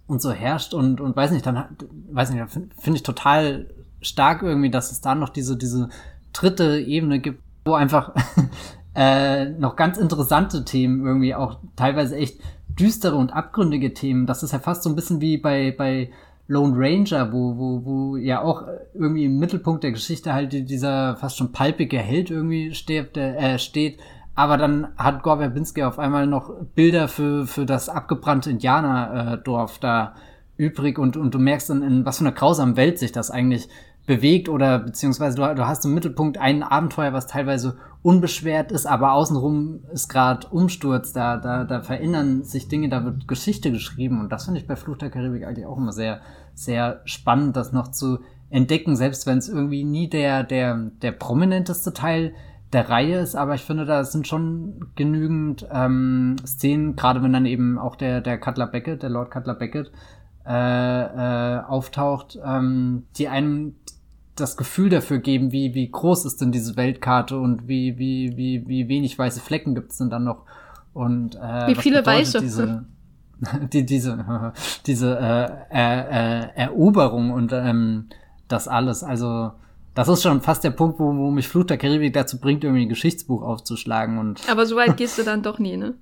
und 0.07 0.22
so 0.22 0.32
herrscht 0.32 0.74
und, 0.74 1.01
und 1.01 1.16
weiß 1.16 1.30
nicht, 1.30 1.47
dann, 1.47 1.64
weiß 2.11 2.30
nicht, 2.30 2.51
finde 2.51 2.68
find 2.76 2.97
ich 2.97 3.03
total 3.03 3.68
stark 4.01 4.42
irgendwie, 4.42 4.70
dass 4.70 4.92
es 4.92 5.01
da 5.01 5.14
noch 5.14 5.28
diese, 5.28 5.57
diese 5.57 5.88
dritte 6.32 6.78
Ebene 6.78 7.18
gibt, 7.18 7.42
wo 7.64 7.74
einfach 7.74 8.14
äh, 8.94 9.47
noch 9.47 9.76
ganz 9.76 9.99
interessante 9.99 10.64
Themen 10.64 11.05
irgendwie 11.07 11.34
auch 11.34 11.59
teilweise 11.76 12.16
echt 12.16 12.40
düstere 12.68 13.16
und 13.16 13.32
abgründige 13.32 13.94
Themen. 13.94 14.26
Das 14.26 14.42
ist 14.42 14.53
ja 14.53 14.59
fast 14.59 14.82
so 14.82 14.90
ein 14.90 14.97
bisschen 14.97 15.20
wie 15.20 15.38
bei, 15.38 15.74
bei 15.76 16.11
Lone 16.49 16.74
Ranger, 16.76 17.32
wo, 17.32 17.57
wo, 17.57 17.84
wo 17.84 18.16
ja 18.16 18.42
auch 18.42 18.64
irgendwie 18.94 19.24
im 19.24 19.38
Mittelpunkt 19.38 19.82
der 19.82 19.92
Geschichte 19.92 20.32
halt 20.32 20.53
dieser 20.53 21.16
fast 21.16 21.38
schon 21.38 21.53
palpige 21.53 21.99
Held 21.99 22.30
irgendwie 22.30 22.74
steht, 22.74 23.16
äh, 23.16 23.59
steht. 23.59 23.99
Aber 24.34 24.59
dann 24.59 24.88
hat 24.99 25.22
Gore 25.22 25.38
Verbinski 25.38 25.82
auf 25.82 25.99
einmal 25.99 26.26
noch 26.26 26.53
Bilder 26.74 27.09
für, 27.09 27.47
für 27.47 27.64
das 27.64 27.88
abgebrannte 27.88 28.51
Indianerdorf 28.51 29.78
da 29.78 30.14
übrig 30.57 30.98
und, 30.98 31.16
und 31.16 31.34
du 31.34 31.38
merkst 31.38 31.70
dann, 31.70 31.82
in 31.82 32.04
was 32.04 32.18
für 32.18 32.24
einer 32.24 32.32
grausamen 32.32 32.76
Welt 32.76 32.98
sich 32.98 33.12
das 33.12 33.30
eigentlich 33.30 33.68
bewegt 34.07 34.48
oder 34.48 34.78
beziehungsweise 34.78 35.36
du, 35.36 35.54
du 35.54 35.66
hast 35.66 35.84
im 35.84 35.94
Mittelpunkt 35.94 36.38
ein 36.38 36.62
Abenteuer, 36.62 37.12
was 37.12 37.26
teilweise 37.26 37.76
unbeschwert 38.02 38.70
ist, 38.70 38.86
aber 38.86 39.12
außenrum 39.12 39.80
ist 39.92 40.09
gerade 40.09 40.46
Umsturz, 40.48 41.12
da, 41.12 41.36
da, 41.38 41.64
da 41.64 41.82
verändern 41.82 42.44
sich 42.44 42.68
Dinge, 42.68 42.88
da 42.88 43.04
wird 43.04 43.26
Geschichte 43.26 43.72
geschrieben 43.72 44.20
und 44.20 44.30
das 44.30 44.44
finde 44.44 44.61
ich 44.61 44.66
bei 44.66 44.76
Fluch 44.76 44.96
der 44.96 45.11
Karibik 45.11 45.44
eigentlich 45.44 45.66
auch 45.66 45.76
immer 45.76 45.92
sehr, 45.92 46.20
sehr 46.54 47.00
spannend, 47.04 47.57
das 47.57 47.72
noch 47.72 47.90
zu 47.90 48.20
entdecken, 48.48 48.94
selbst 48.94 49.26
wenn 49.26 49.38
es 49.38 49.48
irgendwie 49.48 49.82
nie 49.82 50.09
der, 50.09 50.44
der, 50.44 50.76
der 51.02 51.11
prominenteste 51.11 51.92
Teil 51.92 52.32
der 52.72 52.88
Reihe 52.88 53.20
ist, 53.20 53.34
aber 53.34 53.54
ich 53.54 53.62
finde, 53.62 53.86
da 53.86 54.04
sind 54.04 54.26
schon 54.26 54.86
genügend 54.96 55.66
ähm, 55.72 56.36
Szenen, 56.44 56.94
gerade 56.94 57.22
wenn 57.22 57.32
dann 57.32 57.46
eben 57.46 57.78
auch 57.78 57.96
der, 57.96 58.20
der 58.20 58.38
Cutler 58.38 58.66
Beckett, 58.66 59.02
der 59.02 59.11
Lord 59.11 59.30
Cutler 59.30 59.54
Beckett, 59.54 59.90
äh, 60.47 61.57
äh, 61.57 61.61
auftaucht, 61.64 62.38
ähm, 62.44 63.05
die 63.16 63.28
einem 63.28 63.74
das 64.36 64.57
Gefühl 64.57 64.90
dafür 64.90 65.18
geben, 65.18 65.51
wie, 65.51 65.74
wie 65.74 65.90
groß 65.90 66.24
ist 66.26 66.40
denn 66.40 66.53
diese 66.53 66.76
Weltkarte 66.76 67.38
und 67.38 67.68
wie, 67.68 67.99
wie, 67.99 68.36
wie, 68.36 68.68
wie 68.68 68.88
wenig 68.88 69.18
weiße 69.18 69.40
Flecken 69.40 69.74
gibt 69.74 69.92
es 69.92 69.99
denn 69.99 70.11
dann 70.11 70.24
noch? 70.24 70.44
Und 70.92 71.36
äh, 71.36 71.68
wie 71.68 71.74
viele 71.74 72.05
weiße? 72.05 72.40
diese, 72.40 72.84
die, 73.72 73.84
diese 73.84 74.53
diese 74.86 75.18
äh, 75.18 75.44
äh, 75.70 76.40
äh, 76.40 76.49
Eroberung 76.55 77.32
und 77.32 77.53
ähm, 77.53 78.09
das 78.49 78.68
alles? 78.68 79.03
Also 79.03 79.53
das 79.94 80.09
ist 80.09 80.22
schon 80.22 80.42
fast 80.42 80.62
der 80.62 80.70
Punkt, 80.70 81.01
wo, 81.01 81.16
wo 81.16 81.30
mich 81.30 81.49
Flut 81.49 81.70
der 81.70 81.78
Karibik 81.78 82.12
dazu 82.12 82.38
bringt, 82.38 82.62
irgendwie 82.62 82.84
ein 82.84 82.90
Geschichtsbuch 82.90 83.42
aufzuschlagen 83.42 84.18
und 84.18 84.49
aber 84.51 84.66
so 84.66 84.76
weit 84.76 84.97
gehst 84.99 85.18
du 85.18 85.22
dann 85.22 85.42
doch 85.42 85.59
nie, 85.59 85.76
ne? 85.76 85.94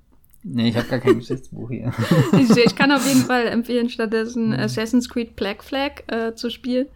Nee, 0.47 0.69
ich 0.69 0.77
habe 0.77 0.87
gar 0.87 0.99
kein 0.99 1.17
Geschichtsbuch 1.17 1.69
hier. 1.69 1.91
ich, 2.33 2.55
ich, 2.55 2.75
kann 2.75 2.91
auf 2.91 3.07
jeden 3.07 3.21
Fall 3.25 3.47
empfehlen, 3.47 3.89
stattdessen 3.89 4.49
mhm. 4.49 4.53
Assassin's 4.59 5.09
Creed 5.09 5.35
Black 5.35 5.63
Flag 5.63 6.03
äh, 6.07 6.35
zu 6.35 6.49
spielen 6.49 6.87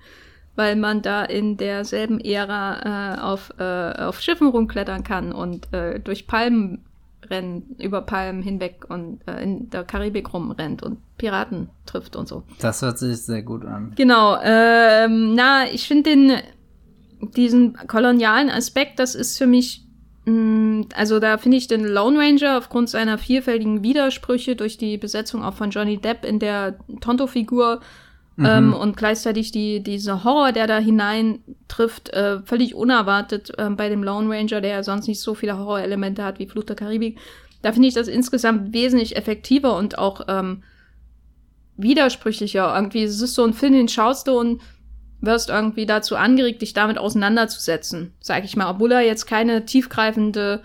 weil 0.59 0.75
man 0.75 1.01
da 1.01 1.23
in 1.23 1.55
derselben 1.55 2.19
Ära 2.19 3.15
äh, 3.15 3.21
auf, 3.21 3.53
äh, 3.59 3.93
auf 4.03 4.19
Schiffen 4.19 4.49
rumklettern 4.49 5.05
kann 5.05 5.31
und 5.31 5.73
äh, 5.73 6.01
durch 6.01 6.27
Palmen 6.27 6.83
rennen, 7.29 7.77
über 7.79 8.01
Palmen 8.01 8.41
hinweg 8.41 8.85
und 8.89 9.21
äh, 9.25 9.41
in 9.41 9.69
der 9.69 9.85
Karibik 9.85 10.33
rumrennt 10.33 10.83
und 10.83 10.97
Piraten 11.17 11.69
trifft 11.85 12.17
und 12.17 12.27
so. 12.27 12.43
Das 12.59 12.81
hört 12.81 12.99
sich 12.99 13.21
sehr 13.21 13.41
gut 13.41 13.63
an. 13.63 13.93
Genau. 13.95 14.37
Ähm, 14.43 15.33
na, 15.33 15.65
ich 15.71 15.87
finde 15.87 16.09
den 16.09 16.33
diesen 17.21 17.75
kolonialen 17.87 18.49
Aspekt, 18.49 18.99
das 18.99 19.15
ist 19.15 19.37
für 19.37 19.47
mich 19.47 19.85
also 20.95 21.19
da 21.19 21.37
finde 21.37 21.57
ich 21.57 21.67
den 21.67 21.85
Lone 21.85 22.19
Ranger 22.19 22.57
aufgrund 22.57 22.89
seiner 22.89 23.17
vielfältigen 23.17 23.83
Widersprüche 23.83 24.55
durch 24.55 24.77
die 24.77 24.97
Besetzung 24.97 25.43
auch 25.43 25.53
von 25.53 25.69
Johnny 25.71 25.97
Depp 25.97 26.25
in 26.25 26.39
der 26.39 26.79
Tonto-Figur 27.01 27.81
Mhm. 28.39 28.45
Ähm, 28.45 28.73
und 28.73 28.95
gleichzeitig 28.95 29.51
die, 29.51 29.83
diese 29.83 30.23
Horror, 30.23 30.53
der 30.53 30.65
da 30.65 30.77
hinein 30.77 31.39
trifft, 31.67 32.13
äh, 32.13 32.39
völlig 32.43 32.73
unerwartet 32.73 33.51
äh, 33.57 33.69
bei 33.69 33.89
dem 33.89 34.01
Lone 34.01 34.33
Ranger, 34.33 34.61
der 34.61 34.71
ja 34.71 34.83
sonst 34.83 35.07
nicht 35.07 35.19
so 35.19 35.35
viele 35.35 35.57
Horrorelemente 35.57 36.23
hat 36.23 36.39
wie 36.39 36.47
Flucht 36.47 36.69
der 36.69 36.77
Karibik. 36.77 37.19
Da 37.61 37.73
finde 37.73 37.89
ich 37.89 37.95
das 37.95 38.07
insgesamt 38.07 38.73
wesentlich 38.73 39.17
effektiver 39.17 39.75
und 39.75 39.97
auch 39.97 40.21
ähm, 40.29 40.63
widersprüchlicher. 41.75 42.73
Irgendwie, 42.73 43.03
es 43.03 43.19
ist 43.19 43.35
so 43.35 43.43
ein 43.43 43.53
Film, 43.53 43.73
den 43.73 43.89
schaust 43.89 44.29
du 44.29 44.39
und 44.39 44.61
wirst 45.21 45.49
irgendwie 45.49 45.85
dazu 45.85 46.15
angeregt, 46.15 46.61
dich 46.61 46.73
damit 46.73 46.97
auseinanderzusetzen, 46.97 48.13
sag 48.19 48.45
ich 48.45 48.55
mal. 48.55 48.69
Obwohl 48.69 48.91
er 48.91 49.01
jetzt 49.01 49.25
keine 49.25 49.65
tiefgreifende 49.65 50.61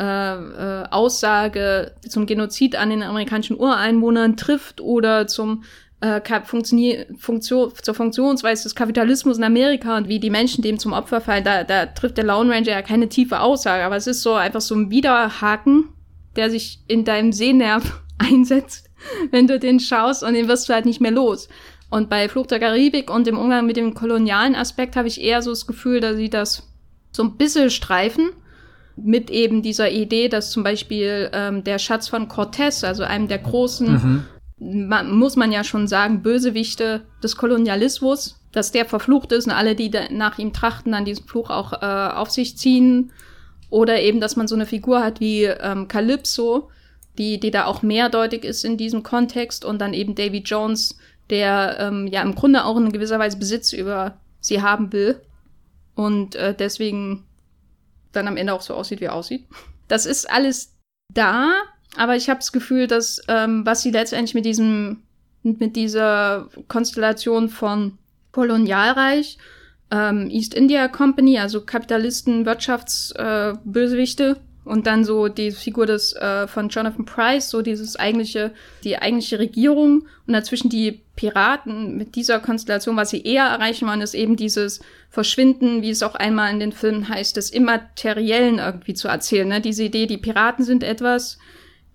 äh, 0.00 0.04
äh, 0.04 0.84
Aussage 0.90 1.92
zum 2.08 2.26
Genozid 2.26 2.76
an 2.76 2.90
den 2.90 3.02
amerikanischen 3.02 3.58
Ureinwohnern 3.58 4.36
trifft 4.36 4.80
oder 4.80 5.26
zum 5.26 5.64
äh, 6.00 6.20
Funktion, 6.44 7.72
zur 7.82 7.94
Funktionsweise 7.94 8.62
des 8.62 8.74
Kapitalismus 8.74 9.38
in 9.38 9.44
Amerika 9.44 9.96
und 9.96 10.08
wie 10.08 10.20
die 10.20 10.30
Menschen 10.30 10.62
dem 10.62 10.78
zum 10.78 10.92
Opfer 10.92 11.20
fallen, 11.20 11.42
da, 11.42 11.64
da 11.64 11.86
trifft 11.86 12.16
der 12.16 12.24
Lone 12.24 12.54
Ranger 12.54 12.70
ja 12.70 12.82
keine 12.82 13.08
tiefe 13.08 13.40
Aussage, 13.40 13.82
aber 13.82 13.96
es 13.96 14.06
ist 14.06 14.22
so 14.22 14.34
einfach 14.34 14.60
so 14.60 14.76
ein 14.76 14.90
Widerhaken, 14.90 15.88
der 16.36 16.50
sich 16.50 16.80
in 16.86 17.04
deinem 17.04 17.32
Sehnerv 17.32 18.00
einsetzt, 18.18 18.90
wenn 19.32 19.48
du 19.48 19.58
den 19.58 19.80
schaust 19.80 20.22
und 20.22 20.34
den 20.34 20.46
wirst 20.48 20.68
du 20.68 20.74
halt 20.74 20.86
nicht 20.86 21.00
mehr 21.00 21.10
los. 21.10 21.48
Und 21.90 22.10
bei 22.10 22.28
Flucht 22.28 22.50
der 22.50 22.60
Karibik 22.60 23.10
und 23.10 23.26
dem 23.26 23.38
Umgang 23.38 23.66
mit 23.66 23.76
dem 23.76 23.94
kolonialen 23.94 24.54
Aspekt 24.54 24.96
habe 24.96 25.08
ich 25.08 25.20
eher 25.20 25.42
so 25.42 25.50
das 25.50 25.66
Gefühl, 25.66 26.00
dass 26.00 26.16
sie 26.16 26.28
das 26.28 26.68
so 27.12 27.22
ein 27.22 27.36
bisschen 27.36 27.70
streifen 27.70 28.30
mit 28.96 29.30
eben 29.30 29.62
dieser 29.62 29.90
Idee, 29.90 30.28
dass 30.28 30.50
zum 30.50 30.62
Beispiel 30.62 31.30
ähm, 31.32 31.64
der 31.64 31.78
Schatz 31.78 32.08
von 32.08 32.28
Cortez, 32.28 32.84
also 32.84 33.04
einem 33.04 33.28
der 33.28 33.38
großen 33.38 33.92
mhm 33.92 34.24
man, 34.60 35.12
muss 35.12 35.36
man 35.36 35.52
ja 35.52 35.64
schon 35.64 35.86
sagen, 35.86 36.22
Bösewichte 36.22 37.02
des 37.22 37.36
Kolonialismus, 37.36 38.40
dass 38.52 38.72
der 38.72 38.86
verflucht 38.86 39.32
ist 39.32 39.46
und 39.46 39.52
alle, 39.52 39.74
die 39.74 39.90
nach 40.10 40.38
ihm 40.38 40.52
trachten, 40.52 40.92
dann 40.92 41.04
diesen 41.04 41.26
Fluch 41.26 41.50
auch 41.50 41.72
äh, 41.74 42.14
auf 42.14 42.30
sich 42.30 42.56
ziehen. 42.56 43.12
Oder 43.70 44.00
eben, 44.00 44.20
dass 44.20 44.36
man 44.36 44.48
so 44.48 44.54
eine 44.54 44.66
Figur 44.66 45.02
hat 45.02 45.20
wie 45.20 45.44
ähm, 45.44 45.88
Calypso, 45.88 46.70
die, 47.18 47.38
die 47.38 47.50
da 47.50 47.66
auch 47.66 47.82
mehrdeutig 47.82 48.44
ist 48.44 48.64
in 48.64 48.78
diesem 48.78 49.02
Kontext. 49.02 49.64
Und 49.64 49.78
dann 49.80 49.92
eben 49.92 50.14
Davy 50.14 50.38
Jones, 50.38 50.98
der 51.30 51.76
ähm, 51.80 52.06
ja 52.06 52.22
im 52.22 52.34
Grunde 52.34 52.64
auch 52.64 52.76
in 52.76 52.92
gewisser 52.92 53.18
Weise 53.18 53.38
Besitz 53.38 53.72
über 53.72 54.18
sie 54.40 54.62
haben 54.62 54.92
will. 54.92 55.20
Und 55.94 56.36
äh, 56.36 56.54
deswegen 56.54 57.24
dann 58.12 58.28
am 58.28 58.36
Ende 58.36 58.54
auch 58.54 58.62
so 58.62 58.74
aussieht, 58.74 59.00
wie 59.00 59.06
er 59.06 59.14
aussieht. 59.14 59.46
Das 59.88 60.06
ist 60.06 60.30
alles 60.30 60.74
da, 61.12 61.52
aber 61.96 62.16
ich 62.16 62.28
habe 62.28 62.40
das 62.40 62.52
Gefühl, 62.52 62.86
dass 62.86 63.20
ähm, 63.28 63.64
was 63.66 63.82
sie 63.82 63.90
letztendlich 63.90 64.34
mit 64.34 64.44
diesem 64.44 65.02
mit 65.42 65.76
dieser 65.76 66.48
Konstellation 66.66 67.48
von 67.48 67.96
Kolonialreich, 68.32 69.38
ähm, 69.90 70.28
East 70.30 70.54
India 70.54 70.88
Company, 70.88 71.38
also 71.38 71.62
Kapitalisten, 71.62 72.44
Wirtschaftsbösewichte 72.44 74.36
äh, 74.36 74.47
und 74.68 74.86
dann 74.86 75.04
so 75.04 75.28
die 75.28 75.50
Figur 75.50 75.86
des 75.86 76.14
äh, 76.14 76.46
von 76.46 76.68
Jonathan 76.68 77.04
Price, 77.04 77.50
so 77.50 77.62
dieses 77.62 77.96
eigentliche, 77.96 78.52
die 78.84 78.98
eigentliche 78.98 79.38
Regierung 79.38 80.06
und 80.26 80.32
dazwischen 80.34 80.68
die 80.68 81.00
Piraten 81.16 81.96
mit 81.96 82.14
dieser 82.14 82.38
Konstellation, 82.38 82.96
was 82.96 83.10
sie 83.10 83.22
eher 83.22 83.44
erreichen 83.44 83.88
wollen, 83.88 84.02
ist 84.02 84.14
eben 84.14 84.36
dieses 84.36 84.80
Verschwinden, 85.10 85.82
wie 85.82 85.90
es 85.90 86.02
auch 86.02 86.14
einmal 86.14 86.52
in 86.52 86.60
den 86.60 86.72
Filmen 86.72 87.08
heißt, 87.08 87.36
des 87.36 87.50
Immateriellen 87.50 88.58
irgendwie 88.58 88.94
zu 88.94 89.08
erzählen. 89.08 89.48
Ne? 89.48 89.60
Diese 89.60 89.84
Idee, 89.84 90.06
die 90.06 90.18
Piraten 90.18 90.64
sind 90.64 90.84
etwas, 90.84 91.38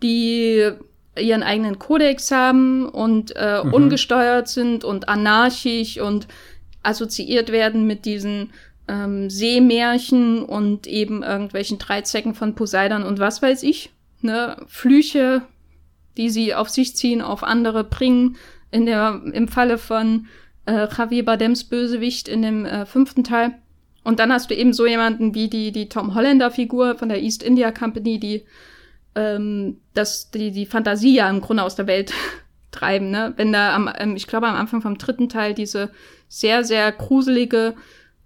die 0.02 0.72
ihren 1.16 1.44
eigenen 1.44 1.80
Kodex 1.80 2.32
haben 2.32 2.90
und 2.90 3.36
äh, 3.36 3.64
mhm. 3.64 3.74
ungesteuert 3.74 4.48
sind 4.48 4.84
und 4.84 5.08
anarchisch 5.08 6.00
und 6.00 6.28
assoziiert 6.82 7.52
werden 7.52 7.88
mit 7.88 8.06
diesen 8.06 8.52
ähm, 8.88 9.30
Seemärchen 9.30 10.44
und 10.44 10.88
eben 10.88 11.24
irgendwelchen 11.24 11.78
Dreizecken 11.80 12.36
von 12.36 12.56
Poseidon 12.56 13.04
und 13.04 13.20
was 13.20 13.42
weiß 13.42 13.64
ich. 13.64 13.92
Ne? 14.22 14.58
Flüche, 14.68 15.44
die 16.18 16.30
sie 16.30 16.54
auf 16.54 16.70
sich 16.70 16.96
ziehen, 16.96 17.22
auf 17.22 17.44
andere 17.44 17.84
bringen. 17.84 18.38
In 18.72 18.86
der, 18.86 19.22
Im 19.34 19.48
Falle 19.48 19.78
von 19.78 20.28
äh, 20.66 20.88
Javier 20.96 21.26
Badems 21.26 21.66
Bösewicht 21.66 22.28
in 22.28 22.42
dem 22.42 22.66
äh, 22.66 22.86
fünften 22.86 23.24
Teil. 23.24 23.56
Und 24.04 24.20
dann 24.20 24.34
hast 24.34 24.50
du 24.50 24.56
eben 24.56 24.74
so 24.74 24.86
jemanden 24.86 25.34
wie 25.34 25.48
die, 25.48 25.72
die 25.72 25.90
Tom 25.90 26.16
Hollander 26.16 26.52
Figur 26.52 26.96
von 26.96 27.10
der 27.10 27.22
East 27.22 27.44
India 27.44 27.72
Company, 27.72 28.20
die 28.20 28.46
ähm, 29.16 29.80
dass 29.94 30.32
die, 30.32 30.52
die 30.52 30.66
Fantasie 30.66 31.16
ja 31.16 31.30
im 31.30 31.42
Grunde 31.42 31.64
aus 31.64 31.76
der 31.76 31.88
Welt 31.88 32.14
treiben, 32.72 33.12
ne? 33.12 33.34
Wenn 33.36 33.54
da 33.54 33.76
am, 33.76 33.90
ähm, 33.98 34.16
ich 34.16 34.28
glaube 34.28 34.48
am 34.48 34.56
Anfang 34.56 34.82
vom 34.82 34.98
dritten 34.98 35.30
Teil 35.30 35.54
diese 35.54 35.92
sehr, 36.28 36.64
sehr 36.64 36.92
gruselige 36.92 37.76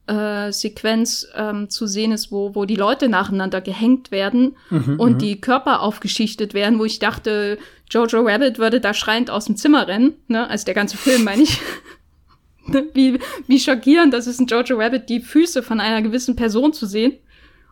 äh, 0.07 0.51
Sequenz 0.51 1.27
ähm, 1.35 1.69
zu 1.69 1.85
sehen 1.85 2.11
ist, 2.11 2.31
wo, 2.31 2.55
wo 2.55 2.65
die 2.65 2.75
Leute 2.75 3.09
nacheinander 3.09 3.61
gehängt 3.61 4.11
werden 4.11 4.55
mhm, 4.69 4.99
und 4.99 5.13
mhm. 5.13 5.17
die 5.19 5.41
Körper 5.41 5.81
aufgeschichtet 5.81 6.53
werden, 6.53 6.79
wo 6.79 6.85
ich 6.85 6.99
dachte, 6.99 7.57
Jojo 7.89 8.21
Rabbit 8.21 8.57
würde 8.57 8.79
da 8.79 8.93
schreiend 8.93 9.29
aus 9.29 9.45
dem 9.45 9.55
Zimmer 9.55 9.87
rennen, 9.87 10.13
ne? 10.27 10.49
Also 10.49 10.65
der 10.65 10.73
ganze 10.73 10.97
Film, 10.97 11.23
meine 11.23 11.43
ich. 11.43 11.59
wie, 12.93 13.19
wie 13.47 13.59
schockierend 13.59 14.13
das 14.13 14.27
ist, 14.27 14.39
in 14.39 14.47
Jojo 14.47 14.77
Rabbit 14.77 15.09
die 15.09 15.21
Füße 15.21 15.63
von 15.63 15.79
einer 15.79 16.01
gewissen 16.01 16.35
Person 16.35 16.73
zu 16.73 16.85
sehen. 16.85 17.13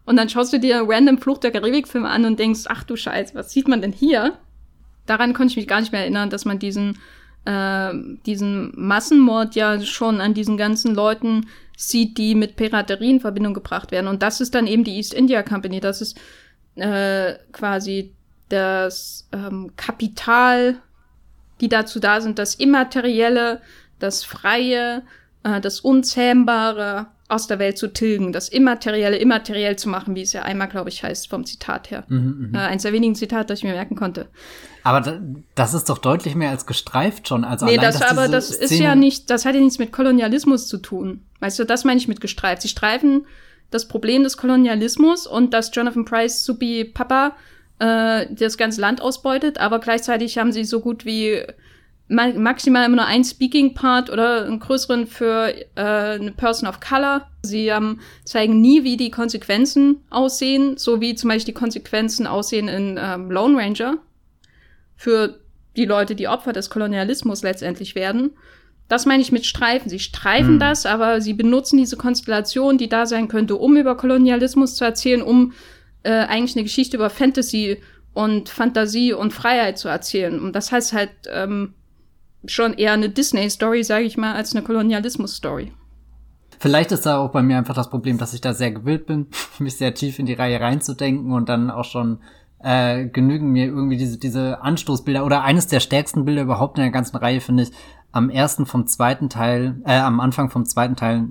Und 0.05 0.17
dann 0.17 0.29
schaust 0.29 0.53
du 0.53 0.59
dir 0.59 0.83
random 0.87 1.17
Fluch 1.17 1.39
der 1.39 1.51
Karibik-Filme 1.51 2.07
an 2.07 2.25
und 2.25 2.39
denkst, 2.39 2.65
ach 2.67 2.83
du 2.83 2.95
Scheiße, 2.95 3.33
was 3.33 3.51
sieht 3.51 3.67
man 3.67 3.81
denn 3.81 3.91
hier? 3.91 4.37
Daran 5.05 5.33
konnte 5.33 5.51
ich 5.51 5.57
mich 5.57 5.67
gar 5.67 5.79
nicht 5.79 5.91
mehr 5.91 6.01
erinnern, 6.01 6.29
dass 6.29 6.45
man 6.45 6.59
diesen, 6.59 6.99
äh, 7.45 7.91
diesen 8.25 8.71
Massenmord 8.75 9.55
ja 9.55 9.81
schon 9.81 10.21
an 10.21 10.33
diesen 10.33 10.57
ganzen 10.57 10.93
Leuten 10.95 11.47
sieht, 11.77 12.17
die 12.17 12.35
mit 12.35 12.55
Piraterie 12.55 13.11
in 13.11 13.19
Verbindung 13.19 13.53
gebracht 13.53 13.91
werden. 13.91 14.07
Und 14.07 14.21
das 14.21 14.41
ist 14.41 14.55
dann 14.55 14.67
eben 14.67 14.83
die 14.83 14.95
East 14.95 15.13
India 15.13 15.43
Company. 15.43 15.79
Das 15.79 16.01
ist 16.01 16.17
äh, 16.75 17.33
quasi 17.51 18.13
das 18.49 19.27
ähm, 19.31 19.71
Kapital, 19.75 20.81
die 21.61 21.69
dazu 21.69 21.99
da 21.99 22.21
sind, 22.21 22.39
das 22.39 22.55
Immaterielle, 22.55 23.61
das 23.99 24.23
Freie, 24.23 25.03
äh, 25.43 25.61
das 25.61 25.79
Unzähmbare 25.79 27.07
aus 27.27 27.47
der 27.47 27.57
Welt 27.57 27.77
zu 27.77 27.91
tilgen, 27.91 28.31
das 28.31 28.49
Immaterielle 28.49 29.17
immateriell 29.17 29.75
zu 29.77 29.89
machen, 29.89 30.15
wie 30.15 30.21
es 30.21 30.33
ja 30.33 30.43
einmal, 30.43 30.67
glaube 30.67 30.89
ich, 30.89 31.03
heißt 31.03 31.29
vom 31.29 31.45
Zitat 31.45 31.89
her. 31.89 32.03
Mhm, 32.07 32.49
mhm, 32.49 32.55
äh, 32.55 32.59
eins 32.59 32.83
der 32.83 32.93
wenigen 32.93 33.15
Zitate, 33.15 33.47
das 33.47 33.59
ich 33.59 33.65
mir 33.65 33.73
merken 33.73 33.95
konnte. 33.95 34.27
Aber 34.83 35.19
das 35.55 35.73
ist 35.73 35.89
doch 35.89 35.97
deutlich 35.97 36.35
mehr 36.35 36.51
als 36.51 36.67
gestreift 36.67 37.27
schon. 37.27 37.43
Also 37.43 37.65
nee, 37.65 37.79
allein, 37.79 37.91
das, 37.91 38.01
aber 38.03 38.27
das 38.27 38.49
Szene 38.49 38.63
ist 38.65 38.79
ja 38.79 38.95
nicht, 38.95 39.29
das 39.31 39.45
hat 39.45 39.55
ja 39.55 39.61
nichts 39.61 39.79
mit 39.79 39.91
Kolonialismus 39.91 40.67
zu 40.67 40.77
tun. 40.77 41.21
Weißt 41.39 41.57
du, 41.57 41.63
das 41.63 41.83
meine 41.83 41.97
ich 41.97 42.07
mit 42.07 42.21
gestreift. 42.21 42.61
Sie 42.61 42.67
streifen 42.67 43.25
das 43.71 43.87
Problem 43.87 44.23
des 44.23 44.37
Kolonialismus 44.37 45.25
und 45.25 45.53
dass 45.55 45.71
Jonathan 45.73 46.05
Price 46.05 46.45
Supi 46.45 46.85
Papa 46.85 47.35
äh, 47.79 48.27
das 48.29 48.57
ganze 48.57 48.79
Land 48.79 49.01
ausbeutet, 49.01 49.57
aber 49.57 49.79
gleichzeitig 49.79 50.37
haben 50.37 50.51
sie 50.51 50.63
so 50.63 50.79
gut 50.79 51.05
wie 51.05 51.43
maximal 52.07 52.85
immer 52.85 52.97
nur 52.97 53.05
ein 53.05 53.23
Speaking-Part 53.23 54.11
oder 54.11 54.45
einen 54.45 54.59
größeren 54.59 55.07
für 55.07 55.53
äh, 55.75 55.81
eine 55.81 56.31
Person 56.31 56.69
of 56.69 56.79
Color. 56.79 57.27
Sie 57.41 57.67
ähm, 57.67 57.99
zeigen 58.23 58.61
nie, 58.61 58.83
wie 58.83 58.97
die 58.97 59.09
Konsequenzen 59.09 60.03
aussehen, 60.09 60.77
so 60.77 61.01
wie 61.01 61.15
zum 61.15 61.29
Beispiel 61.29 61.53
die 61.53 61.59
Konsequenzen 61.59 62.27
aussehen 62.27 62.67
in 62.67 62.99
ähm, 63.01 63.31
Lone 63.31 63.57
Ranger 63.57 63.97
für 64.95 65.39
die 65.75 65.85
Leute, 65.85 66.15
die 66.15 66.27
Opfer 66.27 66.53
des 66.53 66.69
Kolonialismus 66.69 67.41
letztendlich 67.41 67.95
werden. 67.95 68.31
Das 68.87 69.07
meine 69.07 69.23
ich 69.23 69.31
mit 69.31 69.45
Streifen. 69.45 69.89
Sie 69.89 69.99
streifen 69.99 70.53
hm. 70.53 70.59
das, 70.59 70.85
aber 70.85 71.21
sie 71.21 71.33
benutzen 71.33 71.77
diese 71.77 71.97
Konstellation, 71.97 72.77
die 72.77 72.87
da 72.87 73.07
sein 73.07 73.27
könnte, 73.27 73.55
um 73.55 73.77
über 73.77 73.97
Kolonialismus 73.97 74.75
zu 74.75 74.85
erzählen, 74.85 75.23
um 75.23 75.53
äh, 76.03 76.11
eigentlich 76.11 76.55
eine 76.55 76.63
Geschichte 76.63 76.97
über 76.97 77.09
Fantasy 77.09 77.81
und 78.13 78.47
Fantasie 78.49 79.11
und 79.11 79.33
Freiheit 79.33 79.79
zu 79.79 79.87
erzählen. 79.87 80.39
Und 80.39 80.55
das 80.55 80.71
heißt 80.71 80.93
halt 80.93 81.09
ähm, 81.27 81.73
schon 82.47 82.73
eher 82.73 82.93
eine 82.93 83.09
Disney-Story, 83.09 83.83
sage 83.83 84.05
ich 84.05 84.17
mal, 84.17 84.33
als 84.33 84.55
eine 84.55 84.63
Kolonialismus-Story. 84.63 85.71
Vielleicht 86.59 86.91
ist 86.91 87.05
da 87.05 87.17
auch 87.17 87.31
bei 87.31 87.43
mir 87.43 87.57
einfach 87.57 87.75
das 87.75 87.89
Problem, 87.89 88.17
dass 88.17 88.33
ich 88.33 88.41
da 88.41 88.53
sehr 88.53 88.71
gewillt 88.71 89.05
bin, 89.05 89.27
mich 89.59 89.77
sehr 89.77 89.93
tief 89.93 90.19
in 90.19 90.25
die 90.25 90.33
Reihe 90.33 90.59
reinzudenken 90.59 91.31
und 91.31 91.49
dann 91.49 91.69
auch 91.69 91.85
schon 91.85 92.19
äh, 92.63 93.05
genügen 93.05 93.51
mir 93.51 93.65
irgendwie 93.65 93.97
diese, 93.97 94.17
diese 94.17 94.61
Anstoßbilder 94.61 95.25
oder 95.25 95.43
eines 95.43 95.67
der 95.67 95.79
stärksten 95.79 96.25
Bilder 96.25 96.43
überhaupt 96.43 96.77
in 96.77 96.83
der 96.83 96.91
ganzen 96.91 97.17
Reihe, 97.17 97.41
finde 97.41 97.63
ich, 97.63 97.71
am 98.11 98.29
ersten 98.29 98.65
vom 98.65 98.87
zweiten 98.87 99.29
Teil, 99.29 99.81
äh, 99.85 99.97
am 99.97 100.19
Anfang 100.19 100.49
vom 100.49 100.65
zweiten 100.65 100.95
Teil, 100.95 101.27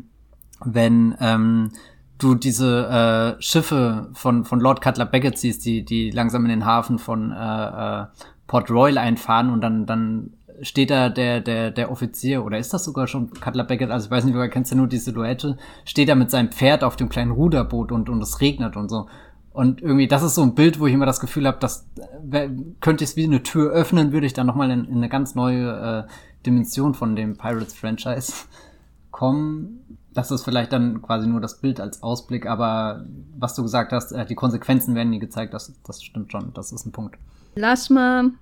wenn 0.64 1.16
ähm, 1.20 1.72
du 2.18 2.34
diese 2.34 3.36
äh, 3.38 3.42
Schiffe 3.42 4.10
von, 4.12 4.44
von 4.44 4.60
Lord 4.60 4.80
Cutler 4.80 5.06
Beckett 5.06 5.38
siehst, 5.38 5.64
die, 5.64 5.84
die 5.84 6.10
langsam 6.10 6.44
in 6.44 6.50
den 6.50 6.64
Hafen 6.64 6.98
von 6.98 7.32
äh, 7.32 8.02
äh, 8.02 8.06
Port 8.46 8.70
Royal 8.70 8.98
einfahren 8.98 9.50
und 9.50 9.62
dann, 9.62 9.86
dann 9.86 10.34
steht 10.60 10.90
da 10.90 11.08
der, 11.08 11.40
der, 11.40 11.70
der 11.70 11.90
Offizier, 11.90 12.44
oder 12.44 12.58
ist 12.58 12.72
das 12.72 12.84
sogar 12.84 13.06
schon 13.06 13.30
Cutler 13.30 13.64
Beckett, 13.64 13.90
also 13.90 14.06
ich 14.06 14.10
weiß 14.10 14.24
nicht, 14.24 14.34
woher 14.34 14.48
kennst 14.48 14.72
du 14.72 14.76
nur 14.76 14.86
die 14.86 14.98
Silhouette, 14.98 15.56
steht 15.84 16.08
da 16.08 16.14
mit 16.14 16.30
seinem 16.30 16.50
Pferd 16.50 16.84
auf 16.84 16.96
dem 16.96 17.08
kleinen 17.08 17.32
Ruderboot 17.32 17.92
und, 17.92 18.08
und 18.08 18.22
es 18.22 18.40
regnet 18.40 18.76
und 18.76 18.88
so. 18.88 19.06
Und 19.52 19.82
irgendwie, 19.82 20.08
das 20.08 20.24
ist 20.24 20.34
so 20.34 20.42
ein 20.42 20.56
Bild, 20.56 20.80
wo 20.80 20.86
ich 20.86 20.94
immer 20.94 21.06
das 21.06 21.20
Gefühl 21.20 21.46
habe, 21.46 21.58
dass 21.60 21.86
äh, 22.32 22.48
könnte 22.80 23.04
ich 23.04 23.10
es 23.10 23.16
wie 23.16 23.24
eine 23.24 23.42
Tür 23.42 23.70
öffnen, 23.70 24.12
würde 24.12 24.26
ich 24.26 24.32
dann 24.32 24.48
nochmal 24.48 24.70
in, 24.70 24.84
in 24.84 24.96
eine 24.96 25.08
ganz 25.08 25.36
neue 25.36 26.06
äh, 26.08 26.12
Dimension 26.44 26.94
von 26.94 27.14
dem 27.14 27.36
Pirates-Franchise 27.36 28.32
kommen. 29.12 29.98
Das 30.12 30.30
ist 30.30 30.44
vielleicht 30.44 30.72
dann 30.72 31.02
quasi 31.02 31.28
nur 31.28 31.40
das 31.40 31.60
Bild 31.60 31.80
als 31.80 32.02
Ausblick, 32.02 32.46
aber 32.46 33.04
was 33.38 33.54
du 33.54 33.62
gesagt 33.62 33.92
hast, 33.92 34.10
äh, 34.12 34.26
die 34.26 34.34
Konsequenzen 34.34 34.94
werden 34.96 35.10
nie 35.10 35.20
gezeigt, 35.20 35.54
das, 35.54 35.72
das 35.86 36.02
stimmt 36.02 36.32
schon, 36.32 36.52
das 36.52 36.72
ist 36.72 36.84
ein 36.84 36.92
Punkt. 36.92 37.16
Lass 37.54 37.90
mal 37.90 38.32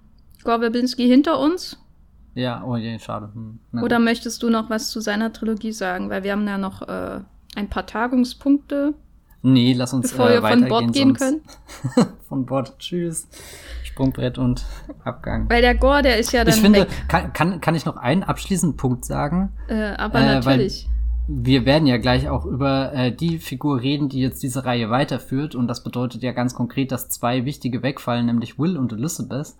Gorwebinski 0.45 1.07
hinter 1.07 1.39
uns 1.39 1.79
ja, 2.35 2.65
oh 2.65 2.77
je, 2.77 2.99
schade. 2.99 3.31
Hm, 3.35 3.83
Oder 3.83 3.99
möchtest 3.99 4.43
du 4.43 4.51
noch 4.51 4.71
was 4.71 4.91
zu 4.91 5.01
seiner 5.01 5.33
Trilogie 5.33 5.73
sagen? 5.73 6.11
Weil 6.11 6.23
wir 6.23 6.33
haben 6.33 6.47
ja 6.47 6.59
noch 6.59 6.83
äh, 6.83 7.21
ein 7.55 7.69
paar 7.69 7.87
Tagungspunkte. 7.87 8.95
Nee, 9.43 9.75
lass 9.75 9.93
uns 9.93 10.11
bevor 10.13 10.31
äh, 10.31 10.35
wir 10.35 10.49
von 10.49 10.69
Bord 10.69 10.93
gehen 10.93 11.15
können. 11.15 11.43
von 12.29 12.47
Bord, 12.47 12.79
tschüss. 12.79 13.29
Sprungbrett 13.83 14.39
und 14.39 14.65
Abgang. 15.05 15.51
Weil 15.51 15.61
der 15.61 15.75
Gore, 15.75 16.03
der 16.03 16.19
ist 16.19 16.33
ja 16.33 16.45
dann. 16.45 16.55
Ich 16.55 16.61
finde, 16.61 16.87
Kann, 17.09 17.33
kann, 17.33 17.61
kann 17.61 17.75
ich 17.75 17.85
noch 17.85 17.97
einen 17.97 18.23
abschließenden 18.23 18.77
Punkt 18.77 19.05
sagen? 19.05 19.53
Äh, 19.69 19.95
aber 19.97 20.21
äh, 20.21 20.35
natürlich. 20.35 20.89
wir 21.27 21.67
werden 21.67 21.87
ja 21.87 21.99
gleich 21.99 22.29
auch 22.29 22.47
über 22.47 22.95
äh, 22.95 23.13
die 23.13 23.39
Figur 23.39 23.81
reden, 23.83 24.09
die 24.09 24.21
jetzt 24.21 24.43
diese 24.43 24.65
Reihe 24.65 24.89
weiterführt. 24.91 25.55
Und 25.55 25.67
das 25.67 25.83
bedeutet 25.83 26.23
ja 26.23 26.33
ganz 26.33 26.55
konkret, 26.55 26.93
dass 26.93 27.11
zwei 27.11 27.45
wichtige 27.45 27.83
wegfallen, 27.83 28.27
nämlich 28.27 28.59
Will 28.59 28.79
und 28.79 28.93
Elizabeth. 28.93 29.55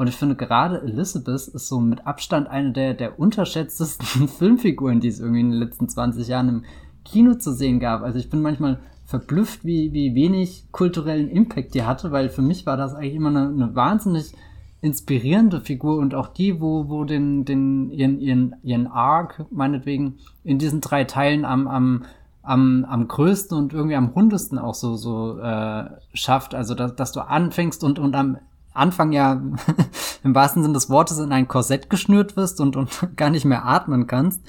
Und 0.00 0.06
ich 0.06 0.16
finde 0.16 0.34
gerade 0.34 0.80
Elizabeth 0.80 1.48
ist 1.48 1.68
so 1.68 1.78
mit 1.78 2.06
Abstand 2.06 2.48
eine 2.48 2.72
der, 2.72 2.94
der 2.94 3.18
unterschätztesten 3.20 4.28
Filmfiguren, 4.38 4.98
die 4.98 5.08
es 5.08 5.20
irgendwie 5.20 5.40
in 5.40 5.50
den 5.50 5.60
letzten 5.60 5.90
20 5.90 6.26
Jahren 6.26 6.48
im 6.48 6.64
Kino 7.04 7.34
zu 7.34 7.52
sehen 7.52 7.80
gab. 7.80 8.00
Also 8.00 8.18
ich 8.18 8.30
bin 8.30 8.40
manchmal 8.40 8.80
verblüfft, 9.04 9.62
wie, 9.62 9.92
wie 9.92 10.14
wenig 10.14 10.64
kulturellen 10.72 11.28
Impact 11.28 11.74
die 11.74 11.82
hatte, 11.82 12.12
weil 12.12 12.30
für 12.30 12.40
mich 12.40 12.64
war 12.64 12.78
das 12.78 12.94
eigentlich 12.94 13.14
immer 13.14 13.28
eine, 13.28 13.48
eine 13.48 13.74
wahnsinnig 13.74 14.32
inspirierende 14.80 15.60
Figur 15.60 15.98
und 15.98 16.14
auch 16.14 16.28
die, 16.28 16.62
wo, 16.62 16.88
wo 16.88 17.04
den, 17.04 17.44
den, 17.44 17.90
ihren, 17.90 18.20
ihren, 18.20 18.56
ihren 18.62 18.86
Arc, 18.86 19.44
meinetwegen, 19.50 20.14
in 20.44 20.58
diesen 20.58 20.80
drei 20.80 21.04
Teilen 21.04 21.44
am, 21.44 21.68
am, 21.68 22.04
am, 22.42 22.86
am 22.88 23.06
größten 23.06 23.54
und 23.54 23.74
irgendwie 23.74 23.96
am 23.96 24.08
rundesten 24.08 24.58
auch 24.58 24.72
so, 24.72 24.96
so 24.96 25.38
äh, 25.40 25.90
schafft. 26.14 26.54
Also, 26.54 26.74
dass, 26.74 26.96
dass 26.96 27.12
du 27.12 27.20
anfängst 27.20 27.84
und, 27.84 27.98
und 27.98 28.14
am 28.16 28.38
Anfang 28.72 29.12
ja 29.12 29.40
im 30.24 30.34
wahrsten 30.34 30.62
Sinne 30.62 30.74
des 30.74 30.90
Wortes 30.90 31.18
in 31.18 31.32
ein 31.32 31.48
Korsett 31.48 31.90
geschnürt 31.90 32.36
wirst 32.36 32.60
und, 32.60 32.76
und 32.76 32.90
gar 33.16 33.30
nicht 33.30 33.44
mehr 33.44 33.64
atmen 33.64 34.06
kannst, 34.06 34.42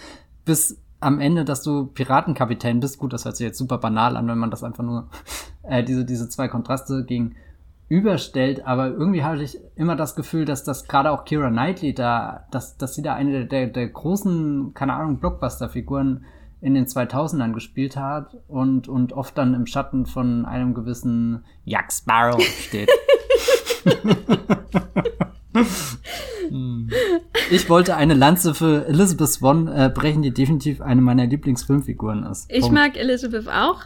bis 0.46 0.78
am 1.00 1.20
Ende, 1.20 1.44
dass 1.44 1.64
du 1.64 1.88
Piratenkapitän 1.88 2.80
bist. 2.80 3.00
Gut, 3.00 3.14
das 3.14 3.26
hört 3.26 3.36
sich 3.36 3.46
jetzt 3.46 3.58
super 3.58 3.80
banal 3.80 4.16
an, 4.16 4.28
wenn 4.28 4.38
man 4.38 4.52
das 4.52 4.64
einfach 4.64 4.84
nur 4.84 5.10
äh, 5.64 5.84
diese, 5.84 6.06
diese 6.06 6.30
zwei 6.30 6.48
Kontraste 6.48 7.06
gegenüberstellt, 7.06 8.66
aber 8.66 8.90
irgendwie 8.90 9.24
hatte 9.24 9.44
ich 9.44 9.58
immer 9.76 9.96
das 9.96 10.16
Gefühl, 10.16 10.46
dass 10.46 10.64
das 10.64 10.88
gerade 10.88 11.12
auch 11.12 11.26
Kira 11.26 11.50
Knightley 11.50 11.94
da, 11.94 12.46
dass, 12.52 12.78
dass 12.78 12.94
sie 12.94 13.02
da 13.02 13.16
eine 13.16 13.46
der, 13.48 13.68
der 13.68 13.88
großen, 13.88 14.74
keine 14.76 14.94
Ahnung, 14.94 15.20
Blockbuster-Figuren 15.20 16.26
in 16.62 16.76
den 16.76 16.86
2000ern 16.86 17.54
gespielt 17.54 17.98
hat 17.98 18.38
und, 18.48 18.88
und 18.88 19.14
oft 19.14 19.36
dann 19.36 19.56
im 19.56 19.66
Schatten 19.66 20.06
von 20.06 20.46
einem 20.46 20.76
gewissen 20.76 21.44
Jack 21.66 21.92
Sparrow 21.92 22.40
steht. 22.40 22.90
ich 27.52 27.70
wollte 27.70 27.96
eine 27.96 28.14
Lanze 28.14 28.54
für 28.54 28.88
Elizabeth 28.88 29.30
Swan 29.30 29.68
äh, 29.68 29.92
brechen, 29.94 30.22
die 30.22 30.32
definitiv 30.32 30.82
eine 30.82 31.02
meiner 31.02 31.26
Lieblingsfilmfiguren 31.26 32.24
ist. 32.26 32.50
Ich 32.50 32.62
Punkt. 32.62 32.76
mag 32.76 32.98
Elizabeth 32.98 33.48
auch, 33.48 33.82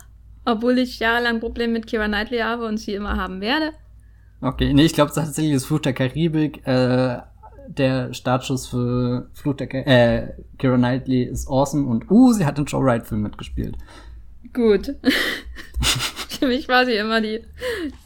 obwohl 0.45 0.77
ich 0.77 0.99
jahrelang 0.99 1.39
Probleme 1.39 1.73
mit 1.73 1.87
Kira 1.87 2.07
Knightley 2.07 2.39
habe 2.39 2.65
und 2.65 2.77
sie 2.77 2.93
immer 2.93 3.17
haben 3.17 3.41
werde. 3.41 3.71
Okay, 4.41 4.73
nee, 4.73 4.85
ich 4.85 4.93
glaube 4.93 5.11
tatsächlich 5.13 5.53
ist 5.53 5.65
Fluch 5.65 5.79
der 5.79 5.93
Karibik 5.93 6.65
äh, 6.67 7.19
der 7.67 8.13
Startschuss 8.13 8.67
für 8.67 9.29
Fluch 9.33 9.55
der 9.55 9.67
Kar 9.67 9.87
äh, 9.87 10.33
Kira 10.57 10.77
Knightley 10.77 11.23
ist 11.23 11.47
awesome 11.47 11.87
und 11.87 12.11
uh, 12.11 12.33
sie 12.33 12.45
hat 12.45 12.57
den 12.57 12.65
Joe 12.65 12.83
Wright 12.83 13.07
Film 13.07 13.23
mitgespielt. 13.23 13.77
Gut. 14.53 14.95
Für 16.39 16.47
mich 16.47 16.67
war 16.67 16.85
sie 16.85 16.95
immer 16.95 17.21
die, 17.21 17.41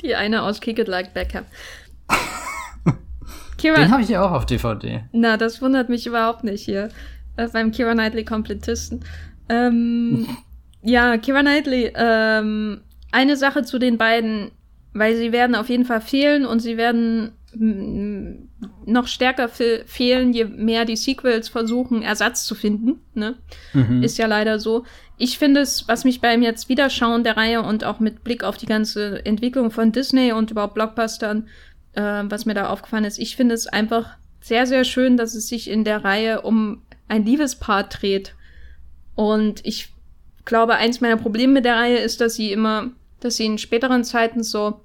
die 0.01 0.15
eine 0.15 0.43
aus 0.43 0.61
Kick 0.61 0.79
It 0.79 0.87
Like 0.87 1.13
Beckham. 1.13 1.45
Kira, 3.57 3.75
Den 3.75 3.91
habe 3.91 4.01
ich 4.01 4.09
ja 4.09 4.25
auch 4.25 4.31
auf 4.31 4.45
DVD. 4.45 5.03
Na, 5.11 5.37
das 5.37 5.61
wundert 5.61 5.89
mich 5.89 6.07
überhaupt 6.07 6.43
nicht 6.43 6.63
hier. 6.63 6.89
Äh, 7.35 7.47
beim 7.49 7.71
Kira 7.71 7.93
Knightley 7.93 8.23
Komplettisten. 8.23 9.03
Ähm, 9.49 10.27
ja, 10.81 11.17
Kira 11.17 11.41
Knightley, 11.41 11.91
ähm, 11.95 12.81
eine 13.11 13.35
Sache 13.35 13.63
zu 13.63 13.79
den 13.79 13.97
beiden, 13.97 14.51
weil 14.93 15.15
sie 15.15 15.31
werden 15.31 15.55
auf 15.55 15.69
jeden 15.69 15.85
Fall 15.85 16.01
fehlen 16.01 16.45
und 16.45 16.59
sie 16.59 16.77
werden 16.77 17.33
noch 18.85 19.07
stärker 19.07 19.49
fehlen, 19.49 20.33
je 20.33 20.45
mehr 20.45 20.85
die 20.85 20.95
Sequels 20.95 21.49
versuchen, 21.49 22.03
Ersatz 22.03 22.45
zu 22.45 22.53
finden. 22.53 22.99
Ne? 23.15 23.37
Mhm. 23.73 24.03
Ist 24.03 24.17
ja 24.17 24.27
leider 24.27 24.59
so. 24.59 24.85
Ich 25.21 25.37
finde 25.37 25.59
es, 25.59 25.85
was 25.89 26.05
mich 26.05 26.21
beim 26.21 26.41
jetzt 26.41 26.69
Wiederschauen 26.69 27.25
der 27.25 27.35
Reihe 27.35 27.61
und 27.61 27.83
auch 27.83 27.99
mit 27.99 28.23
Blick 28.23 28.45
auf 28.45 28.55
die 28.55 28.65
ganze 28.65 29.25
Entwicklung 29.25 29.69
von 29.69 29.91
Disney 29.91 30.31
und 30.31 30.49
überhaupt 30.49 30.75
Blockbustern, 30.75 31.49
äh, 31.91 32.23
was 32.23 32.45
mir 32.45 32.53
da 32.53 32.69
aufgefallen 32.69 33.03
ist, 33.03 33.19
ich 33.19 33.35
finde 33.35 33.53
es 33.53 33.67
einfach 33.67 34.15
sehr, 34.39 34.65
sehr 34.65 34.85
schön, 34.85 35.17
dass 35.17 35.35
es 35.35 35.49
sich 35.49 35.69
in 35.69 35.83
der 35.83 36.05
Reihe 36.05 36.41
um 36.41 36.83
ein 37.09 37.25
Liebespaar 37.25 37.83
dreht. 37.83 38.33
Und 39.13 39.59
ich 39.65 39.93
glaube, 40.45 40.75
eins 40.75 41.01
meiner 41.01 41.17
Probleme 41.17 41.51
mit 41.51 41.65
der 41.65 41.75
Reihe 41.75 41.97
ist, 41.97 42.21
dass 42.21 42.35
sie 42.35 42.53
immer, 42.53 42.91
dass 43.19 43.35
sie 43.35 43.45
in 43.45 43.57
späteren 43.57 44.05
Zeiten 44.05 44.41
so 44.41 44.79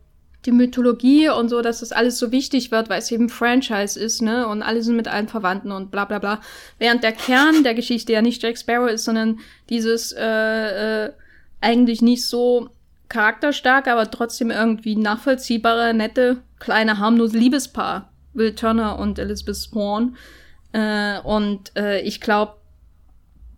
die 0.45 0.53
Mythologie 0.53 1.29
und 1.29 1.49
so, 1.49 1.63
dass 1.63 1.81
das 1.81 1.93
alles 1.93 2.19
so 2.19 2.31
wichtig 2.33 2.71
wird, 2.71 2.89
weil 2.89 2.99
es 2.99 3.11
eben 3.11 3.29
Franchise 3.29 3.99
ist, 3.99 4.23
ne? 4.23 4.47
Und 4.47 4.63
alle 4.63 4.83
sind 4.83 4.97
mit 4.97 5.09
allen 5.09 5.29
Verwandten 5.29 5.73
und 5.73 5.91
bla 5.91 6.05
bla 6.05 6.19
bla. 6.19 6.41
Während 6.79 7.03
der 7.03 7.13
Kern 7.13 7.65
der 7.65 7.75
Geschichte 7.75 8.13
ja 8.13 8.23
nicht 8.23 8.43
Jack 8.43 8.59
Sparrow 8.59 8.91
ist, 8.91 9.05
sondern 9.05 9.39
dieses 9.71 10.13
äh, 10.13 11.07
äh, 11.07 11.13
eigentlich 11.61 12.03
nicht 12.03 12.27
so 12.27 12.71
charakterstark, 13.09 13.89
aber 13.89 14.11
trotzdem 14.11 14.51
irgendwie 14.51 14.97
nachvollziehbare, 14.97 15.95
nette, 15.95 16.39
kleine, 16.59 16.99
harmlose 16.99 17.39
Liebespaar. 17.39 18.11
Will 18.35 18.55
Turner 18.55 18.99
und 18.99 19.19
Elizabeth 19.19 19.57
Swan. 19.57 20.17
Äh, 20.73 21.21
und 21.21 21.71
äh, 21.77 22.01
ich 22.01 22.21
glaube, 22.21 22.55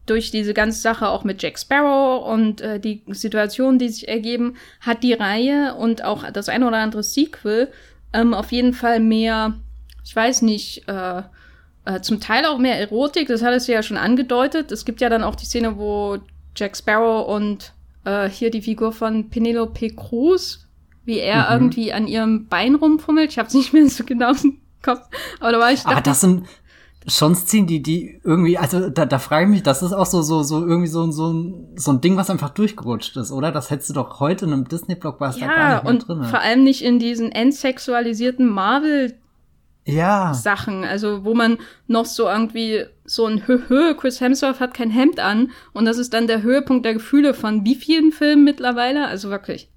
durch 0.07 0.31
diese 0.31 0.55
ganze 0.55 0.81
Sache 0.81 1.09
auch 1.09 1.25
mit 1.25 1.43
Jack 1.43 1.59
Sparrow 1.59 2.27
und 2.27 2.61
äh, 2.61 2.81
die 2.81 3.03
Situationen, 3.09 3.79
die 3.79 3.89
sich 3.89 4.09
ergeben, 4.09 4.57
hat 4.81 5.03
die 5.03 5.13
Reihe 5.13 5.75
und 5.75 6.05
auch 6.05 6.31
das 6.31 6.49
ein 6.49 6.63
oder 6.63 6.79
andere 6.79 7.03
Sequel 7.03 7.71
ähm, 8.13 8.35
auf 8.35 8.53
jeden 8.53 8.73
Fall 8.73 9.01
mehr, 9.01 9.55
ich 10.05 10.15
weiß 10.15 10.43
nicht, 10.43 10.89
äh, 10.89 11.23
äh, 11.85 12.01
zum 12.01 12.21
Teil 12.21 12.47
auch 12.47 12.59
mehr 12.59 12.79
Erotik, 12.79 13.29
das 13.29 13.43
hat 13.43 13.55
es 13.55 13.67
ja 13.67 13.83
schon 13.83 13.97
angedeutet. 13.97 14.73
Es 14.73 14.85
gibt 14.85 15.01
ja 15.01 15.09
dann 15.09 15.23
auch 15.23 15.35
die 15.35 15.47
Szene, 15.47 15.77
wo 15.77 16.19
Jack 16.57 16.77
Sparrow 16.77 17.29
und 17.29 17.73
äh, 18.05 18.29
hier 18.29 18.51
die 18.51 18.63
Figur 18.63 18.93
von 18.93 19.29
Penelope 19.31 19.91
Cruz, 19.91 20.67
wie 21.05 21.19
er 21.19 21.45
mhm. 21.45 21.53
irgendwie 21.53 21.93
an 21.93 22.07
ihrem 22.07 22.47
Bein 22.47 22.75
rumfummelt. 22.75 23.31
Ich 23.31 23.39
hab's 23.39 23.55
nicht 23.55 23.73
mehr 23.73 23.89
so 23.89 24.05
genau 24.05 24.33
im 24.43 24.59
Kopf, 24.83 25.07
aber 25.41 25.53
da 25.53 25.59
war 25.59 25.73
ich. 25.73 25.85
Aber 25.87 26.01
das 26.01 26.21
sind 26.21 26.47
schon 27.07 27.35
Szenen, 27.35 27.67
die, 27.67 27.83
die 27.83 28.21
irgendwie, 28.25 28.59
also 28.59 28.91
da, 28.91 29.07
da 29.07 29.19
frage 29.19 29.45
ich 29.45 29.51
mich, 29.51 29.63
das 29.63 29.83
ist 29.83 29.93
auch 29.93 30.07
so, 30.07 30.23
so, 30.23 30.43
so 30.43 30.67
irgendwie 30.67 30.89
so, 30.89 31.11
so, 31.13 31.33
ein, 31.33 31.69
so 31.77 31.93
ein 31.93 32.01
Ding, 32.01 32.17
was 32.17 32.31
einfach 32.31 32.51
durchgerutscht 32.51 33.17
ist, 33.17 33.31
oder? 33.31 33.53
Das 33.53 33.71
hättest 33.71 33.91
du 33.91 33.95
doch 33.95 34.21
heute 34.21 34.47
in 34.47 34.53
einem 34.53 34.69
Disney-Blockbuster 34.69 35.47
ja, 35.47 35.47
gar 35.47 35.75
nicht 35.75 35.85
mehr 35.85 35.93
und 35.93 36.09
drin. 36.09 36.25
Vor 36.25 36.41
allem 36.41 36.65
nicht 36.65 36.83
in 36.83 36.99
diesen 36.99 37.31
entsexualisierten 37.33 38.49
Marvel- 38.49 39.15
ja. 39.89 40.35
Sachen, 40.35 40.83
also 40.83 41.25
wo 41.25 41.33
man 41.35 41.59
noch 41.87 42.07
so 42.07 42.29
irgendwie 42.29 42.85
so 43.05 43.27
ein 43.27 43.47
Höhe, 43.47 43.95
Chris 43.95 44.21
Hemsworth 44.21 44.59
hat 44.59 44.75
kein 44.75 44.91
Hemd 44.91 45.21
an 45.21 45.53
und 45.75 45.85
das 45.85 45.99
ist 45.99 46.13
dann 46.13 46.27
der 46.27 46.43
Höhepunkt 46.43 46.85
der 46.85 46.95
Gefühle 46.95 47.35
von 47.35 47.65
wie 47.65 47.77
vielen 47.77 48.11
Filmen 48.11 48.43
mittlerweile, 48.43 49.07
also 49.07 49.31
wirklich. 49.31 49.71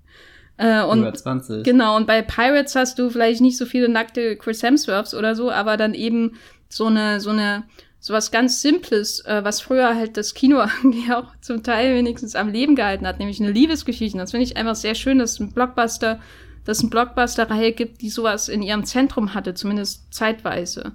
Äh, 0.57 0.83
und 0.83 1.01
Über 1.01 1.13
20. 1.13 1.63
Genau, 1.63 1.95
und 1.95 2.07
bei 2.07 2.21
Pirates 2.21 2.75
hast 2.75 2.97
du 2.97 3.11
vielleicht 3.11 3.39
nicht 3.39 3.57
so 3.57 3.65
viele 3.65 3.87
nackte 3.87 4.35
Chris 4.35 4.63
Hemsworths 4.63 5.13
oder 5.13 5.35
so, 5.35 5.51
aber 5.51 5.77
dann 5.77 5.93
eben 5.93 6.33
so 6.69 6.85
eine, 6.85 7.19
so 7.19 7.31
eine, 7.31 7.63
so 7.99 8.13
was 8.13 8.31
ganz 8.31 8.61
Simples, 8.61 9.19
äh, 9.25 9.43
was 9.43 9.59
früher 9.59 9.95
halt 9.95 10.15
das 10.15 10.33
Kino 10.33 10.63
irgendwie 10.83 11.11
auch 11.11 11.35
zum 11.41 11.63
Teil 11.63 11.95
wenigstens 11.95 12.35
am 12.35 12.49
Leben 12.49 12.75
gehalten 12.75 13.07
hat, 13.07 13.19
nämlich 13.19 13.41
eine 13.41 13.51
Liebesgeschichte. 13.51 14.17
Das 14.17 14.31
finde 14.31 14.45
ich 14.45 14.55
einfach 14.55 14.75
sehr 14.75 14.95
schön, 14.95 15.19
dass 15.19 15.39
ein 15.39 15.51
Blockbuster, 15.51 16.19
dass 16.65 16.77
es 16.77 16.83
eine 16.83 16.91
Blockbuster-Reihe 16.91 17.73
gibt, 17.73 18.01
die 18.01 18.09
sowas 18.09 18.47
in 18.47 18.61
ihrem 18.61 18.85
Zentrum 18.85 19.33
hatte, 19.33 19.53
zumindest 19.55 20.13
zeitweise. 20.13 20.93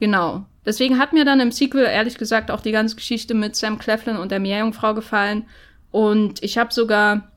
Genau. 0.00 0.46
Deswegen 0.64 0.98
hat 0.98 1.12
mir 1.12 1.24
dann 1.24 1.40
im 1.40 1.50
Sequel 1.50 1.84
ehrlich 1.84 2.18
gesagt 2.18 2.50
auch 2.50 2.60
die 2.60 2.72
ganze 2.72 2.96
Geschichte 2.96 3.34
mit 3.34 3.56
Sam 3.56 3.78
Cleflin 3.78 4.16
und 4.16 4.30
der 4.30 4.38
Meerjungfrau 4.40 4.94
gefallen. 4.94 5.44
Und 5.90 6.42
ich 6.42 6.56
habe 6.56 6.72
sogar, 6.72 7.32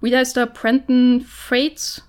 wie 0.00 0.14
heißt 0.14 0.36
der, 0.36 0.46
Prenton 0.46 1.22
Freights 1.22 2.05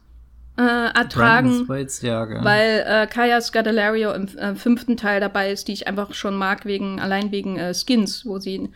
äh, 0.57 0.88
ertragen, 0.97 1.67
ja, 2.01 2.43
weil 2.43 2.84
äh, 2.88 3.07
Kaya 3.07 3.41
Scudelario 3.41 4.11
im 4.13 4.27
äh, 4.38 4.55
fünften 4.55 4.97
Teil 4.97 5.19
dabei 5.19 5.51
ist, 5.51 5.67
die 5.67 5.73
ich 5.73 5.88
einfach 5.88 6.13
schon 6.13 6.35
mag, 6.35 6.65
wegen 6.65 6.99
allein 6.99 7.31
wegen 7.31 7.57
äh, 7.57 7.73
Skins, 7.73 8.25
wo 8.25 8.39
sie 8.39 8.71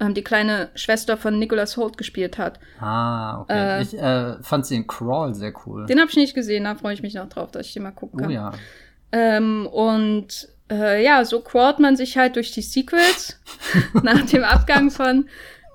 ähm, 0.00 0.14
die 0.14 0.24
kleine 0.24 0.70
Schwester 0.74 1.16
von 1.16 1.38
Nicholas 1.38 1.76
Holt 1.76 1.98
gespielt 1.98 2.38
hat. 2.38 2.58
Ah, 2.80 3.42
okay. 3.42 3.78
Äh, 3.78 3.82
ich 3.82 3.98
äh, 3.98 4.42
fand 4.42 4.64
sie 4.66 4.76
in 4.76 4.86
Crawl 4.86 5.34
sehr 5.34 5.52
cool. 5.66 5.86
Den 5.86 6.00
habe 6.00 6.10
ich 6.10 6.16
nicht 6.16 6.34
gesehen, 6.34 6.64
da 6.64 6.74
freue 6.74 6.94
ich 6.94 7.02
mich 7.02 7.14
noch 7.14 7.28
drauf, 7.28 7.50
dass 7.50 7.66
ich 7.66 7.74
den 7.74 7.82
mal 7.82 7.90
gucken 7.90 8.20
kann. 8.20 8.30
Oh 8.30 8.32
ja. 8.32 8.52
Ähm, 9.12 9.66
und 9.66 10.48
äh, 10.70 11.02
ja, 11.04 11.24
so 11.24 11.40
crawlt 11.40 11.78
man 11.78 11.96
sich 11.96 12.16
halt 12.16 12.36
durch 12.36 12.52
die 12.52 12.62
Sequels 12.62 13.40
nach 14.02 14.24
dem 14.26 14.44
Abgang 14.44 14.90
von 14.90 15.28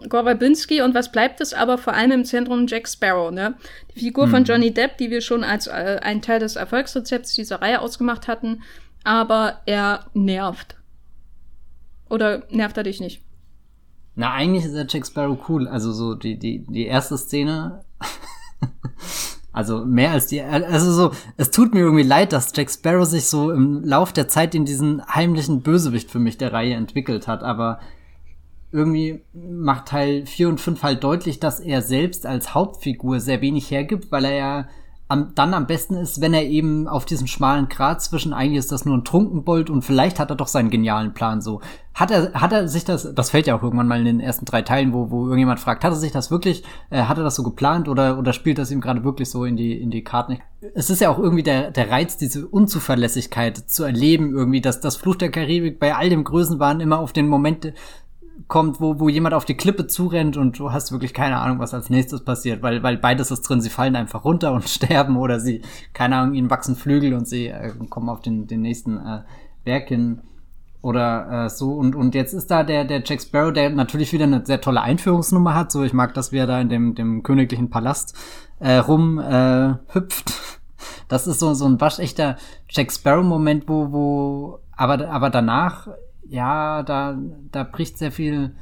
Gore 0.09 0.23
Verbinski 0.23 0.81
und 0.81 0.93
was 0.93 1.11
bleibt 1.11 1.41
es 1.41 1.53
aber 1.53 1.77
vor 1.77 1.93
allem 1.93 2.11
im 2.11 2.25
Zentrum 2.25 2.67
Jack 2.67 2.87
Sparrow, 2.87 3.31
ne? 3.31 3.55
Die 3.95 3.99
Figur 3.99 4.27
mhm. 4.27 4.31
von 4.31 4.43
Johnny 4.43 4.73
Depp, 4.73 4.97
die 4.97 5.09
wir 5.09 5.21
schon 5.21 5.43
als 5.43 5.67
äh, 5.67 5.99
ein 6.01 6.21
Teil 6.21 6.39
des 6.39 6.55
Erfolgsrezepts 6.55 7.33
dieser 7.35 7.61
Reihe 7.61 7.81
ausgemacht 7.81 8.27
hatten, 8.27 8.61
aber 9.03 9.61
er 9.65 10.05
nervt. 10.13 10.75
Oder 12.09 12.43
nervt 12.49 12.77
er 12.77 12.83
dich 12.83 12.99
nicht? 12.99 13.21
Na, 14.15 14.31
eigentlich 14.33 14.65
ist 14.65 14.75
der 14.75 14.85
Jack 14.87 15.05
Sparrow 15.05 15.37
cool. 15.49 15.67
Also 15.67 15.91
so 15.91 16.13
die, 16.13 16.37
die, 16.37 16.65
die 16.67 16.85
erste 16.85 17.17
Szene. 17.17 17.83
also 19.51 19.85
mehr 19.85 20.11
als 20.11 20.27
die. 20.27 20.41
Also 20.41 20.91
so, 20.91 21.11
es 21.37 21.51
tut 21.51 21.73
mir 21.73 21.79
irgendwie 21.79 22.03
leid, 22.03 22.31
dass 22.31 22.53
Jack 22.55 22.69
Sparrow 22.69 23.05
sich 23.05 23.25
so 23.25 23.51
im 23.51 23.83
Lauf 23.83 24.13
der 24.13 24.27
Zeit 24.27 24.53
in 24.53 24.65
diesen 24.65 25.03
heimlichen 25.07 25.61
Bösewicht 25.61 26.11
für 26.11 26.19
mich 26.19 26.37
der 26.37 26.53
Reihe 26.53 26.75
entwickelt 26.75 27.27
hat, 27.27 27.41
aber 27.41 27.79
irgendwie 28.73 29.21
macht 29.33 29.87
Teil 29.87 30.25
4 30.25 30.49
und 30.49 30.59
5 30.59 30.83
halt 30.83 31.03
deutlich, 31.03 31.39
dass 31.39 31.59
er 31.59 31.81
selbst 31.81 32.25
als 32.25 32.53
Hauptfigur 32.53 33.19
sehr 33.19 33.41
wenig 33.41 33.69
hergibt, 33.69 34.11
weil 34.11 34.25
er 34.25 34.35
ja 34.35 34.67
am, 35.13 35.35
dann 35.35 35.53
am 35.53 35.67
besten 35.67 35.95
ist, 35.95 36.21
wenn 36.21 36.33
er 36.33 36.45
eben 36.45 36.87
auf 36.87 37.05
diesem 37.05 37.27
schmalen 37.27 37.67
Grat 37.69 38.01
zwischen 38.01 38.33
eigentlich 38.33 38.57
ist 38.57 38.71
das 38.71 38.83
nur 38.83 38.97
ein 38.97 39.03
Trunkenbold 39.03 39.69
und 39.69 39.83
vielleicht 39.83 40.19
hat 40.19 40.31
er 40.31 40.35
doch 40.35 40.47
seinen 40.47 40.71
genialen 40.71 41.13
Plan 41.13 41.41
so. 41.41 41.61
Hat 41.93 42.09
er, 42.09 42.33
hat 42.33 42.51
er 42.51 42.67
sich 42.67 42.85
das, 42.85 43.13
das 43.13 43.29
fällt 43.29 43.45
ja 43.45 43.55
auch 43.55 43.61
irgendwann 43.61 43.87
mal 43.87 43.99
in 43.99 44.05
den 44.05 44.19
ersten 44.19 44.45
drei 44.45 44.63
Teilen, 44.63 44.93
wo, 44.93 45.11
wo 45.11 45.25
irgendjemand 45.25 45.59
fragt, 45.59 45.83
hat 45.83 45.91
er 45.91 45.97
sich 45.97 46.11
das 46.11 46.31
wirklich, 46.31 46.63
äh, 46.89 47.03
hat 47.03 47.19
er 47.19 47.23
das 47.23 47.35
so 47.35 47.43
geplant 47.43 47.87
oder, 47.87 48.17
oder 48.17 48.33
spielt 48.33 48.57
das 48.57 48.71
ihm 48.71 48.81
gerade 48.81 49.03
wirklich 49.03 49.29
so 49.29 49.45
in 49.45 49.55
die, 49.55 49.79
in 49.79 49.91
die 49.91 50.03
Karten? 50.03 50.39
Es 50.73 50.89
ist 50.89 51.01
ja 51.01 51.11
auch 51.11 51.19
irgendwie 51.19 51.43
der, 51.43 51.69
der 51.69 51.91
Reiz, 51.91 52.17
diese 52.17 52.47
Unzuverlässigkeit 52.47 53.57
zu 53.57 53.83
erleben 53.83 54.33
irgendwie, 54.33 54.61
dass 54.61 54.79
das 54.79 54.95
Fluch 54.95 55.15
der 55.15 55.29
Karibik 55.29 55.79
bei 55.79 55.93
all 55.93 56.09
dem 56.09 56.23
Größenwahn 56.23 56.79
immer 56.79 56.97
auf 56.97 57.13
den 57.13 57.27
Moment 57.27 57.73
kommt, 58.47 58.81
wo, 58.81 58.99
wo 58.99 59.09
jemand 59.09 59.33
auf 59.33 59.45
die 59.45 59.55
Klippe 59.55 59.87
zurennt 59.87 60.37
und 60.37 60.57
du 60.59 60.71
hast 60.71 60.91
wirklich 60.91 61.13
keine 61.13 61.37
Ahnung, 61.37 61.59
was 61.59 61.73
als 61.73 61.89
nächstes 61.89 62.23
passiert, 62.23 62.61
weil, 62.61 62.83
weil 62.83 62.97
beides 62.97 63.31
ist 63.31 63.41
drin, 63.41 63.61
sie 63.61 63.69
fallen 63.69 63.95
einfach 63.95 64.25
runter 64.25 64.53
und 64.53 64.67
sterben 64.69 65.17
oder 65.17 65.39
sie, 65.39 65.61
keine 65.93 66.17
Ahnung, 66.17 66.35
ihnen 66.35 66.49
wachsen 66.49 66.75
Flügel 66.75 67.13
und 67.13 67.27
sie 67.27 67.47
äh, 67.47 67.71
kommen 67.89 68.09
auf 68.09 68.21
den, 68.21 68.47
den 68.47 68.61
nächsten 68.61 68.97
äh, 68.97 69.21
Berg 69.63 69.87
hin 69.87 70.21
oder 70.81 71.45
äh, 71.45 71.49
so 71.49 71.71
und 71.71 71.95
und 71.95 72.13
jetzt 72.13 72.33
ist 72.33 72.51
da 72.51 72.63
der 72.63 72.83
der 72.83 73.01
Jack 73.05 73.21
Sparrow, 73.21 73.53
der 73.53 73.69
natürlich 73.69 74.11
wieder 74.11 74.25
eine 74.25 74.45
sehr 74.45 74.59
tolle 74.59 74.81
Einführungsnummer 74.81 75.55
hat. 75.55 75.71
So 75.71 75.83
ich 75.83 75.93
mag, 75.93 76.13
dass 76.13 76.33
wir 76.33 76.45
da 76.45 76.59
in 76.59 76.67
dem 76.67 76.93
dem 76.93 77.23
königlichen 77.23 77.69
Palast 77.69 78.15
äh, 78.59 78.75
rum 78.75 79.17
äh, 79.17 79.75
hüpft. 79.93 80.33
Das 81.07 81.25
ist 81.25 81.39
so 81.39 81.53
so 81.53 81.65
ein 81.65 81.79
waschechter 81.79 82.35
Jack 82.69 82.91
Sparrow 82.91 83.23
Moment, 83.23 83.69
wo 83.69 83.93
wo 83.93 84.59
aber 84.75 85.09
aber 85.09 85.29
danach 85.29 85.87
ja, 86.27 86.83
da, 86.83 87.17
da 87.51 87.63
bricht 87.63 87.97
sehr 87.97 88.11
viel 88.11 88.55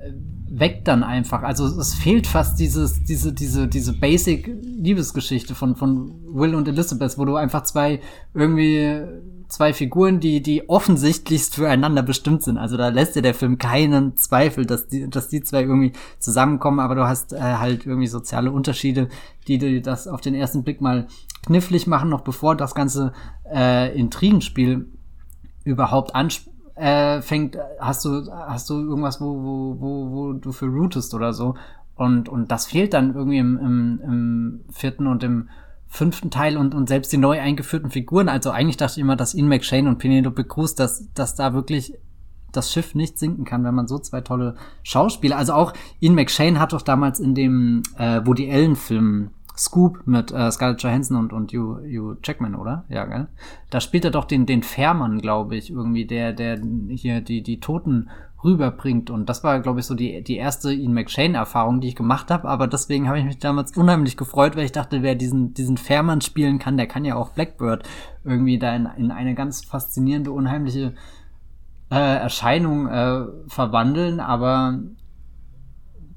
äh, 0.00 0.12
weg 0.48 0.84
dann 0.84 1.02
einfach. 1.02 1.42
Also 1.42 1.66
es 1.66 1.94
fehlt 1.94 2.26
fast 2.26 2.58
dieses, 2.58 3.02
diese, 3.04 3.32
diese, 3.32 3.68
diese 3.68 3.92
basic 3.92 4.46
Liebesgeschichte 4.62 5.54
von, 5.54 5.76
von 5.76 6.12
Will 6.34 6.54
und 6.54 6.68
Elizabeth, 6.68 7.18
wo 7.18 7.24
du 7.24 7.36
einfach 7.36 7.62
zwei 7.64 8.00
irgendwie 8.34 9.02
zwei 9.48 9.72
Figuren, 9.72 10.20
die, 10.20 10.42
die 10.42 10.68
offensichtlichst 10.68 11.54
füreinander 11.54 12.02
bestimmt 12.02 12.42
sind. 12.42 12.58
Also 12.58 12.76
da 12.76 12.88
lässt 12.88 13.16
dir 13.16 13.22
der 13.22 13.34
Film 13.34 13.58
keinen 13.58 14.16
Zweifel, 14.16 14.66
dass 14.66 14.88
die, 14.88 15.08
dass 15.08 15.28
die 15.28 15.42
zwei 15.42 15.62
irgendwie 15.62 15.92
zusammenkommen, 16.18 16.80
aber 16.80 16.94
du 16.94 17.06
hast 17.06 17.32
äh, 17.32 17.38
halt 17.40 17.86
irgendwie 17.86 18.08
soziale 18.08 18.50
Unterschiede, 18.50 19.08
die 19.46 19.58
dir 19.58 19.80
das 19.82 20.08
auf 20.08 20.20
den 20.20 20.34
ersten 20.34 20.64
Blick 20.64 20.80
mal 20.80 21.06
knifflig 21.44 21.86
machen, 21.86 22.08
noch 22.08 22.22
bevor 22.22 22.56
das 22.56 22.74
ganze 22.74 23.12
äh, 23.52 23.96
Intrigenspiel 23.96 24.88
überhaupt 25.66 26.12
äh, 26.76 27.20
fängt, 27.20 27.58
hast 27.80 28.04
du, 28.04 28.30
hast 28.30 28.70
du 28.70 28.74
irgendwas, 28.74 29.20
wo, 29.20 29.26
wo, 29.26 29.80
wo, 29.80 30.10
wo 30.10 30.32
du 30.34 30.52
für 30.52 30.66
rootest 30.66 31.12
oder 31.14 31.32
so. 31.32 31.54
Und, 31.96 32.28
und 32.28 32.50
das 32.50 32.66
fehlt 32.66 32.94
dann 32.94 33.14
irgendwie 33.14 33.38
im, 33.38 33.58
im, 33.58 34.00
im 34.04 34.60
vierten 34.70 35.06
und 35.06 35.22
im 35.22 35.48
fünften 35.88 36.30
Teil 36.30 36.56
und, 36.56 36.74
und 36.74 36.88
selbst 36.88 37.12
die 37.12 37.16
neu 37.16 37.40
eingeführten 37.40 37.90
Figuren. 37.90 38.28
Also 38.28 38.50
eigentlich 38.50 38.76
dachte 38.76 38.94
ich 38.96 39.00
immer, 39.00 39.16
dass 39.16 39.34
Ian 39.34 39.48
McShane 39.48 39.88
und 39.88 39.98
Penelope 39.98 40.44
Cruz, 40.44 40.74
dass, 40.74 41.12
dass 41.14 41.34
da 41.34 41.54
wirklich 41.54 41.94
das 42.52 42.72
Schiff 42.72 42.94
nicht 42.94 43.18
sinken 43.18 43.44
kann, 43.44 43.64
wenn 43.64 43.74
man 43.74 43.86
so 43.86 43.98
zwei 43.98 44.20
tolle 44.20 44.56
Schauspieler, 44.82 45.36
also 45.36 45.52
auch 45.52 45.72
Ian 46.00 46.14
McShane 46.14 46.60
hat 46.60 46.72
doch 46.72 46.82
damals 46.82 47.20
in 47.20 47.34
dem 47.34 47.82
äh, 47.98 48.20
Woody 48.24 48.50
Allen 48.50 48.76
Film 48.76 49.30
Scoop 49.56 50.06
mit 50.06 50.32
äh, 50.32 50.50
Scarlett 50.50 50.82
Johansson 50.82 51.16
und, 51.16 51.32
und 51.32 51.52
Hugh, 51.52 51.80
Hugh 51.82 52.16
Jackman, 52.22 52.54
oder? 52.54 52.84
Ja, 52.88 53.06
gell? 53.06 53.28
Da 53.70 53.80
spielt 53.80 54.04
er 54.04 54.10
doch 54.10 54.24
den, 54.24 54.46
den 54.46 54.62
Fährmann, 54.62 55.20
glaube 55.20 55.56
ich, 55.56 55.70
irgendwie, 55.70 56.04
der, 56.04 56.32
der 56.32 56.60
hier 56.88 57.20
die, 57.20 57.42
die 57.42 57.60
Toten 57.60 58.10
rüberbringt. 58.44 59.10
Und 59.10 59.28
das 59.28 59.42
war, 59.42 59.60
glaube 59.60 59.80
ich, 59.80 59.86
so 59.86 59.94
die, 59.94 60.22
die 60.22 60.36
erste 60.36 60.72
Ian 60.72 60.92
McShane-Erfahrung, 60.92 61.80
die 61.80 61.88
ich 61.88 61.96
gemacht 61.96 62.30
habe. 62.30 62.48
Aber 62.48 62.66
deswegen 62.66 63.08
habe 63.08 63.18
ich 63.18 63.24
mich 63.24 63.38
damals 63.38 63.76
unheimlich 63.76 64.16
gefreut, 64.16 64.56
weil 64.56 64.64
ich 64.64 64.72
dachte, 64.72 65.02
wer 65.02 65.14
diesen, 65.14 65.54
diesen 65.54 65.78
Fährmann 65.78 66.20
spielen 66.20 66.58
kann, 66.58 66.76
der 66.76 66.86
kann 66.86 67.04
ja 67.04 67.16
auch 67.16 67.30
Blackbird 67.30 67.84
irgendwie 68.24 68.58
da 68.58 68.74
in, 68.74 68.88
in 68.96 69.10
eine 69.10 69.34
ganz 69.34 69.64
faszinierende, 69.64 70.32
unheimliche 70.32 70.94
äh, 71.90 72.16
Erscheinung 72.18 72.88
äh, 72.88 73.24
verwandeln, 73.48 74.20
aber 74.20 74.80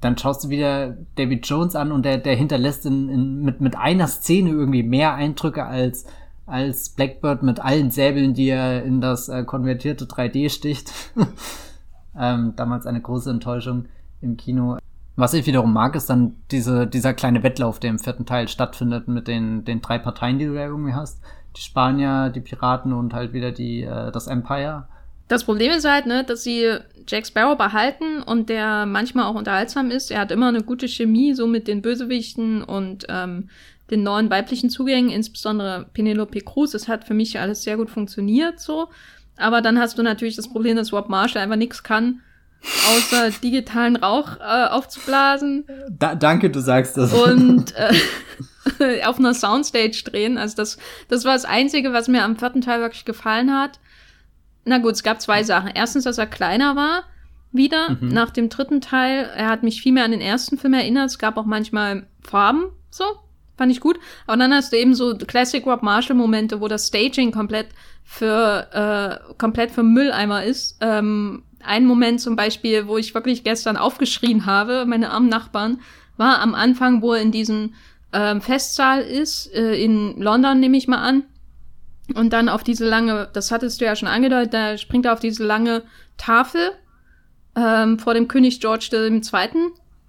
dann 0.01 0.17
schaust 0.17 0.45
du 0.45 0.49
wieder 0.49 0.95
David 1.15 1.47
Jones 1.47 1.75
an 1.75 1.91
und 1.91 2.03
der, 2.03 2.17
der 2.17 2.35
hinterlässt 2.35 2.85
in, 2.85 3.09
in, 3.09 3.41
mit, 3.41 3.61
mit 3.61 3.75
einer 3.75 4.07
Szene 4.07 4.49
irgendwie 4.49 4.83
mehr 4.83 5.13
Eindrücke 5.13 5.65
als, 5.65 6.05
als 6.45 6.89
Blackbird 6.89 7.43
mit 7.43 7.59
allen 7.59 7.91
Säbeln, 7.91 8.33
die 8.33 8.49
er 8.49 8.83
in 8.83 9.01
das 9.01 9.29
äh, 9.29 9.43
konvertierte 9.43 10.05
3D 10.05 10.49
sticht. 10.49 10.91
ähm, 12.17 12.53
damals 12.55 12.85
eine 12.85 13.01
große 13.01 13.29
Enttäuschung 13.29 13.85
im 14.21 14.37
Kino. 14.37 14.77
Was 15.15 15.33
ich 15.33 15.45
wiederum 15.45 15.73
mag, 15.73 15.95
ist 15.95 16.09
dann 16.09 16.37
diese, 16.49 16.87
dieser 16.87 17.13
kleine 17.13 17.43
Wettlauf, 17.43 17.79
der 17.79 17.89
im 17.89 17.99
vierten 17.99 18.25
Teil 18.25 18.47
stattfindet 18.47 19.09
mit 19.09 19.27
den, 19.27 19.65
den 19.65 19.81
drei 19.81 19.99
Parteien, 19.99 20.39
die 20.39 20.45
du 20.45 20.53
da 20.53 20.65
irgendwie 20.65 20.93
hast. 20.93 21.21
Die 21.57 21.61
Spanier, 21.61 22.29
die 22.29 22.39
Piraten 22.39 22.93
und 22.93 23.13
halt 23.13 23.33
wieder 23.33 23.51
die, 23.51 23.83
äh, 23.83 24.13
das 24.13 24.27
Empire. 24.27 24.87
Das 25.29 25.43
Problem 25.43 25.71
ist 25.71 25.87
halt, 25.87 26.07
ne, 26.07 26.23
dass 26.23 26.43
sie 26.43 26.75
Jack 27.07 27.25
Sparrow 27.25 27.55
behalten 27.55 28.21
und 28.23 28.49
der 28.49 28.85
manchmal 28.85 29.25
auch 29.25 29.35
unterhaltsam 29.35 29.91
ist. 29.91 30.11
Er 30.11 30.19
hat 30.19 30.31
immer 30.31 30.47
eine 30.47 30.63
gute 30.63 30.87
Chemie 30.87 31.33
so 31.35 31.47
mit 31.47 31.67
den 31.67 31.81
Bösewichten 31.81 32.63
und 32.63 33.05
ähm, 33.09 33.49
den 33.91 34.03
neuen 34.03 34.29
weiblichen 34.29 34.71
Zugängen, 34.71 35.11
insbesondere 35.11 35.87
Penelope 35.93 36.41
Cruz. 36.41 36.71
Das 36.71 36.87
hat 36.87 37.05
für 37.05 37.13
mich 37.13 37.39
alles 37.39 37.63
sehr 37.63 37.77
gut 37.77 37.91
funktioniert 37.91 38.59
so. 38.59 38.89
Aber 39.37 39.61
dann 39.61 39.79
hast 39.79 39.97
du 39.97 40.03
natürlich 40.03 40.35
das 40.35 40.49
Problem, 40.49 40.75
dass 40.75 40.91
Rob 40.91 41.09
Marshall 41.09 41.43
einfach 41.43 41.55
nichts 41.55 41.83
kann, 41.83 42.21
außer 42.87 43.29
digitalen 43.43 43.95
Rauch 43.97 44.37
äh, 44.39 44.67
aufzublasen. 44.67 45.65
Da, 45.91 46.15
danke, 46.15 46.49
du 46.49 46.59
sagst 46.59 46.97
das. 46.97 47.13
Und 47.13 47.73
äh, 48.79 49.03
auf 49.05 49.19
einer 49.19 49.35
Soundstage 49.35 50.03
drehen. 50.03 50.39
Also 50.39 50.55
das, 50.55 50.77
das 51.07 51.23
war 51.23 51.33
das 51.33 51.45
Einzige, 51.45 51.93
was 51.93 52.07
mir 52.07 52.23
am 52.23 52.35
vierten 52.35 52.61
Teil 52.61 52.81
wirklich 52.81 53.05
gefallen 53.05 53.53
hat. 53.53 53.79
Na 54.69 54.77
gut, 54.77 54.93
es 54.93 55.01
gab 55.01 55.19
zwei 55.19 55.41
Sachen. 55.41 55.71
Erstens, 55.73 56.03
dass 56.03 56.19
er 56.19 56.27
kleiner 56.27 56.75
war, 56.75 57.03
wieder, 57.51 57.97
mhm. 57.99 58.09
nach 58.09 58.29
dem 58.29 58.49
dritten 58.49 58.81
Teil. 58.81 59.27
Er 59.35 59.49
hat 59.49 59.63
mich 59.63 59.81
viel 59.81 59.93
mehr 59.93 60.05
an 60.05 60.11
den 60.11 60.21
ersten 60.21 60.59
Film 60.59 60.75
erinnert. 60.75 61.09
Es 61.09 61.17
gab 61.17 61.37
auch 61.37 61.45
manchmal 61.45 62.05
Farben, 62.21 62.65
so. 62.91 63.03
Fand 63.57 63.71
ich 63.71 63.81
gut. 63.81 63.99
Aber 64.27 64.37
dann 64.37 64.53
hast 64.53 64.71
du 64.71 64.77
eben 64.77 64.93
so 64.93 65.17
Classic 65.17 65.65
Rob 65.65 65.81
Marshall 65.81 66.15
Momente, 66.15 66.61
wo 66.61 66.67
das 66.67 66.87
Staging 66.87 67.31
komplett 67.31 67.69
für, 68.03 68.67
äh, 68.71 69.33
komplett 69.39 69.71
für 69.71 69.81
Mülleimer 69.81 70.43
ist. 70.43 70.77
Ähm, 70.81 71.43
ein 71.63 71.85
Moment 71.85 72.21
zum 72.21 72.35
Beispiel, 72.35 72.87
wo 72.87 72.97
ich 72.97 73.15
wirklich 73.15 73.43
gestern 73.43 73.75
aufgeschrien 73.75 74.45
habe, 74.45 74.85
meine 74.85 75.09
armen 75.09 75.29
Nachbarn, 75.29 75.81
war 76.15 76.39
am 76.41 76.53
Anfang, 76.53 77.01
wo 77.01 77.13
er 77.13 77.21
in 77.21 77.31
diesem 77.31 77.73
ähm, 78.13 78.39
Festsaal 78.39 79.01
ist, 79.01 79.51
äh, 79.53 79.73
in 79.83 80.21
London 80.21 80.59
nehme 80.59 80.77
ich 80.77 80.87
mal 80.87 81.01
an. 81.01 81.23
Und 82.15 82.33
dann 82.33 82.49
auf 82.49 82.63
diese 82.63 82.87
lange, 82.87 83.29
das 83.33 83.51
hattest 83.51 83.81
du 83.81 83.85
ja 83.85 83.95
schon 83.95 84.07
angedeutet, 84.07 84.53
da 84.53 84.77
springt 84.77 85.05
er 85.05 85.13
auf 85.13 85.19
diese 85.19 85.43
lange 85.43 85.83
Tafel 86.17 86.71
ähm, 87.55 87.99
vor 87.99 88.13
dem 88.13 88.27
König 88.27 88.59
George 88.59 88.89
II. 88.91 89.21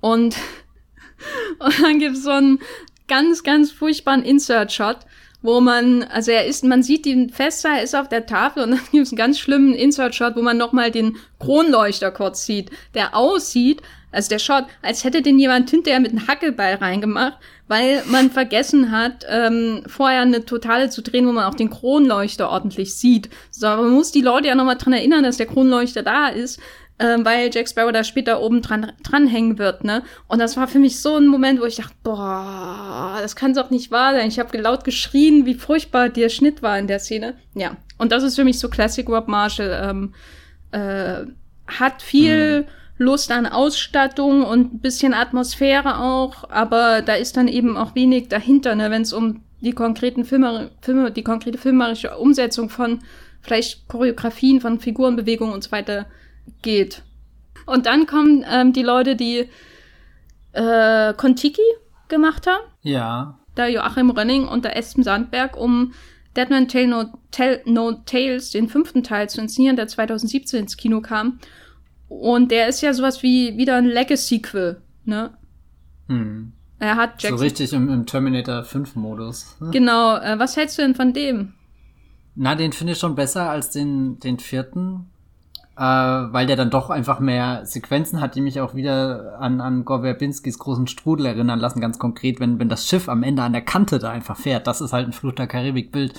Und, 0.00 0.36
und 1.58 1.82
dann 1.82 1.98
gibt's 1.98 2.22
so 2.22 2.30
einen 2.30 2.60
ganz, 3.08 3.42
ganz 3.42 3.72
furchtbaren 3.72 4.22
Insert-Shot, 4.22 4.98
wo 5.42 5.60
man, 5.60 6.04
also 6.04 6.30
er 6.30 6.46
ist, 6.46 6.64
man 6.64 6.82
sieht 6.82 7.06
den 7.06 7.30
Fester, 7.30 7.70
er 7.70 7.82
ist 7.82 7.96
auf 7.96 8.08
der 8.08 8.26
Tafel 8.26 8.62
und 8.62 8.70
dann 8.70 8.80
gibt's 8.92 9.10
einen 9.10 9.18
ganz 9.18 9.38
schlimmen 9.38 9.74
Insert-Shot, 9.74 10.36
wo 10.36 10.42
man 10.42 10.56
nochmal 10.56 10.90
den 10.90 11.16
Kronleuchter 11.38 12.10
kurz 12.10 12.46
sieht, 12.46 12.70
der 12.94 13.16
aussieht, 13.16 13.82
also 14.12 14.28
der 14.28 14.38
Shot, 14.38 14.64
als 14.82 15.04
hätte 15.04 15.22
den 15.22 15.38
jemand 15.38 15.70
hinterher 15.70 16.00
mit 16.00 16.10
einem 16.10 16.26
Hackelball 16.26 16.74
reingemacht, 16.74 17.38
weil 17.70 18.02
man 18.06 18.32
vergessen 18.32 18.90
hat, 18.90 19.24
ähm, 19.28 19.84
vorher 19.86 20.22
eine 20.22 20.44
Totale 20.44 20.90
zu 20.90 21.02
drehen, 21.02 21.24
wo 21.28 21.30
man 21.30 21.44
auch 21.44 21.54
den 21.54 21.70
Kronleuchter 21.70 22.50
ordentlich 22.50 22.96
sieht. 22.96 23.30
So, 23.52 23.68
aber 23.68 23.82
man 23.82 23.92
muss 23.92 24.10
die 24.10 24.22
Leute 24.22 24.48
ja 24.48 24.56
nochmal 24.56 24.76
dran 24.76 24.92
erinnern, 24.92 25.22
dass 25.22 25.36
der 25.36 25.46
Kronleuchter 25.46 26.02
da 26.02 26.26
ist, 26.26 26.58
ähm, 26.98 27.24
weil 27.24 27.48
Jack 27.54 27.68
Sparrow 27.68 27.92
da 27.92 28.02
später 28.02 28.42
oben 28.42 28.60
dran 28.60 28.90
dranhängen 29.04 29.58
wird, 29.58 29.84
ne? 29.84 30.02
Und 30.26 30.40
das 30.40 30.56
war 30.56 30.66
für 30.66 30.80
mich 30.80 31.00
so 31.00 31.16
ein 31.16 31.28
Moment, 31.28 31.60
wo 31.60 31.64
ich 31.64 31.76
dachte, 31.76 31.94
boah, 32.02 33.18
das 33.22 33.36
kann 33.36 33.54
doch 33.54 33.70
nicht 33.70 33.92
wahr 33.92 34.14
sein. 34.14 34.26
Ich 34.26 34.40
habe 34.40 34.58
laut 34.58 34.82
geschrien, 34.82 35.46
wie 35.46 35.54
furchtbar 35.54 36.08
der 36.08 36.28
Schnitt 36.28 36.62
war 36.62 36.76
in 36.76 36.88
der 36.88 36.98
Szene. 36.98 37.36
Ja, 37.54 37.76
und 37.98 38.10
das 38.10 38.24
ist 38.24 38.34
für 38.34 38.44
mich 38.44 38.58
so 38.58 38.68
Classic 38.68 39.08
Rob 39.08 39.28
Marshall. 39.28 39.80
Ähm, 39.80 40.14
äh, 40.72 41.24
hat 41.68 42.02
viel 42.02 42.62
mhm 42.62 42.79
Lust 43.00 43.32
an 43.32 43.46
Ausstattung 43.46 44.44
und 44.44 44.74
ein 44.74 44.78
bisschen 44.80 45.14
Atmosphäre 45.14 46.00
auch, 46.00 46.50
aber 46.50 47.00
da 47.00 47.14
ist 47.14 47.34
dann 47.38 47.48
eben 47.48 47.78
auch 47.78 47.94
wenig 47.94 48.28
dahinter, 48.28 48.74
ne, 48.74 48.90
wenn 48.90 49.00
es 49.00 49.14
um 49.14 49.42
die 49.62 49.72
konkreten 49.72 50.26
Filme, 50.26 50.70
Filme, 50.82 51.10
die 51.10 51.22
konkrete 51.22 51.56
filmerische 51.56 52.18
Umsetzung 52.18 52.68
von 52.68 52.98
vielleicht 53.40 53.88
Choreografien, 53.88 54.60
von 54.60 54.80
Figurenbewegungen 54.80 55.54
und 55.54 55.64
so 55.64 55.72
weiter 55.72 56.04
geht. 56.60 57.02
Und 57.64 57.86
dann 57.86 58.04
kommen 58.06 58.44
ähm, 58.46 58.74
die 58.74 58.82
Leute, 58.82 59.16
die 59.16 59.48
äh, 60.52 61.14
Kontiki 61.14 61.62
gemacht 62.08 62.46
haben. 62.46 62.64
Ja. 62.82 63.38
Da 63.54 63.66
Joachim 63.66 64.10
Rönning 64.10 64.46
und 64.46 64.66
der 64.66 64.76
Espen 64.76 65.04
Sandberg, 65.04 65.56
um 65.56 65.94
Deadman 66.36 66.68
Tale 66.68 66.88
no, 66.88 67.04
Tell 67.30 67.62
no 67.64 67.92
Tales, 68.04 68.50
den 68.50 68.68
fünften 68.68 69.02
Teil 69.02 69.30
zu 69.30 69.40
inszenieren, 69.40 69.76
der 69.76 69.88
2017 69.88 70.60
ins 70.60 70.76
Kino 70.76 71.00
kam. 71.00 71.38
Und 72.10 72.50
der 72.50 72.66
ist 72.66 72.80
ja 72.80 72.92
sowas 72.92 73.22
wie 73.22 73.56
wieder 73.56 73.76
ein 73.76 73.86
Legacy-Sequel, 73.86 74.82
ne? 75.04 75.30
Hm. 76.08 76.52
Er 76.80 76.96
hat 76.96 77.22
Jackson. 77.22 77.38
So 77.38 77.44
richtig 77.44 77.72
im, 77.72 77.88
im 77.88 78.04
Terminator 78.04 78.62
5-Modus. 78.62 79.56
Ne? 79.60 79.70
Genau. 79.70 80.16
Äh, 80.16 80.38
was 80.38 80.56
hältst 80.56 80.76
du 80.76 80.82
denn 80.82 80.96
von 80.96 81.12
dem? 81.12 81.54
Na, 82.34 82.56
den 82.56 82.72
finde 82.72 82.94
ich 82.94 82.98
schon 82.98 83.14
besser 83.14 83.48
als 83.48 83.70
den, 83.70 84.18
den 84.18 84.40
vierten. 84.40 85.06
Äh, 85.76 85.82
weil 85.82 86.48
der 86.48 86.56
dann 86.56 86.70
doch 86.70 86.90
einfach 86.90 87.20
mehr 87.20 87.64
Sequenzen 87.64 88.20
hat, 88.20 88.34
die 88.34 88.40
mich 88.40 88.60
auch 88.60 88.74
wieder 88.74 89.38
an, 89.38 89.60
an 89.60 89.84
Gore 89.84 90.02
Verbinskis 90.02 90.58
großen 90.58 90.88
Strudel 90.88 91.26
erinnern 91.26 91.60
lassen, 91.60 91.80
ganz 91.80 92.00
konkret, 92.00 92.40
wenn, 92.40 92.58
wenn 92.58 92.68
das 92.68 92.88
Schiff 92.88 93.08
am 93.08 93.22
Ende 93.22 93.44
an 93.44 93.52
der 93.52 93.62
Kante 93.62 94.00
da 94.00 94.10
einfach 94.10 94.36
fährt. 94.36 94.66
Das 94.66 94.80
ist 94.80 94.92
halt 94.92 95.06
ein 95.06 95.12
Fluch 95.12 95.32
der 95.32 95.46
Karibik-Bild. 95.46 96.14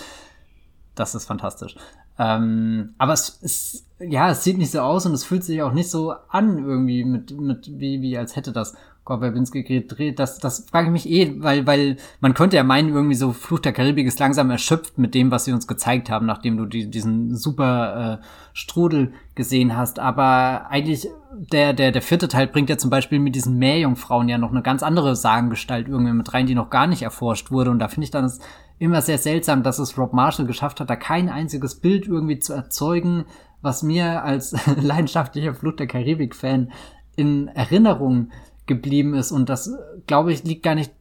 Das 0.95 1.15
ist 1.15 1.25
fantastisch. 1.25 1.75
Ähm, 2.19 2.93
aber 2.97 3.13
es 3.13 3.29
ist, 3.41 3.85
ja, 3.99 4.31
es 4.31 4.43
sieht 4.43 4.57
nicht 4.57 4.71
so 4.71 4.79
aus 4.79 5.05
und 5.05 5.13
es 5.13 5.23
fühlt 5.23 5.43
sich 5.43 5.61
auch 5.61 5.73
nicht 5.73 5.89
so 5.89 6.13
an 6.29 6.57
irgendwie 6.59 7.03
mit, 7.03 7.31
mit, 7.39 7.79
wie, 7.79 8.01
wie 8.01 8.17
als 8.17 8.35
hätte 8.35 8.51
das 8.51 8.75
Gorberbinski 9.03 9.63
gedreht. 9.63 10.19
Das, 10.19 10.37
das 10.37 10.67
frage 10.69 10.87
ich 10.87 10.91
mich 10.91 11.09
eh, 11.09 11.35
weil, 11.41 11.65
weil 11.65 11.97
man 12.19 12.33
könnte 12.33 12.57
ja 12.57 12.63
meinen, 12.63 12.89
irgendwie 12.89 13.15
so 13.15 13.33
Fluch 13.33 13.59
der 13.59 13.73
Karibik 13.73 14.05
ist 14.05 14.19
langsam 14.19 14.51
erschöpft 14.51 14.97
mit 14.97 15.15
dem, 15.15 15.31
was 15.31 15.45
sie 15.45 15.53
uns 15.53 15.67
gezeigt 15.67 16.09
haben, 16.09 16.27
nachdem 16.27 16.57
du 16.57 16.65
die, 16.65 16.89
diesen 16.89 17.35
super 17.35 18.19
äh, 18.21 18.25
Strudel 18.53 19.13
gesehen 19.33 19.75
hast. 19.75 19.97
Aber 19.97 20.67
eigentlich, 20.69 21.07
der, 21.51 21.73
der, 21.73 21.91
der 21.91 22.01
vierte 22.01 22.27
Teil 22.27 22.47
bringt 22.47 22.69
ja 22.69 22.77
zum 22.77 22.91
Beispiel 22.91 23.19
mit 23.19 23.33
diesen 23.33 23.57
Meerjungfrauen 23.57 24.29
ja 24.29 24.37
noch 24.37 24.51
eine 24.51 24.61
ganz 24.61 24.83
andere 24.83 25.15
Sagengestalt 25.15 25.87
irgendwie 25.87 26.13
mit 26.13 26.31
rein, 26.33 26.45
die 26.45 26.55
noch 26.55 26.69
gar 26.69 26.85
nicht 26.85 27.01
erforscht 27.01 27.49
wurde. 27.49 27.71
Und 27.71 27.79
da 27.79 27.87
finde 27.87 28.05
ich 28.05 28.11
dann 28.11 28.31
immer 28.81 29.03
sehr 29.03 29.19
seltsam, 29.19 29.61
dass 29.61 29.77
es 29.77 29.95
Rob 29.95 30.11
Marshall 30.11 30.47
geschafft 30.47 30.79
hat, 30.79 30.89
da 30.89 30.95
kein 30.95 31.29
einziges 31.29 31.75
Bild 31.75 32.07
irgendwie 32.07 32.39
zu 32.39 32.53
erzeugen, 32.53 33.25
was 33.61 33.83
mir 33.83 34.23
als 34.23 34.55
leidenschaftlicher 34.75 35.53
Flut 35.53 35.79
der 35.79 35.85
Karibik-Fan 35.85 36.71
in 37.15 37.47
Erinnerung 37.49 38.31
geblieben 38.65 39.13
ist. 39.13 39.31
Und 39.31 39.49
das, 39.49 39.71
glaube 40.07 40.33
ich, 40.33 40.43
liegt 40.43 40.63
gar 40.63 40.73
nicht 40.73 40.91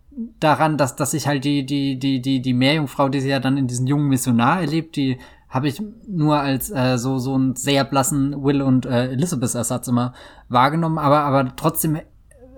daran, 0.41 0.77
dass, 0.77 0.95
dass 0.95 1.15
ich 1.15 1.27
halt 1.27 1.45
die, 1.45 1.65
die, 1.65 1.99
die, 1.99 2.21
die, 2.21 2.43
die 2.43 2.53
Meerjungfrau, 2.53 3.09
die 3.09 3.21
sie 3.21 3.31
ja 3.31 3.41
dann 3.41 3.57
in 3.57 3.67
diesen 3.67 3.87
jungen 3.87 4.09
Missionar 4.09 4.61
erlebt, 4.61 4.97
die 4.97 5.17
habe 5.49 5.67
ich 5.67 5.83
nur 6.07 6.39
als 6.39 6.71
äh, 6.71 6.99
so 6.99 7.19
so 7.19 7.35
einen 7.35 7.57
sehr 7.57 7.85
blassen 7.85 8.45
Will 8.45 8.61
und 8.63 8.87
äh, 8.87 9.09
Elizabeth 9.09 9.55
Ersatz 9.55 9.89
immer 9.89 10.13
wahrgenommen, 10.49 10.99
aber 10.99 11.21
aber 11.21 11.57
trotzdem 11.57 11.99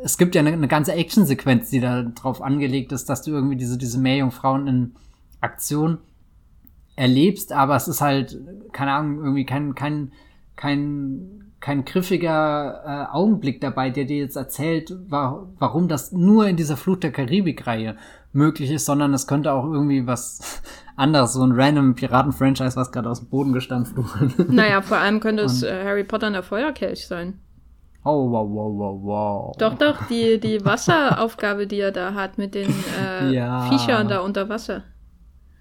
es 0.02 0.18
gibt 0.18 0.34
ja 0.34 0.40
eine, 0.40 0.52
eine 0.52 0.68
ganze 0.68 0.92
Actionsequenz, 0.92 1.70
die 1.70 1.80
da 1.80 2.02
drauf 2.02 2.42
angelegt 2.42 2.92
ist, 2.92 3.08
dass 3.08 3.22
du 3.22 3.30
irgendwie 3.30 3.56
diese 3.56 3.78
diese 3.78 3.98
Meerjungfrauen 3.98 4.66
in 4.66 4.92
Aktion 5.42 5.98
erlebst, 6.96 7.52
aber 7.52 7.76
es 7.76 7.88
ist 7.88 8.00
halt, 8.00 8.38
keine 8.72 8.92
Ahnung, 8.92 9.18
irgendwie 9.18 9.46
kein, 9.46 9.74
kein, 9.74 10.12
kein, 10.56 11.52
kein 11.60 11.84
griffiger 11.84 12.82
äh, 12.84 13.14
Augenblick 13.14 13.60
dabei, 13.60 13.90
der 13.90 14.04
dir 14.04 14.18
jetzt 14.18 14.36
erzählt, 14.36 14.94
wa 15.08 15.46
warum 15.58 15.88
das 15.88 16.12
nur 16.12 16.46
in 16.46 16.56
dieser 16.56 16.76
Flut 16.76 17.02
der 17.02 17.12
Karibik-Reihe 17.12 17.96
möglich 18.32 18.70
ist, 18.70 18.84
sondern 18.84 19.14
es 19.14 19.26
könnte 19.26 19.52
auch 19.52 19.64
irgendwie 19.64 20.06
was 20.06 20.62
anderes, 20.96 21.32
so 21.34 21.42
ein 21.42 21.52
random 21.52 21.94
Piraten-Franchise, 21.94 22.76
was 22.76 22.92
gerade 22.92 23.08
aus 23.08 23.20
dem 23.20 23.28
Boden 23.28 23.52
gestampft 23.52 23.96
wurde. 23.96 24.52
Naja, 24.52 24.82
vor 24.82 24.98
allem 24.98 25.20
könnte 25.20 25.44
es 25.44 25.62
äh, 25.62 25.84
Harry 25.84 26.04
Potter 26.04 26.26
und 26.26 26.34
der 26.34 26.42
Feuerkelch 26.42 27.06
sein. 27.06 27.38
Oh, 28.04 28.30
wow, 28.30 28.48
wow, 28.50 28.72
wow, 28.76 29.00
wow. 29.02 29.56
Doch, 29.58 29.74
doch, 29.74 30.06
die, 30.08 30.40
die 30.40 30.64
Wasseraufgabe, 30.64 31.68
die 31.68 31.78
er 31.78 31.92
da 31.92 32.14
hat 32.14 32.36
mit 32.36 32.54
den 32.54 32.74
äh, 33.00 33.30
ja. 33.32 33.70
Viechern 33.70 34.08
da 34.08 34.20
unter 34.20 34.48
Wasser. 34.48 34.82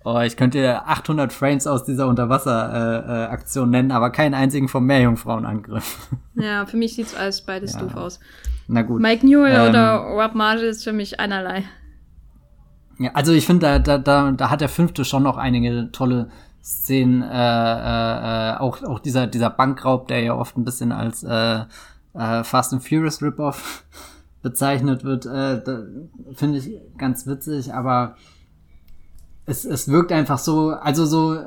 Oh, 0.04 0.20
ich 0.20 0.36
könnte 0.36 0.58
dir 0.58 0.88
800 0.88 1.32
Frames 1.32 1.68
aus 1.68 1.84
dieser 1.84 2.08
Unterwasser-Aktion 2.08 3.66
äh, 3.66 3.68
äh, 3.68 3.72
nennen, 3.72 3.92
aber 3.92 4.10
keinen 4.10 4.34
einzigen 4.34 4.68
vom 4.68 4.86
Meerjungfrauenangriff. 4.86 6.10
Ja, 6.36 6.66
für 6.66 6.78
mich 6.78 6.96
sieht's 6.96 7.14
alles 7.14 7.42
beides 7.42 7.74
ja. 7.74 7.82
doof 7.82 7.96
aus. 7.96 8.20
Na 8.68 8.82
gut. 8.82 9.02
Mike 9.02 9.26
Newell 9.26 9.54
ähm, 9.54 9.70
oder 9.70 9.98
Rob 9.98 10.34
Marshall 10.34 10.70
ist 10.70 10.84
für 10.84 10.94
mich 10.94 11.20
einerlei. 11.20 11.66
Ja, 12.98 13.12
also 13.14 13.32
ich 13.32 13.46
finde, 13.46 13.62
da, 13.62 13.80
da, 13.80 13.98
da, 13.98 14.32
da 14.32 14.50
hat 14.50 14.62
der 14.62 14.70
fünfte 14.70 15.06
schon 15.06 15.24
noch 15.24 15.38
einige 15.38 15.92
tolle 15.92 16.30
Szenen, 16.64 17.22
äh, 17.22 17.26
äh, 17.28 18.58
auch, 18.58 18.84
auch 18.84 19.00
dieser, 19.00 19.28
dieser 19.28 19.50
Bankraub, 19.50 20.08
der 20.08 20.22
ja 20.22 20.36
oft 20.36 20.58
ein 20.58 20.64
bisschen 20.64 20.92
als 20.92 21.24
äh, 21.24 21.62
äh, 22.14 22.44
Fast 22.44 22.74
and 22.74 22.84
Furious 22.88 23.22
Rip-Off 23.22 23.84
bezeichnet 24.42 25.04
wird, 25.04 25.26
äh, 25.26 25.62
finde 26.34 26.60
ich 26.60 26.72
ganz 26.98 27.28
witzig, 27.28 27.74
aber 27.74 28.16
es, 29.52 29.66
es 29.66 29.88
wirkt 29.90 30.12
einfach 30.12 30.40
so, 30.40 30.70
also 30.70 31.06
so 31.06 31.38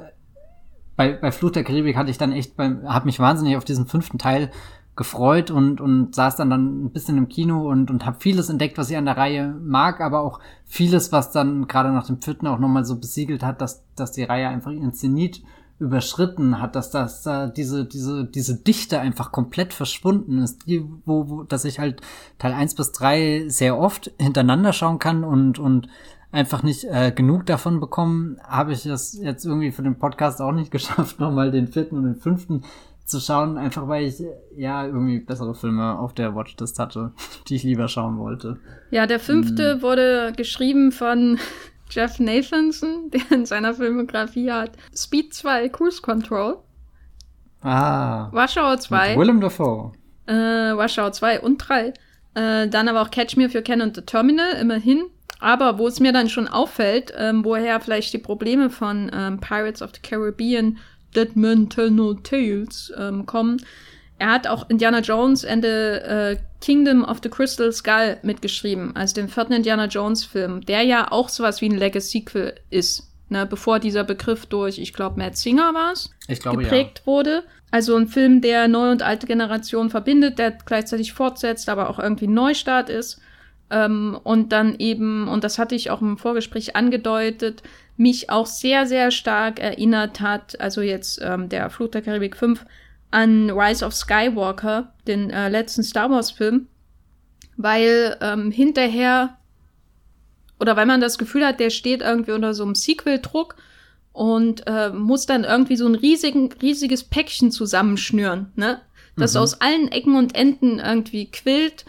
bei, 0.97 1.13
bei 1.13 1.33
Flucht 1.33 1.57
der 1.57 1.65
Karibik 1.65 1.97
hatte 1.97 2.11
ich 2.11 2.19
dann 2.19 2.33
echt 2.33 2.57
beim, 2.57 2.83
hab 2.85 3.05
mich 3.05 3.19
wahnsinnig 3.19 3.57
auf 3.57 3.65
diesen 3.65 3.87
fünften 3.87 4.19
Teil 4.19 4.51
gefreut 4.95 5.51
und, 5.51 5.81
und 5.81 6.15
saß 6.15 6.37
dann, 6.37 6.51
dann 6.51 6.85
ein 6.85 6.93
bisschen 6.93 7.19
im 7.19 7.29
Kino 7.29 7.69
und, 7.69 7.91
und 7.91 8.07
habe 8.07 8.19
vieles 8.21 8.49
entdeckt, 8.49 8.79
was 8.79 8.91
ich 8.91 8.97
an 8.97 9.07
der 9.07 9.17
Reihe 9.17 9.49
mag, 9.61 10.01
aber 10.01 10.21
auch 10.21 10.39
vieles, 10.67 11.11
was 11.11 11.33
dann 11.33 11.67
gerade 11.67 11.91
nach 11.91 12.07
dem 12.07 12.23
vierten 12.23 12.47
auch 12.47 12.61
nochmal 12.61 12.85
so 12.85 12.97
besiegelt 13.01 13.43
hat, 13.43 13.61
dass, 13.61 13.83
dass 13.97 14.13
die 14.13 14.23
Reihe 14.23 14.49
einfach 14.49 14.71
ihren 14.71 14.93
Zenit 14.93 15.43
überschritten 15.81 16.61
hat, 16.61 16.77
dass 16.77 16.91
das 16.91 17.23
da 17.23 17.49
diese 17.49 17.85
diese 17.85 18.25
diese 18.25 18.55
Dichte 18.55 19.01
einfach 19.01 19.33
komplett 19.33 19.73
verschwunden 19.73 20.39
ist, 20.39 20.69
die 20.69 20.85
wo, 21.05 21.29
wo 21.29 21.43
dass 21.43 21.65
ich 21.65 21.81
halt 21.81 22.01
Teil 22.39 22.53
eins 22.53 22.77
bis 22.77 22.93
drei 22.93 23.49
sehr 23.49 23.77
oft 23.77 24.13
hintereinander 24.21 24.73
schauen 24.73 25.01
kann 25.01 25.25
und 25.25 25.59
und 25.59 25.89
einfach 26.35 26.63
nicht 26.63 26.85
äh, 26.85 27.13
genug 27.13 27.47
davon 27.47 27.81
bekommen, 27.81 28.39
habe 28.47 28.73
ich 28.73 28.85
es 28.85 29.19
jetzt 29.21 29.45
irgendwie 29.45 29.71
für 29.71 29.83
den 29.83 29.99
Podcast 29.99 30.41
auch 30.43 30.53
nicht 30.53 30.71
geschafft, 30.73 31.21
nochmal 31.21 31.51
den 31.51 31.69
vierten 31.69 31.97
und 31.97 32.05
den 32.05 32.17
fünften 32.17 32.65
zu 33.05 33.21
schauen, 33.21 33.59
einfach 33.59 33.87
weil 33.87 34.07
ich 34.07 34.23
ja 34.57 34.87
irgendwie 34.87 35.21
bessere 35.21 35.55
Filme 35.55 35.99
auf 35.99 36.15
der 36.15 36.35
Watchlist 36.35 36.79
hatte, 36.79 37.13
die 37.49 37.57
ich 37.57 37.63
lieber 37.63 37.89
schauen 37.89 38.19
wollte. 38.19 38.59
Ja, 38.91 39.07
der 39.07 39.21
fünfte 39.21 39.77
mhm. 39.77 39.83
wurde 39.83 40.33
geschrieben 40.37 40.91
von 40.91 41.39
Jeff 41.91 42.19
Nathanson, 42.19 43.11
der 43.11 43.31
in 43.31 43.47
seiner 43.47 43.75
Filmografie 43.75 44.51
hat 44.51 44.73
Speed 44.95 45.35
2 45.35 45.69
Cruise 45.69 46.03
Control. 46.03 46.57
Ah. 47.61 48.29
Warschau 48.33 48.77
2. 48.77 49.17
Willem 49.17 49.41
Dafoe. 49.41 49.93
Äh, 50.27 50.33
Warschau 50.33 51.11
2 51.11 51.41
und 51.41 51.59
3. 51.59 51.93
Äh, 52.35 52.69
dann 52.69 52.89
aber 52.89 53.03
auch 53.03 53.11
Catch 53.11 53.37
Me 53.37 53.45
If 53.45 53.55
You 53.55 53.63
Can 53.63 53.81
und 53.81 53.95
The 53.95 54.03
Terminal, 54.03 54.55
immerhin. 54.61 55.05
Aber 55.41 55.79
wo 55.79 55.87
es 55.87 56.01
mir 56.01 56.13
dann 56.13 56.29
schon 56.29 56.49
auffällt, 56.49 57.13
ähm, 57.17 57.45
woher 57.45 57.81
vielleicht 57.81 58.13
die 58.13 58.19
Probleme 58.19 58.71
von 58.71 59.11
ähm, 59.13 59.41
Pirates 59.41 59.83
of 59.83 59.91
the 59.95 60.01
Caribbean 60.01 60.79
Dead 61.15 61.35
Men 61.37 61.69
Tell 61.69 61.91
No 61.91 62.15
Tales 62.15 62.93
ähm, 62.99 63.27
kommen. 63.27 63.63
Er 64.19 64.31
hat 64.31 64.47
auch 64.47 64.71
Indiana 64.71 65.01
Jones 65.01 65.45
and 65.45 65.65
the 65.65 65.69
äh, 65.69 66.37
Kingdom 66.61 67.05
of 67.05 67.19
the 67.23 67.29
Crystal 67.29 67.73
Skull 67.73 68.17
mitgeschrieben, 68.23 68.95
also 68.95 69.15
den 69.15 69.29
vierten 69.29 69.53
Indiana 69.53 69.87
Jones 69.87 70.25
Film, 70.25 70.65
der 70.65 70.83
ja 70.83 71.11
auch 71.11 71.29
sowas 71.29 71.61
wie 71.61 71.69
ein 71.69 71.77
Legacy-Sequel 71.77 72.55
ist. 72.71 73.11
Ne, 73.31 73.47
bevor 73.47 73.81
dieser 73.81 74.05
Begriff 74.05 74.45
durch, 74.47 74.79
ich 74.79 74.93
glaube, 74.93 75.19
Matt 75.19 75.37
Singer 75.39 75.73
war 75.73 75.93
es, 75.93 76.11
geprägt 76.29 77.01
ja. 77.01 77.07
wurde. 77.07 77.43
Also 77.71 77.97
ein 77.97 78.07
Film, 78.07 78.43
der 78.43 78.69
neue 78.69 78.93
und 78.93 79.03
alte 79.03 79.27
Generation 79.27 79.89
verbindet, 79.91 80.39
der 80.39 80.53
gleichzeitig 80.53 81.15
fortsetzt, 81.15 81.69
aber 81.71 81.89
auch 81.89 81.99
irgendwie 81.99 82.27
ein 82.27 82.35
Neustart 82.35 82.91
ist. 82.91 83.21
Ähm, 83.75 84.17
und 84.23 84.53
dann 84.53 84.77
eben, 84.79 85.27
und 85.27 85.43
das 85.43 85.59
hatte 85.59 85.75
ich 85.75 85.91
auch 85.91 86.01
im 86.01 86.17
Vorgespräch 86.17 86.77
angedeutet, 86.77 87.65
mich 87.97 88.31
auch 88.31 88.47
sehr, 88.47 88.87
sehr 88.87 89.11
stark 89.11 89.59
erinnert 89.59 90.21
hat, 90.21 90.61
also 90.61 90.81
jetzt 90.81 91.21
ähm, 91.21 91.49
der 91.49 91.69
Fluch 91.71 91.91
der 91.91 92.03
Karibik 92.03 92.37
5, 92.37 92.65
an 93.11 93.51
Rise 93.51 93.85
of 93.85 93.93
Skywalker, 93.93 94.93
den 95.09 95.31
äh, 95.31 95.49
letzten 95.49 95.83
Star 95.83 96.09
Wars-Film, 96.09 96.69
weil 97.57 98.17
ähm, 98.21 98.53
hinterher 98.53 99.39
oder 100.61 100.77
weil 100.77 100.87
man 100.87 101.01
das 101.01 101.19
Gefühl 101.19 101.45
hat, 101.45 101.59
der 101.59 101.71
steht 101.71 102.01
irgendwie 102.01 102.33
unter 102.33 102.55
so 102.55 102.63
einem 102.63 102.77
Sequel-Druck 102.77 103.57
und 104.13 104.69
äh, 104.69 104.91
muss 104.91 105.27
dann 105.27 105.43
irgendwie 105.43 105.77
so 105.77 105.87
ein 105.89 105.97
riesigen, 105.97 106.53
riesiges 106.63 107.03
Päckchen 107.03 107.51
zusammenschnüren, 107.51 108.53
ne? 108.55 108.81
Das 109.17 109.35
mhm. 109.35 109.41
aus 109.41 109.61
allen 109.61 109.89
Ecken 109.89 110.17
und 110.17 110.37
Enden 110.37 110.79
irgendwie 110.79 111.31
quillt. 111.31 111.85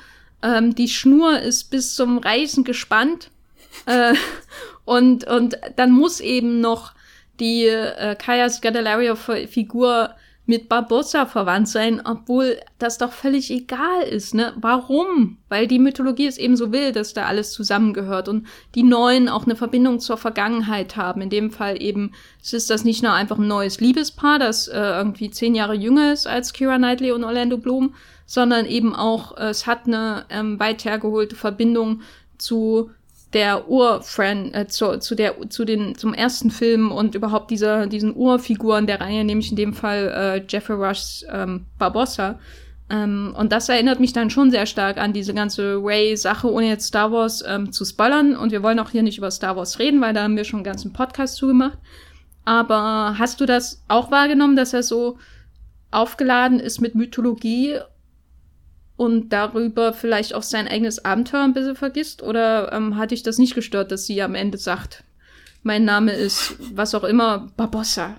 Ähm, 0.45 0.75
die 0.75 0.87
Schnur 0.87 1.39
ist 1.39 1.71
bis 1.71 1.95
zum 1.95 2.19
Reißen 2.19 2.63
gespannt 2.63 3.31
äh, 3.87 4.13
und, 4.85 5.25
und 5.27 5.57
dann 5.75 5.91
muss 5.91 6.19
eben 6.19 6.61
noch 6.61 6.93
die 7.39 7.65
äh, 7.65 8.15
Kaya 8.15 8.47
Scandalario-Figur 8.49 10.11
mit 10.47 10.69
Barbossa 10.69 11.25
verwandt 11.25 11.67
sein, 11.67 12.01
obwohl 12.05 12.59
das 12.77 12.99
doch 12.99 13.11
völlig 13.11 13.49
egal 13.49 14.03
ist, 14.03 14.35
ne? 14.35 14.53
Warum? 14.57 15.37
Weil 15.49 15.65
die 15.65 15.79
Mythologie 15.79 16.27
es 16.27 16.37
eben 16.37 16.55
so 16.55 16.71
will, 16.71 16.91
dass 16.91 17.15
da 17.15 17.25
alles 17.25 17.51
zusammengehört 17.51 18.29
und 18.29 18.45
die 18.75 18.83
Neuen 18.83 19.27
auch 19.27 19.45
eine 19.45 19.55
Verbindung 19.55 19.99
zur 19.99 20.17
Vergangenheit 20.17 20.97
haben. 20.97 21.21
In 21.21 21.31
dem 21.31 21.49
Fall 21.49 21.81
eben, 21.81 22.11
es 22.43 22.53
ist 22.53 22.69
das 22.69 22.83
nicht 22.83 23.01
nur 23.01 23.13
einfach 23.13 23.39
ein 23.39 23.47
neues 23.47 23.79
Liebespaar, 23.79 24.37
das 24.37 24.67
äh, 24.67 24.77
irgendwie 24.77 25.31
zehn 25.31 25.55
Jahre 25.55 25.73
jünger 25.73 26.13
ist 26.13 26.27
als 26.27 26.53
Kira 26.53 26.77
Knightley 26.77 27.11
und 27.11 27.23
Orlando 27.23 27.57
Bloom, 27.57 27.95
sondern 28.25 28.65
eben 28.65 28.95
auch, 28.95 29.37
äh, 29.37 29.49
es 29.49 29.67
hat 29.67 29.87
eine 29.87 30.25
ähm, 30.29 30.59
weit 30.59 30.85
hergeholte 30.85 31.35
Verbindung 31.35 32.01
zu 32.37 32.91
der 33.33 33.69
Urfriend 33.69 34.55
äh, 34.55 34.67
zu, 34.67 34.97
zu 34.99 35.13
der 35.13 35.49
zu 35.49 35.65
den 35.65 35.95
zum 35.95 36.13
ersten 36.13 36.51
Film 36.51 36.91
und 36.91 37.15
überhaupt 37.15 37.51
dieser 37.51 37.85
diesen 37.87 38.15
Urfiguren 38.15 38.87
der 38.87 39.01
Reihe, 39.01 39.25
nämlich 39.25 39.49
in 39.49 39.57
dem 39.57 39.73
Fall 39.73 40.07
äh, 40.07 40.45
Jeffrey 40.47 40.75
Rushs 40.75 41.25
ähm, 41.29 41.65
Barbossa. 41.77 42.39
Ähm, 42.89 43.35
und 43.37 43.51
das 43.51 43.67
erinnert 43.67 43.99
mich 43.99 44.13
dann 44.13 44.29
schon 44.29 44.51
sehr 44.51 44.65
stark 44.65 44.97
an 44.97 45.11
diese 45.11 45.33
ganze 45.33 45.79
Ray-Sache, 45.81 46.51
ohne 46.51 46.67
jetzt 46.67 46.87
Star 46.87 47.11
Wars 47.11 47.43
ähm, 47.45 47.71
zu 47.71 47.83
spoilern. 47.83 48.37
Und 48.37 48.51
wir 48.51 48.63
wollen 48.63 48.79
auch 48.79 48.91
hier 48.91 49.03
nicht 49.03 49.17
über 49.17 49.31
Star 49.31 49.55
Wars 49.57 49.79
reden, 49.79 50.01
weil 50.01 50.13
da 50.13 50.23
haben 50.23 50.37
wir 50.37 50.43
schon 50.43 50.59
einen 50.59 50.65
ganzen 50.65 50.93
Podcast 50.93 51.35
zugemacht. 51.35 51.79
Aber 52.45 53.15
hast 53.17 53.41
du 53.41 53.45
das 53.47 53.83
auch 53.87 54.11
wahrgenommen, 54.11 54.55
dass 54.55 54.73
er 54.73 54.83
so 54.83 55.17
aufgeladen 55.89 56.59
ist 56.59 56.79
mit 56.79 56.93
Mythologie 56.93 57.79
und 58.97 59.29
darüber 59.29 59.93
vielleicht 59.93 60.33
auch 60.33 60.43
sein 60.43 60.67
eigenes 60.67 61.03
Abenteuer 61.03 61.43
ein 61.43 61.53
bisschen 61.53 61.75
vergisst? 61.75 62.23
Oder 62.23 62.71
ähm, 62.71 62.97
hat 62.97 63.11
dich 63.11 63.23
das 63.23 63.37
nicht 63.37 63.55
gestört, 63.55 63.91
dass 63.91 64.05
sie 64.05 64.21
am 64.21 64.35
Ende 64.35 64.57
sagt, 64.57 65.03
mein 65.63 65.83
Name 65.83 66.11
ist 66.11 66.55
was 66.73 66.95
auch 66.95 67.03
immer, 67.03 67.47
Barbossa? 67.57 68.15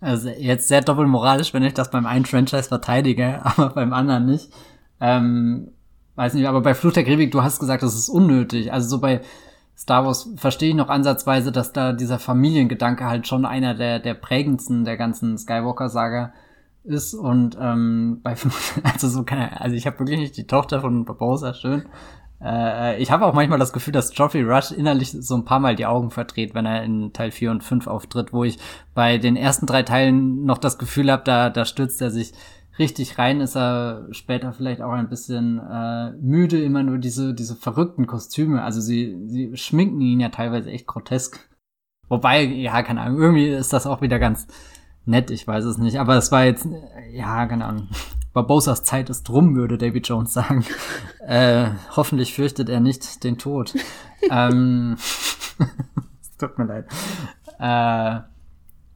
Also 0.00 0.28
jetzt 0.28 0.68
sehr 0.68 0.80
doppelmoralisch, 0.80 1.52
wenn 1.52 1.64
ich 1.64 1.74
das 1.74 1.90
beim 1.90 2.06
einen 2.06 2.24
Franchise 2.24 2.68
verteidige, 2.68 3.40
aber 3.44 3.70
beim 3.70 3.92
anderen 3.92 4.26
nicht. 4.26 4.50
Ähm, 5.00 5.72
weiß 6.14 6.34
nicht, 6.34 6.46
aber 6.46 6.60
bei 6.60 6.74
Fluch 6.74 6.92
der 6.92 7.04
Karibik, 7.04 7.32
du 7.32 7.42
hast 7.42 7.60
gesagt, 7.60 7.82
das 7.82 7.94
ist 7.94 8.08
unnötig. 8.08 8.72
Also 8.72 8.88
so 8.88 9.00
bei 9.00 9.20
Star 9.76 10.04
Wars 10.04 10.30
verstehe 10.36 10.70
ich 10.70 10.74
noch 10.74 10.88
ansatzweise, 10.88 11.52
dass 11.52 11.72
da 11.72 11.92
dieser 11.92 12.18
Familiengedanke 12.18 13.04
halt 13.04 13.28
schon 13.28 13.44
einer 13.44 13.74
der, 13.74 14.00
der 14.00 14.14
prägendsten 14.14 14.84
der 14.84 14.96
ganzen 14.96 15.36
Skywalker-Saga 15.38 16.26
ist 16.26 16.47
und 17.14 17.56
ähm, 17.60 18.20
bei 18.22 18.34
also 18.82 19.08
so 19.08 19.24
keine, 19.24 19.60
also 19.60 19.76
ich 19.76 19.86
habe 19.86 19.98
wirklich 19.98 20.18
nicht 20.18 20.36
die 20.36 20.46
Tochter 20.46 20.80
von 20.80 21.04
Barbosa 21.04 21.54
schön. 21.54 21.84
Äh, 22.40 23.00
ich 23.02 23.10
habe 23.10 23.26
auch 23.26 23.34
manchmal 23.34 23.58
das 23.58 23.72
Gefühl, 23.72 23.92
dass 23.92 24.10
Geoffrey 24.10 24.42
Rush 24.42 24.70
innerlich 24.70 25.10
so 25.10 25.34
ein 25.34 25.44
paar 25.44 25.60
Mal 25.60 25.76
die 25.76 25.86
Augen 25.86 26.10
verdreht, 26.10 26.54
wenn 26.54 26.66
er 26.66 26.84
in 26.84 27.12
Teil 27.12 27.30
4 27.30 27.50
und 27.50 27.64
5 27.64 27.86
auftritt, 27.86 28.32
wo 28.32 28.44
ich 28.44 28.58
bei 28.94 29.18
den 29.18 29.36
ersten 29.36 29.66
drei 29.66 29.82
Teilen 29.82 30.44
noch 30.44 30.58
das 30.58 30.78
Gefühl 30.78 31.10
habe, 31.10 31.24
da, 31.24 31.50
da 31.50 31.64
stürzt 31.64 32.00
er 32.00 32.10
sich 32.10 32.32
richtig 32.78 33.18
rein, 33.18 33.40
ist 33.40 33.56
er 33.56 34.06
später 34.12 34.52
vielleicht 34.52 34.82
auch 34.82 34.92
ein 34.92 35.08
bisschen 35.08 35.58
äh, 35.58 36.12
müde, 36.12 36.62
immer 36.62 36.84
nur 36.84 36.98
diese, 36.98 37.34
diese 37.34 37.56
verrückten 37.56 38.06
Kostüme. 38.06 38.62
Also 38.62 38.80
sie, 38.80 39.18
sie 39.26 39.56
schminken 39.56 40.00
ihn 40.00 40.20
ja 40.20 40.28
teilweise 40.28 40.70
echt 40.70 40.86
grotesk. 40.86 41.48
Wobei, 42.08 42.42
ja, 42.42 42.82
keine 42.82 43.02
Ahnung, 43.02 43.20
irgendwie 43.20 43.48
ist 43.48 43.72
das 43.72 43.86
auch 43.86 44.00
wieder 44.00 44.18
ganz, 44.18 44.46
nett, 45.08 45.30
ich 45.30 45.46
weiß 45.46 45.64
es 45.64 45.78
nicht. 45.78 45.98
Aber 45.98 46.16
es 46.16 46.30
war 46.30 46.44
jetzt, 46.44 46.68
ja, 47.12 47.46
keine 47.46 47.64
Ahnung. 47.64 47.88
Barbosas 48.32 48.84
Zeit 48.84 49.10
ist 49.10 49.24
drum, 49.24 49.56
würde 49.56 49.78
David 49.78 50.06
Jones 50.06 50.32
sagen. 50.32 50.64
äh, 51.26 51.70
hoffentlich 51.96 52.34
fürchtet 52.34 52.68
er 52.68 52.80
nicht 52.80 53.24
den 53.24 53.38
Tod. 53.38 53.74
ähm, 54.30 54.96
tut 56.38 56.58
mir 56.58 56.66
leid. 56.66 56.86
Äh, 57.58 58.20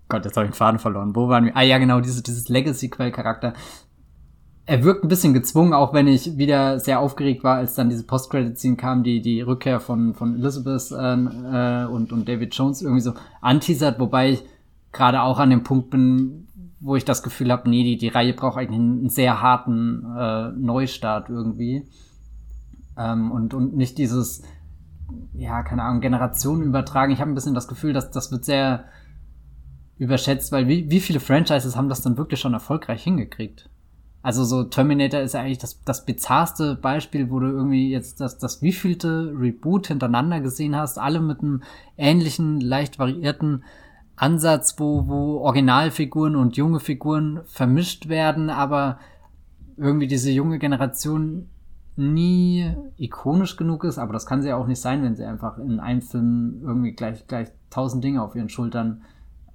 Gott, 0.08 0.24
jetzt 0.26 0.36
habe 0.36 0.46
ich 0.46 0.52
den 0.52 0.56
Faden 0.56 0.78
verloren. 0.78 1.16
Wo 1.16 1.28
waren 1.28 1.46
wir? 1.46 1.56
Ah 1.56 1.62
ja, 1.62 1.78
genau, 1.78 2.00
diese, 2.00 2.22
dieses 2.22 2.48
Legacy-Quell-Charakter. 2.48 3.54
Er 4.64 4.84
wirkt 4.84 5.02
ein 5.02 5.08
bisschen 5.08 5.34
gezwungen, 5.34 5.72
auch 5.72 5.92
wenn 5.92 6.06
ich 6.06 6.36
wieder 6.36 6.78
sehr 6.78 7.00
aufgeregt 7.00 7.42
war, 7.42 7.56
als 7.56 7.74
dann 7.74 7.88
diese 7.88 8.04
Post-Credit-Scene 8.04 8.76
kam, 8.76 9.02
die 9.02 9.20
die 9.22 9.40
Rückkehr 9.40 9.80
von, 9.80 10.14
von 10.14 10.36
Elizabeth 10.36 10.92
äh, 10.92 11.14
äh, 11.14 11.86
und, 11.86 12.12
und 12.12 12.28
David 12.28 12.54
Jones 12.54 12.82
irgendwie 12.82 13.00
so 13.00 13.14
anteasert, 13.40 13.98
wobei 13.98 14.30
ich 14.32 14.44
gerade 14.92 15.22
auch 15.22 15.38
an 15.38 15.50
dem 15.50 15.64
Punkt 15.64 15.90
bin, 15.90 16.48
wo 16.80 16.96
ich 16.96 17.04
das 17.04 17.22
Gefühl 17.22 17.50
habe, 17.52 17.68
nee, 17.70 17.84
die, 17.84 17.96
die 17.96 18.08
Reihe 18.08 18.34
braucht 18.34 18.58
eigentlich 18.58 18.80
einen 18.80 19.08
sehr 19.08 19.40
harten 19.40 20.04
äh, 20.16 20.50
Neustart 20.52 21.28
irgendwie. 21.28 21.86
Ähm, 22.98 23.30
und, 23.30 23.54
und 23.54 23.76
nicht 23.76 23.98
dieses, 23.98 24.42
ja, 25.32 25.62
keine 25.62 25.84
Ahnung, 25.84 26.00
Generationen 26.00 26.64
übertragen. 26.64 27.12
Ich 27.12 27.20
habe 27.20 27.30
ein 27.30 27.34
bisschen 27.34 27.54
das 27.54 27.68
Gefühl, 27.68 27.92
dass 27.92 28.10
das 28.10 28.32
wird 28.32 28.44
sehr 28.44 28.84
überschätzt, 29.96 30.50
weil 30.50 30.66
wie, 30.66 30.90
wie 30.90 31.00
viele 31.00 31.20
Franchises 31.20 31.76
haben 31.76 31.88
das 31.88 32.02
dann 32.02 32.18
wirklich 32.18 32.40
schon 32.40 32.54
erfolgreich 32.54 33.02
hingekriegt? 33.04 33.70
Also 34.22 34.44
so 34.44 34.64
Terminator 34.64 35.20
ist 35.20 35.34
ja 35.34 35.40
eigentlich 35.40 35.58
das, 35.58 35.82
das 35.84 36.04
bizarrste 36.04 36.76
Beispiel, 36.76 37.30
wo 37.30 37.40
du 37.40 37.46
irgendwie 37.46 37.90
jetzt 37.90 38.20
das, 38.20 38.38
das 38.38 38.62
wievielte 38.62 39.32
Reboot 39.36 39.88
hintereinander 39.88 40.40
gesehen 40.40 40.76
hast, 40.76 40.98
alle 40.98 41.20
mit 41.20 41.40
einem 41.40 41.62
ähnlichen, 41.96 42.60
leicht 42.60 42.98
variierten 42.98 43.64
Ansatz, 44.22 44.76
wo, 44.78 45.08
wo 45.08 45.38
Originalfiguren 45.38 46.36
und 46.36 46.56
junge 46.56 46.78
Figuren 46.78 47.40
vermischt 47.44 48.08
werden, 48.08 48.50
aber 48.50 48.98
irgendwie 49.76 50.06
diese 50.06 50.30
junge 50.30 50.60
Generation 50.60 51.48
nie 51.96 52.72
ikonisch 52.96 53.56
genug 53.56 53.82
ist, 53.82 53.98
aber 53.98 54.12
das 54.12 54.24
kann 54.24 54.40
sie 54.40 54.48
ja 54.48 54.56
auch 54.56 54.68
nicht 54.68 54.80
sein, 54.80 55.02
wenn 55.02 55.16
sie 55.16 55.24
einfach 55.24 55.58
in 55.58 55.80
einem 55.80 56.02
Film 56.02 56.60
irgendwie 56.62 56.92
gleich, 56.92 57.26
gleich 57.26 57.48
tausend 57.68 58.04
Dinge 58.04 58.22
auf 58.22 58.36
ihren 58.36 58.48
Schultern 58.48 59.02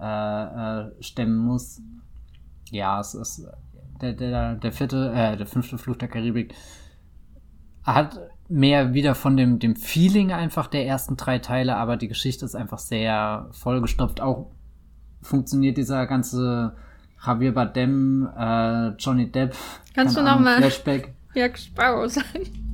äh, 0.02 0.04
äh, 0.04 0.92
stemmen 1.02 1.38
muss. 1.38 1.82
Ja, 2.70 3.00
es 3.00 3.14
ist 3.14 3.48
der, 4.02 4.14
der, 4.14 4.56
der 4.56 4.72
vierte, 4.74 5.14
äh, 5.14 5.38
der 5.38 5.48
fünfte 5.48 5.78
Fluch 5.78 5.96
der 5.96 6.10
Karibik 6.10 6.54
hat 7.84 8.20
mehr 8.50 8.94
wieder 8.94 9.16
von 9.16 9.38
dem, 9.38 9.60
dem 9.60 9.78
Feeling 9.78 10.34
einfach 10.34 10.68
der 10.68 10.86
ersten 10.86 11.16
drei 11.16 11.40
Teile, 11.40 11.78
aber 11.78 11.96
die 11.96 12.10
Geschichte 12.10 12.44
ist 12.44 12.54
einfach 12.56 12.80
sehr 12.80 13.48
vollgestopft. 13.52 14.20
Auch 14.20 14.52
funktioniert 15.22 15.78
dieser 15.78 16.06
ganze 16.06 16.76
Javier 17.26 17.54
Bardem, 17.54 18.30
äh, 18.38 18.90
Johnny 18.98 19.32
Depp. 19.32 19.56
Kannst 19.94 20.18
du 20.18 20.22
nochmal 20.22 20.62
Jack 21.34 21.58
Sparrow 21.58 22.10
sagen? 22.10 22.68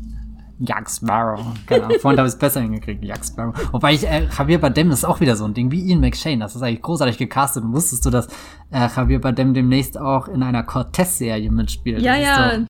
Jack 0.59 0.89
Sparrow. 0.89 1.45
Genau. 1.67 1.89
Vorhin 1.99 2.19
habe 2.19 2.27
ich 2.27 2.33
es 2.33 2.39
besser 2.39 2.61
hingekriegt, 2.61 3.03
Jack 3.03 3.25
Sparrow. 3.25 3.53
Wobei 3.73 3.93
ich, 3.93 4.07
äh, 4.07 4.27
Javier 4.37 4.59
Bardem 4.59 4.91
ist 4.91 5.03
auch 5.03 5.19
wieder 5.19 5.35
so 5.35 5.45
ein 5.45 5.53
Ding, 5.53 5.71
wie 5.71 5.81
Ian 5.81 5.99
McShane. 5.99 6.39
Das 6.39 6.55
ist 6.55 6.61
eigentlich 6.61 6.81
großartig 6.81 7.17
gecastet. 7.17 7.63
Und 7.63 7.73
wusstest 7.73 8.05
du, 8.05 8.09
dass 8.09 8.27
äh, 8.71 8.87
Javier 8.95 9.19
Bardem 9.19 9.53
demnächst 9.53 9.97
auch 9.97 10.27
in 10.27 10.43
einer 10.43 10.63
Cortez-Serie 10.63 11.51
mitspielt? 11.51 12.01
Ja, 12.01 12.15
ja. 12.15 12.65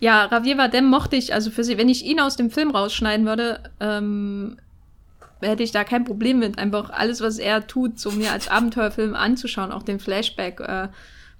Ja, 0.00 0.28
Javier 0.30 0.56
Bardem 0.56 0.86
mochte 0.86 1.16
ich, 1.16 1.34
also 1.34 1.50
für 1.50 1.64
sie, 1.64 1.76
wenn 1.76 1.88
ich 1.88 2.04
ihn 2.04 2.20
aus 2.20 2.36
dem 2.36 2.50
Film 2.50 2.70
rausschneiden 2.70 3.26
würde, 3.26 3.70
ähm, 3.80 4.56
hätte 5.40 5.62
ich 5.62 5.72
da 5.72 5.84
kein 5.84 6.04
Problem 6.04 6.38
mit, 6.38 6.58
einfach 6.58 6.90
alles, 6.90 7.20
was 7.20 7.38
er 7.38 7.66
tut, 7.66 7.98
so 7.98 8.10
mir 8.10 8.32
als 8.32 8.48
Abenteuerfilm 8.48 9.14
anzuschauen, 9.14 9.72
auch 9.72 9.82
den 9.82 10.00
Flashback, 10.00 10.60
äh, 10.60 10.88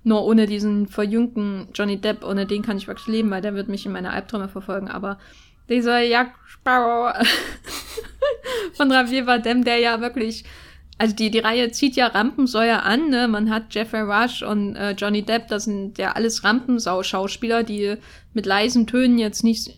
nur 0.04 0.24
ohne 0.24 0.46
diesen 0.46 0.86
verjüngten 0.86 1.68
Johnny 1.74 2.00
Depp, 2.00 2.24
ohne 2.24 2.46
den 2.46 2.62
kann 2.62 2.78
ich 2.78 2.88
wirklich 2.88 3.08
leben, 3.08 3.30
weil 3.30 3.42
der 3.42 3.54
wird 3.54 3.68
mich 3.68 3.84
in 3.84 3.92
meine 3.92 4.10
Albträume 4.10 4.48
verfolgen, 4.48 4.88
aber 4.88 5.18
dieser 5.68 6.00
Jack 6.00 6.34
Sparrow 6.46 7.14
von 8.74 8.90
Javier 8.90 9.26
Bardem, 9.26 9.64
der 9.64 9.78
ja 9.78 10.00
wirklich 10.00 10.44
also 10.98 11.14
die, 11.14 11.30
die 11.30 11.38
Reihe 11.38 11.70
zieht 11.70 11.94
ja 11.94 12.08
Rampensäuer 12.08 12.82
an, 12.82 13.08
ne? 13.08 13.28
Man 13.28 13.50
hat 13.50 13.72
Jeffrey 13.72 14.00
Rush 14.00 14.42
und 14.42 14.74
äh, 14.74 14.90
Johnny 14.92 15.22
Depp, 15.22 15.46
das 15.46 15.64
sind 15.64 15.96
ja 15.96 16.12
alles 16.12 16.42
Rampensau-Schauspieler, 16.42 17.62
die 17.62 17.94
mit 18.34 18.46
leisen 18.46 18.88
Tönen 18.88 19.16
jetzt 19.16 19.44
nicht, 19.44 19.77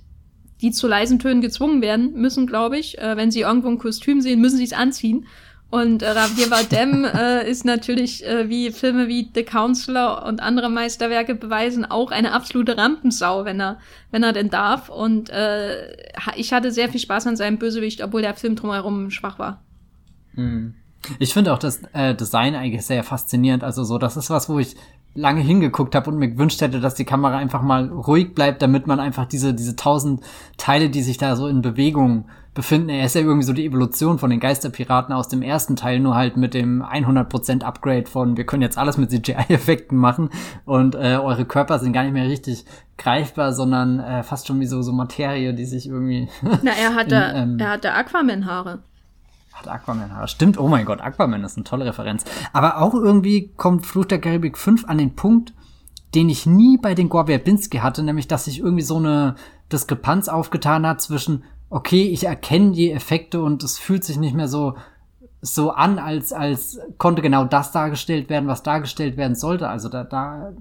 die 0.60 0.70
zu 0.70 0.88
leisen 0.88 1.18
Tönen 1.18 1.40
gezwungen 1.40 1.82
werden 1.82 2.12
müssen, 2.14 2.46
glaube 2.46 2.78
ich. 2.78 2.98
Äh, 2.98 3.16
wenn 3.16 3.30
sie 3.30 3.40
irgendwo 3.40 3.68
ein 3.68 3.78
Kostüm 3.78 4.20
sehen, 4.20 4.40
müssen 4.40 4.58
sie 4.58 4.64
es 4.64 4.72
anziehen. 4.72 5.26
Und 5.70 6.02
äh, 6.02 6.14
Javier 6.14 6.50
Bardem 6.50 7.04
äh, 7.14 7.48
ist 7.48 7.64
natürlich, 7.64 8.26
äh, 8.26 8.48
wie 8.48 8.72
Filme 8.72 9.06
wie 9.06 9.30
The 9.34 9.44
Counselor 9.44 10.24
und 10.26 10.40
andere 10.40 10.68
Meisterwerke 10.68 11.34
beweisen, 11.36 11.84
auch 11.84 12.10
eine 12.10 12.32
absolute 12.32 12.76
Rampensau, 12.76 13.44
wenn 13.44 13.60
er, 13.60 13.78
wenn 14.10 14.22
er 14.22 14.32
denn 14.32 14.50
darf. 14.50 14.88
Und 14.88 15.30
äh, 15.30 15.96
ich 16.36 16.52
hatte 16.52 16.72
sehr 16.72 16.88
viel 16.88 17.00
Spaß 17.00 17.28
an 17.28 17.36
seinem 17.36 17.58
Bösewicht, 17.58 18.02
obwohl 18.02 18.22
der 18.22 18.34
Film 18.34 18.56
drumherum 18.56 19.10
schwach 19.10 19.38
war. 19.38 19.62
Mhm. 20.34 20.74
Ich 21.18 21.32
finde 21.32 21.54
auch 21.54 21.58
das 21.58 21.82
äh, 21.94 22.14
Design 22.14 22.54
eigentlich 22.54 22.84
sehr 22.84 23.04
faszinierend. 23.04 23.64
Also 23.64 23.84
so, 23.84 23.96
das 23.96 24.16
ist 24.16 24.28
was, 24.28 24.48
wo 24.48 24.58
ich 24.58 24.76
lange 25.14 25.40
hingeguckt 25.40 25.94
habe 25.94 26.10
und 26.10 26.18
mir 26.18 26.28
gewünscht 26.28 26.60
hätte, 26.60 26.80
dass 26.80 26.94
die 26.94 27.04
Kamera 27.04 27.36
einfach 27.36 27.62
mal 27.62 27.88
ruhig 27.88 28.34
bleibt, 28.34 28.62
damit 28.62 28.86
man 28.86 29.00
einfach 29.00 29.26
diese 29.26 29.54
diese 29.54 29.76
tausend 29.76 30.22
Teile, 30.56 30.90
die 30.90 31.02
sich 31.02 31.18
da 31.18 31.36
so 31.36 31.46
in 31.48 31.62
Bewegung 31.62 32.26
befinden. 32.54 32.88
Er 32.88 33.06
ist 33.06 33.14
ja 33.14 33.20
irgendwie 33.20 33.46
so 33.46 33.52
die 33.52 33.64
Evolution 33.64 34.18
von 34.18 34.30
den 34.30 34.40
Geisterpiraten 34.40 35.14
aus 35.14 35.28
dem 35.28 35.42
ersten 35.42 35.76
Teil, 35.76 36.00
nur 36.00 36.16
halt 36.16 36.36
mit 36.36 36.52
dem 36.52 36.82
100% 36.82 37.62
Upgrade 37.62 38.06
von 38.06 38.36
wir 38.36 38.44
können 38.44 38.62
jetzt 38.62 38.78
alles 38.78 38.98
mit 38.98 39.10
CGI-Effekten 39.10 39.96
machen 39.96 40.30
und 40.64 40.94
äh, 40.94 41.18
eure 41.22 41.44
Körper 41.44 41.78
sind 41.78 41.92
gar 41.92 42.02
nicht 42.02 42.12
mehr 42.12 42.28
richtig 42.28 42.64
greifbar, 42.98 43.52
sondern 43.52 44.00
äh, 44.00 44.22
fast 44.22 44.46
schon 44.46 44.60
wie 44.60 44.66
so 44.66 44.82
so 44.82 44.92
Materie, 44.92 45.54
die 45.54 45.64
sich 45.64 45.88
irgendwie 45.88 46.28
Na, 46.42 46.72
er 46.72 46.94
hatte 46.94 47.14
in, 47.34 47.42
ähm, 47.42 47.58
er 47.58 47.70
hatte 47.70 47.92
Aquaman 47.92 48.46
Haare. 48.46 48.80
Hat 49.60 49.68
Aquaman 49.68 50.14
Haare. 50.14 50.28
Stimmt, 50.28 50.58
oh 50.58 50.68
mein 50.68 50.84
Gott, 50.84 51.00
Aquaman 51.00 51.44
ist 51.44 51.56
eine 51.56 51.64
tolle 51.64 51.86
Referenz. 51.86 52.24
Aber 52.52 52.80
auch 52.80 52.94
irgendwie 52.94 53.48
kommt 53.56 53.86
Fluch 53.86 54.06
der 54.06 54.20
Karibik 54.20 54.58
5 54.58 54.86
an 54.86 54.98
den 54.98 55.14
Punkt, 55.14 55.52
den 56.14 56.28
ich 56.28 56.46
nie 56.46 56.78
bei 56.78 56.94
den 56.94 57.08
Gore 57.08 57.26
Verbinski 57.26 57.78
hatte, 57.78 58.02
nämlich 58.02 58.28
dass 58.28 58.46
sich 58.46 58.58
irgendwie 58.58 58.82
so 58.82 58.96
eine 58.96 59.36
Diskrepanz 59.72 60.28
aufgetan 60.28 60.86
hat 60.86 61.00
zwischen, 61.00 61.44
okay, 61.68 62.02
ich 62.08 62.24
erkenne 62.24 62.72
die 62.72 62.90
Effekte 62.90 63.42
und 63.42 63.62
es 63.62 63.78
fühlt 63.78 64.04
sich 64.04 64.18
nicht 64.18 64.34
mehr 64.34 64.48
so 64.48 64.76
so 65.42 65.70
an, 65.70 65.98
als 65.98 66.34
als 66.34 66.78
konnte 66.98 67.22
genau 67.22 67.44
das 67.44 67.72
dargestellt 67.72 68.28
werden, 68.28 68.46
was 68.46 68.62
dargestellt 68.62 69.16
werden 69.16 69.34
sollte. 69.34 69.68
Also 69.68 69.88
da 69.88 70.04
da 70.04 70.52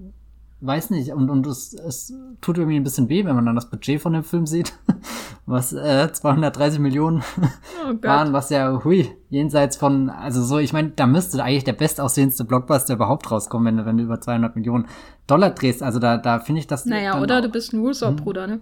weiß 0.60 0.90
nicht, 0.90 1.12
und, 1.12 1.30
und 1.30 1.46
es, 1.46 1.72
es 1.72 2.12
tut 2.40 2.58
irgendwie 2.58 2.76
ein 2.76 2.82
bisschen 2.84 3.08
weh, 3.08 3.24
wenn 3.24 3.34
man 3.34 3.46
dann 3.46 3.54
das 3.54 3.70
Budget 3.70 4.00
von 4.00 4.12
dem 4.12 4.24
Film 4.24 4.46
sieht, 4.46 4.74
was 5.46 5.72
äh, 5.72 6.12
230 6.12 6.80
Millionen 6.80 7.22
oh 7.88 7.94
waren, 8.02 8.32
was 8.32 8.50
ja, 8.50 8.84
hui, 8.84 9.10
jenseits 9.30 9.76
von, 9.76 10.10
also 10.10 10.42
so, 10.42 10.58
ich 10.58 10.72
meine, 10.72 10.90
da 10.90 11.06
müsste 11.06 11.42
eigentlich 11.42 11.64
der 11.64 11.72
bestaussehendste 11.72 12.44
Blockbuster 12.44 12.94
überhaupt 12.94 13.30
rauskommen, 13.30 13.66
wenn 13.66 13.76
du, 13.78 13.86
wenn 13.86 13.96
du 13.96 14.04
über 14.04 14.20
200 14.20 14.54
Millionen 14.54 14.86
Dollar 15.26 15.50
drehst, 15.50 15.82
also 15.82 15.98
da, 15.98 16.18
da 16.18 16.40
finde 16.40 16.60
ich 16.60 16.66
das. 16.66 16.84
Naja, 16.84 17.20
oder 17.20 17.38
auch, 17.38 17.42
du 17.42 17.48
bist 17.48 17.72
ein 17.72 17.80
Russo-Bruder, 17.80 18.44
hm? 18.44 18.50
ne? 18.50 18.60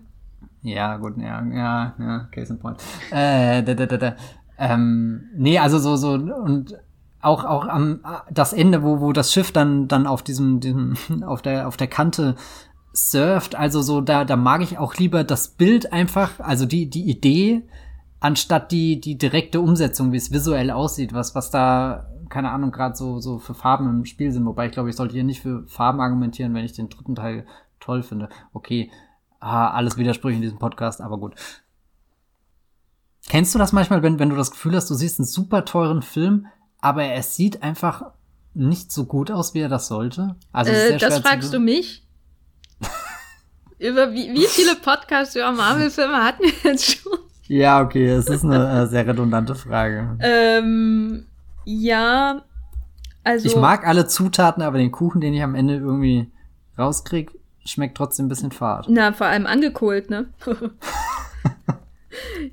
Ja, 0.63 0.97
gut, 0.97 1.17
ja, 1.17 1.45
ja, 1.45 1.95
ja, 1.99 2.29
case 2.33 2.53
in 2.53 2.59
point. 2.59 2.79
Äh, 3.11 3.63
da, 3.63 3.75
da, 3.75 3.87
da, 3.87 3.97
da. 3.97 4.17
Ähm, 4.59 5.29
nee, 5.37 5.59
also 5.59 5.79
so, 5.79 5.97
so, 5.97 6.13
und 6.13 6.77
auch 7.21 7.45
auch 7.45 7.67
am 7.67 8.01
das 8.31 8.53
Ende, 8.53 8.83
wo 8.83 9.01
wo 9.01 9.13
das 9.13 9.33
Schiff 9.33 9.53
dann 9.53 9.89
dann 9.89 10.07
auf 10.07 10.23
diesem, 10.23 10.61
diesem 10.61 10.97
auf 11.25 11.43
der 11.43 11.69
auf 11.69 11.77
der 11.77 11.89
Kante 11.89 12.37
surft, 12.93 13.55
also 13.55 13.83
so 13.83 14.01
da 14.01 14.25
da 14.25 14.37
mag 14.37 14.63
ich 14.63 14.79
auch 14.79 14.95
lieber 14.95 15.25
das 15.25 15.49
Bild 15.49 15.93
einfach, 15.93 16.41
also 16.41 16.67
die 16.67 16.89
die 16.91 17.09
Idee 17.09 17.63
anstatt 18.21 18.73
die 18.73 19.01
die 19.01 19.19
direkte 19.19 19.61
Umsetzung, 19.61 20.13
wie 20.13 20.17
es 20.17 20.33
visuell 20.33 20.71
aussieht, 20.71 21.13
was 21.13 21.35
was 21.35 21.51
da 21.51 22.09
keine 22.29 22.51
Ahnung 22.51 22.71
gerade 22.71 22.97
so 22.97 23.21
so 23.21 23.39
für 23.39 23.55
Farben 23.55 23.89
im 23.89 24.05
Spiel 24.05 24.33
sind, 24.33 24.45
wobei 24.47 24.67
ich 24.67 24.73
glaube, 24.73 24.91
ich 24.91 24.97
sollte 24.97 25.15
hier 25.15 25.25
nicht 25.25 25.41
für 25.41 25.67
Farben 25.69 26.01
argumentieren, 26.01 26.55
wenn 26.55 26.65
ich 26.65 26.73
den 26.73 26.89
dritten 26.89 27.15
Teil 27.15 27.47
toll 27.81 28.03
finde. 28.03 28.29
Okay, 28.53 28.91
ah, 29.41 29.71
alles 29.71 29.97
Widersprüche 29.97 30.37
in 30.37 30.43
diesem 30.43 30.59
Podcast, 30.59 31.01
aber 31.01 31.19
gut. 31.19 31.35
Kennst 33.29 33.55
du 33.55 33.59
das 33.59 33.73
manchmal, 33.73 34.03
wenn, 34.03 34.19
wenn 34.19 34.31
du 34.31 34.37
das 34.37 34.51
Gefühl 34.51 34.75
hast, 34.75 34.89
du 34.89 34.95
siehst 34.95 35.19
einen 35.19 35.27
super 35.27 35.65
teuren 35.65 36.03
Film, 36.03 36.47
aber 36.81 37.05
es 37.13 37.37
sieht 37.37 37.63
einfach 37.63 38.13
nicht 38.55 38.93
so 38.93 39.05
gut 39.05 39.31
aus, 39.31 39.55
wie 39.55 39.61
er 39.61 39.69
das 39.69 39.89
sollte. 39.89 40.37
Also 40.53 40.73
äh, 40.73 40.97
das 40.97 41.21
fragst 41.21 41.53
du 41.53 41.59
mich? 41.59 42.05
über 43.79 44.13
wie, 44.13 44.33
wie 44.33 44.47
viele 44.47 44.75
Podcasts 44.77 45.37
über 45.37 45.53
Marvel-Filme 45.53 46.25
hatten 46.25 46.43
wir 46.45 46.71
jetzt 46.71 47.01
schon? 47.01 47.19
Ja, 47.47 47.81
okay, 47.81 48.09
es 48.09 48.29
ist 48.29 48.45
eine 48.45 48.83
äh, 48.83 48.87
sehr 48.87 49.07
redundante 49.07 49.55
Frage. 49.55 50.17
Ähm, 50.21 51.27
ja, 51.65 52.43
also. 53.25 53.47
Ich 53.47 53.57
mag 53.57 53.87
alle 53.87 54.07
Zutaten, 54.07 54.63
aber 54.63 54.79
den 54.79 54.91
Kuchen, 54.91 55.21
den 55.21 55.35
ich 55.35 55.43
am 55.43 55.55
Ende 55.55 55.77
irgendwie 55.77 56.31
rauskrieg, 56.79 57.31
schmeckt 57.65 57.97
trotzdem 57.97 58.27
ein 58.27 58.29
bisschen 58.29 58.53
fad. 58.53 58.87
Na, 58.89 59.13
vor 59.13 59.27
allem 59.27 59.47
angekohlt, 59.47 60.11
ne? 60.11 60.27